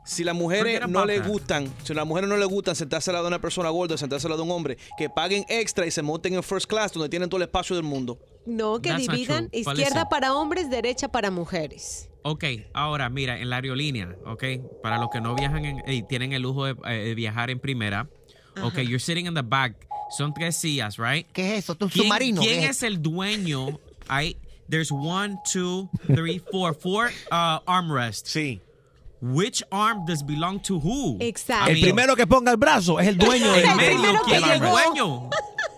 Si 0.07 0.23
las 0.23 0.35
mujeres 0.35 0.87
no 0.87 1.03
le 1.03 1.17
gustan, 1.19 1.67
si 1.83 1.93
a 1.93 1.95
las 1.95 2.05
mujeres 2.05 2.29
no 2.29 2.37
le 2.37 2.45
gustan 2.45 2.75
sentarse 2.75 3.09
al 3.09 3.15
lado 3.15 3.25
de 3.25 3.29
una 3.29 3.41
persona 3.41 3.69
gorda, 3.69 3.97
sentarse 3.97 4.27
al 4.27 4.33
lado 4.33 4.43
de 4.43 4.49
un 4.51 4.55
hombre, 4.55 4.77
que 4.99 5.09
paguen 5.09 5.43
extra 5.49 5.87
y 5.87 5.89
se 5.89 6.03
monten 6.03 6.35
en 6.35 6.43
first 6.43 6.67
class 6.67 6.93
donde 6.93 7.09
tienen 7.09 7.27
todo 7.27 7.37
el 7.37 7.47
espacio 7.47 7.75
del 7.75 7.85
mundo. 7.85 8.19
No, 8.45 8.79
que 8.79 8.89
That's 8.89 9.07
dividan 9.07 9.49
izquierda 9.51 10.07
para 10.07 10.35
hombres, 10.35 10.69
derecha 10.69 11.07
para 11.07 11.31
mujeres. 11.31 12.07
Ok, 12.21 12.43
ahora 12.75 13.09
mira, 13.09 13.39
en 13.39 13.49
la 13.49 13.55
aerolínea, 13.55 14.15
ok, 14.27 14.43
para 14.83 14.99
los 14.99 15.09
que 15.09 15.21
no 15.21 15.33
viajan 15.33 15.65
en- 15.65 15.81
y 15.91 16.03
tienen 16.03 16.33
el 16.33 16.43
lujo 16.43 16.65
de, 16.65 16.75
eh, 16.87 17.03
de 17.03 17.15
viajar 17.15 17.49
en 17.49 17.59
primera, 17.59 18.07
ok, 18.61 18.75
you're 18.81 18.99
sitting 18.99 19.25
in 19.25 19.33
the 19.33 19.41
back, 19.41 19.75
son 20.09 20.33
tres 20.33 20.55
sillas, 20.55 20.97
right? 20.97 21.27
¿Qué 21.33 21.53
es 21.57 21.63
eso? 21.63 21.75
¿Tu 21.75 21.89
¿Quién, 21.89 22.05
submarino? 22.05 22.41
quién 22.41 22.61
¿Qué 22.61 22.67
es 22.67 22.83
el 22.83 23.01
dueño? 23.01 23.79
Hay, 24.07 24.37
there's 24.69 24.91
one, 24.91 25.37
two, 25.51 25.89
three, 26.07 26.39
four, 26.51 26.73
four 26.73 27.11
uh, 27.31 27.59
armrests. 27.67 28.31
Sí. 28.31 28.61
Which 29.21 29.63
arm 29.71 30.05
does 30.05 30.21
belong 30.21 30.59
to 30.61 30.77
who? 30.77 31.17
Exacto. 31.19 31.71
El 31.71 31.81
primero 31.81 32.15
que 32.15 32.27
ponga 32.27 32.51
el 32.51 32.57
brazo 32.57 32.99
es 32.99 33.07
el 33.07 33.17
dueño 33.17 33.51
del 33.53 33.75
medio, 33.75 33.99
primero 34.01 34.21
que 34.23 34.31
¿quién 34.31 34.43
es 34.43 34.49
el 34.51 34.59
dueño? 34.59 35.29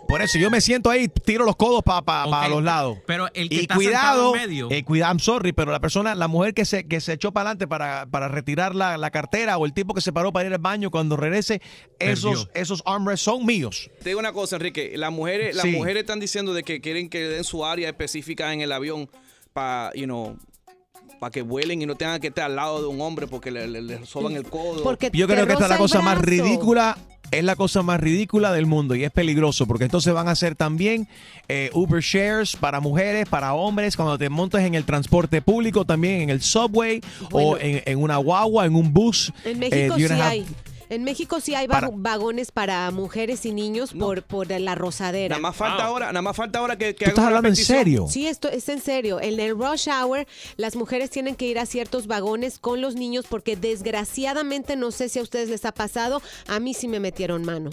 Por 0.07 0.21
eso 0.21 0.37
yo 0.37 0.49
me 0.49 0.61
siento 0.61 0.89
ahí, 0.89 1.07
tiro 1.09 1.43
los 1.45 1.55
codos 1.55 1.83
para 1.83 2.25
Ok, 2.25 2.49
los 2.49 2.63
lados. 2.63 2.97
Pero 3.05 3.27
el 3.33 3.49
que 3.49 3.55
y 3.55 3.59
está 3.59 3.75
cuidado, 3.75 4.31
sentado 4.31 4.35
en 4.35 4.41
medio. 4.49 4.71
eh, 4.71 4.83
cuidado, 4.83 5.11
I'm 5.11 5.19
sorry, 5.19 5.51
pero 5.53 5.71
la 5.71 5.79
persona, 5.79 6.15
la 6.15 6.27
mujer 6.27 6.53
que 6.53 6.63
se, 6.65 6.87
que 6.87 7.01
se 7.01 7.13
echó 7.13 7.31
para 7.33 7.49
adelante 7.49 7.67
para, 7.67 8.05
para 8.05 8.27
retirar 8.27 8.73
la, 8.73 8.97
la 8.97 9.11
cartera 9.11 9.57
o 9.57 9.65
el 9.65 9.73
tipo 9.73 9.93
que 9.93 10.01
se 10.01 10.13
paró 10.13 10.31
para 10.31 10.47
ir 10.47 10.53
al 10.53 10.59
baño 10.59 10.91
cuando 10.91 11.17
regrese, 11.17 11.61
esos, 11.99 12.45
Perdió. 12.45 12.61
esos 12.61 12.83
armrests 12.85 13.23
son 13.25 13.45
míos. 13.45 13.89
Te 14.01 14.09
digo 14.09 14.19
una 14.19 14.31
cosa, 14.33 14.55
Enrique, 14.55 14.93
las 14.95 15.11
mujeres, 15.11 15.55
las 15.55 15.63
Sí. 15.65 15.71
mujeres 15.71 16.01
están 16.03 16.19
diciendo 16.19 16.53
de 16.53 16.63
que 16.63 16.79
quieren 16.79 17.09
que 17.09 17.19
den 17.27 17.43
su 17.43 17.65
área 17.65 17.89
específica 17.89 18.53
en 18.53 18.61
el 18.61 18.71
avión 18.71 19.09
para, 19.53 19.91
you 19.93 20.05
know, 20.05 20.37
para 21.19 21.31
que 21.31 21.41
vuelen 21.41 21.81
y 21.81 21.85
no 21.85 21.95
tengan 21.95 22.19
que 22.21 22.27
estar 22.27 22.45
al 22.45 22.55
lado 22.55 22.81
de 22.81 22.87
un 22.87 23.01
hombre 23.01 23.27
porque 23.27 23.49
le, 23.49 23.67
le- 23.67 23.81
le 23.81 24.05
soban 24.05 24.33
el 24.33 24.43
codo. 24.43 24.83
Porque 24.83 25.09
Yo 25.13 25.27
creo 25.27 25.45
que 25.47 25.53
esta 25.53 25.65
es 25.65 25.69
la 25.71 25.77
cosa 25.77 26.01
más 26.01 26.19
ridícula. 26.19 26.97
Es 27.29 27.43
la 27.43 27.55
cosa 27.57 27.81
más 27.81 27.99
ridícula 27.99 28.53
del 28.53 28.65
mundo 28.67 28.95
y 28.95 29.03
es 29.03 29.11
peligroso 29.11 29.67
porque 29.67 29.83
entonces 29.83 30.13
van 30.13 30.29
a 30.29 30.31
hacer 30.31 30.55
también 30.55 31.07
eh, 31.49 31.69
Uber 31.73 32.01
shares 32.01 32.55
para 32.55 32.79
mujeres, 32.79 33.27
para 33.27 33.53
hombres, 33.53 33.97
cuando 33.97 34.17
te 34.17 34.29
montes 34.29 34.61
en 34.61 34.75
el 34.75 34.85
transporte 34.85 35.41
público, 35.41 35.83
también 35.83 36.21
en 36.21 36.29
el 36.29 36.41
subway 36.41 37.01
o 37.31 37.57
en, 37.57 37.83
en 37.85 38.01
una 38.01 38.15
guagua, 38.17 38.65
en 38.65 38.75
un 38.75 38.93
bus. 38.93 39.33
En 39.43 39.51
Eh, 39.51 39.69
México 39.69 39.97
you're 39.97 40.15
sí 40.15 40.21
hay. 40.21 40.45
En 40.89 41.03
México 41.03 41.39
sí 41.41 41.53
hay 41.53 41.67
Para- 41.67 41.89
vagones 41.93 42.51
para 42.51 42.89
mujeres 42.91 43.45
y 43.45 43.51
niños 43.53 43.93
por, 43.93 44.23
por 44.23 44.49
la 44.49 44.73
rosadera. 44.75 45.33
Nada 45.35 45.41
más 45.41 45.55
falta 45.55 45.83
ahora, 45.85 46.05
nada 46.07 46.21
más 46.21 46.35
falta 46.35 46.59
ahora 46.59 46.77
que, 46.77 46.95
que 46.95 47.05
¿Tú 47.05 47.09
estás 47.11 47.25
hablando 47.25 47.49
en 47.49 47.55
serio? 47.55 48.07
Sí, 48.09 48.25
esto 48.27 48.49
es 48.49 48.69
en 48.69 48.79
serio. 48.81 49.19
En 49.19 49.39
el 49.39 49.51
rush 49.57 49.87
hour, 49.89 50.25
las 50.55 50.75
mujeres 50.75 51.09
tienen 51.09 51.35
que 51.35 51.45
ir 51.45 51.59
a 51.59 51.65
ciertos 51.65 52.07
vagones 52.07 52.57
con 52.59 52.79
los 52.81 52.95
niños 52.95 53.25
porque 53.29 53.55
desgraciadamente, 53.55 54.75
no 54.75 54.91
sé 54.91 55.09
si 55.09 55.19
a 55.19 55.23
ustedes 55.23 55.49
les 55.49 55.65
ha 55.65 55.73
pasado, 55.73 56.21
a 56.47 56.59
mí 56.59 56.73
sí 56.73 56.87
me 56.87 56.99
metieron 56.99 57.43
mano. 57.43 57.69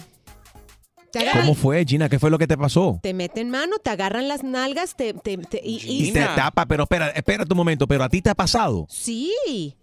¿Cómo 1.32 1.54
fue, 1.54 1.84
Gina? 1.86 2.08
¿Qué 2.08 2.18
fue 2.18 2.28
lo 2.28 2.38
que 2.38 2.48
te 2.48 2.58
pasó? 2.58 2.98
te 3.00 3.14
meten 3.14 3.48
mano, 3.48 3.78
te 3.78 3.90
agarran 3.90 4.26
las 4.26 4.42
nalgas, 4.42 4.96
te, 4.96 5.14
te- 5.14 5.38
te- 5.38 5.60
y, 5.62 5.76
y- 5.86 6.08
Y 6.08 6.12
te 6.12 6.24
tapa, 6.34 6.66
pero 6.66 6.82
espera, 6.82 7.10
espera 7.10 7.44
un 7.48 7.56
momento, 7.56 7.86
pero 7.86 8.02
a 8.02 8.08
ti 8.08 8.20
te 8.20 8.30
ha 8.30 8.34
pasado. 8.34 8.86
sí. 8.90 9.76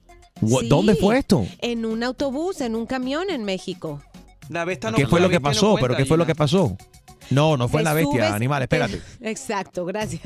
Sí, 0.46 0.68
¿Dónde 0.68 0.96
fue 0.96 1.20
esto? 1.20 1.46
En 1.60 1.86
un 1.86 2.04
autobús, 2.04 2.62
en 2.62 2.76
un 2.76 2.86
camión 2.86 3.30
en 3.30 3.44
México. 3.44 4.02
La 4.50 4.66
no 4.66 4.98
¿Qué 4.98 5.08
fue 5.08 5.22
lo 5.22 5.30
que 5.30 5.36
no 5.36 5.42
pasó? 5.42 5.72
cuenta, 5.72 5.88
¿Pero 5.88 5.98
qué 5.98 6.06
fue 6.06 6.18
lo 6.18 6.26
que 6.26 6.36
pasó? 6.36 6.76
No, 7.32 7.58
no 7.58 7.68
fue 7.68 7.80
Te 7.80 7.86
la 7.86 7.94
bestia, 7.94 8.30
subes- 8.30 8.34
animal, 8.36 8.62
espérate. 8.62 8.98
te- 9.20 9.30
exacto, 9.32 9.86
gracias. 9.86 10.22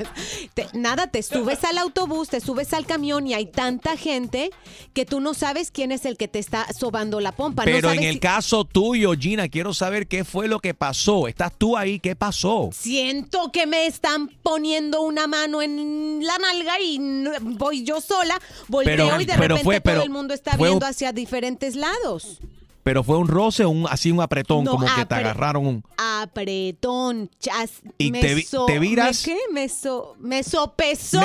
Te- 0.54 0.66
nada, 0.74 1.06
te 1.06 1.22
subes 1.22 1.64
al 1.64 1.78
autobús, 1.78 2.28
te 2.28 2.40
subes 2.40 2.72
al 2.74 2.84
camión 2.84 3.26
y 3.26 3.34
hay 3.34 3.46
tanta 3.46 3.96
gente 3.96 4.50
que 4.92 5.06
tú 5.06 5.20
no 5.20 5.32
sabes 5.34 5.70
quién 5.70 5.92
es 5.92 6.04
el 6.04 6.16
que 6.16 6.28
te 6.28 6.38
está 6.38 6.66
sobando 6.78 7.20
la 7.20 7.32
pompa. 7.32 7.64
no 7.64 7.70
Pero 7.72 7.90
en 7.92 8.02
el 8.02 8.14
si- 8.14 8.20
caso 8.20 8.64
tuyo, 8.64 9.12
Gina, 9.18 9.48
quiero 9.48 9.72
saber 9.72 10.06
qué 10.08 10.24
fue 10.24 10.48
lo 10.48 10.58
que 10.60 10.74
pasó. 10.74 11.28
¿Estás 11.28 11.52
tú 11.56 11.76
ahí? 11.76 11.98
¿Qué 12.00 12.16
pasó? 12.16 12.70
Siento 12.72 13.50
que 13.52 13.66
me 13.66 13.86
están 13.86 14.28
poniendo 14.42 15.00
una 15.02 15.26
mano 15.26 15.62
en 15.62 16.20
la 16.24 16.36
nalga 16.38 16.80
y 16.80 16.98
voy 17.40 17.84
yo 17.84 18.00
sola, 18.00 18.38
volteo 18.68 18.96
Pero- 19.08 19.20
y 19.20 19.24
de 19.24 19.32
pero 19.34 19.40
repente 19.42 19.64
fue- 19.64 19.80
pero 19.80 19.96
todo 19.98 20.04
el 20.04 20.10
mundo 20.10 20.34
está 20.34 20.56
fue 20.56 20.68
viendo 20.68 20.86
hacia 20.86 21.12
diferentes 21.12 21.76
lados. 21.76 22.38
Pero 22.86 23.02
fue 23.02 23.18
un 23.18 23.26
roce 23.26 23.64
o 23.64 23.70
un, 23.70 23.84
así 23.90 24.12
un 24.12 24.20
apretón, 24.20 24.62
No, 24.62 24.70
como 24.70 24.86
que 24.86 25.04
te 25.04 25.14
agarraron 25.16 25.66
un... 25.66 25.84
Apretón, 25.98 27.28
chas, 27.40 27.82
¿Y 27.98 28.12
me 28.12 28.20
te 28.20 28.32
vi- 28.36 28.42
so- 28.44 28.64
te 28.66 28.78
viras? 28.78 29.26
¿Me 29.26 29.32
qué? 29.34 29.40
Me, 29.52 29.68
so- 29.68 30.14
me 30.20 30.44
sopesó. 30.44 31.20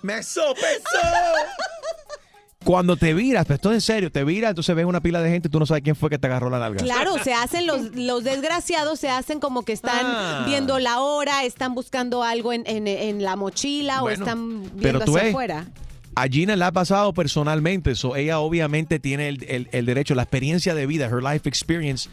Me, 0.00 0.22
sopesó. 0.22 0.98
Cuando 2.64 2.96
te 2.96 3.12
viras, 3.12 3.44
pero 3.44 3.56
esto 3.56 3.70
es 3.72 3.74
en 3.74 3.80
serio, 3.82 4.10
te 4.10 4.24
viras, 4.24 4.48
entonces 4.52 4.74
ves 4.74 4.86
una 4.86 5.02
pila 5.02 5.20
de 5.20 5.28
gente 5.28 5.48
y 5.48 5.50
tú 5.50 5.60
no 5.60 5.66
sabes 5.66 5.82
quién 5.82 5.94
fue 5.94 6.08
que 6.08 6.16
te 6.18 6.26
agarró 6.26 6.48
la 6.48 6.58
nalga. 6.58 6.82
Claro, 6.82 7.18
se 7.22 7.34
hacen 7.34 7.66
los, 7.66 7.94
los 7.94 8.24
desgraciados, 8.24 8.98
se 8.98 9.10
hacen 9.10 9.40
como 9.40 9.62
que 9.66 9.74
están 9.74 10.00
Ah. 10.02 10.44
viendo 10.46 10.78
la 10.78 11.00
hora, 11.00 11.44
están 11.44 11.74
buscando 11.74 12.22
algo 12.22 12.54
en, 12.54 12.62
en- 12.66 12.88
en 12.88 13.22
la 13.22 13.36
mochila 13.36 14.00
Bueno, 14.00 14.24
o 14.24 14.26
están 14.26 14.62
pero 14.80 15.00
viendo 15.00 15.04
tú 15.04 15.10
hacia 15.10 15.22
ves, 15.24 15.32
afuera. 15.34 15.66
A 16.16 16.28
Gina 16.28 16.56
le 16.56 16.64
ha 16.64 16.72
pasado 16.72 17.12
personalmente, 17.12 17.90
eso 17.92 18.14
ella 18.16 18.38
obviamente 18.38 18.98
tiene 19.00 19.28
el, 19.28 19.44
el- 19.48 19.68
el 19.72 19.86
derecho, 19.86 20.14
la 20.14 20.22
experiencia 20.22 20.74
de 20.74 20.86
vida, 20.86 21.06
her 21.06 21.22
life 21.22 21.48
experience. 21.48 22.08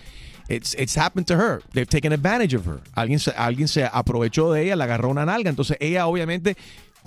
It's, 0.49 0.75
it's 0.77 0.97
happened 0.97 1.27
to 1.27 1.35
her. 1.35 1.61
They've 1.73 1.87
taken 1.87 2.11
advantage 2.11 2.55
of 2.55 2.65
her. 2.67 2.81
Alguien 2.93 3.19
se, 3.19 3.31
alguien 3.31 3.67
se 3.67 3.85
aprovechó 3.85 4.51
de 4.51 4.63
ella, 4.63 4.75
le 4.75 4.83
agarró 4.83 5.09
una 5.09 5.25
nalga. 5.25 5.49
Entonces 5.49 5.77
ella 5.79 6.07
obviamente 6.07 6.57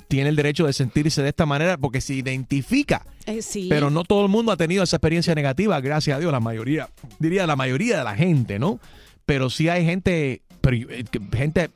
tiene 0.09 0.31
el 0.31 0.37
derecho 0.37 0.67
de 0.67 0.73
sentirse 0.73 1.23
de 1.23 1.29
esta 1.29 1.45
manera 1.45 1.77
porque 1.77 2.01
se 2.01 2.15
identifica. 2.15 3.05
Eh, 3.27 3.43
sí. 3.43 3.67
Pero 3.69 3.91
no 3.91 4.05
todo 4.05 4.23
el 4.25 4.31
mundo 4.31 4.51
ha 4.53 4.57
tenido 4.57 4.83
esa 4.85 4.97
experiencia 4.97 5.35
negativa, 5.35 5.81
gracias 5.81 6.17
a 6.17 6.21
Dios, 6.21 6.33
la 6.33 6.41
mayoría, 6.41 6.89
diría 7.19 7.47
la 7.47 7.57
mayoría 7.57 7.99
de 7.99 8.05
la 8.05 8.15
gente, 8.17 8.59
¿no? 8.59 8.81
Pero 9.27 9.51
sí 9.51 9.69
hay 9.69 9.85
gente, 9.85 10.43
eh, 10.71 11.05
gente 11.35 11.71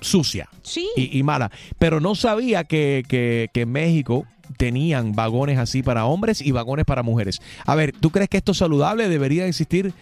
sucia 0.00 0.48
Sí. 0.62 0.88
y, 0.96 1.16
y 1.18 1.22
mala. 1.22 1.50
Pero 1.78 2.00
no 2.00 2.14
sabía 2.16 2.64
que, 2.64 3.04
que, 3.06 3.48
que 3.54 3.60
en 3.62 3.70
México 3.72 4.26
tenían 4.52 5.12
vagones 5.12 5.58
así 5.58 5.82
para 5.82 6.04
hombres 6.06 6.40
y 6.40 6.52
vagones 6.52 6.84
para 6.84 7.02
mujeres. 7.02 7.40
A 7.66 7.74
ver, 7.74 7.92
¿tú 7.92 8.10
crees 8.10 8.28
que 8.28 8.36
esto 8.38 8.52
es 8.52 8.58
saludable? 8.58 9.08
¿Debería 9.08 9.46
existir 9.46 9.92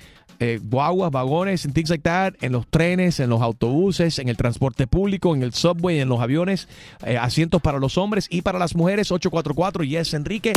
eh, 0.42 0.59
guaguas, 0.62 1.11
vagones, 1.11 1.66
and 1.66 1.74
things 1.74 1.90
like 1.90 2.03
that, 2.03 2.32
en 2.40 2.53
los 2.53 2.66
trenes, 2.66 3.20
en 3.20 3.28
los 3.28 3.42
autobuses, 3.42 4.18
en 4.18 4.28
el 4.30 4.38
transporte 4.38 4.86
público, 4.86 5.34
en 5.34 5.42
el 5.42 5.53
subway, 5.53 6.01
en 6.01 6.09
los 6.09 6.20
aviones, 6.20 6.66
eh, 7.05 7.18
asientos 7.18 7.61
para 7.61 7.78
los 7.78 7.98
hombres 7.98 8.26
y 8.30 8.40
para 8.40 8.59
las 8.59 8.74
mujeres? 8.74 9.11
844 9.12 9.84
Yes 9.84 10.14
Enrique. 10.14 10.55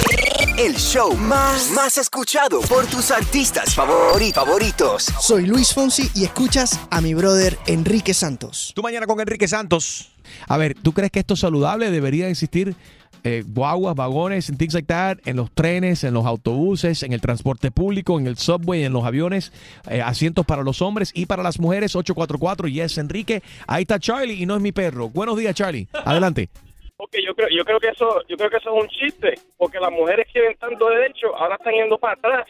El 0.58 0.76
show 0.76 1.14
más, 1.18 1.70
más 1.72 1.98
escuchado 1.98 2.62
por 2.62 2.86
tus 2.86 3.12
artistas 3.12 3.76
favori- 3.76 4.32
favoritos. 4.34 5.04
Soy 5.20 5.46
Luis 5.48 5.74
Fonsi 5.74 6.10
y 6.16 6.24
escuchas 6.24 6.80
a 6.90 7.02
mi 7.02 7.14
brother 7.14 7.58
Enrique 7.68 8.14
Santos. 8.14 8.72
Tú 8.76 8.84
mañana 8.84 9.06
con 9.06 9.20
Enrique 9.20 9.50
Santos. 9.50 10.12
A 10.48 10.56
ver, 10.56 10.76
¿tú 10.82 10.94
crees 10.94 11.12
que 11.12 11.20
esto 11.20 11.34
es 11.34 11.42
saludable? 11.42 11.92
¿Debería 11.92 12.30
existir 12.30 12.76
eh, 13.24 13.44
guaguas, 13.46 13.96
vagones, 13.96 14.50
and 14.50 14.58
things 14.58 14.74
like 14.74 14.88
that, 14.88 15.18
en 15.26 15.38
los 15.38 15.52
trenes, 15.52 16.04
en 16.04 16.14
los 16.14 16.26
autobuses, 16.26 17.04
en 17.04 17.14
el 17.14 17.22
transporte 17.22 17.72
público, 17.72 18.20
en 18.20 18.28
el 18.28 18.38
subway, 18.38 18.84
en 18.84 18.94
los 18.94 19.06
aviones, 19.06 19.52
eh, 19.90 20.02
asientos 20.02 20.46
para 20.46 20.64
los 20.64 20.82
hombres 20.82 21.12
y 21.16 21.26
para 21.26 21.44
las 21.44 21.60
mujeres? 21.60 21.96
844 21.96 22.68
Yes 22.68 22.98
Enrique. 22.98 23.42
Ahí 23.68 23.84
está 23.84 24.00
Charlie 24.00 24.42
y 24.42 24.46
no 24.46 24.56
es 24.56 24.62
mi 24.62 24.72
perro. 24.72 25.10
Buenos 25.10 25.38
días, 25.38 25.56
Charlie. 25.56 25.88
Adelante. 25.94 26.50
Porque 26.98 27.24
yo 27.24 27.34
creo, 27.34 27.50
yo 27.50 27.66
creo 27.66 27.80
que 27.80 27.90
eso, 27.90 28.22
yo 28.28 28.38
creo 28.38 28.50
que 28.50 28.58
eso 28.58 28.76
es 28.78 28.84
un 28.84 28.90
chiste, 28.90 29.34
porque 29.58 29.80
las 29.80 29.92
mujeres 29.92 30.28
quieren 30.32 30.56
tanto 30.58 30.90
derecho, 30.90 31.36
ahora 31.36 31.56
están 31.56 31.74
yendo 31.74 31.98
para 31.98 32.14
atrás 32.14 32.46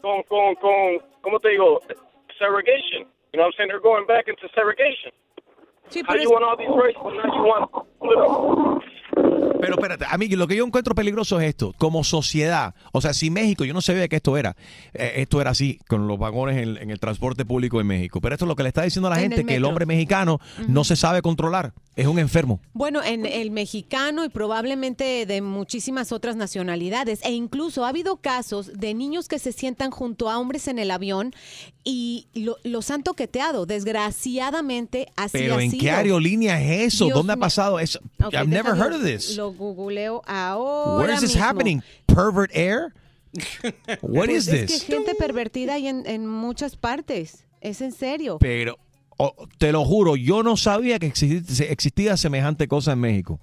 con, 0.00 0.22
con, 0.24 0.54
con, 0.56 0.98
¿cómo 1.22 1.40
te 1.40 1.50
digo? 1.50 1.80
Segregation. 2.38 3.06
You 3.32 3.38
know 3.38 3.46
what 3.46 3.46
I'm 3.46 3.52
saying? 3.56 3.68
They're 3.68 3.80
going 3.80 4.06
back 4.06 4.28
into 4.28 4.48
segregation. 4.54 5.10
How 6.06 6.14
you 6.14 6.30
want 6.30 6.44
all 6.44 6.56
these 6.56 6.68
rights, 6.68 6.98
but 7.02 7.14
now 7.14 7.34
you 7.34 7.42
want 7.42 7.70
Pero 9.60 9.74
espérate, 9.74 10.04
a 10.08 10.18
mí 10.18 10.28
lo 10.28 10.46
que 10.46 10.56
yo 10.56 10.66
encuentro 10.66 10.94
peligroso 10.94 11.40
es 11.40 11.48
esto, 11.48 11.74
como 11.78 12.04
sociedad. 12.04 12.74
O 12.92 13.00
sea, 13.00 13.14
si 13.14 13.30
México, 13.30 13.64
yo 13.64 13.74
no 13.74 13.80
sabía 13.80 14.08
que 14.08 14.16
esto 14.16 14.36
era, 14.36 14.56
eh, 14.92 15.14
esto 15.16 15.40
era 15.40 15.50
así, 15.50 15.78
con 15.88 16.06
los 16.06 16.18
vagones 16.18 16.56
en, 16.58 16.76
en 16.76 16.90
el 16.90 16.98
transporte 16.98 17.44
público 17.44 17.80
en 17.80 17.86
México. 17.86 18.20
Pero 18.20 18.34
esto 18.34 18.44
es 18.44 18.48
lo 18.48 18.56
que 18.56 18.62
le 18.62 18.68
está 18.68 18.82
diciendo 18.82 19.08
a 19.08 19.10
la 19.10 19.16
En 19.16 19.22
gente, 19.22 19.40
el 19.42 19.46
que 19.46 19.56
el 19.56 19.64
hombre 19.64 19.86
mexicano 19.86 20.40
no 20.68 20.84
se 20.84 20.96
sabe 20.96 21.22
controlar, 21.22 21.72
es 21.96 22.06
un 22.06 22.18
enfermo. 22.18 22.60
Bueno, 22.72 23.02
en 23.02 23.24
el 23.26 23.50
mexicano 23.50 24.24
y 24.24 24.28
probablemente 24.28 25.26
de 25.26 25.40
muchísimas 25.40 26.10
otras 26.12 26.34
nacionalidades. 26.36 27.20
E 27.24 27.30
incluso 27.32 27.84
ha 27.84 27.88
habido 27.90 28.16
casos 28.16 28.72
de 28.78 28.94
niños 28.94 29.28
que 29.28 29.38
se 29.38 29.52
sientan 29.52 29.90
junto 29.90 30.28
a 30.28 30.38
hombres 30.38 30.66
en 30.68 30.78
el 30.78 30.90
avión 30.90 31.32
y 31.84 32.26
lo- 32.34 32.56
los 32.64 32.90
han 32.90 33.02
toqueteado. 33.02 33.66
Desgraciadamente, 33.66 35.06
así 35.16 35.30
Pero 35.38 35.56
ha 35.56 35.62
¿en 35.62 35.70
sido. 35.70 35.80
qué 35.82 35.90
aerolínea 35.90 36.60
es 36.60 36.94
eso? 36.94 37.04
Dios 37.06 37.16
¿Dónde 37.16 37.34
ha 37.34 37.36
pasado 37.36 37.78
eso? 37.78 38.00
I've 38.20 38.46
never 38.48 38.74
heard 38.76 38.94
of 38.94 39.04
this. 39.04 39.36
Lo 39.36 39.52
googleo 39.52 40.22
ahora 40.26 40.98
Where 40.98 41.14
is 41.14 41.20
this 41.20 41.30
mismo. 41.34 41.44
happening? 41.44 41.82
Pervert 42.06 42.50
Air? 42.54 42.92
What 44.02 44.26
Pues 44.26 44.30
is 44.30 44.48
es 44.48 44.66
this? 44.70 44.84
que 44.84 44.94
gente 44.94 45.14
pervertida 45.14 45.74
hay 45.74 45.88
en, 45.88 46.06
en 46.06 46.26
muchas 46.26 46.76
partes. 46.76 47.44
Es 47.60 47.80
en 47.80 47.92
serio. 47.92 48.38
Pero 48.40 48.78
oh, 49.18 49.34
te 49.58 49.72
lo 49.72 49.84
juro, 49.84 50.16
yo 50.16 50.42
no 50.42 50.56
sabía 50.56 50.98
que 50.98 51.08
existi- 51.08 51.66
existía 51.70 52.16
semejante 52.16 52.68
cosa 52.68 52.92
en 52.92 53.00
México. 53.00 53.38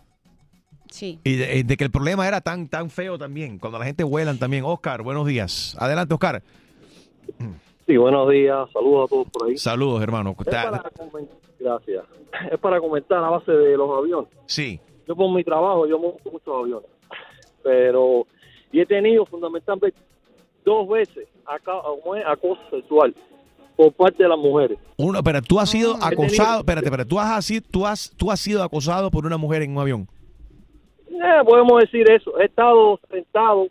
Sí. 0.90 1.20
Y 1.24 1.36
de, 1.36 1.64
de 1.64 1.78
que 1.78 1.84
el 1.86 1.92
problema 1.92 2.28
era 2.28 2.42
tan, 2.42 2.68
tan 2.68 2.90
feo 2.90 3.18
también, 3.18 3.60
cuando 3.60 3.80
la 3.80 3.86
gente 3.86 4.04
vuelan 4.04 4.38
también. 4.38 4.64
Oscar, 4.66 5.02
buenos 5.04 5.26
días. 5.26 5.76
Adelante, 5.80 6.14
Oscar. 6.14 6.44
Sí, 7.88 7.98
buenos 7.98 8.30
días. 8.30 8.70
Saludos 8.74 9.06
a 9.06 9.10
todos 9.10 9.28
por 9.32 9.48
ahí. 9.48 9.58
Saludos, 9.58 10.02
hermano. 10.04 10.36
Es 10.38 10.46
para 10.46 10.84
comen- 10.92 11.30
Gracias. 11.60 12.04
Es 12.52 12.60
para 12.60 12.80
comentar 12.80 13.24
a 13.24 13.30
base 13.30 13.52
de 13.52 13.78
los 13.78 13.90
aviones. 13.98 14.30
Sí. 14.46 14.80
Yo 15.08 15.16
por 15.16 15.34
mi 15.34 15.44
trabajo, 15.44 15.88
yo 15.88 16.00
monto 16.00 16.32
muchos 16.32 16.54
aviones. 16.64 16.90
Pero, 17.64 18.26
y 18.72 18.80
he 18.80 18.86
tenido 18.86 19.26
fundamentalmente 19.26 19.98
dos 20.66 20.88
veces 20.88 21.28
es, 21.48 22.24
acoso 22.26 22.62
sexual 22.70 23.16
por 23.82 23.94
parte 23.94 24.22
de 24.24 24.30
las 24.30 24.38
mujeres. 24.38 24.78
Uno, 24.98 25.24
pero 25.24 25.42
tú 25.42 25.60
has 25.60 25.70
sido 25.70 25.96
He 25.96 26.06
acosado, 26.06 26.60
espérate, 26.60 26.86
espérate, 26.88 27.10
tú 27.10 27.20
has, 27.20 27.32
así- 27.32 27.62
tú, 27.62 27.86
has, 27.88 28.12
tú 28.18 28.30
has 28.32 28.40
sido 28.40 28.62
acosado 28.64 29.10
por 29.10 29.26
una 29.26 29.38
mujer 29.38 29.62
en 29.64 29.72
un 29.72 29.80
avión. 29.80 30.08
Eh, 31.10 31.44
podemos 31.46 31.80
decir 31.82 32.10
eso. 32.10 32.40
He 32.40 32.46
estado 32.46 33.00
sentado 33.10 33.68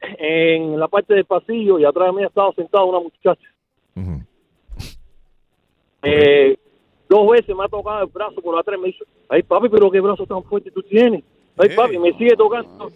en 0.00 0.78
la 0.78 0.88
parte 0.88 1.14
del 1.14 1.24
pasillo 1.24 1.78
y 1.78 1.84
atrás 1.84 2.08
de 2.08 2.12
mí 2.12 2.22
ha 2.24 2.26
estado 2.26 2.52
sentado 2.52 2.86
una 2.86 3.00
muchacha. 3.00 3.48
Eh, 6.02 6.58
dos 7.08 7.30
veces 7.30 7.54
me 7.56 7.64
ha 7.64 7.68
tocado 7.68 8.02
el 8.02 8.10
brazo 8.10 8.40
por 8.42 8.58
atrás 8.58 8.76
y 8.78 8.80
me 8.82 8.86
dice, 8.88 9.04
ay 9.28 9.42
papi, 9.42 9.68
pero 9.70 9.90
qué 9.90 10.00
brazo 10.00 10.26
tan 10.26 10.42
fuerte 10.44 10.70
tú 10.70 10.82
tienes. 10.82 11.22
Ay 11.56 11.70
papi, 11.74 11.98
me 11.98 12.12
sigue 12.12 12.36
tocando. 12.36 12.90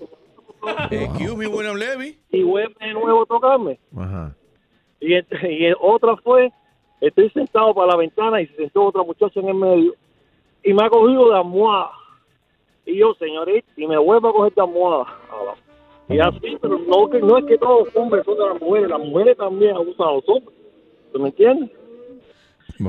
Excuse 0.90 1.36
me, 1.36 1.46
William 1.46 1.76
Levy. 1.76 2.18
Y 2.30 2.42
vuelve 2.42 2.74
de 2.80 2.92
nuevo 2.92 3.22
a 3.22 3.26
tocarme. 3.26 3.78
Ajá. 3.96 4.34
Y, 5.01 5.14
otra 5.80 6.16
fue, 6.16 6.53
estoy 7.01 7.30
sentado 7.30 7.74
para 7.74 7.88
la 7.92 7.96
ventana 7.96 8.40
y 8.40 8.46
se 8.49 8.57
sentó 8.57 8.84
otra 8.86 9.03
muchacha 9.03 9.40
en 9.40 9.49
el 9.49 9.55
medio 9.55 9.94
y 10.64 10.72
me 10.72 10.84
ha 10.84 10.90
cogido 10.90 11.30
de 11.30 11.36
almohada. 11.38 11.90
Y 12.86 12.96
yo, 12.96 13.14
señorita, 13.14 13.68
y 13.76 13.86
me 13.86 13.99
vuelvo 13.99 14.28
a 14.28 14.32
coger 14.32 14.55
de 14.55 14.62
almohada. 14.62 15.07
Y 16.09 16.18
así, 16.20 16.57
pero 16.61 16.78
no, 16.78 17.09
que, 17.11 17.20
no 17.20 17.36
es 17.38 17.44
que 17.44 17.59
todos 17.59 17.86
los 17.86 17.96
hombres 17.96 18.24
son 18.24 18.38
de 18.38 18.46
las 18.46 18.61
mujeres, 18.62 18.88
las 18.88 19.01
mujeres 19.01 19.36
también 19.36 19.76
abusan 19.76 20.09
a 20.09 20.12
los 20.12 20.28
hombres. 20.28 20.57
¿Tú 21.12 21.20
me 21.20 21.28
entiendes? 21.28 21.70
Yo 22.78 22.88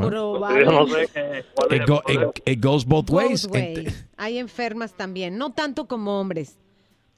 no 0.72 0.88
sé 0.88 1.10
qué, 1.14 1.44
cuál 1.56 1.68
es 1.72 1.76
It, 1.76 1.82
el 1.82 1.86
go- 1.86 2.02
problema. 2.02 2.32
it- 2.36 2.50
it 2.50 2.64
goes 2.64 2.86
both 2.86 3.10
ways. 3.10 3.46
Both 3.48 3.56
way. 3.56 3.88
Hay 4.18 4.38
enfermas 4.38 4.94
también, 4.96 5.38
no 5.38 5.52
tanto 5.52 5.88
como 5.88 6.20
hombres, 6.20 6.58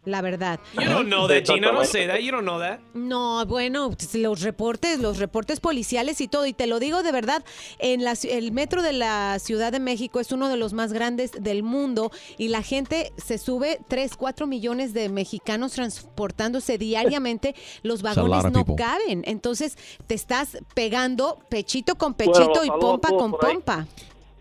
la 0.06 0.22
verdad. 0.22 0.60
You 0.74 0.90
don't 0.90 1.08
know 1.08 1.28
that, 1.28 1.44
Gina. 1.46 1.72
Don't 1.72 1.86
say 1.86 2.08
that. 2.08 2.22
You 2.22 2.32
don't 2.32 2.44
know 2.46 2.60
that. 2.60 2.80
No, 2.94 3.46
bueno, 3.46 3.92
pues, 3.92 4.14
los 4.16 4.42
reportes, 4.42 5.00
los 5.00 5.18
reportes 5.20 5.60
policiales 5.60 6.22
y 6.22 6.28
todo, 6.28 6.46
y 6.46 6.54
te 6.54 6.68
lo 6.68 6.80
digo 6.80 7.04
de 7.04 7.12
verdad, 7.12 7.44
en 7.80 8.04
la, 8.04 8.14
el 8.24 8.52
metro 8.52 8.82
de 8.82 8.94
la 8.94 9.38
Ciudad 9.40 9.72
de 9.72 9.80
México 9.80 10.20
es 10.20 10.32
uno 10.32 10.50
de 10.50 10.58
los 10.58 10.74
más 10.74 10.94
grandes 10.94 11.32
del 11.32 11.64
mundo 11.64 12.12
y 12.38 12.48
la 12.48 12.64
gente 12.64 13.12
se 13.18 13.38
sube 13.38 13.80
3, 13.88 14.16
4 14.18 14.48
millones 14.48 14.94
de 14.94 15.10
mexicanos 15.10 15.74
transportándose 15.74 16.78
diariamente, 16.78 17.56
los 17.84 18.02
vagones 18.02 18.52
no 18.52 18.66
people. 18.66 18.76
caben, 18.76 19.24
entonces 19.26 19.78
te 20.08 20.16
estás 20.16 20.58
pegando 20.74 21.40
pechito 21.50 21.96
con 21.96 22.16
Bueno, 22.18 22.34
pechito 22.34 22.66
y 22.66 22.70
pompa 22.70 23.10
con 23.10 23.36
ahí. 23.46 23.86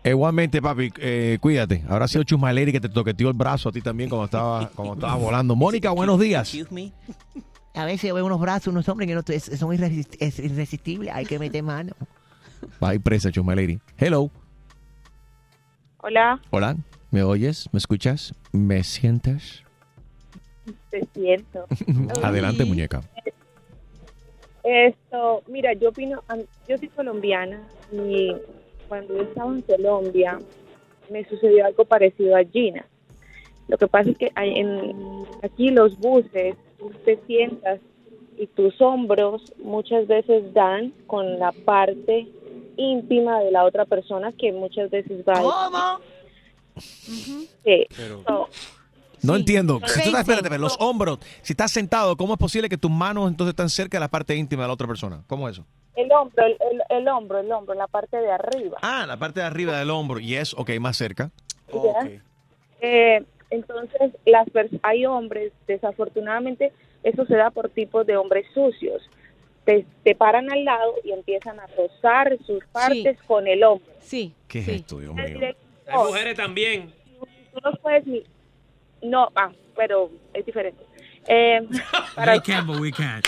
Igualmente, 0.03 0.61
papi, 0.61 0.91
eh, 0.97 1.37
cuídate. 1.39 1.83
Habrá 1.87 2.07
sido 2.07 2.23
Chusmaleri 2.23 2.71
que 2.71 2.79
te 2.81 2.89
toqueteó 2.89 3.27
el 3.29 3.35
brazo 3.35 3.69
a 3.69 3.71
ti 3.71 3.81
también 3.81 4.09
cuando 4.09 4.25
estaba, 4.25 4.69
cuando 4.69 4.95
estaba 4.95 5.15
volando. 5.15 5.55
Mónica, 5.55 5.91
buenos 5.91 6.19
días. 6.19 6.51
A 7.73 7.85
veces 7.85 8.11
veo 8.13 8.25
unos 8.25 8.39
brazos, 8.39 8.67
unos 8.67 8.87
hombres 8.89 9.07
que 9.07 9.13
no, 9.15 9.21
es- 9.27 9.43
son 9.59 9.69
irresist- 9.77 10.17
es 10.19 10.39
irresistibles. 10.39 11.13
Hay 11.13 11.25
que 11.25 11.37
meter 11.39 11.61
mano. 11.63 11.93
Va 12.83 12.93
presa, 12.99 13.31
Chuma 13.31 13.55
Lady. 13.55 13.79
Hello. 13.97 14.29
Hola, 16.03 16.41
Hola. 16.49 16.75
¿Me 17.11 17.21
oyes? 17.23 17.69
¿Me 17.71 17.77
escuchas? 17.77 18.33
¿Me 18.51 18.83
sientes? 18.83 19.63
te 20.89 21.07
siento. 21.13 21.65
Adelante, 22.23 22.65
muñeca. 22.65 23.01
Esto, 24.63 25.43
mira, 25.47 25.73
yo 25.73 25.89
opino, 25.89 26.23
yo 26.67 26.77
soy 26.77 26.87
colombiana 26.89 27.61
y 27.91 28.31
cuando 28.91 29.15
yo 29.15 29.21
estaba 29.21 29.53
en 29.53 29.61
Colombia 29.61 30.37
me 31.09 31.23
sucedió 31.29 31.65
algo 31.65 31.85
parecido 31.85 32.35
a 32.35 32.43
Gina. 32.43 32.85
Lo 33.69 33.77
que 33.77 33.87
pasa 33.87 34.09
es 34.09 34.17
que 34.17 34.33
hay 34.35 34.59
en, 34.59 35.23
aquí 35.41 35.69
los 35.69 35.97
buses, 35.97 36.57
tú 36.77 36.91
te 37.05 37.17
sientas 37.25 37.79
y 38.37 38.47
tus 38.47 38.81
hombros 38.81 39.53
muchas 39.63 40.07
veces 40.07 40.53
dan 40.53 40.91
con 41.07 41.39
la 41.39 41.53
parte 41.53 42.27
íntima 42.75 43.39
de 43.39 43.51
la 43.51 43.63
otra 43.63 43.85
persona 43.85 44.33
que 44.33 44.51
muchas 44.51 44.91
veces 44.91 45.23
va 45.25 45.35
¿Cómo? 45.41 45.99
Sí. 47.63 47.87
So, 48.27 48.49
No 49.21 49.37
entiendo. 49.37 49.75
Si 49.75 49.79
tú 49.79 49.85
estás- 49.85 50.05
espérate, 50.19 50.31
espérate, 50.31 50.59
los 50.59 50.75
hombros. 50.81 51.19
Si 51.43 51.53
estás 51.53 51.71
sentado, 51.71 52.17
¿cómo 52.17 52.33
es 52.33 52.39
posible 52.39 52.67
que 52.67 52.77
tus 52.77 52.91
manos 52.91 53.29
entonces 53.31 53.51
están 53.51 53.69
cerca 53.69 53.95
de 53.95 54.01
la 54.01 54.09
parte 54.09 54.35
íntima 54.35 54.63
de 54.63 54.67
la 54.67 54.73
otra 54.73 54.87
persona? 54.87 55.23
¿Cómo 55.27 55.47
es 55.47 55.55
eso? 55.59 55.65
El 55.95 56.11
hombro, 56.11 56.45
el, 56.45 56.57
el- 56.71 56.83
el 56.97 57.07
hombro, 57.07 57.39
el 57.39 57.51
hombro, 57.51 57.73
la 57.75 57.87
parte 57.87 58.17
de 58.17 58.31
arriba. 58.31 58.77
Ah, 58.81 59.05
la 59.07 59.17
parte 59.17 59.39
de 59.41 59.45
arriba 59.45 59.77
del 59.77 59.89
hombro. 59.89 60.19
Y 60.19 60.35
es, 60.35 60.53
ok, 60.53 60.69
más 60.79 60.97
cerca. 60.97 61.31
¿ya? 61.73 62.09
Eh, 62.81 63.23
entonces, 63.49 64.11
las 64.25 64.47
hay 64.83 65.05
hombres, 65.05 65.51
desafortunadamente, 65.67 66.71
eso 67.03 67.25
se 67.25 67.35
da 67.35 67.51
por 67.51 67.69
tipos 67.69 68.05
de 68.07 68.17
hombres 68.17 68.45
sucios. 68.53 69.01
Te, 69.65 69.85
te 70.03 70.15
paran 70.15 70.51
al 70.51 70.65
lado 70.65 70.95
y 71.03 71.11
empiezan 71.11 71.59
a 71.59 71.67
rozar 71.67 72.35
sus 72.47 72.65
partes 72.71 73.17
con 73.27 73.47
el 73.47 73.63
hombro. 73.63 73.91
Sí. 73.99 74.33
¿Qué 74.47 74.59
es 74.59 74.67
esto, 74.69 74.99
Dios 74.99 75.13
mío? 75.13 75.39
Hay 75.87 75.97
mujeres 75.97 76.35
también. 76.35 76.91
Tú 77.53 77.59
no 77.63 77.71
puedes 77.73 78.05
ni... 78.07 78.23
No, 79.03 79.29
ah, 79.35 79.51
pero 79.75 80.09
es 80.33 80.45
diferente. 80.45 80.83
Eh, 81.27 81.61
para- 82.15 82.31
They 82.33 82.41
can, 82.41 82.65
but 82.65 82.79
we 82.79 82.91
can't. 82.91 83.27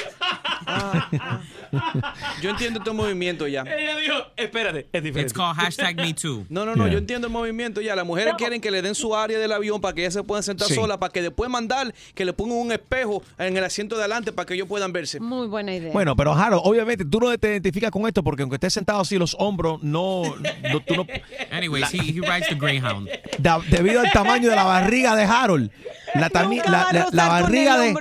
Yo 2.42 2.50
entiendo 2.50 2.80
este 2.80 2.92
movimiento 2.92 3.48
ya. 3.48 3.62
Ella 3.62 3.96
dijo, 3.98 4.16
espérate, 4.38 4.88
es 4.92 5.04
diferente. 5.04 5.22
It's 5.22 5.34
called 5.34 5.56
hashtag 5.56 5.96
me 5.98 6.14
too. 6.14 6.46
No, 6.50 6.66
no, 6.66 6.76
no, 6.76 6.84
Yeah. 6.86 6.94
yo 6.94 6.98
entiendo 7.00 7.28
el 7.28 7.34
movimiento 7.34 7.82
ya. 7.82 7.96
Las 7.96 8.06
mujeres 8.06 8.34
quieren 8.38 8.62
que 8.62 8.70
le 8.72 8.82
den 8.82 8.96
su 8.96 9.16
área 9.16 9.40
del 9.40 9.52
avión 9.52 9.82
para 9.82 9.94
que 9.94 10.02
ellas 10.02 10.14
se 10.14 10.24
puedan 10.24 10.44
sentar 10.44 10.68
Sí. 10.68 10.76
solas, 10.76 10.98
para 10.98 11.12
que 11.12 11.22
después 11.22 11.50
mandar 11.50 11.94
que 12.14 12.26
le 12.26 12.34
pongan 12.34 12.58
un 12.58 12.72
espejo 12.72 13.24
en 13.38 13.56
el 13.58 13.64
asiento 13.64 13.96
de 13.96 14.02
adelante 14.02 14.32
para 14.32 14.46
que 14.46 14.54
ellos 14.56 14.68
puedan 14.68 14.92
verse. 14.94 15.20
Muy 15.20 15.48
buena 15.48 15.74
idea. 15.74 15.92
Bueno, 15.94 16.16
pero 16.16 16.34
Jaro, 16.36 16.62
obviamente 16.62 17.06
tú 17.06 17.20
no 17.20 17.36
te 17.38 17.50
identificas 17.50 17.92
con 17.92 18.08
esto 18.08 18.24
porque 18.24 18.42
aunque 18.44 18.56
estés 18.56 18.74
sentado 18.74 19.02
así, 19.02 19.18
los 19.18 19.36
hombros 19.40 19.82
no. 19.84 20.24
no- 20.72 20.80
tú 20.82 20.96
no 20.96 21.08
Anyways, 21.52 21.94
he, 21.94 21.98
he 21.98 22.02
rides 22.22 22.48
the 22.50 22.56
Greyhound. 22.56 23.10
da- 23.40 23.62
debido 23.70 24.00
al 24.02 24.12
tamaño 24.12 24.50
de 24.50 24.56
la 24.56 24.64
barriga 24.64 25.16
de 25.16 25.24
Harold, 25.24 25.72
la, 26.16 26.30
la, 26.34 27.08
la- 27.12 27.28
barriga 27.28 27.78
de. 27.80 27.94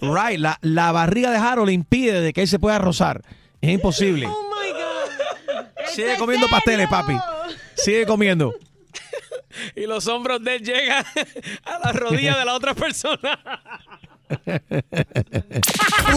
Right, 0.00 0.38
la, 0.38 0.58
la 0.62 0.92
barriga 0.92 1.30
de 1.30 1.38
Harold 1.38 1.70
impide 1.70 2.20
de 2.20 2.32
que 2.32 2.42
él 2.42 2.48
se 2.48 2.58
pueda 2.58 2.78
rozar. 2.78 3.22
Es 3.60 3.70
imposible. 3.70 4.26
Oh 4.26 4.50
my 4.50 4.72
God. 4.72 5.86
Sigue 5.88 6.16
comiendo 6.18 6.48
pasteles, 6.48 6.88
papi. 6.88 7.16
Sigue 7.74 8.06
comiendo. 8.06 8.54
Y 9.74 9.86
los 9.86 10.06
hombros 10.06 10.42
de 10.42 10.56
él 10.56 10.62
llegan 10.62 11.04
a 11.64 11.78
la 11.78 11.92
rodilla 11.92 12.36
de 12.36 12.44
la 12.44 12.54
otra 12.54 12.74
persona. 12.74 13.40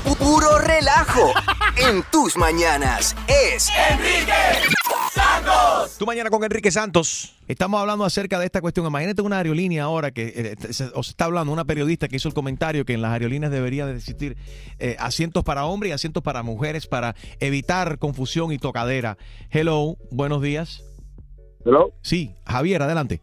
Pu- 0.04 0.18
Puro 0.18 0.60
relajo 0.60 1.32
en 1.78 2.04
tus 2.12 2.36
mañanas 2.38 3.16
es 3.28 3.70
Enrique 3.92 4.34
Santos. 5.14 5.98
Tu 5.98 6.06
mañana 6.06 6.30
con 6.30 6.44
Enrique 6.44 6.72
Santos. 6.72 7.36
Estamos 7.48 7.80
hablando 7.82 8.06
acerca 8.06 8.38
de 8.40 8.46
esta 8.46 8.62
cuestión. 8.62 8.86
Imagínate 8.86 9.22
una 9.22 9.38
aerolínea 9.38 9.84
ahora 9.84 10.12
que 10.12 10.56
eh, 10.60 10.74
se, 10.74 10.86
os 10.94 11.10
está 11.10 11.26
hablando, 11.26 11.52
una 11.52 11.66
periodista 11.66 12.08
que 12.08 12.18
hizo 12.18 12.28
el 12.28 12.34
comentario 12.34 12.86
que 12.86 12.94
en 12.94 13.02
las 13.02 13.12
aerolíneas 13.14 13.52
debería 13.52 13.86
de 13.86 13.96
existir 13.96 14.38
eh, 14.80 14.96
asientos 15.00 15.44
para 15.44 15.66
hombres 15.66 15.90
y 15.90 15.94
asientos 15.94 16.24
para 16.24 16.44
mujeres 16.44 16.88
para 16.88 17.16
evitar 17.40 17.98
confusión 17.98 18.52
y 18.52 18.58
tocadera. 18.60 19.18
Hello, 19.50 19.98
buenos 20.12 20.42
días. 20.42 20.84
Hello. 21.66 21.92
Sí, 22.02 22.36
Javier, 22.46 22.82
adelante. 22.84 23.22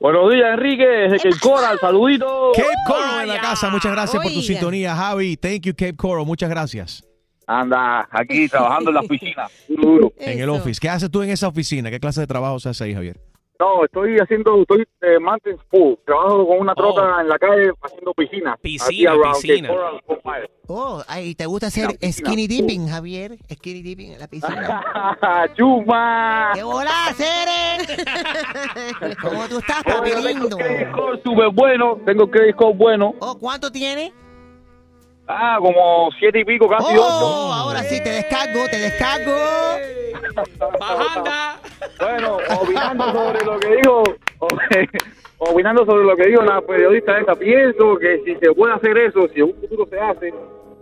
Buenos 0.00 0.32
días, 0.32 0.54
Enrique. 0.54 0.86
Desde 0.86 1.16
Cape 1.18 1.40
Coral, 1.40 1.78
saludito. 1.80 2.52
Cape 2.54 2.68
Coral 2.86 3.22
en 3.22 3.28
la 3.28 3.40
casa. 3.40 3.68
Muchas 3.70 3.92
gracias 3.92 4.22
por 4.22 4.32
tu 4.32 4.42
sintonía, 4.42 4.94
Javi. 4.94 5.36
Thank 5.36 5.62
you, 5.62 5.72
Cape 5.72 5.96
Coral. 5.96 6.24
Muchas 6.24 6.48
gracias. 6.48 7.04
Anda, 7.46 8.06
aquí 8.10 8.46
trabajando 8.48 8.90
en 8.90 8.94
la 8.94 9.00
oficina. 9.00 9.46
Duro, 9.68 9.82
duro. 9.92 10.12
En 10.18 10.38
el 10.38 10.50
office. 10.50 10.78
¿Qué 10.80 10.88
haces 10.88 11.10
tú 11.10 11.22
en 11.22 11.30
esa 11.30 11.48
oficina? 11.48 11.90
¿Qué 11.90 11.98
clase 11.98 12.20
de 12.20 12.26
trabajo 12.26 12.60
se 12.60 12.68
hace 12.68 12.84
ahí, 12.84 12.94
Javier? 12.94 13.18
No, 13.60 13.84
estoy 13.84 14.16
haciendo, 14.18 14.62
estoy 14.62 14.86
de 15.00 15.18
maintenance 15.18 15.64
pool. 15.68 15.98
Trabajo 16.06 16.46
con 16.46 16.60
una 16.60 16.74
troca 16.76 17.20
en 17.20 17.28
la 17.28 17.38
calle 17.40 17.72
haciendo 17.82 18.14
piscina. 18.14 18.56
Piscina, 18.62 19.12
piscina. 19.32 19.70
Oh, 20.68 21.02
ay, 21.08 21.34
¿te 21.34 21.44
gusta 21.46 21.66
hacer 21.66 21.98
skinny 22.12 22.46
dipping, 22.46 22.88
Javier? 22.88 23.36
Skinny 23.52 23.82
dipping 23.82 24.12
en 24.12 24.20
la 24.20 24.28
piscina. 24.28 25.50
¡Chuma! 25.56 26.52
¡Qué 26.54 26.62
bola, 26.62 27.12
Cere! 27.16 27.96
¿Cómo 29.22 29.48
tú 29.48 29.58
estás, 29.58 29.82
papi 29.82 30.10
lindo? 30.22 30.56
Súper 31.24 31.50
bueno, 31.52 31.98
tengo 32.06 32.30
credit 32.30 32.54
score 32.54 32.76
bueno. 32.76 33.14
Oh, 33.18 33.36
¿cuánto 33.38 33.72
tiene? 33.72 34.12
Ah, 35.30 35.58
como 35.60 36.10
siete 36.18 36.40
y 36.40 36.44
pico, 36.44 36.66
casi 36.68 36.96
Oh, 36.96 37.02
ocho. 37.02 37.52
ahora 37.52 37.82
sí, 37.82 38.02
te 38.02 38.08
descargo, 38.10 38.66
te 38.70 38.78
descargo. 38.78 39.34
Bueno, 42.00 42.38
opinando 42.60 43.04
sobre 43.12 43.44
lo 43.44 43.58
que 43.58 43.76
dijo, 43.76 44.02
opinando 45.38 45.84
sobre 45.84 46.04
lo 46.04 46.16
que 46.16 46.28
dijo 46.28 46.42
la 46.42 46.60
periodista 46.62 47.18
esta, 47.18 47.34
pienso 47.34 47.96
que 47.98 48.20
si 48.24 48.36
se 48.36 48.52
puede 48.54 48.74
hacer 48.74 48.96
eso, 48.98 49.28
si 49.34 49.40
en 49.40 49.46
un 49.46 49.54
futuro 49.60 49.86
se 49.90 49.98
hace, 49.98 50.32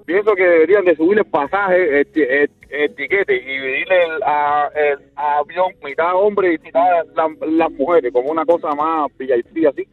pienso 0.04 0.34
que 0.34 0.42
deberían 0.44 0.84
de 0.84 0.94
subir 0.96 1.18
el 1.18 1.24
pasaje, 1.24 2.00
el, 2.00 2.06
ti- 2.12 2.22
el- 2.22 2.50
el 2.68 2.94
tiquete 2.94 3.34
y 3.34 3.40
dividirle 3.46 4.04
el, 4.04 4.22
a- 4.24 4.70
el 4.74 4.98
avión 5.16 5.72
mitad 5.82 6.14
hombre 6.14 6.54
y 6.54 6.58
mitad 6.58 7.04
la- 7.14 7.30
las 7.46 7.70
mujeres, 7.72 8.12
como 8.12 8.30
una 8.30 8.44
cosa 8.44 8.68
más 8.74 9.08
VIP 9.18 9.66
así. 9.68 9.88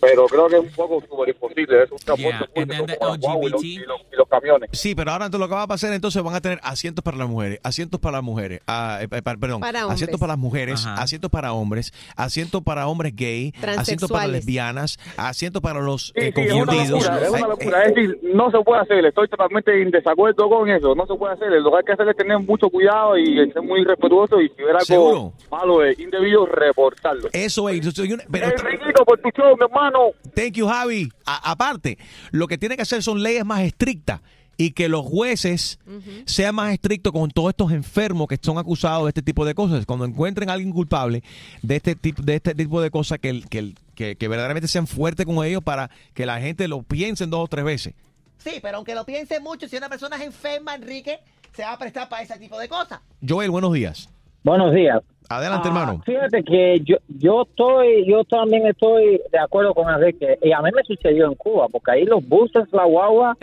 Pero 0.00 0.26
creo 0.26 0.48
que 0.48 0.56
es 0.56 0.62
un 0.62 0.70
poco 0.72 1.00
súper 1.08 1.28
imposible, 1.30 1.82
es 1.84 1.92
un 1.92 1.98
transporte 1.98 2.48
público 2.54 2.86
como 2.98 3.10
la 3.12 3.16
guagua 3.16 3.46
y 3.46 3.50
los, 3.50 3.64
y 3.64 3.76
los- 3.78 4.00
y 4.12 4.16
los 4.16 4.28
camiones. 4.28 4.70
Sí, 4.72 4.94
pero 4.94 5.12
ahora 5.12 5.26
entonces 5.26 5.40
lo 5.40 5.48
que 5.48 5.54
va 5.54 5.62
a 5.62 5.66
pasar 5.68 5.92
entonces 5.92 6.22
van 6.22 6.34
a 6.34 6.40
tener 6.40 6.58
asientos 6.62 7.02
para 7.04 7.16
las 7.16 7.28
mujeres, 7.28 7.60
asientos 7.62 8.00
para 8.00 8.18
las 8.18 8.24
mujeres, 8.24 8.60
ah, 8.66 8.98
eh, 9.00 9.08
eh, 9.10 9.22
pa- 9.22 9.36
perdón, 9.36 9.60
Para 9.60 9.84
asientos 9.84 10.18
para 10.18 10.32
las 10.32 10.38
mujeres, 10.38 10.84
Ajá. 10.84 11.00
asientos 11.02 11.30
para 11.30 11.52
hombres, 11.52 11.92
asientos 12.16 12.62
para 12.62 12.86
hombres 12.88 13.14
gay, 13.14 13.52
asientos 13.78 14.10
para 14.10 14.26
lesbianas, 14.26 14.98
asientos 15.16 15.62
para 15.62 15.80
los 15.80 16.06
Sí, 16.06 16.12
eh, 16.16 16.32
sí, 16.34 16.40
es 16.42 16.52
una 16.52 16.64
confundidos. 16.66 17.02
locura, 17.06 17.22
es 17.24 17.30
una 17.30 17.48
locura. 17.48 17.82
Es 17.84 17.94
decir, 17.94 18.18
no 18.34 18.50
se 18.50 18.58
puede 18.60 18.82
hacer, 18.82 19.04
estoy 19.06 19.28
totalmente 19.28 19.80
en 19.82 19.90
desacuerdo 19.90 20.48
con 20.48 20.68
eso, 20.68 20.94
no 20.94 21.06
se 21.06 21.14
puede 21.14 21.34
hacer. 21.34 21.48
Lo 21.52 21.70
que 21.70 21.76
hay 21.78 21.84
que 21.84 21.92
hacer 21.92 22.08
es 22.08 22.16
tener 22.16 22.38
mucho 22.40 22.68
cuidado 22.68 23.16
y 23.16 23.36
ser 23.52 23.62
muy 23.62 23.84
respetuoso 23.84 24.40
y 24.40 24.48
si 24.48 24.54
hubiera 24.56 24.72
algo 24.80 24.84
Seguro. 24.84 25.32
malo 25.50 25.78
de 25.80 25.94
indebido, 25.98 26.46
reportarlo. 26.46 27.28
Eso 27.32 27.68
es. 27.68 27.80
yo 27.82 27.90
soy 27.90 28.12
una- 28.12 28.24
pero- 28.30 28.46
Enriquito, 28.46 29.04
por 29.04 29.18
tu 29.20 29.28
show, 29.30 29.51
mi 29.56 29.64
hermano. 29.64 29.98
Thank 30.34 30.52
you, 30.54 30.66
Javi. 30.68 31.08
A- 31.26 31.50
aparte, 31.52 31.98
lo 32.30 32.46
que 32.48 32.58
tiene 32.58 32.76
que 32.76 32.82
hacer 32.82 33.02
son 33.02 33.22
leyes 33.22 33.44
más 33.44 33.60
estrictas 33.62 34.20
y 34.58 34.72
que 34.72 34.88
los 34.88 35.04
jueces 35.04 35.78
sean 36.26 36.54
más 36.54 36.72
estrictos 36.72 37.12
con 37.12 37.30
todos 37.30 37.50
estos 37.50 37.72
enfermos 37.72 38.28
que 38.28 38.38
son 38.40 38.58
acusados 38.58 39.04
de 39.04 39.08
este 39.08 39.22
tipo 39.22 39.44
de 39.44 39.54
cosas. 39.54 39.84
Cuando 39.86 40.04
encuentren 40.04 40.50
a 40.50 40.52
alguien 40.52 40.72
culpable 40.72 41.22
de 41.62 41.76
este 41.76 41.94
tipo 41.96 42.22
de 42.22 42.36
este 42.36 42.54
tipo 42.54 42.80
de 42.80 42.90
cosas, 42.90 43.18
que, 43.18 43.40
que, 43.48 43.58
el- 43.58 43.74
que, 43.94 44.16
que 44.16 44.28
verdaderamente 44.28 44.68
sean 44.68 44.86
fuertes 44.86 45.26
con 45.26 45.44
ellos 45.44 45.62
para 45.64 45.90
que 46.14 46.26
la 46.26 46.40
gente 46.40 46.68
lo 46.68 46.82
piensen 46.82 47.30
dos 47.30 47.40
o 47.44 47.48
tres 47.48 47.64
veces. 47.64 47.94
Sí, 48.38 48.58
pero 48.60 48.76
aunque 48.78 48.94
lo 48.94 49.04
piense 49.06 49.40
mucho, 49.40 49.68
si 49.68 49.76
una 49.76 49.88
persona 49.88 50.16
es 50.16 50.22
enferma, 50.22 50.74
Enrique, 50.74 51.20
se 51.56 51.62
va 51.62 51.72
a 51.72 51.78
prestar 51.78 52.08
para 52.08 52.22
ese 52.22 52.38
tipo 52.38 52.58
de 52.58 52.68
cosas. 52.68 53.00
Joel, 53.26 53.50
buenos 53.50 53.72
días. 53.72 54.08
Buenos 54.44 54.72
días. 54.72 55.00
Adelante, 55.28 55.68
Ah, 55.68 55.72
hermano. 55.72 56.02
Fíjate 56.04 56.42
que 56.44 56.80
yo 56.84 56.96
yo 57.08 57.42
estoy 57.42 58.04
yo 58.06 58.22
también 58.24 58.66
estoy 58.66 59.20
de 59.30 59.38
acuerdo 59.38 59.72
con 59.72 59.88
Enrique 59.88 60.38
y 60.42 60.52
a 60.52 60.60
mí 60.60 60.68
me 60.74 60.82
sucedió 60.84 61.26
en 61.26 61.34
Cuba 61.36 61.68
porque 61.70 61.92
ahí 61.92 62.04
los 62.04 62.26
buses 62.28 62.64
la 62.72 62.84
guagua 62.84 63.36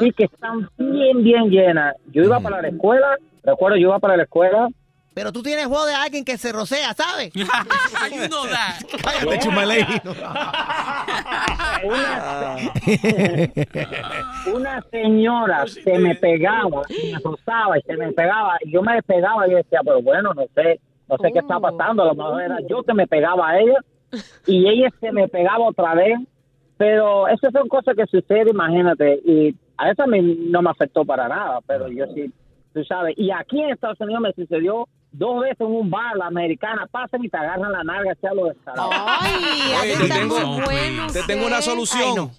sí 0.00 0.10
que 0.12 0.24
están 0.24 0.68
bien 0.78 1.22
bien 1.22 1.50
llenas. 1.50 1.96
Yo 2.12 2.22
iba 2.22 2.40
para 2.40 2.62
la 2.62 2.68
escuela, 2.68 3.16
recuerdo 3.44 3.76
yo 3.76 3.88
iba 3.88 3.98
para 3.98 4.16
la 4.16 4.22
escuela. 4.22 4.68
Pero 5.18 5.32
tú 5.32 5.42
tienes 5.42 5.66
voz 5.66 5.84
de 5.84 5.94
alguien 5.94 6.24
que 6.24 6.38
se 6.38 6.52
rocea, 6.52 6.94
¿sabes? 6.94 7.32
you 7.34 7.44
know 8.28 8.46
that. 8.46 8.78
Cállate, 9.02 9.40
chumaley. 9.40 9.82
Una 14.54 14.80
señora 14.92 15.66
se 15.66 15.98
me 15.98 16.14
pegaba, 16.14 16.82
y 16.88 17.12
me 17.12 17.18
rozaba 17.18 17.76
y 17.76 17.82
se 17.82 17.96
me 17.96 18.12
pegaba 18.12 18.58
y 18.60 18.70
yo 18.70 18.80
me 18.80 18.94
despegaba 18.94 19.48
y 19.48 19.50
yo 19.50 19.56
decía, 19.56 19.80
pero 19.84 20.00
bueno, 20.02 20.32
no 20.34 20.44
sé, 20.54 20.78
no 21.08 21.16
sé 21.16 21.32
qué 21.32 21.40
está 21.40 21.58
pasando, 21.58 22.04
a 22.04 22.06
lo 22.06 22.14
mejor 22.14 22.40
era 22.40 22.58
yo 22.68 22.84
que 22.84 22.94
me 22.94 23.08
pegaba 23.08 23.48
a 23.48 23.58
ella 23.58 23.80
y 24.46 24.68
ella 24.68 24.88
se 25.00 25.10
me 25.10 25.26
pegaba 25.26 25.66
otra 25.66 25.94
vez, 25.94 26.16
pero 26.76 27.26
esas 27.26 27.52
son 27.52 27.66
cosas 27.66 27.96
que 27.96 28.06
suceden, 28.06 28.50
imagínate, 28.50 29.20
y 29.24 29.52
A 29.78 29.90
esa 29.90 30.06
me, 30.06 30.22
no 30.22 30.62
me 30.62 30.70
afectó 30.70 31.04
para 31.04 31.26
nada, 31.26 31.58
pero 31.66 31.88
yo 31.88 32.06
sí, 32.14 32.32
tú 32.72 32.84
sabes. 32.84 33.18
Y 33.18 33.32
aquí 33.32 33.60
en 33.60 33.70
Estados 33.70 34.00
Unidos 34.00 34.22
me 34.22 34.32
sucedió 34.32 34.86
dos 35.12 35.40
veces 35.42 35.60
en 35.60 35.66
un 35.66 35.90
bar, 35.90 36.16
la 36.16 36.26
americana, 36.26 36.86
pasan 36.90 37.24
y 37.24 37.28
te 37.28 37.36
agarran 37.36 37.72
la 37.72 37.82
nalga, 37.84 38.14
se 38.20 38.34
lo 38.34 38.46
descarado. 38.46 38.90
Oye, 39.82 39.96
te 39.96 40.08
tengo, 40.08 40.62
te 41.12 41.22
tengo 41.24 41.46
una 41.46 41.62
solución. 41.62 42.30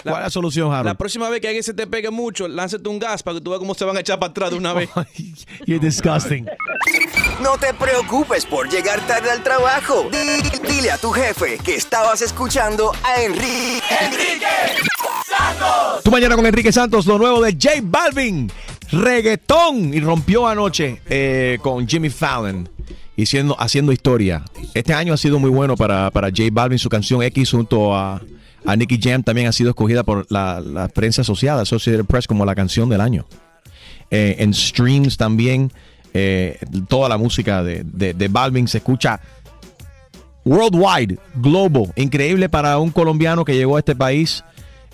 ¿Cuál 0.00 0.14
es 0.18 0.22
la 0.22 0.30
solución, 0.30 0.70
Harold? 0.70 0.86
La 0.86 0.94
próxima 0.94 1.28
vez 1.28 1.40
que 1.40 1.48
alguien 1.48 1.64
se 1.64 1.74
te 1.74 1.84
pegue 1.88 2.10
mucho, 2.10 2.46
láncete 2.46 2.88
un 2.88 3.00
gas 3.00 3.20
para 3.24 3.36
que 3.38 3.40
tú 3.40 3.50
veas 3.50 3.58
cómo 3.58 3.74
se 3.74 3.84
van 3.84 3.96
a 3.96 4.00
echar 4.00 4.20
para 4.20 4.30
atrás 4.30 4.50
de 4.50 4.56
una 4.56 4.72
vez. 4.72 4.88
You're 5.66 5.84
disgusting. 5.84 6.46
No 7.42 7.58
te 7.58 7.74
preocupes 7.74 8.46
por 8.46 8.68
llegar 8.68 9.00
tarde 9.08 9.28
al 9.32 9.42
trabajo. 9.42 10.08
Di- 10.12 10.68
Dile 10.68 10.92
a 10.92 10.98
tu 10.98 11.10
jefe 11.10 11.58
que 11.64 11.74
estabas 11.74 12.22
escuchando 12.22 12.92
a 13.02 13.22
Enrique. 13.22 13.82
Santos. 15.26 16.02
Tú 16.04 16.10
mañana 16.12 16.36
con 16.36 16.46
Enrique 16.46 16.72
Santos, 16.72 17.04
lo 17.06 17.18
nuevo 17.18 17.40
de 17.42 17.52
J 17.52 17.80
Balvin, 17.82 18.50
reggaetón, 18.90 19.92
y 19.94 20.00
rompió 20.00 20.46
anoche 20.46 21.00
eh, 21.08 21.58
con 21.62 21.86
Jimmy 21.86 22.10
Fallon. 22.10 22.68
Y 23.16 23.26
siendo- 23.26 23.56
haciendo 23.60 23.90
historia. 23.90 24.44
Este 24.74 24.94
año 24.94 25.12
ha 25.12 25.16
sido 25.16 25.40
muy 25.40 25.50
bueno 25.50 25.76
para, 25.76 26.08
para 26.12 26.28
J 26.28 26.44
Balvin. 26.52 26.78
Su 26.78 26.88
canción 26.88 27.20
X 27.24 27.50
junto 27.50 27.96
a, 27.96 28.22
a 28.64 28.76
Nicky 28.76 29.00
Jam 29.02 29.24
también 29.24 29.48
ha 29.48 29.52
sido 29.52 29.70
escogida 29.70 30.04
por 30.04 30.24
la, 30.30 30.88
prensa 30.94 31.22
asociada, 31.22 31.62
Associated 31.62 32.04
Press, 32.04 32.28
como 32.28 32.44
la 32.44 32.54
canción 32.54 32.88
del 32.88 33.00
año. 33.00 33.26
Eh, 34.12 34.36
en 34.38 34.54
streams 34.54 35.16
también, 35.16 35.72
eh, 36.14 36.58
toda 36.88 37.08
la 37.08 37.18
música 37.18 37.64
de, 37.64 37.82
de, 37.84 38.14
de 38.14 38.28
Balvin 38.28 38.68
se 38.68 38.78
escucha 38.78 39.20
worldwide, 40.44 41.18
global. 41.34 41.92
Increíble 41.96 42.48
para 42.48 42.78
un 42.78 42.90
colombiano 42.90 43.44
que 43.44 43.54
llegó 43.56 43.76
a 43.76 43.80
este 43.80 43.96
país 43.96 44.44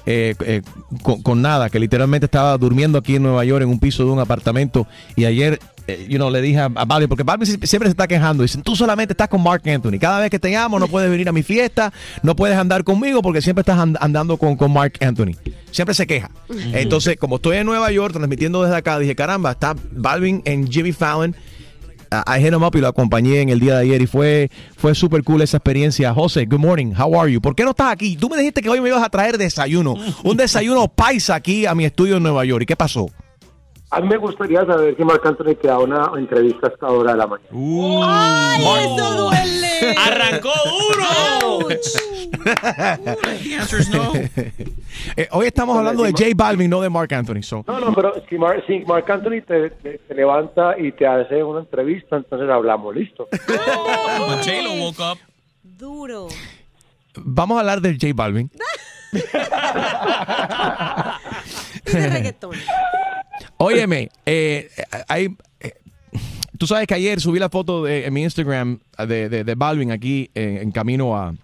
eh, 0.07 0.35
eh, 0.41 0.63
con, 1.03 1.23
con 1.23 1.41
nada, 1.43 1.71
que 1.71 1.79
literalmente 1.79 2.27
estaba 2.27 2.57
durmiendo 2.59 2.99
aquí 2.99 3.17
en 3.17 3.23
Nueva 3.23 3.45
York 3.45 3.63
en 3.63 3.69
un 3.69 3.79
piso 3.79 4.05
de 4.05 4.11
un 4.11 4.19
apartamento. 4.19 4.87
Y 5.17 5.25
ayer, 5.25 5.59
eh, 5.87 6.07
you 6.09 6.17
know, 6.17 6.31
le 6.31 6.41
dije 6.43 6.59
a, 6.61 6.65
a 6.75 6.85
Balvin, 6.85 7.09
porque 7.09 7.23
Balvin 7.23 7.47
si- 7.47 7.67
siempre 7.67 7.89
se 7.89 7.93
está 7.93 8.07
quejando. 8.07 8.43
Dicen, 8.43 8.63
tú 8.63 8.77
solamente 8.77 9.13
estás 9.13 9.29
con 9.29 9.43
Mark 9.43 9.63
Anthony. 9.69 9.99
Cada 10.01 10.21
vez 10.21 10.31
que 10.31 10.39
te 10.39 10.51
llamo, 10.51 10.79
no 10.79 10.89
puedes 10.89 11.11
venir 11.11 11.29
a 11.29 11.33
mi 11.33 11.43
fiesta, 11.43 11.93
no 12.23 12.37
puedes 12.37 12.57
andar 12.57 12.85
conmigo 12.85 13.23
porque 13.23 13.41
siempre 13.43 13.61
estás 13.61 13.79
and- 13.79 13.97
andando 14.01 14.37
con, 14.37 14.57
con 14.57 14.73
Mark 14.73 14.95
Anthony. 15.01 15.33
Siempre 15.71 15.95
se 15.95 16.07
queja. 16.07 16.31
Entonces, 16.73 17.17
como 17.17 17.37
estoy 17.37 17.57
en 17.57 17.67
Nueva 17.67 17.91
York 17.91 18.13
transmitiendo 18.15 18.63
desde 18.63 18.77
acá, 18.77 18.99
dije, 18.99 19.15
caramba, 19.17 19.53
está 19.53 19.75
Balvin 19.93 20.43
en 20.45 20.71
Jimmy 20.71 20.93
Fallon. 20.93 21.35
I 22.27 22.41
hit 22.41 22.53
him 22.53 22.63
y 22.73 22.81
lo 22.81 22.89
acompañé 22.89 23.41
en 23.41 23.49
el 23.49 23.61
día 23.61 23.75
de 23.77 23.83
ayer 23.83 24.03
y 24.03 24.07
fue, 24.07 24.51
fue 24.77 24.95
súper 24.95 25.23
cool 25.25 25.43
esa 25.43 25.57
experiencia. 25.57 26.13
José, 26.13 26.47
good 26.47 26.61
morning, 26.61 26.93
how 26.97 27.19
are 27.19 27.33
you? 27.33 27.41
¿Por 27.41 27.55
qué 27.55 27.65
no 27.65 27.71
estás 27.71 27.93
aquí? 27.93 28.17
Tú 28.17 28.29
me 28.29 28.37
dijiste 28.37 28.63
que 28.63 28.69
hoy 28.69 28.81
me 28.81 28.89
ibas 28.89 29.03
a 29.03 29.09
traer 29.09 29.39
desayuno, 29.39 29.95
un 30.23 30.37
desayuno 30.37 30.89
paisa 30.89 31.35
aquí 31.35 31.67
a 31.67 31.75
mi 31.75 31.85
estudio 31.85 32.17
en 32.17 32.23
Nueva 32.23 32.45
York. 32.45 32.63
¿Y 32.63 32.67
qué 32.67 32.77
pasó? 32.77 33.11
A 33.95 34.01
mí 34.01 34.09
me 34.09 34.17
gustaría 34.17 34.65
saber 34.67 34.97
si 34.97 35.05
Marc 35.05 35.25
Anthony 35.25 35.55
te 35.55 35.69
da 35.69 35.79
una 35.79 36.11
entrevista 36.17 36.67
a 36.67 36.71
esta 36.71 36.87
hora 36.89 37.13
de 37.13 37.19
la 37.19 37.27
mañana. 37.29 37.49
¡Ay, 38.05 38.85
eso 38.87 39.15
duele! 39.15 39.95
¡Arrancó 40.05 40.53
duro! 40.65 41.69
The 43.45 43.55
answer 43.57 43.81
is 43.81 43.91
no. 43.91 44.13
Eh, 45.17 45.29
hoy 45.33 45.47
estamos 45.47 45.77
hablando 45.77 46.03
de 46.03 46.11
J 46.13 46.25
Balvin, 46.35 46.71
no 46.71 46.81
de 46.81 46.89
Mark 46.89 47.13
Anthony. 47.15 47.43
So. 47.43 47.65
No, 47.67 47.79
no, 47.79 47.93
pero 47.95 48.15
si, 48.29 48.37
Mar, 48.39 48.65
si 48.67 48.81
Marc 48.81 49.09
Anthony 49.11 49.43
te, 49.47 49.71
te- 49.71 49.99
te 49.99 50.15
levanta 50.15 50.77
y 50.79 50.91
te 50.93 51.07
hace 51.07 51.43
una 51.45 51.61
entrevista, 51.61 52.17
entonces 52.17 52.49
hablamos, 52.49 52.95
listo. 52.97 53.29
Up. 54.99 55.19
Duro. 55.63 56.29
Vamos 57.17 57.57
a 57.57 57.61
hablar 57.61 57.81
de 57.81 57.93
J 57.93 58.09
Balvin. 58.15 58.51
Reggaetón. 61.85 62.57
Óyeme, 63.57 64.11
eh, 64.27 64.69
hay, 65.09 65.37
eh, 65.61 65.73
tú 66.59 66.67
sabes 66.67 66.87
que 66.87 66.95
ayer 66.95 67.21
subí 67.21 67.39
la 67.39 67.49
foto 67.49 67.85
de, 67.85 68.07
en 68.07 68.13
mi 68.13 68.23
Instagram 68.23 68.81
de, 68.99 69.29
de, 69.29 69.55
Balvin 69.55 69.91
aquí 69.93 70.31
en, 70.35 70.71
camino 70.73 71.17
a 71.17 71.35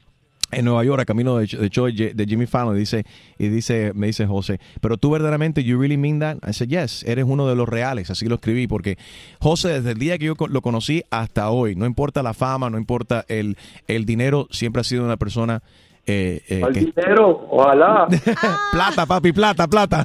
en 0.53 0.65
Nueva 0.65 0.83
York, 0.85 1.03
a 1.03 1.05
camino 1.05 1.37
de, 1.39 1.47
de 1.47 2.15
de 2.15 2.27
Jimmy 2.27 2.47
Fallon, 2.47 2.77
dice, 2.77 3.05
y 3.39 3.49
dice, 3.49 3.93
me 3.95 4.09
dice 4.09 4.27
José, 4.27 4.59
pero 4.81 4.97
tú 4.97 5.11
verdaderamente, 5.11 5.63
you 5.63 5.79
really 5.79 5.97
mean 5.97 6.19
that? 6.19 6.39
I 6.39 6.53
said, 6.53 6.69
yes, 6.69 7.05
eres 7.05 7.25
uno 7.29 7.47
de 7.47 7.55
los 7.55 7.69
reales, 7.69 8.11
así 8.11 8.27
lo 8.27 8.35
escribí, 8.35 8.67
porque 8.67 8.99
José, 9.39 9.69
desde 9.69 9.93
el 9.93 9.99
día 9.99 10.19
que 10.19 10.25
yo 10.25 10.35
lo 10.49 10.61
conocí 10.61 11.05
hasta 11.11 11.51
hoy, 11.51 11.77
no 11.77 11.87
importa 11.87 12.25
la 12.25 12.35
fama, 12.35 12.69
no 12.69 12.79
importa 12.79 13.25
el, 13.29 13.57
el 13.87 14.07
dinero, 14.07 14.49
siempre 14.51 14.81
ha 14.81 14.85
sido 14.85 15.05
una 15.05 15.17
persona 15.17 15.63
eh, 16.07 16.41
eh, 16.49 16.63
Al 16.65 16.73
que- 16.73 16.81
dinero, 16.81 17.47
ojalá. 17.51 18.09
plata, 18.73 19.07
papi, 19.07 19.33
plata, 19.33 19.67
plata. 19.69 20.05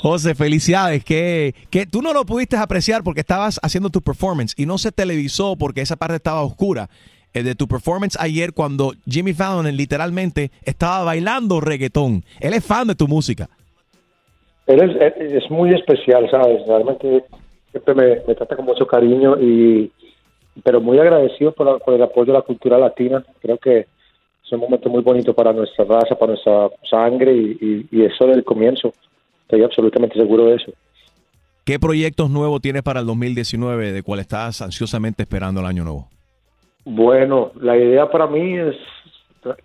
José, 0.00 0.34
felicidades. 0.34 1.04
Que, 1.04 1.54
que 1.70 1.86
tú 1.86 2.02
no 2.02 2.12
lo 2.12 2.24
pudiste 2.24 2.56
apreciar 2.56 3.02
porque 3.02 3.20
estabas 3.20 3.58
haciendo 3.62 3.90
tu 3.90 4.00
performance 4.02 4.54
y 4.56 4.66
no 4.66 4.78
se 4.78 4.92
televisó 4.92 5.56
porque 5.56 5.80
esa 5.80 5.96
parte 5.96 6.16
estaba 6.16 6.42
oscura. 6.42 6.88
eh, 7.34 7.42
de 7.42 7.54
tu 7.54 7.66
performance 7.66 8.16
ayer 8.20 8.52
cuando 8.52 8.92
Jimmy 9.06 9.32
Fallon 9.34 9.66
literalmente 9.76 10.50
estaba 10.62 11.04
bailando 11.04 11.60
reggaetón. 11.60 12.24
Él 12.40 12.54
es 12.54 12.64
fan 12.64 12.86
de 12.88 12.94
tu 12.94 13.08
música. 13.08 13.48
Él 14.66 14.80
es, 14.82 14.96
es- 15.16 15.44
es 15.44 15.50
muy 15.50 15.74
especial, 15.74 16.28
¿sabes? 16.30 16.60
Realmente 16.66 17.24
siempre 17.70 17.94
me, 17.94 18.06
me 18.26 18.34
trata 18.34 18.56
con 18.56 18.64
mucho 18.64 18.86
cariño 18.86 19.36
y 19.40 19.90
pero 20.64 20.80
muy 20.80 20.98
agradecido 20.98 21.52
por, 21.52 21.66
la- 21.66 21.78
por 21.78 21.94
el 21.94 22.02
apoyo 22.02 22.32
a 22.32 22.36
la 22.38 22.42
cultura 22.42 22.78
latina. 22.78 23.24
Creo 23.40 23.58
que 23.58 23.80
es 24.44 24.52
un 24.52 24.60
momento 24.60 24.88
muy 24.88 25.02
bonito 25.02 25.34
para 25.34 25.52
nuestra 25.52 25.84
raza, 25.84 26.14
para 26.14 26.32
nuestra 26.32 26.70
sangre 26.88 27.32
y, 27.34 27.58
y, 27.60 27.98
y 27.98 28.04
eso 28.04 28.26
del 28.26 28.44
comienzo. 28.44 28.92
Estoy 29.42 29.62
absolutamente 29.62 30.18
seguro 30.18 30.46
de 30.46 30.56
eso. 30.56 30.72
¿Qué 31.64 31.78
proyectos 31.80 32.30
nuevos 32.30 32.60
tienes 32.60 32.82
para 32.82 33.00
el 33.00 33.06
2019 33.06 33.92
de 33.92 34.02
cuál 34.02 34.20
estás 34.20 34.62
ansiosamente 34.62 35.22
esperando 35.24 35.60
el 35.60 35.66
año 35.66 35.82
nuevo? 35.84 36.08
Bueno, 36.84 37.50
la 37.60 37.76
idea 37.76 38.08
para 38.08 38.28
mí 38.28 38.56
es 38.56 38.76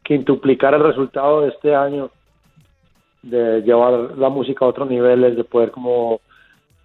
quintuplicar 0.03 0.73
el 0.73 0.83
resultado 0.83 1.41
de 1.41 1.49
este 1.49 1.75
año, 1.75 2.09
de 3.21 3.61
llevar 3.61 4.17
la 4.17 4.29
música 4.29 4.65
a 4.65 4.69
otros 4.69 4.89
niveles, 4.89 5.35
de 5.35 5.43
poder 5.43 5.69
como, 5.71 6.19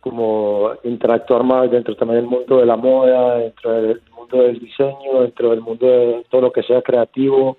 como 0.07 0.71
interactuar 0.85 1.43
más 1.43 1.69
dentro 1.69 1.97
también 1.97 2.21
del 2.21 2.31
mundo 2.31 2.59
de 2.59 2.67
la 2.67 2.77
moda, 2.77 3.39
dentro 3.39 3.73
del 3.73 4.01
mundo 4.17 4.41
del 4.41 4.61
diseño, 4.61 5.23
dentro 5.23 5.51
del 5.51 5.61
mundo 5.61 5.85
de 5.85 6.25
todo 6.31 6.43
lo 6.43 6.53
que 6.53 6.63
sea 6.63 6.81
creativo 6.81 7.59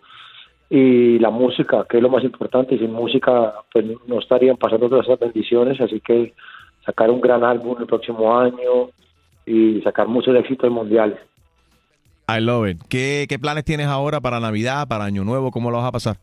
y 0.70 1.20
la 1.20 1.30
música, 1.30 1.86
que 1.90 1.98
es 1.98 2.04
lo 2.04 2.08
más 2.08 2.24
importante, 2.24 2.76
y 2.76 2.80
sin 2.80 2.94
música 2.94 3.54
pues 3.70 3.84
no 4.08 4.20
estarían 4.20 4.56
pasando 4.56 4.88
todas 4.88 5.06
esas 5.06 5.20
bendiciones, 5.20 5.82
así 5.82 6.00
que 6.00 6.34
sacar 6.86 7.12
un 7.12 7.20
gran 7.20 7.44
álbum 7.44 7.76
el 7.82 7.86
próximo 7.86 8.40
año 8.40 8.92
y 9.46 9.82
sacar 9.82 10.08
muchos 10.08 10.34
éxitos 10.38 10.72
mundiales. 10.72 11.20
I 12.30 12.40
love 12.40 12.70
it. 12.70 12.82
¿Qué, 12.88 13.26
qué 13.28 13.40
planes 13.40 13.66
tienes 13.66 13.88
ahora 13.88 14.22
para 14.22 14.40
Navidad, 14.40 14.88
para 14.88 15.04
Año 15.04 15.26
Nuevo? 15.26 15.52
¿Cómo 15.52 15.70
lo 15.70 15.80
vas 15.80 15.88
a 15.88 15.92
pasar? 15.92 16.16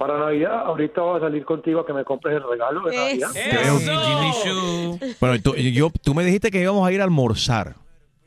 Para 0.00 0.18
Navidad, 0.18 0.60
ahorita 0.64 1.02
voy 1.02 1.18
a 1.18 1.20
salir 1.20 1.44
contigo 1.44 1.80
a 1.80 1.86
que 1.86 1.92
me 1.92 2.04
compres 2.06 2.34
el 2.34 2.42
regalo 2.42 2.80
de 2.88 2.96
Navidad. 2.96 3.28
Bueno, 5.20 5.42
tú, 5.42 5.54
yo, 5.56 5.90
tú 6.02 6.14
me 6.14 6.24
dijiste 6.24 6.50
que 6.50 6.62
íbamos 6.62 6.88
a 6.88 6.90
ir 6.90 7.02
a 7.02 7.04
almorzar. 7.04 7.74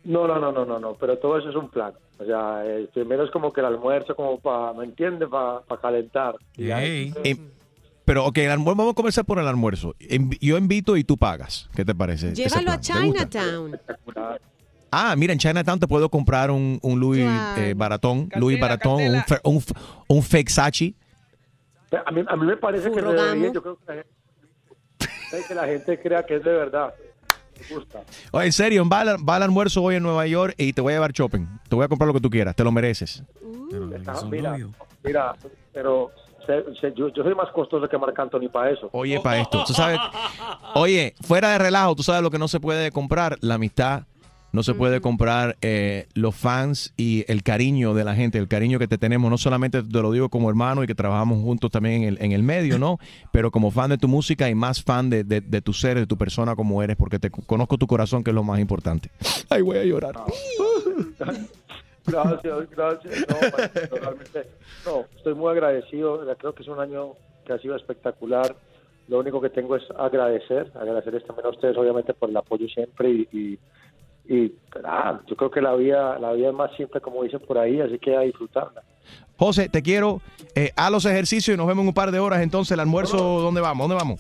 No, 0.04 0.28
no, 0.28 0.38
no, 0.38 0.52
no, 0.52 0.66
no, 0.66 0.78
no, 0.80 0.94
pero 0.94 1.18
todo 1.18 1.40
eso 1.40 1.50
es 1.50 1.56
un 1.56 1.70
plan. 1.72 1.92
O 2.20 2.26
sea, 2.26 2.62
eh, 2.64 2.88
primero 2.94 3.24
es 3.26 3.32
como 3.32 3.52
que 3.52 3.62
el 3.62 3.66
almuerzo, 3.66 4.16
como 4.16 4.40
para, 4.40 4.72
¿me 4.74 4.86
entiendes? 4.86 5.28
Para 5.30 5.64
calentar. 5.82 6.36
Y 6.56 6.70
ahí- 6.70 7.12
Eh, 7.24 7.38
pero, 8.06 8.24
ok, 8.28 8.38
el 8.38 8.52
almuerzo- 8.52 8.78
vamos 8.78 8.92
a 8.92 8.96
comenzar 8.96 9.26
por 9.26 9.40
el 9.40 9.48
almuerzo. 9.48 9.96
Invi- 10.00 10.38
Yo 10.40 10.60
invito 10.60 10.96
y 10.96 11.04
tú 11.04 11.18
pagas. 11.18 11.72
¿Qué 11.76 11.84
te 11.84 11.96
parece? 11.96 12.36
Llévalo 12.36 12.70
a. 12.74 12.80
Chinatown. 12.80 13.80
Ah, 14.92 15.16
mira, 15.18 15.34
en 15.34 15.40
Chinatown 15.40 15.80
te 15.80 15.88
puedo 15.88 16.08
comprar 16.10 16.52
un, 16.52 16.78
un 16.84 17.00
Louis 17.00 17.26
eh, 17.58 17.74
Baratón, 17.76 18.30
Louis 18.36 18.60
Baratón, 18.62 19.02
un, 19.44 19.56
un, 19.56 19.64
un 20.08 20.22
fake 20.22 20.50
Sachi. 20.50 20.96
A 22.06 22.12
mí, 22.12 22.24
a 22.28 22.36
mí 22.36 22.46
me 22.46 22.58
parece 22.58 22.90
que 22.92 23.02
debería, 23.14 23.52
yo 23.54 23.62
creo 23.62 23.78
que 23.78 23.86
la, 23.86 23.94
gente, 25.30 25.48
que 25.48 25.56
la 25.56 25.66
gente 25.66 26.02
crea 26.02 26.24
que 26.26 26.36
es 26.38 26.44
de 26.44 26.52
verdad. 26.52 26.94
Me 27.70 27.76
gusta. 27.76 28.02
Oye, 28.32 28.46
en 28.48 28.52
serio, 28.52 28.88
va 28.90 29.02
al, 29.02 29.30
va 29.30 29.36
al 29.36 29.44
almuerzo 29.44 29.82
hoy 29.84 29.96
en 29.96 30.04
Nueva 30.04 30.26
York 30.28 30.56
y 30.58 30.74
te 30.74 30.82
voy 30.82 30.94
a 30.94 30.96
llevar 30.98 31.12
shopping. 31.12 31.46
Te 31.70 31.76
voy 31.76 31.86
a 31.86 31.88
comprar 31.88 32.08
lo 32.08 32.14
que 32.14 32.20
tú 32.22 32.30
quieras, 32.30 32.56
te 32.56 32.64
lo 32.64 32.72
mereces. 32.72 33.24
Está- 33.96 34.26
mira, 34.26 34.58
mira, 35.04 35.36
pero 35.72 36.12
se- 36.46 36.64
se- 36.82 36.94
yo, 36.94 37.10
yo 37.10 37.24
soy 37.24 37.36
más 37.36 37.50
costoso 37.52 37.88
que 37.88 37.98
Marc 37.98 38.18
Anthony 38.20 38.50
para 38.52 38.72
eso. 38.72 38.90
Oye, 38.92 39.20
para 39.20 39.40
esto, 39.42 39.64
tú 39.66 39.74
sabes. 39.74 40.00
Oye, 40.76 41.14
fuera 41.22 41.52
de 41.52 41.58
relajo, 41.60 41.96
tú 41.96 42.04
sabes 42.04 42.22
lo 42.22 42.30
que 42.32 42.38
no 42.40 42.48
se 42.48 42.60
puede 42.60 42.92
comprar: 42.92 43.38
la 43.42 43.56
amistad. 43.56 44.04
No 44.54 44.62
se 44.62 44.76
puede 44.76 45.02
comprar 45.02 45.58
eh, 45.62 46.06
los 46.14 46.36
fans 46.36 46.94
y 46.96 47.26
el 47.28 47.42
cariño 47.42 47.96
de 47.96 48.04
la 48.04 48.14
gente, 48.14 48.38
el 48.38 48.48
cariño 48.48 48.78
que 48.78 48.88
te 48.88 49.00
tenemos. 49.00 49.32
No 49.32 49.40
solamente 49.40 49.82
te 49.82 50.02
lo 50.02 50.12
digo 50.12 50.30
como 50.30 50.48
hermano 50.48 50.84
y 50.84 50.88
que 50.88 50.94
trabajamos 50.94 51.42
juntos 51.42 51.72
también 51.72 52.04
en 52.04 52.10
el, 52.10 52.18
en 52.22 52.32
el 52.34 52.44
medio, 52.44 52.78
¿no? 52.78 53.00
Pero 53.32 53.50
como 53.50 53.72
fan 53.72 53.90
de 53.90 53.98
tu 53.98 54.08
música 54.08 54.48
y 54.50 54.56
más 54.56 54.84
fan 54.84 55.10
de, 55.10 55.24
de, 55.24 55.42
de 55.42 55.62
tu 55.62 55.74
ser, 55.74 55.98
de 55.98 56.06
tu 56.06 56.18
persona 56.20 56.56
como 56.56 56.84
eres, 56.84 56.96
porque 56.96 57.18
te 57.18 57.32
conozco 57.32 57.80
tu 57.80 57.88
corazón, 57.88 58.24
que 58.24 58.30
es 58.30 58.36
lo 58.36 58.44
más 58.44 58.60
importante. 58.60 59.10
Ay, 59.50 59.64
voy 59.64 59.78
a 59.78 59.84
llorar. 59.86 60.16
Gracias, 62.06 62.70
gracias. 62.70 63.26
No, 63.30 63.98
realmente, 63.98 64.48
no, 64.86 65.06
estoy 65.16 65.36
muy 65.36 65.52
agradecido. 65.52 66.20
Creo 66.38 66.54
que 66.54 66.64
es 66.64 66.68
un 66.68 66.80
año 66.80 67.14
que 67.46 67.54
ha 67.54 67.60
sido 67.60 67.76
espectacular. 67.76 68.56
Lo 69.08 69.20
único 69.20 69.42
que 69.42 69.50
tengo 69.50 69.76
es 69.76 69.84
agradecer, 69.98 70.72
agradecerles 70.76 71.26
también 71.26 71.46
a 71.48 71.50
ustedes 71.50 71.78
obviamente 71.78 72.14
por 72.14 72.30
el 72.30 72.38
apoyo 72.38 72.68
siempre 72.68 73.10
y, 73.10 73.28
y, 73.32 73.60
y, 74.28 74.54
nada, 74.82 75.22
yo 75.28 75.36
creo 75.36 75.52
que 75.52 75.62
la 75.62 75.74
vida, 75.76 76.18
la 76.20 76.32
vida 76.34 76.50
es 76.50 76.54
más 76.54 76.72
simple 76.76 77.02
como 77.02 77.24
dicen 77.24 77.40
por 77.48 77.58
ahí, 77.58 77.82
así 77.82 77.98
que 78.00 78.16
a 78.16 78.22
disfrutarla. 78.22 78.82
José, 79.38 79.68
te 79.70 79.82
quiero. 79.82 80.22
Eh, 80.56 80.72
a 80.76 80.90
los 80.90 81.06
ejercicios 81.06 81.56
y 81.56 81.58
nos 81.58 81.68
vemos 81.68 81.82
en 81.84 81.88
un 81.90 81.94
par 81.94 82.12
de 82.12 82.20
horas. 82.20 82.42
Entonces, 82.42 82.72
el 82.72 82.80
almuerzo, 82.80 83.18
¿dónde 83.42 83.62
vamos? 83.62 83.88
¿Dónde 83.90 83.96
vamos? 83.96 84.20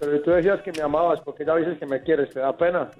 Pero 0.00 0.20
tú 0.22 0.30
decías 0.30 0.60
que 0.62 0.72
me 0.72 0.82
amabas, 0.82 1.20
porque 1.24 1.44
ya 1.44 1.54
dices 1.56 1.78
que 1.78 1.86
me 1.86 2.02
quieres, 2.02 2.30
¿te 2.30 2.40
da 2.40 2.56
pena? 2.56 2.90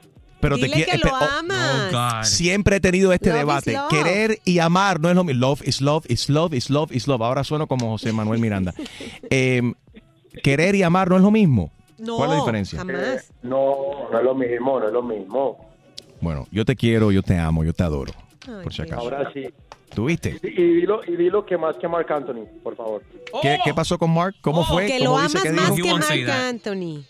Pero 0.40 0.57
Dile 0.57 0.69
te 0.69 0.74
que 0.77 0.85
quiero. 0.85 1.09
lo 1.09 1.16
amas. 1.16 2.28
Siempre 2.31 2.77
he 2.77 2.81
tenido 2.81 3.12
este 3.12 3.31
Love 3.31 3.39
debate. 3.39 3.77
Querer 3.90 4.39
y 4.44 4.59
amar 4.59 5.01
no 5.01 5.09
es 5.09 5.15
lo 5.16 5.24
mismo. 5.24 5.40
Love 5.40 5.62
is 5.66 5.81
love, 5.81 6.05
is 6.09 6.31
love, 6.31 6.55
is 6.55 6.70
love, 6.70 6.93
is 6.93 7.09
love. 7.09 7.23
Ahora 7.23 7.43
sueno 7.44 7.66
como 7.66 7.90
José 7.90 8.12
Manuel 8.12 8.40
Miranda. 8.40 8.73
Em, 9.31 9.74
querer 10.43 10.74
y 10.74 10.82
amar 10.82 11.09
no 11.11 11.16
es 11.16 11.23
lo 11.23 11.31
mismo. 11.31 11.70
No, 11.98 12.16
¿Cuál 12.16 12.31
es 12.31 12.36
la 12.36 12.40
diferencia? 12.40 12.78
jamás. 12.78 13.32
No, 13.43 14.09
no 14.11 14.19
es 14.19 14.24
lo 14.24 14.35
mismo, 14.35 14.81
no 14.81 14.86
es 14.86 14.93
lo 14.93 15.02
mismo. 15.02 15.69
Bueno, 16.20 16.47
yo 16.51 16.64
te 16.64 16.76
quiero, 16.76 17.10
yo 17.12 17.22
te 17.22 17.36
amo, 17.38 17.64
yo 17.64 17.72
te 17.72 17.82
adoro. 17.82 18.12
por 18.62 18.72
si 18.72 18.82
acaso. 18.82 19.01
Ahora 19.02 19.30
sí. 19.32 19.47
¿Tuviste? 19.94 20.38
Y, 20.42 20.47
y 20.48 20.74
dilo, 20.80 21.01
y 21.06 21.16
dilo 21.16 21.44
que 21.44 21.56
más 21.59 21.76
que 21.76 21.88
Marc 21.88 22.09
Anthony, 22.10 22.47
por 22.62 22.76
favor. 22.76 23.02
¿Qué, 23.42 23.59
qué 23.64 23.74
pasó 23.74 23.98
con 23.98 24.14
Mark? 24.14 24.36
¿Cómo 24.40 24.64
fue? 24.64 24.86
Que 24.86 24.98
¿Cómo 24.98 25.16
lo 25.18 25.22
dice 25.22 25.38
amas 25.38 25.42
que 25.42 25.52
más 25.52 25.74
dijo? 25.74 25.98
que 25.98 26.26
that. 26.26 26.48
Anthony. 26.48 27.05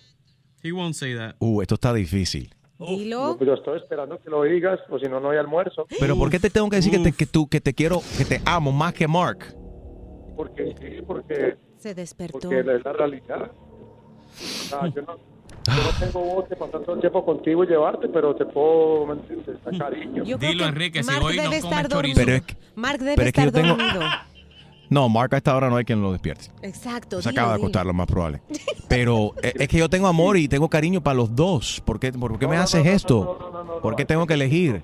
He 0.62 0.72
won't 0.72 0.94
say 0.94 1.14
that. 1.14 1.34
Uh, 1.40 1.60
esto 1.60 1.74
está 1.74 1.92
difícil. 1.92 2.54
Dilo. 2.78 3.36
Pues 3.36 3.46
yo 3.48 3.54
estoy 3.54 3.78
esperando 3.78 4.18
que 4.22 4.30
lo 4.30 4.42
digas, 4.44 4.80
o 4.88 4.98
si 4.98 5.06
no, 5.06 5.20
no 5.20 5.30
hay 5.30 5.38
almuerzo. 5.38 5.86
Pero 5.98 6.16
¿por 6.16 6.30
qué 6.30 6.38
te 6.38 6.48
tengo 6.48 6.70
que 6.70 6.76
decir 6.76 6.90
que 6.92 6.98
te, 6.98 7.12
que, 7.12 7.26
tú, 7.26 7.46
que 7.46 7.60
te 7.60 7.74
quiero, 7.74 8.00
que 8.16 8.24
te 8.24 8.40
amo 8.46 8.72
más 8.72 8.94
que 8.94 9.06
Mark? 9.06 9.54
Porque 10.34 10.74
sí, 10.80 11.02
porque, 11.06 11.56
Se 11.78 11.94
despertó. 11.94 12.38
porque 12.38 12.60
es 12.60 12.66
la 12.66 12.92
realidad. 12.94 13.50
O 13.52 14.68
sea, 14.68 14.88
yo 14.88 15.02
no, 15.02 15.18
yo 15.66 15.72
no 15.74 15.98
tengo 15.98 16.20
voz 16.34 16.48
de 16.48 16.56
pasar 16.56 16.80
todo 16.82 16.94
el 16.94 17.00
tiempo 17.00 17.24
contigo 17.24 17.64
y 17.64 17.66
llevarte, 17.68 18.08
pero 18.08 18.34
te 18.34 18.44
puedo. 18.46 19.06
Dar 19.06 19.78
cariño. 19.78 20.24
Yo 20.24 20.38
creo 20.38 20.50
Dilo, 20.52 20.64
que 20.64 20.68
Enrique, 20.68 21.02
si 21.02 21.10
Mark 21.10 21.24
hoy 21.24 21.36
no 21.36 21.42
debe 21.42 21.60
comes 21.60 21.76
chorizo. 21.76 21.94
dormido. 21.94 22.14
Pero 22.16 22.32
es 22.36 22.42
que- 22.42 22.56
Mark 22.74 22.98
debe 22.98 23.16
pero 23.16 23.28
es 23.28 23.32
que 23.32 23.40
estar 23.40 23.44
yo 23.46 23.52
tengo- 23.68 23.76
dormido. 23.76 24.00
No, 24.88 25.08
Mark 25.08 25.32
a 25.34 25.36
esta 25.36 25.54
hora 25.54 25.70
no 25.70 25.76
hay 25.76 25.84
quien 25.84 26.02
lo 26.02 26.10
despierte. 26.10 26.46
Exacto. 26.62 27.22
Se 27.22 27.28
dilo, 27.30 27.40
acaba 27.40 27.52
de 27.52 27.58
dilo. 27.58 27.66
acostar, 27.68 27.86
lo 27.86 27.92
más 27.94 28.06
probable. 28.08 28.42
Pero 28.88 29.34
eh, 29.40 29.52
es 29.54 29.68
que 29.68 29.78
yo 29.78 29.88
tengo 29.88 30.08
amor 30.08 30.36
y 30.36 30.48
tengo 30.48 30.68
cariño 30.68 31.00
para 31.00 31.14
los 31.14 31.36
dos. 31.36 31.80
¿Por 31.84 32.00
qué, 32.00 32.12
por 32.12 32.36
qué 32.40 32.48
me 32.48 32.56
haces 32.56 32.84
esto? 32.84 33.78
¿Por 33.82 33.94
qué 33.94 34.04
tengo 34.04 34.26
que 34.26 34.34
elegir? 34.34 34.82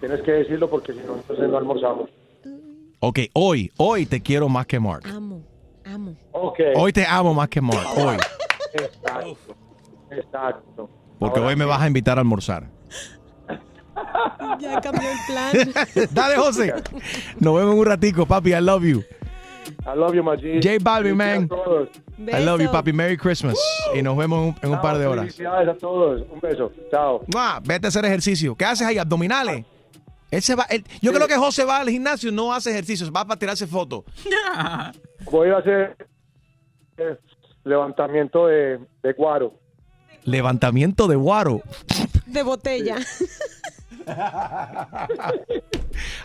Tienes 0.00 0.22
que 0.22 0.32
decirlo 0.32 0.70
porque 0.70 0.94
si 0.94 1.00
no, 1.00 1.16
entonces 1.16 1.50
no 1.50 1.58
almorzamos. 1.58 2.08
Ok, 3.00 3.18
hoy, 3.34 3.70
hoy 3.76 4.06
te 4.06 4.22
quiero 4.22 4.48
más 4.48 4.64
que 4.66 4.80
Mark. 4.80 5.02
Amo, 5.06 5.42
amo. 5.84 6.16
Ok. 6.32 6.58
Hoy 6.76 6.90
te 6.94 7.04
amo 7.04 7.34
más 7.34 7.48
que 7.50 7.60
Mark. 7.60 7.86
Hoy. 7.96 8.16
Exacto. 8.72 9.36
Exacto. 10.10 10.88
Porque 11.18 11.40
hoy 11.40 11.56
me 11.56 11.64
vas 11.64 11.80
a 11.80 11.86
invitar 11.86 12.18
a 12.18 12.20
almorzar. 12.22 12.64
Ya 14.58 14.80
cambió 14.80 15.08
el 15.10 15.18
plan. 15.26 16.08
Dale, 16.12 16.36
José. 16.36 16.74
Nos 17.38 17.54
vemos 17.56 17.72
en 17.74 17.78
un 17.78 17.86
ratico, 17.86 18.26
papi. 18.26 18.52
I 18.54 18.60
love 18.60 18.82
you. 18.84 19.02
I 19.86 19.96
love 19.96 20.14
you, 20.14 20.22
Maggi. 20.22 20.60
J 20.62 20.78
Balvin, 20.82 21.16
man. 21.16 21.48
Felicidades 21.48 21.52
a 21.52 21.64
todos. 21.64 21.88
I 22.18 22.44
love 22.44 22.60
you, 22.62 22.70
papi. 22.70 22.92
Merry 22.92 23.16
Christmas. 23.16 23.58
Y 23.94 24.02
nos 24.02 24.16
vemos 24.16 24.38
en 24.38 24.44
un, 24.48 24.56
en 24.62 24.70
un 24.72 24.80
par 24.80 24.98
de 24.98 25.06
horas. 25.06 25.24
Felicidades 25.26 25.68
a 25.68 25.74
todos. 25.74 26.22
Un 26.30 26.40
beso. 26.40 26.72
Chao. 26.90 27.22
Mua, 27.32 27.60
vete 27.62 27.86
a 27.86 27.88
hacer 27.88 28.04
ejercicio. 28.04 28.54
¿Qué 28.56 28.64
haces 28.64 28.86
ahí? 28.86 28.98
Abdominales. 28.98 29.64
Él 30.30 30.42
se 30.42 30.54
va, 30.54 30.64
él- 30.70 30.84
yo 31.02 31.12
creo 31.12 31.26
que 31.26 31.36
José 31.36 31.64
va 31.64 31.78
al 31.78 31.88
gimnasio, 31.90 32.30
no 32.30 32.52
hace 32.52 32.70
ejercicios, 32.70 33.10
va 33.10 33.24
para 33.24 33.36
tirarse 33.38 33.66
fotos. 33.66 34.04
Voy 35.30 35.50
a 35.50 35.56
hacer 35.58 35.96
eh, 36.98 37.16
levantamiento 37.64 38.46
de, 38.46 38.78
de 39.02 39.12
guaro. 39.12 39.54
Levantamiento 40.24 41.08
de 41.08 41.16
guaro. 41.16 41.62
De 42.26 42.42
botella. 42.42 42.96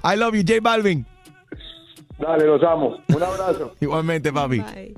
I 0.03 0.15
love 0.15 0.35
you, 0.35 0.43
J 0.43 0.59
Balvin. 0.61 1.05
Dale, 2.19 2.45
los 2.45 2.63
amo. 2.63 2.97
Un 3.09 3.23
abrazo. 3.23 3.73
Igualmente, 3.79 4.31
papi. 4.31 4.59
Bye. 4.59 4.95